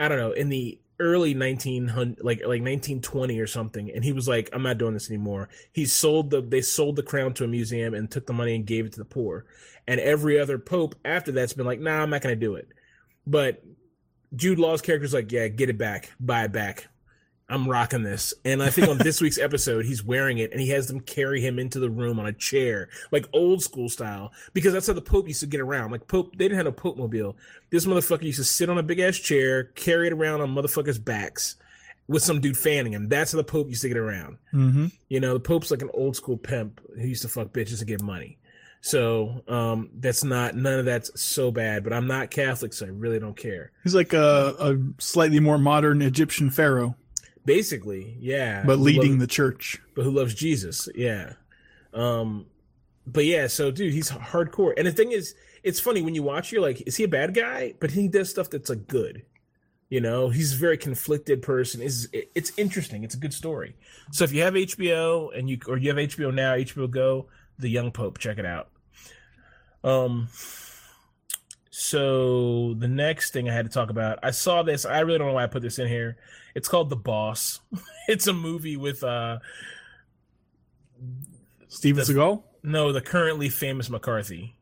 I 0.00 0.08
don't 0.08 0.18
know 0.18 0.32
in 0.32 0.48
the 0.48 0.80
early 0.98 1.34
1900 1.34 2.18
like 2.22 2.40
like 2.40 2.60
1920 2.60 3.38
or 3.38 3.46
something 3.46 3.90
and 3.90 4.04
he 4.04 4.12
was 4.12 4.28
like 4.28 4.50
i'm 4.52 4.62
not 4.62 4.78
doing 4.78 4.94
this 4.94 5.08
anymore. 5.10 5.48
He 5.72 5.86
sold 5.86 6.30
the 6.30 6.42
they 6.42 6.60
sold 6.62 6.96
the 6.96 7.02
crown 7.02 7.32
to 7.34 7.44
a 7.44 7.48
museum 7.48 7.94
and 7.94 8.10
took 8.10 8.26
the 8.26 8.32
money 8.32 8.54
and 8.54 8.66
gave 8.66 8.86
it 8.86 8.92
to 8.92 8.98
the 8.98 9.04
poor. 9.04 9.46
And 9.86 10.00
every 10.00 10.38
other 10.38 10.58
pope 10.58 10.94
after 11.04 11.32
that's 11.32 11.52
been 11.52 11.66
like 11.66 11.80
nah 11.80 12.02
i'm 12.02 12.10
not 12.10 12.22
gonna 12.22 12.36
do 12.36 12.56
it. 12.56 12.68
But 13.26 13.62
jude 14.34 14.58
law's 14.58 14.82
character's 14.82 15.14
like 15.14 15.30
yeah 15.30 15.48
get 15.48 15.70
it 15.70 15.78
back. 15.78 16.10
Buy 16.18 16.44
it 16.44 16.52
back 16.52 16.89
i'm 17.50 17.68
rocking 17.68 18.02
this 18.02 18.32
and 18.44 18.62
i 18.62 18.70
think 18.70 18.88
on 18.88 18.98
this 18.98 19.20
week's 19.20 19.38
episode 19.40 19.84
he's 19.84 20.02
wearing 20.02 20.38
it 20.38 20.52
and 20.52 20.60
he 20.60 20.68
has 20.68 20.86
them 20.86 21.00
carry 21.00 21.40
him 21.40 21.58
into 21.58 21.78
the 21.78 21.90
room 21.90 22.18
on 22.18 22.26
a 22.26 22.32
chair 22.32 22.88
like 23.10 23.26
old 23.32 23.62
school 23.62 23.88
style 23.88 24.32
because 24.54 24.72
that's 24.72 24.86
how 24.86 24.92
the 24.92 25.00
pope 25.02 25.28
used 25.28 25.40
to 25.40 25.46
get 25.46 25.60
around 25.60 25.90
like 25.90 26.06
pope 26.06 26.32
they 26.36 26.44
didn't 26.46 26.58
have 26.58 26.66
a 26.66 26.72
pope 26.72 26.96
mobile 26.96 27.36
this 27.70 27.86
motherfucker 27.86 28.22
used 28.22 28.38
to 28.38 28.44
sit 28.44 28.70
on 28.70 28.78
a 28.78 28.82
big 28.82 28.98
ass 28.98 29.16
chair 29.16 29.64
carry 29.64 30.06
it 30.06 30.12
around 30.12 30.40
on 30.40 30.54
motherfuckers 30.54 31.02
backs 31.02 31.56
with 32.08 32.22
some 32.22 32.40
dude 32.40 32.56
fanning 32.56 32.92
him 32.92 33.08
that's 33.08 33.32
how 33.32 33.36
the 33.36 33.44
pope 33.44 33.68
used 33.68 33.82
to 33.82 33.88
get 33.88 33.96
around 33.96 34.38
mm-hmm. 34.52 34.86
you 35.08 35.20
know, 35.20 35.34
the 35.34 35.40
Pope's 35.50 35.70
like 35.72 35.82
an 35.82 35.90
old 35.94 36.14
school 36.14 36.36
pimp 36.36 36.80
who 36.94 37.08
used 37.08 37.22
to 37.22 37.28
fuck 37.28 37.48
bitches 37.48 37.80
to 37.80 37.84
get 37.84 38.00
money. 38.00 38.38
So 38.82 39.42
um, 39.48 39.90
that's 39.94 40.22
not 40.22 40.54
none 40.54 40.78
of 40.78 40.84
that's 40.84 41.20
so 41.20 41.50
bad. 41.50 41.82
But 41.82 41.92
I'm 41.92 42.06
not 42.06 42.30
Catholic, 42.30 42.72
so 42.72 42.86
I 42.86 42.90
really 42.90 43.18
don't 43.18 43.36
care. 43.36 43.72
He's 43.82 43.94
like 43.94 44.12
a, 44.12 44.54
a 44.60 44.78
slightly 45.02 45.40
more 45.40 45.58
modern 45.58 46.02
Egyptian 46.02 46.50
pharaoh, 46.50 46.94
Basically, 47.44 48.16
yeah. 48.20 48.62
but 48.64 48.78
leading 48.78 49.18
the 49.18 49.26
church. 49.26 49.80
but 49.94 50.04
who 50.04 50.10
loves 50.10 50.34
Jesus? 50.34 50.88
Yeah. 50.94 51.34
Um, 51.94 52.46
but 53.06 53.24
yeah, 53.24 53.46
so 53.46 53.70
dude, 53.70 53.92
he's 53.92 54.10
hardcore. 54.10 54.74
And 54.76 54.86
the 54.86 54.92
thing 54.92 55.12
is, 55.12 55.34
it's 55.62 55.80
funny 55.80 56.02
when 56.02 56.14
you 56.14 56.22
watch, 56.22 56.52
you're 56.52 56.62
like, 56.62 56.82
is 56.86 56.96
he 56.96 57.04
a 57.04 57.08
bad 57.08 57.34
guy? 57.34 57.74
But 57.80 57.90
he 57.90 58.08
does 58.08 58.30
stuff 58.30 58.50
that's 58.50 58.70
like 58.70 58.86
good. 58.86 59.24
You 59.88 60.00
know, 60.00 60.28
he's 60.28 60.54
a 60.54 60.56
very 60.56 60.78
conflicted 60.78 61.42
person. 61.42 61.82
Is 61.82 62.08
it's 62.12 62.52
interesting. 62.56 63.02
It's 63.02 63.16
a 63.16 63.18
good 63.18 63.34
story. 63.34 63.74
So 64.12 64.22
if 64.22 64.32
you 64.32 64.42
have 64.42 64.54
HBO 64.54 65.36
and 65.36 65.50
you 65.50 65.58
or 65.66 65.78
you 65.78 65.88
have 65.88 65.96
HBO 65.96 66.32
now, 66.32 66.54
HBO 66.54 66.88
Go, 66.88 67.26
The 67.58 67.68
Young 67.68 67.90
Pope, 67.90 68.18
check 68.18 68.38
it 68.38 68.46
out. 68.46 68.68
Um. 69.82 70.28
So 71.82 72.74
the 72.74 72.88
next 72.88 73.32
thing 73.32 73.48
I 73.48 73.54
had 73.54 73.64
to 73.64 73.70
talk 73.72 73.88
about, 73.88 74.18
I 74.22 74.32
saw 74.32 74.62
this. 74.62 74.84
I 74.84 75.00
really 75.00 75.16
don't 75.18 75.28
know 75.28 75.32
why 75.34 75.44
I 75.44 75.46
put 75.46 75.62
this 75.62 75.78
in 75.78 75.88
here. 75.88 76.18
It's 76.54 76.68
called 76.68 76.90
The 76.90 76.96
Boss. 76.96 77.60
it's 78.08 78.26
a 78.26 78.34
movie 78.34 78.76
with 78.76 79.02
uh 79.02 79.38
Steven 81.68 82.04
The- 82.04 82.12
Seagal, 82.12 82.42
no, 82.62 82.92
the 82.92 83.00
currently 83.00 83.48
famous 83.48 83.88
McCarthy. 83.88 84.56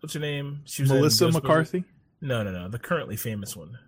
What's 0.00 0.14
her 0.14 0.20
name? 0.20 0.62
She 0.64 0.82
in 0.84 0.88
Melissa 0.88 1.30
McCarthy, 1.30 1.84
No, 2.22 2.42
no, 2.42 2.50
no. 2.50 2.68
The 2.68 2.78
currently 2.78 3.16
famous 3.16 3.54
one. 3.54 3.78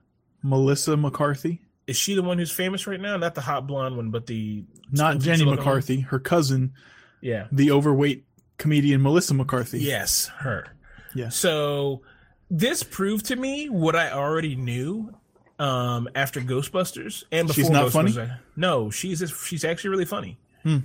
Melissa 0.43 0.97
McCarthy, 0.99 1.63
Is 1.87 1.97
she 1.97 2.15
the 2.15 2.23
one 2.23 2.37
who's 2.39 2.53
famous 2.53 2.87
right 2.87 3.01
now? 3.01 3.17
Not 3.17 3.35
the 3.35 3.41
hot 3.41 3.67
blonde 3.67 3.97
one, 3.97 4.11
but 4.11 4.27
the 4.27 4.65
not 4.93 5.19
Jenny 5.19 5.39
looking 5.39 5.49
one? 5.49 5.57
McCarthy, 5.57 6.01
her 6.01 6.19
cousin, 6.19 6.75
Yeah. 7.23 7.47
the 7.51 7.71
overweight 7.71 8.27
comedian 8.59 9.01
Melissa 9.03 9.33
McCarthy. 9.33 9.81
Yes, 9.81 10.27
her. 10.41 10.67
Yeah. 11.15 11.31
So 11.31 12.03
this 12.51 12.83
proved 12.83 13.27
to 13.27 13.37
me 13.37 13.69
what 13.69 13.97
I 13.97 14.11
already 14.11 14.57
knew 14.57 15.15
um, 15.59 16.09
after 16.15 16.41
Ghostbusters 16.41 17.25
and 17.33 17.49
before 17.49 17.63
She's 17.63 17.71
not 17.71 17.93
funny? 17.93 18.13
Ghostbusters. 18.13 18.39
No, 18.57 18.91
she's 18.91 19.23
she's 19.47 19.65
actually 19.65 19.91
really 19.91 20.05
funny. 20.05 20.39
Hmm. 20.63 20.79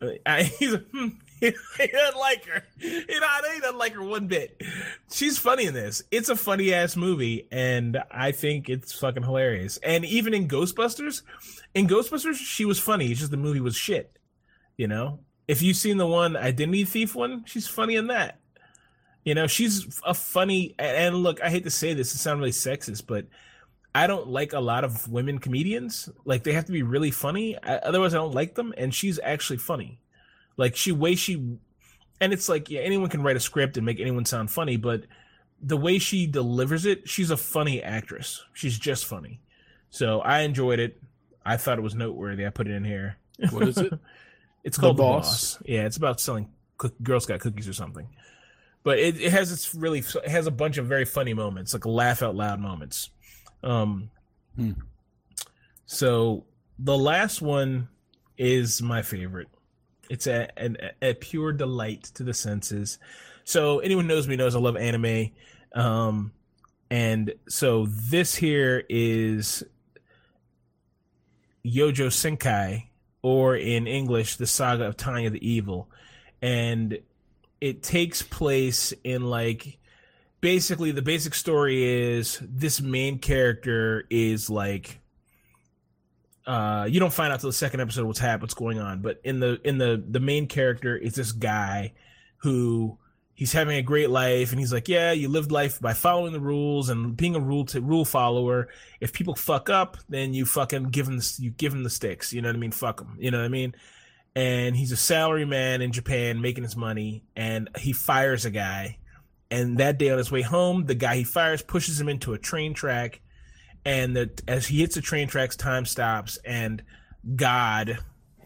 Uh, 0.00 0.08
I, 0.24 0.42
he's 0.58 0.74
a, 0.74 0.78
hmm, 0.78 1.08
he 1.40 1.52
doesn't 1.86 2.18
like 2.18 2.44
her. 2.46 2.64
You 2.78 3.20
know, 3.20 3.26
I 3.28 3.40
know 3.42 3.52
he 3.52 3.60
doesn't 3.60 3.78
like 3.78 3.92
her 3.92 4.02
one 4.02 4.26
bit. 4.26 4.62
She's 5.12 5.38
funny 5.38 5.66
in 5.66 5.74
this. 5.74 6.02
It's 6.10 6.28
a 6.28 6.36
funny 6.36 6.72
ass 6.72 6.96
movie, 6.96 7.46
and 7.50 8.02
I 8.10 8.32
think 8.32 8.68
it's 8.68 8.92
fucking 8.98 9.22
hilarious. 9.22 9.78
And 9.78 10.04
even 10.04 10.34
in 10.34 10.48
Ghostbusters, 10.48 11.22
in 11.74 11.86
Ghostbusters, 11.86 12.36
she 12.36 12.64
was 12.64 12.78
funny. 12.78 13.10
It's 13.10 13.20
just 13.20 13.30
the 13.30 13.36
movie 13.36 13.60
was 13.60 13.76
shit. 13.76 14.18
You 14.76 14.88
know, 14.88 15.20
if 15.48 15.62
you've 15.62 15.76
seen 15.76 15.96
the 15.96 16.06
one 16.06 16.36
Identity 16.36 16.84
Thief 16.84 17.14
one, 17.14 17.44
she's 17.46 17.66
funny 17.66 17.96
in 17.96 18.08
that. 18.08 18.38
You 19.26 19.34
know, 19.34 19.46
she's 19.48 20.00
a 20.06 20.14
funny. 20.14 20.74
And 20.78 21.16
look, 21.16 21.42
I 21.42 21.50
hate 21.50 21.64
to 21.64 21.70
say 21.70 21.92
this, 21.94 22.14
it 22.14 22.18
sounds 22.18 22.38
really 22.38 22.52
sexist, 22.52 23.06
but 23.08 23.26
I 23.92 24.06
don't 24.06 24.28
like 24.28 24.52
a 24.52 24.60
lot 24.60 24.84
of 24.84 25.08
women 25.10 25.38
comedians. 25.40 26.08
Like 26.24 26.44
they 26.44 26.52
have 26.52 26.66
to 26.66 26.72
be 26.72 26.82
really 26.84 27.10
funny, 27.10 27.58
I- 27.62 27.76
otherwise 27.78 28.14
I 28.14 28.18
don't 28.18 28.34
like 28.34 28.54
them. 28.54 28.72
And 28.78 28.94
she's 28.94 29.18
actually 29.22 29.58
funny. 29.58 29.98
Like 30.56 30.76
she 30.76 30.92
way 30.92 31.16
she, 31.16 31.34
and 32.20 32.32
it's 32.32 32.48
like 32.48 32.70
yeah, 32.70 32.80
anyone 32.80 33.10
can 33.10 33.22
write 33.22 33.36
a 33.36 33.40
script 33.40 33.76
and 33.76 33.84
make 33.84 33.98
anyone 34.00 34.24
sound 34.24 34.50
funny, 34.50 34.76
but 34.76 35.02
the 35.60 35.76
way 35.76 35.98
she 35.98 36.26
delivers 36.28 36.86
it, 36.86 37.08
she's 37.08 37.30
a 37.32 37.36
funny 37.36 37.82
actress. 37.82 38.44
She's 38.52 38.78
just 38.78 39.06
funny. 39.06 39.40
So 39.90 40.20
I 40.20 40.40
enjoyed 40.42 40.78
it. 40.78 41.02
I 41.44 41.56
thought 41.56 41.78
it 41.78 41.82
was 41.82 41.94
noteworthy. 41.96 42.46
I 42.46 42.50
put 42.50 42.68
it 42.68 42.74
in 42.74 42.84
here. 42.84 43.16
What 43.50 43.66
is 43.66 43.78
it? 43.78 43.92
it's 44.64 44.78
called 44.78 44.98
the 44.98 45.02
Boss? 45.02 45.54
boss. 45.56 45.62
Yeah, 45.66 45.84
it's 45.86 45.96
about 45.96 46.20
selling 46.20 46.48
cook- 46.78 46.94
Girl 47.02 47.18
Scout 47.18 47.40
cookies 47.40 47.68
or 47.68 47.72
something. 47.72 48.06
But 48.86 49.00
it, 49.00 49.20
it 49.20 49.32
has 49.32 49.50
its 49.50 49.74
really 49.74 49.98
it 49.98 50.28
has 50.28 50.46
a 50.46 50.52
bunch 50.52 50.78
of 50.78 50.86
very 50.86 51.04
funny 51.04 51.34
moments, 51.34 51.74
like 51.74 51.84
laugh 51.84 52.22
out 52.22 52.36
loud 52.36 52.60
moments. 52.60 53.10
Um, 53.64 54.10
Hmm. 54.54 54.70
so 55.86 56.44
the 56.78 56.96
last 56.96 57.42
one 57.42 57.88
is 58.38 58.80
my 58.80 59.02
favorite. 59.02 59.48
It's 60.08 60.28
a, 60.28 60.48
an, 60.56 60.76
a 61.02 61.14
pure 61.14 61.52
delight 61.52 62.04
to 62.14 62.22
the 62.22 62.32
senses. 62.32 62.98
So 63.42 63.80
anyone 63.80 64.06
knows 64.06 64.28
me 64.28 64.36
knows 64.36 64.54
I 64.54 64.60
love 64.60 64.76
anime. 64.76 65.30
Um, 65.74 66.30
and 66.88 67.34
so 67.48 67.86
this 67.86 68.36
here 68.36 68.84
is 68.88 69.64
Yojo 71.66 72.06
Senkai, 72.06 72.84
or 73.20 73.56
in 73.56 73.88
English, 73.88 74.36
the 74.36 74.46
Saga 74.46 74.84
of 74.84 74.96
Tanya 74.96 75.30
the 75.30 75.44
Evil, 75.44 75.90
and 76.40 77.00
it 77.60 77.82
takes 77.82 78.22
place 78.22 78.92
in 79.04 79.22
like 79.22 79.78
basically 80.40 80.90
the 80.90 81.02
basic 81.02 81.34
story 81.34 81.84
is 81.84 82.38
this 82.42 82.80
main 82.80 83.18
character 83.18 84.04
is 84.10 84.50
like 84.50 85.00
uh 86.46 86.86
you 86.88 87.00
don't 87.00 87.12
find 87.12 87.32
out 87.32 87.40
till 87.40 87.48
the 87.48 87.54
second 87.54 87.80
episode 87.80 88.06
what's 88.06 88.18
happened 88.18 88.42
what's 88.42 88.54
going 88.54 88.78
on 88.78 89.00
but 89.00 89.20
in 89.24 89.40
the 89.40 89.60
in 89.64 89.78
the 89.78 90.02
the 90.08 90.20
main 90.20 90.46
character 90.46 90.96
is 90.96 91.14
this 91.14 91.32
guy 91.32 91.92
who 92.38 92.96
he's 93.34 93.52
having 93.52 93.76
a 93.76 93.82
great 93.82 94.10
life 94.10 94.52
and 94.52 94.60
he's 94.60 94.72
like 94.72 94.88
yeah 94.88 95.10
you 95.10 95.28
lived 95.28 95.50
life 95.50 95.80
by 95.80 95.92
following 95.92 96.32
the 96.32 96.40
rules 96.40 96.90
and 96.90 97.16
being 97.16 97.34
a 97.34 97.40
rule 97.40 97.64
to 97.64 97.80
rule 97.80 98.04
follower. 98.04 98.68
If 99.00 99.12
people 99.12 99.34
fuck 99.34 99.68
up 99.70 99.96
then 100.08 100.34
you 100.34 100.46
fucking 100.46 100.84
give 100.84 101.06
them 101.06 101.18
the, 101.18 101.36
you 101.38 101.50
give 101.50 101.72
them 101.72 101.82
the 101.82 101.90
sticks. 101.90 102.32
You 102.32 102.42
know 102.42 102.48
what 102.48 102.56
i 102.56 102.60
mean? 102.60 102.72
Fuck 102.72 102.98
them 102.98 103.16
you 103.18 103.30
know 103.30 103.38
what 103.38 103.44
i 103.44 103.48
mean 103.48 103.74
and 104.36 104.76
he's 104.76 104.92
a 104.92 104.96
salary 104.96 105.46
man 105.46 105.80
in 105.80 105.90
japan 105.90 106.40
making 106.40 106.62
his 106.62 106.76
money 106.76 107.24
and 107.34 107.68
he 107.78 107.92
fires 107.92 108.44
a 108.44 108.50
guy. 108.50 108.98
And 109.50 109.78
that 109.78 109.98
day 109.98 110.10
on 110.10 110.18
his 110.18 110.30
way 110.30 110.42
home 110.42 110.86
the 110.86 110.94
guy 110.94 111.16
he 111.16 111.24
fires 111.24 111.62
pushes 111.62 112.00
him 112.00 112.08
into 112.08 112.34
a 112.34 112.38
train 112.38 112.74
track 112.74 113.20
and 113.84 114.16
that 114.16 114.42
as 114.46 114.66
he 114.66 114.80
hits 114.80 114.96
the 114.96 115.00
train 115.00 115.28
tracks 115.28 115.56
time 115.56 115.86
stops 115.86 116.38
and 116.44 116.82
god 117.34 117.98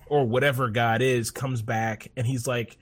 or 0.06 0.26
whatever 0.26 0.68
god 0.68 1.02
is 1.02 1.30
comes 1.30 1.62
back 1.62 2.10
and 2.16 2.26
he's 2.26 2.46
like 2.46 2.78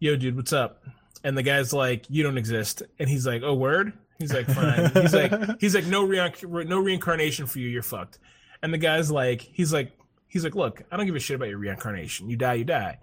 yo 0.00 0.16
dude 0.16 0.36
what's 0.36 0.52
up? 0.52 0.84
And 1.24 1.36
the 1.36 1.42
guy's 1.42 1.72
like 1.72 2.04
you 2.08 2.22
don't 2.22 2.38
exist. 2.38 2.82
And 2.98 3.08
he's 3.08 3.26
like 3.26 3.42
oh 3.42 3.54
word? 3.54 3.92
He's 4.18 4.32
like 4.32 4.46
fine. 4.46 4.90
He's 4.94 5.14
like 5.14 5.32
he's 5.60 5.74
like 5.74 5.86
no 5.86 6.04
re- 6.04 6.64
no 6.64 6.78
reincarnation 6.80 7.46
for 7.46 7.58
you. 7.60 7.68
You're 7.68 7.82
fucked. 7.82 8.18
And 8.62 8.74
the 8.74 8.78
guy's 8.78 9.10
like 9.10 9.40
he's 9.40 9.72
like 9.72 9.92
he's 10.28 10.44
like 10.44 10.54
look 10.54 10.82
i 10.90 10.96
don't 10.96 11.06
give 11.06 11.16
a 11.16 11.20
shit 11.20 11.36
about 11.36 11.48
your 11.48 11.58
reincarnation. 11.58 12.28
You 12.30 12.36
die 12.36 12.54
you 12.54 12.64
die. 12.64 12.98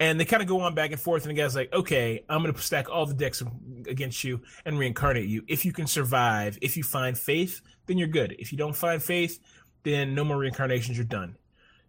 And 0.00 0.20
they 0.20 0.24
kind 0.24 0.40
of 0.40 0.48
go 0.48 0.60
on 0.60 0.76
back 0.76 0.92
and 0.92 1.00
forth 1.00 1.24
and 1.24 1.36
the 1.36 1.40
guy's 1.40 1.56
like 1.56 1.72
okay 1.72 2.24
i'm 2.28 2.42
gonna 2.42 2.56
stack 2.58 2.88
all 2.88 3.04
the 3.04 3.14
decks 3.14 3.42
against 3.88 4.24
you 4.24 4.40
and 4.64 4.78
reincarnate 4.78 5.28
you. 5.28 5.42
If 5.48 5.64
you 5.64 5.72
can 5.72 5.86
survive 5.86 6.58
if 6.62 6.76
you 6.76 6.82
find 6.82 7.18
faith 7.18 7.60
then 7.86 7.98
you're 7.98 8.08
good. 8.08 8.36
If 8.38 8.52
you 8.52 8.58
don't 8.58 8.76
find 8.76 9.02
faith 9.02 9.40
then 9.82 10.14
no 10.14 10.24
more 10.24 10.38
reincarnations 10.38 10.96
you're 10.96 11.04
done. 11.04 11.36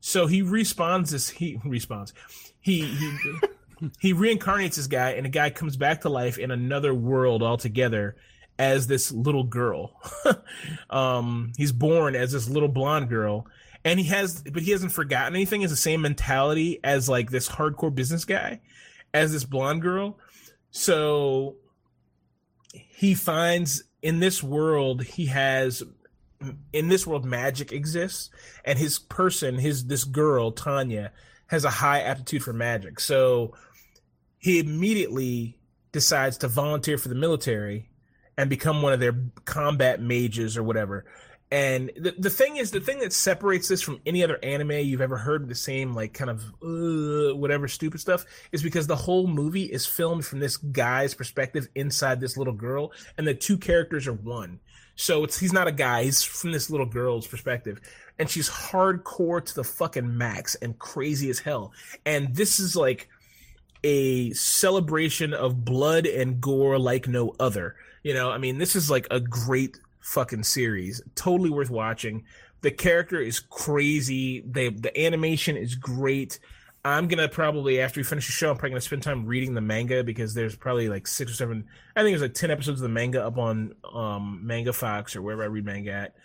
So 0.01 0.27
he 0.27 0.41
respawns 0.41 1.11
this 1.11 1.29
he 1.29 1.57
respawns 1.65 2.13
he 2.61 2.85
he 2.85 3.17
he 3.99 4.13
reincarnates 4.13 4.75
this 4.75 4.87
guy 4.87 5.11
and 5.11 5.25
the 5.25 5.29
guy 5.29 5.49
comes 5.49 5.77
back 5.77 6.01
to 6.01 6.09
life 6.09 6.37
in 6.37 6.51
another 6.51 6.93
world 6.93 7.43
altogether 7.43 8.15
as 8.57 8.87
this 8.87 9.11
little 9.11 9.43
girl. 9.43 9.93
Um 10.89 11.53
he's 11.57 11.71
born 11.71 12.15
as 12.15 12.31
this 12.31 12.49
little 12.49 12.67
blonde 12.67 13.09
girl 13.09 13.47
and 13.85 13.99
he 13.99 14.07
has 14.07 14.41
but 14.41 14.63
he 14.63 14.71
hasn't 14.71 14.91
forgotten 14.91 15.35
anything. 15.35 15.61
Is 15.61 15.71
the 15.71 15.77
same 15.77 16.01
mentality 16.01 16.79
as 16.83 17.09
like 17.09 17.31
this 17.31 17.49
hardcore 17.49 17.93
business 17.93 18.25
guy 18.25 18.61
as 19.13 19.31
this 19.31 19.43
blonde 19.43 19.81
girl. 19.81 20.17
So 20.71 21.55
he 22.71 23.13
finds 23.15 23.83
in 24.01 24.19
this 24.19 24.43
world 24.43 25.03
he 25.03 25.27
has 25.27 25.83
in 26.71 26.87
this 26.87 27.07
world 27.07 27.25
magic 27.25 27.71
exists. 27.71 28.29
And 28.65 28.77
his 28.77 28.99
person 28.99 29.57
his 29.57 29.85
this 29.85 30.03
girl 30.03 30.51
tanya 30.51 31.11
has 31.47 31.65
a 31.65 31.69
high 31.69 32.01
aptitude 32.01 32.43
for 32.43 32.53
magic. 32.53 32.99
So 32.99 33.53
he 34.37 34.59
immediately 34.59 35.57
decides 35.91 36.37
to 36.37 36.47
volunteer 36.47 36.97
for 36.97 37.09
the 37.09 37.15
military 37.15 37.89
and 38.37 38.49
become 38.49 38.81
one 38.81 38.93
of 38.93 38.99
their 38.99 39.19
combat 39.45 40.01
mages 40.01 40.57
or 40.57 40.63
whatever 40.63 41.05
and 41.51 41.91
the, 41.95 42.13
the 42.17 42.29
thing 42.29 42.57
is 42.57 42.69
the 42.69 42.79
thing 42.79 42.99
that 42.99 43.11
separates 43.11 43.67
this 43.67 43.81
from 43.81 43.99
any 44.05 44.23
other 44.23 44.37
anime 44.43 44.71
you've 44.71 45.01
ever 45.01 45.17
heard 45.17 45.47
the 45.47 45.55
same 45.55 45.95
like 45.95 46.13
kind 46.13 46.29
of 46.29 46.43
uh, 46.61 47.35
whatever 47.35 47.67
stupid 47.67 47.99
stuff 47.99 48.25
is 48.51 48.61
because 48.61 48.85
the 48.85 48.95
whole 48.95 49.25
movie 49.25 49.63
is 49.63 49.85
filmed 49.85 50.23
from 50.23 50.39
this 50.39 50.57
guy's 50.57 51.15
perspective 51.15 51.67
inside 51.73 52.19
this 52.19 52.37
little 52.37 52.53
girl 52.53 52.91
and 53.17 53.27
the 53.27 53.33
two 53.33 53.57
characters 53.57 54.07
are 54.07 54.13
one. 54.13 54.59
So 54.95 55.23
it's 55.23 55.39
he's 55.39 55.53
not 55.53 55.67
a 55.67 55.71
guy 55.71 56.03
he's 56.03 56.21
from 56.21 56.51
this 56.51 56.69
little 56.69 56.85
girl's 56.85 57.25
perspective. 57.25 57.79
And 58.19 58.29
she's 58.29 58.49
hardcore 58.49 59.43
to 59.43 59.55
the 59.55 59.63
fucking 59.63 60.17
max 60.17 60.55
and 60.55 60.77
crazy 60.77 61.29
as 61.29 61.39
hell. 61.39 61.71
And 62.05 62.35
this 62.35 62.59
is 62.59 62.75
like 62.75 63.09
a 63.83 64.31
celebration 64.33 65.33
of 65.33 65.63
blood 65.63 66.05
and 66.05 66.41
gore 66.41 66.77
like 66.77 67.07
no 67.07 67.33
other. 67.39 67.75
You 68.03 68.13
know, 68.13 68.29
I 68.29 68.37
mean, 68.37 68.57
this 68.57 68.75
is 68.75 68.91
like 68.91 69.07
a 69.09 69.21
great 69.21 69.79
fucking 69.99 70.43
series. 70.43 71.01
Totally 71.15 71.49
worth 71.49 71.69
watching. 71.69 72.23
The 72.61 72.71
character 72.71 73.19
is 73.19 73.39
crazy. 73.39 74.43
The 74.45 74.69
the 74.69 74.97
animation 74.99 75.55
is 75.55 75.75
great. 75.75 76.39
I'm 76.83 77.07
gonna 77.07 77.27
probably 77.27 77.81
after 77.81 77.99
we 77.99 78.03
finish 78.03 78.27
the 78.27 78.31
show, 78.31 78.51
I'm 78.51 78.57
probably 78.57 78.71
gonna 78.71 78.81
spend 78.81 79.03
time 79.03 79.25
reading 79.25 79.53
the 79.53 79.61
manga 79.61 80.03
because 80.03 80.33
there's 80.33 80.55
probably 80.55 80.89
like 80.89 81.07
six 81.07 81.31
or 81.31 81.35
seven. 81.35 81.65
I 81.95 82.01
think 82.03 82.13
there's 82.13 82.21
like 82.21 82.33
ten 82.33 82.51
episodes 82.51 82.79
of 82.81 82.83
the 82.83 82.93
manga 82.93 83.23
up 83.23 83.37
on 83.37 83.75
um 83.93 84.41
Manga 84.45 84.73
Fox 84.73 85.15
or 85.15 85.21
wherever 85.21 85.43
I 85.43 85.47
read 85.47 85.65
manga 85.65 85.91
at. 85.91 86.15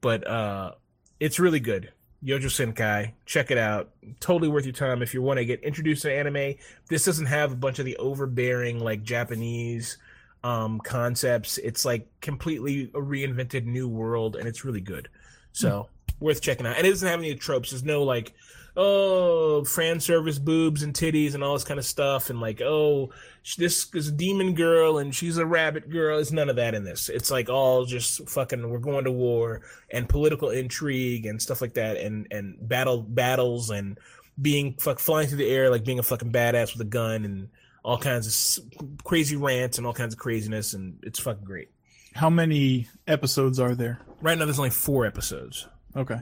But 0.00 0.26
uh 0.26 0.72
it's 1.20 1.38
really 1.38 1.60
good. 1.60 1.92
Yojo 2.24 2.46
Senkai, 2.46 3.12
check 3.26 3.50
it 3.50 3.58
out. 3.58 3.90
Totally 4.18 4.48
worth 4.48 4.64
your 4.64 4.72
time 4.72 5.02
if 5.02 5.12
you 5.12 5.20
want 5.20 5.38
to 5.38 5.44
get 5.44 5.62
introduced 5.62 6.02
to 6.02 6.12
anime. 6.12 6.54
This 6.88 7.04
doesn't 7.04 7.26
have 7.26 7.52
a 7.52 7.56
bunch 7.56 7.78
of 7.78 7.84
the 7.84 7.96
overbearing 7.98 8.80
like 8.80 9.02
Japanese 9.02 9.98
um 10.44 10.78
concepts. 10.80 11.58
It's 11.58 11.84
like 11.84 12.06
completely 12.20 12.84
a 12.94 13.00
reinvented 13.00 13.64
new 13.64 13.88
world 13.88 14.36
and 14.36 14.46
it's 14.46 14.64
really 14.64 14.80
good. 14.80 15.08
So 15.52 15.88
worth 16.20 16.40
checking 16.40 16.66
out. 16.66 16.76
And 16.76 16.86
it 16.86 16.90
doesn't 16.90 17.08
have 17.08 17.18
any 17.18 17.34
tropes. 17.34 17.70
There's 17.70 17.82
no 17.82 18.04
like 18.04 18.34
oh 18.76 19.64
fan 19.64 20.00
service 20.00 20.38
boobs 20.38 20.82
and 20.82 20.94
titties 20.94 21.34
and 21.34 21.44
all 21.44 21.54
this 21.54 21.62
kind 21.62 21.78
of 21.78 21.86
stuff 21.86 22.28
and 22.28 22.40
like 22.40 22.60
oh 22.60 23.08
sh- 23.42 23.54
this 23.54 23.86
is 23.94 24.08
a 24.08 24.12
demon 24.12 24.52
girl 24.52 24.98
and 24.98 25.14
she's 25.14 25.38
a 25.38 25.46
rabbit 25.46 25.88
girl 25.88 26.18
it's 26.18 26.32
none 26.32 26.48
of 26.48 26.56
that 26.56 26.74
in 26.74 26.82
this 26.82 27.08
it's 27.08 27.30
like 27.30 27.48
all 27.48 27.84
just 27.84 28.28
fucking 28.28 28.68
we're 28.68 28.78
going 28.80 29.04
to 29.04 29.12
war 29.12 29.62
and 29.90 30.08
political 30.08 30.50
intrigue 30.50 31.24
and 31.24 31.40
stuff 31.40 31.60
like 31.60 31.74
that 31.74 31.96
and 31.98 32.26
and 32.32 32.56
battle 32.68 33.00
battles 33.00 33.70
and 33.70 33.96
being 34.42 34.74
fuck 34.80 34.98
flying 34.98 35.28
through 35.28 35.38
the 35.38 35.48
air 35.48 35.70
like 35.70 35.84
being 35.84 36.00
a 36.00 36.02
fucking 36.02 36.32
badass 36.32 36.72
with 36.72 36.84
a 36.84 36.90
gun 36.90 37.24
and 37.24 37.48
all 37.84 37.98
kinds 37.98 38.58
of 38.58 39.04
crazy 39.04 39.36
rants 39.36 39.78
and 39.78 39.86
all 39.86 39.92
kinds 39.92 40.12
of 40.14 40.18
craziness 40.18 40.74
and 40.74 40.98
it's 41.04 41.20
fucking 41.20 41.44
great 41.44 41.68
How 42.14 42.28
many 42.30 42.88
episodes 43.06 43.60
are 43.60 43.74
there? 43.76 44.00
right 44.20 44.36
now 44.36 44.44
there's 44.46 44.58
only 44.58 44.70
four 44.70 45.06
episodes 45.06 45.68
Okay. 45.96 46.18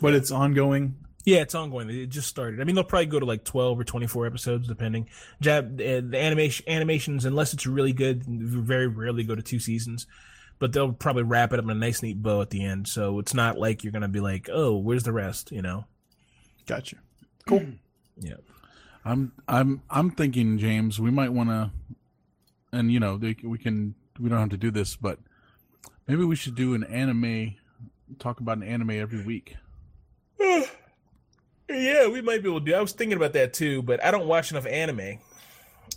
But 0.00 0.14
it's 0.14 0.30
ongoing. 0.30 0.96
Yeah, 1.26 1.40
it's 1.42 1.54
ongoing. 1.54 1.90
It 1.90 2.06
just 2.06 2.26
started. 2.28 2.60
I 2.60 2.64
mean, 2.64 2.74
they'll 2.74 2.82
probably 2.82 3.06
go 3.06 3.20
to 3.20 3.26
like 3.26 3.44
twelve 3.44 3.78
or 3.78 3.84
twenty-four 3.84 4.26
episodes, 4.26 4.66
depending. 4.66 5.08
Jab 5.40 5.78
uh, 5.80 6.00
the 6.00 6.18
animation 6.18 6.64
animations, 6.68 7.24
unless 7.26 7.52
it's 7.52 7.66
really 7.66 7.92
good, 7.92 8.24
very 8.26 8.86
rarely 8.88 9.22
go 9.22 9.34
to 9.36 9.42
two 9.42 9.60
seasons. 9.60 10.06
but 10.58 10.72
they'll 10.72 10.92
probably 10.92 11.22
wrap 11.24 11.52
it 11.52 11.58
up 11.58 11.64
in 11.66 11.70
a 11.70 11.74
nice 11.74 12.02
neat 12.02 12.22
bow 12.22 12.40
at 12.40 12.48
the 12.50 12.64
end. 12.64 12.88
So 12.88 13.18
it's 13.18 13.34
not 13.34 13.58
like 13.58 13.84
you're 13.84 13.92
gonna 13.92 14.08
be 14.08 14.20
like, 14.20 14.48
oh, 14.50 14.76
where's 14.78 15.02
the 15.04 15.12
rest? 15.12 15.52
You 15.52 15.60
know? 15.62 15.84
Gotcha. 16.66 16.96
Cool. 17.46 17.66
Yeah. 18.18 18.36
I'm 19.04 19.32
I'm 19.48 19.82
I'm 19.90 20.10
thinking, 20.10 20.58
James, 20.58 21.00
we 21.00 21.10
might 21.10 21.32
want 21.32 21.48
to, 21.50 21.70
and 22.72 22.92
you 22.92 23.00
know, 23.00 23.16
they, 23.16 23.36
we 23.42 23.58
can 23.58 23.94
we 24.20 24.28
don't 24.28 24.38
have 24.38 24.50
to 24.50 24.56
do 24.56 24.70
this, 24.70 24.96
but 24.96 25.18
maybe 26.06 26.24
we 26.24 26.36
should 26.36 26.54
do 26.54 26.74
an 26.74 26.84
anime, 26.84 27.54
talk 28.18 28.40
about 28.40 28.58
an 28.58 28.62
anime 28.62 28.90
every 28.90 29.22
week. 29.24 29.56
Yeah, 31.68 32.08
we 32.08 32.20
might 32.20 32.42
be 32.42 32.50
able 32.50 32.60
to 32.60 32.66
do. 32.66 32.74
I 32.74 32.82
was 32.82 32.92
thinking 32.92 33.16
about 33.16 33.32
that 33.32 33.54
too, 33.54 33.80
but 33.80 34.04
I 34.04 34.10
don't 34.10 34.26
watch 34.26 34.50
enough 34.50 34.66
anime, 34.66 35.18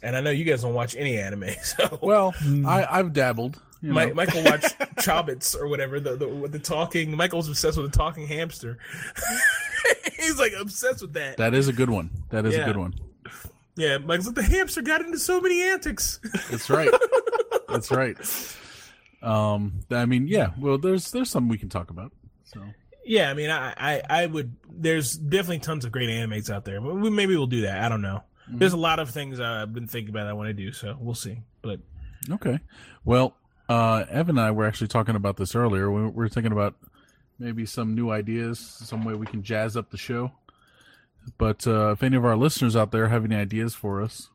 and 0.02 0.16
I 0.16 0.22
know 0.22 0.30
you 0.30 0.46
guys 0.46 0.62
don't 0.62 0.74
watch 0.74 0.96
any 0.96 1.18
anime. 1.18 1.50
So 1.64 2.00
Well, 2.02 2.32
hmm. 2.32 2.66
I 2.66 2.88
I've 2.90 3.12
dabbled. 3.12 3.60
You 3.82 3.92
Mi- 3.92 4.06
know. 4.06 4.14
Michael 4.14 4.44
watched 4.44 4.78
Chobits 5.00 5.54
or 5.54 5.68
whatever 5.68 6.00
the, 6.00 6.16
the 6.16 6.48
the 6.48 6.60
talking. 6.60 7.16
Michael's 7.18 7.50
obsessed 7.50 7.78
with 7.78 7.92
the 7.92 7.98
talking 7.98 8.26
hamster. 8.26 8.78
He's 10.26 10.40
like 10.40 10.54
obsessed 10.60 11.02
with 11.02 11.14
that. 11.14 11.38
That 11.38 11.54
is 11.54 11.68
a 11.68 11.74
good 11.74 11.90
one. 11.90 12.10
That 12.30 12.46
is 12.46 12.56
Yeah. 12.56 12.64
a 12.64 12.66
good 12.66 12.78
one. 12.78 12.94
Yeah, 13.78 13.98
Michael's 13.98 14.28
like 14.28 14.36
the 14.36 14.44
hamster 14.44 14.82
got 14.82 15.02
into 15.02 15.20
so 15.20 15.42
many 15.42 15.62
antics. 15.62 16.20
That's 16.50 16.70
right. 16.70 16.90
That's 17.70 17.92
right. 17.92 18.18
Um, 19.22 19.82
I 19.92 20.06
mean, 20.06 20.28
yeah. 20.28 20.52
Well, 20.58 20.78
there's 20.78 21.12
there's 21.12 21.30
something 21.30 21.50
we 21.50 21.58
can 21.58 21.70
talk 21.70 21.90
about. 21.90 22.12
So 22.46 22.62
Yeah, 23.06 23.30
I 23.30 23.34
mean, 23.34 23.50
I, 23.50 23.74
I, 23.78 24.02
I 24.10 24.26
would. 24.28 24.56
There's 24.70 25.14
definitely 25.14 25.60
tons 25.60 25.84
of 25.86 25.92
great 25.92 26.10
animates 26.10 26.50
out 26.50 26.64
there. 26.66 26.80
We, 26.82 27.10
maybe 27.10 27.36
we'll 27.36 27.48
do 27.48 27.62
that. 27.62 27.84
I 27.84 27.90
don't 27.90 28.02
know. 28.02 28.24
There's 28.48 28.74
a 28.74 28.78
lot 28.78 29.00
of 29.00 29.10
things 29.10 29.40
I've 29.40 29.74
been 29.74 29.88
thinking 29.88 30.12
about. 30.12 30.28
I 30.28 30.34
want 30.34 30.48
to 30.50 30.54
do, 30.54 30.72
so 30.72 30.96
we'll 31.00 31.16
see. 31.16 31.40
But 31.64 31.80
okay. 32.30 32.60
Well, 33.04 33.36
uh, 33.68 34.06
Evan 34.08 34.38
and 34.38 34.46
I 34.46 34.52
were 34.52 34.66
actually 34.68 34.88
talking 34.90 35.16
about 35.16 35.38
this 35.38 35.56
earlier. 35.56 35.90
We 35.90 36.04
we 36.04 36.10
were 36.12 36.30
thinking 36.30 36.52
about 36.52 36.76
maybe 37.40 37.66
some 37.66 37.96
new 37.96 38.10
ideas, 38.12 38.60
some 38.60 39.04
way 39.04 39.14
we 39.14 39.26
can 39.26 39.44
jazz 39.44 39.76
up 39.76 39.92
the 39.92 39.98
show. 39.98 40.32
But 41.38 41.66
uh, 41.66 41.92
if 41.92 42.04
any 42.04 42.16
of 42.16 42.26
our 42.26 42.38
listeners 42.38 42.76
out 42.76 42.92
there 42.92 43.08
have 43.08 43.26
any 43.26 43.36
ideas 43.36 43.74
for 43.74 44.02
us, 44.02 44.30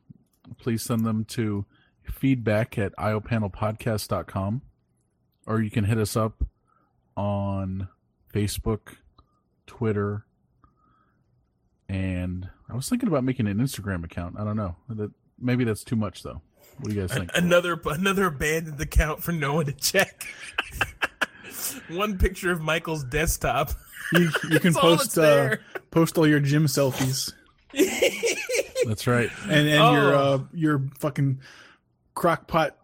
please 0.57 0.83
send 0.83 1.05
them 1.05 1.25
to 1.25 1.65
feedback 2.03 2.77
at 2.77 2.95
iopanelpodcast.com 2.97 4.61
or 5.47 5.61
you 5.61 5.71
can 5.71 5.85
hit 5.85 5.97
us 5.97 6.15
up 6.15 6.43
on 7.15 7.87
Facebook, 8.33 8.95
Twitter, 9.67 10.25
and 11.89 12.49
I 12.69 12.75
was 12.75 12.87
thinking 12.87 13.09
about 13.09 13.23
making 13.23 13.47
an 13.47 13.57
Instagram 13.57 14.05
account. 14.05 14.35
I 14.39 14.43
don't 14.43 14.55
know. 14.55 14.75
That 14.89 15.11
maybe 15.39 15.63
that's 15.63 15.83
too 15.83 15.95
much 15.95 16.23
though. 16.23 16.41
What 16.77 16.89
do 16.89 16.95
you 16.95 17.01
guys 17.01 17.11
think? 17.11 17.31
another 17.35 17.79
another 17.85 18.27
abandoned 18.27 18.79
account 18.79 19.21
for 19.21 19.33
no 19.33 19.55
one 19.55 19.65
to 19.65 19.73
check. 19.73 20.25
One 21.89 22.17
picture 22.17 22.51
of 22.51 22.61
Michael's 22.61 23.03
desktop. 23.03 23.71
You, 24.13 24.29
you 24.49 24.59
can 24.61 24.73
post 24.73 25.17
uh, 25.17 25.55
post 25.91 26.17
all 26.17 26.27
your 26.27 26.39
gym 26.39 26.65
selfies 26.65 27.31
That's 28.85 29.07
right. 29.07 29.29
and 29.43 29.67
and 29.67 29.67
your 29.69 30.13
Oh. 30.15 30.33
uh, 30.33 30.39
your 30.53 30.83
fucking 30.99 31.39
crock 32.15 32.47
pot 32.47 32.75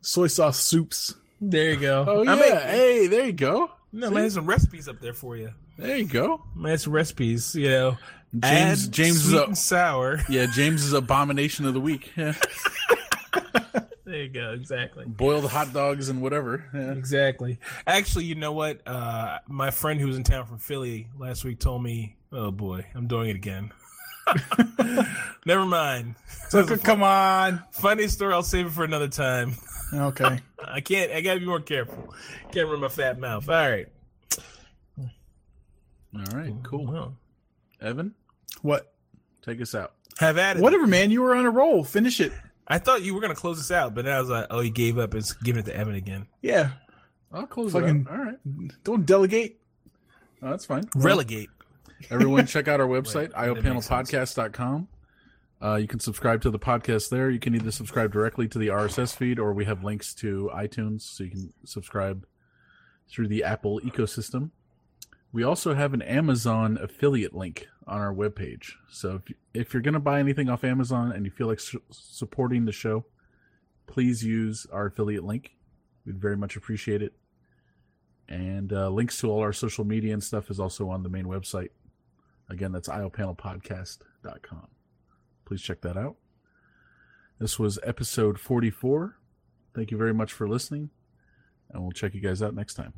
soy 0.00 0.26
sauce 0.26 0.58
soups. 0.58 1.14
There 1.40 1.70
you 1.72 1.76
go. 1.80 2.04
Oh 2.08 2.20
I 2.20 2.24
yeah. 2.24 2.34
make- 2.34 2.62
hey, 2.62 3.06
there 3.06 3.26
you 3.26 3.32
go. 3.32 3.70
no, 3.92 4.10
man, 4.10 4.20
there's 4.22 4.34
some 4.34 4.46
recipes 4.46 4.88
up 4.88 5.00
there 5.00 5.14
for 5.14 5.36
you. 5.36 5.52
There 5.78 5.96
you 5.96 6.06
go. 6.06 6.42
Man, 6.54 6.78
some 6.78 6.92
recipes. 6.92 7.54
You 7.54 7.68
know, 7.68 7.98
James 8.32 8.86
Add 8.86 8.92
James 8.92 9.26
is 9.26 9.32
a, 9.32 9.44
and 9.44 9.58
sour. 9.58 10.20
yeah, 10.28 10.46
James 10.46 10.84
is 10.84 10.92
abomination 10.92 11.66
of 11.66 11.74
the 11.74 11.80
week. 11.80 12.10
Yeah. 12.16 12.34
There 14.04 14.22
you 14.22 14.28
go. 14.28 14.52
Exactly. 14.52 15.04
Boiled 15.06 15.50
hot 15.50 15.72
dogs 15.72 16.08
and 16.10 16.20
whatever. 16.20 16.64
Yeah. 16.74 16.92
Exactly. 16.92 17.58
Actually, 17.86 18.26
you 18.26 18.34
know 18.34 18.52
what? 18.52 18.86
Uh, 18.86 19.38
my 19.48 19.70
friend 19.70 19.98
who 20.00 20.06
was 20.06 20.16
in 20.16 20.24
town 20.24 20.44
from 20.46 20.58
Philly 20.58 21.08
last 21.18 21.42
week 21.44 21.58
told 21.58 21.82
me, 21.82 22.16
"Oh 22.30 22.50
boy, 22.50 22.84
I'm 22.94 23.06
doing 23.06 23.30
it 23.30 23.36
again." 23.36 23.72
Never 25.46 25.64
mind. 25.64 26.16
So 26.48 26.64
come 26.78 27.02
on. 27.02 27.62
Funny 27.72 28.08
story. 28.08 28.34
I'll 28.34 28.42
save 28.42 28.66
it 28.66 28.72
for 28.72 28.84
another 28.84 29.08
time. 29.08 29.54
Okay. 29.92 30.40
I 30.64 30.80
can't. 30.80 31.10
I 31.12 31.20
gotta 31.22 31.40
be 31.40 31.46
more 31.46 31.60
careful. 31.60 32.14
Can't 32.52 32.68
run 32.68 32.80
my 32.80 32.88
fat 32.88 33.18
mouth. 33.18 33.48
All 33.48 33.54
right. 33.54 33.86
All 36.16 36.22
right, 36.38 36.54
cool. 36.62 36.86
Well, 36.86 37.16
Evan, 37.80 38.14
What? 38.62 38.92
take 39.42 39.60
us 39.60 39.74
out. 39.74 39.94
have 40.18 40.38
at 40.38 40.56
it. 40.56 40.62
Whatever, 40.62 40.86
man. 40.86 41.10
You 41.10 41.22
were 41.22 41.34
on 41.34 41.44
a 41.44 41.50
roll. 41.50 41.82
Finish 41.84 42.20
it. 42.20 42.32
I 42.66 42.78
thought 42.78 43.02
you 43.02 43.14
were 43.14 43.20
gonna 43.20 43.34
close 43.34 43.58
this 43.58 43.70
out, 43.70 43.94
but 43.94 44.04
then 44.06 44.14
I 44.14 44.20
was 44.20 44.30
like, 44.30 44.46
"Oh, 44.50 44.60
he 44.60 44.70
gave 44.70 44.98
up. 44.98 45.14
It's 45.14 45.32
giving 45.34 45.60
it 45.60 45.66
to 45.66 45.76
Evan 45.76 45.94
again." 45.94 46.26
Yeah. 46.42 46.70
I'll 47.32 47.46
close 47.46 47.72
Fucking- 47.72 48.02
it 48.02 48.08
out. 48.08 48.18
All 48.18 48.24
right. 48.24 48.36
Don't 48.84 49.04
delegate. 49.04 49.60
Oh, 50.42 50.50
that's 50.50 50.64
fine. 50.66 50.84
Well, 50.94 51.04
Relegate. 51.04 51.50
Everyone, 52.10 52.46
check 52.46 52.68
out 52.68 52.80
our 52.80 52.86
website, 52.88 53.34
Wait, 53.34 53.54
that 53.54 53.62
makes 53.74 53.88
iopanelpodcast.com. 53.88 54.88
Uh, 55.62 55.76
you 55.76 55.88
can 55.88 55.98
subscribe 56.00 56.42
to 56.42 56.50
the 56.50 56.58
podcast 56.58 57.08
there. 57.08 57.30
You 57.30 57.38
can 57.40 57.54
either 57.54 57.70
subscribe 57.70 58.12
directly 58.12 58.46
to 58.48 58.58
the 58.58 58.68
RSS 58.68 59.16
feed 59.16 59.38
or 59.38 59.52
we 59.54 59.64
have 59.64 59.82
links 59.82 60.12
to 60.16 60.50
iTunes 60.54 61.02
so 61.02 61.24
you 61.24 61.30
can 61.30 61.52
subscribe 61.64 62.26
through 63.08 63.28
the 63.28 63.42
Apple 63.44 63.80
ecosystem. 63.80 64.50
We 65.34 65.42
also 65.42 65.74
have 65.74 65.94
an 65.94 66.02
Amazon 66.02 66.78
affiliate 66.80 67.34
link 67.34 67.66
on 67.88 68.00
our 68.00 68.14
webpage. 68.14 68.74
So 68.88 69.16
if, 69.16 69.34
if 69.52 69.74
you're 69.74 69.82
going 69.82 69.94
to 69.94 70.00
buy 70.00 70.20
anything 70.20 70.48
off 70.48 70.62
Amazon 70.62 71.10
and 71.10 71.24
you 71.24 71.32
feel 71.32 71.48
like 71.48 71.58
su- 71.58 71.82
supporting 71.90 72.66
the 72.66 72.72
show, 72.72 73.04
please 73.88 74.22
use 74.22 74.64
our 74.72 74.86
affiliate 74.86 75.24
link. 75.24 75.56
We'd 76.06 76.20
very 76.20 76.36
much 76.36 76.54
appreciate 76.54 77.02
it. 77.02 77.14
And 78.28 78.72
uh, 78.72 78.90
links 78.90 79.18
to 79.22 79.28
all 79.28 79.40
our 79.40 79.52
social 79.52 79.84
media 79.84 80.12
and 80.12 80.22
stuff 80.22 80.50
is 80.50 80.60
also 80.60 80.88
on 80.88 81.02
the 81.02 81.08
main 81.08 81.24
website. 81.24 81.70
Again, 82.48 82.70
that's 82.70 82.88
iopanelpodcast.com. 82.88 84.68
Please 85.46 85.62
check 85.62 85.80
that 85.80 85.96
out. 85.96 86.14
This 87.40 87.58
was 87.58 87.80
episode 87.82 88.38
44. 88.38 89.16
Thank 89.74 89.90
you 89.90 89.98
very 89.98 90.14
much 90.14 90.32
for 90.32 90.48
listening, 90.48 90.90
and 91.72 91.82
we'll 91.82 91.90
check 91.90 92.14
you 92.14 92.20
guys 92.20 92.40
out 92.40 92.54
next 92.54 92.74
time. 92.74 92.94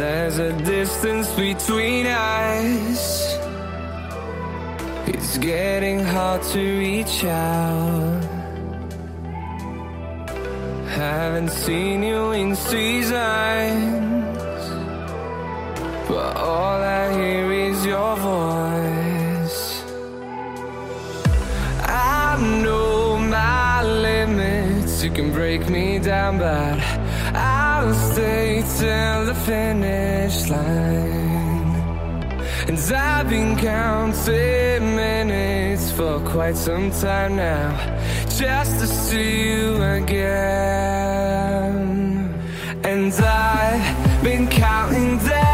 There's 0.00 0.38
a 0.38 0.52
distance 0.62 1.28
between 1.34 2.06
us. 2.06 3.36
It's 5.06 5.36
getting 5.36 6.02
hard 6.02 6.42
to 6.54 6.78
reach 6.78 7.22
out. 7.24 8.24
Haven't 10.88 11.50
seen 11.50 12.02
you 12.02 12.30
in 12.30 12.56
seasons, 12.56 13.12
but 16.08 16.34
all 16.34 16.80
I 16.80 17.12
hear 17.12 17.52
is 17.52 17.84
your 17.84 18.16
voice. 18.16 19.84
I 21.84 22.38
know 22.62 23.18
my 23.18 23.82
limits. 23.82 25.04
You 25.04 25.10
can 25.10 25.30
break 25.30 25.68
me 25.68 25.98
down, 25.98 26.38
but 26.38 26.99
I'll 27.80 27.94
stay 27.94 28.62
till 28.76 29.24
the 29.24 29.34
finish 29.34 30.50
line. 30.50 31.74
And 32.68 32.78
I've 32.94 33.30
been 33.30 33.56
counting 33.56 34.96
minutes 34.96 35.90
for 35.90 36.20
quite 36.20 36.58
some 36.58 36.90
time 36.90 37.36
now, 37.36 37.70
just 38.28 38.80
to 38.80 38.86
see 38.86 39.48
you 39.48 39.82
again. 39.82 40.18
And 42.84 43.14
I've 43.14 44.22
been 44.22 44.46
counting 44.48 45.16
days 45.16 45.49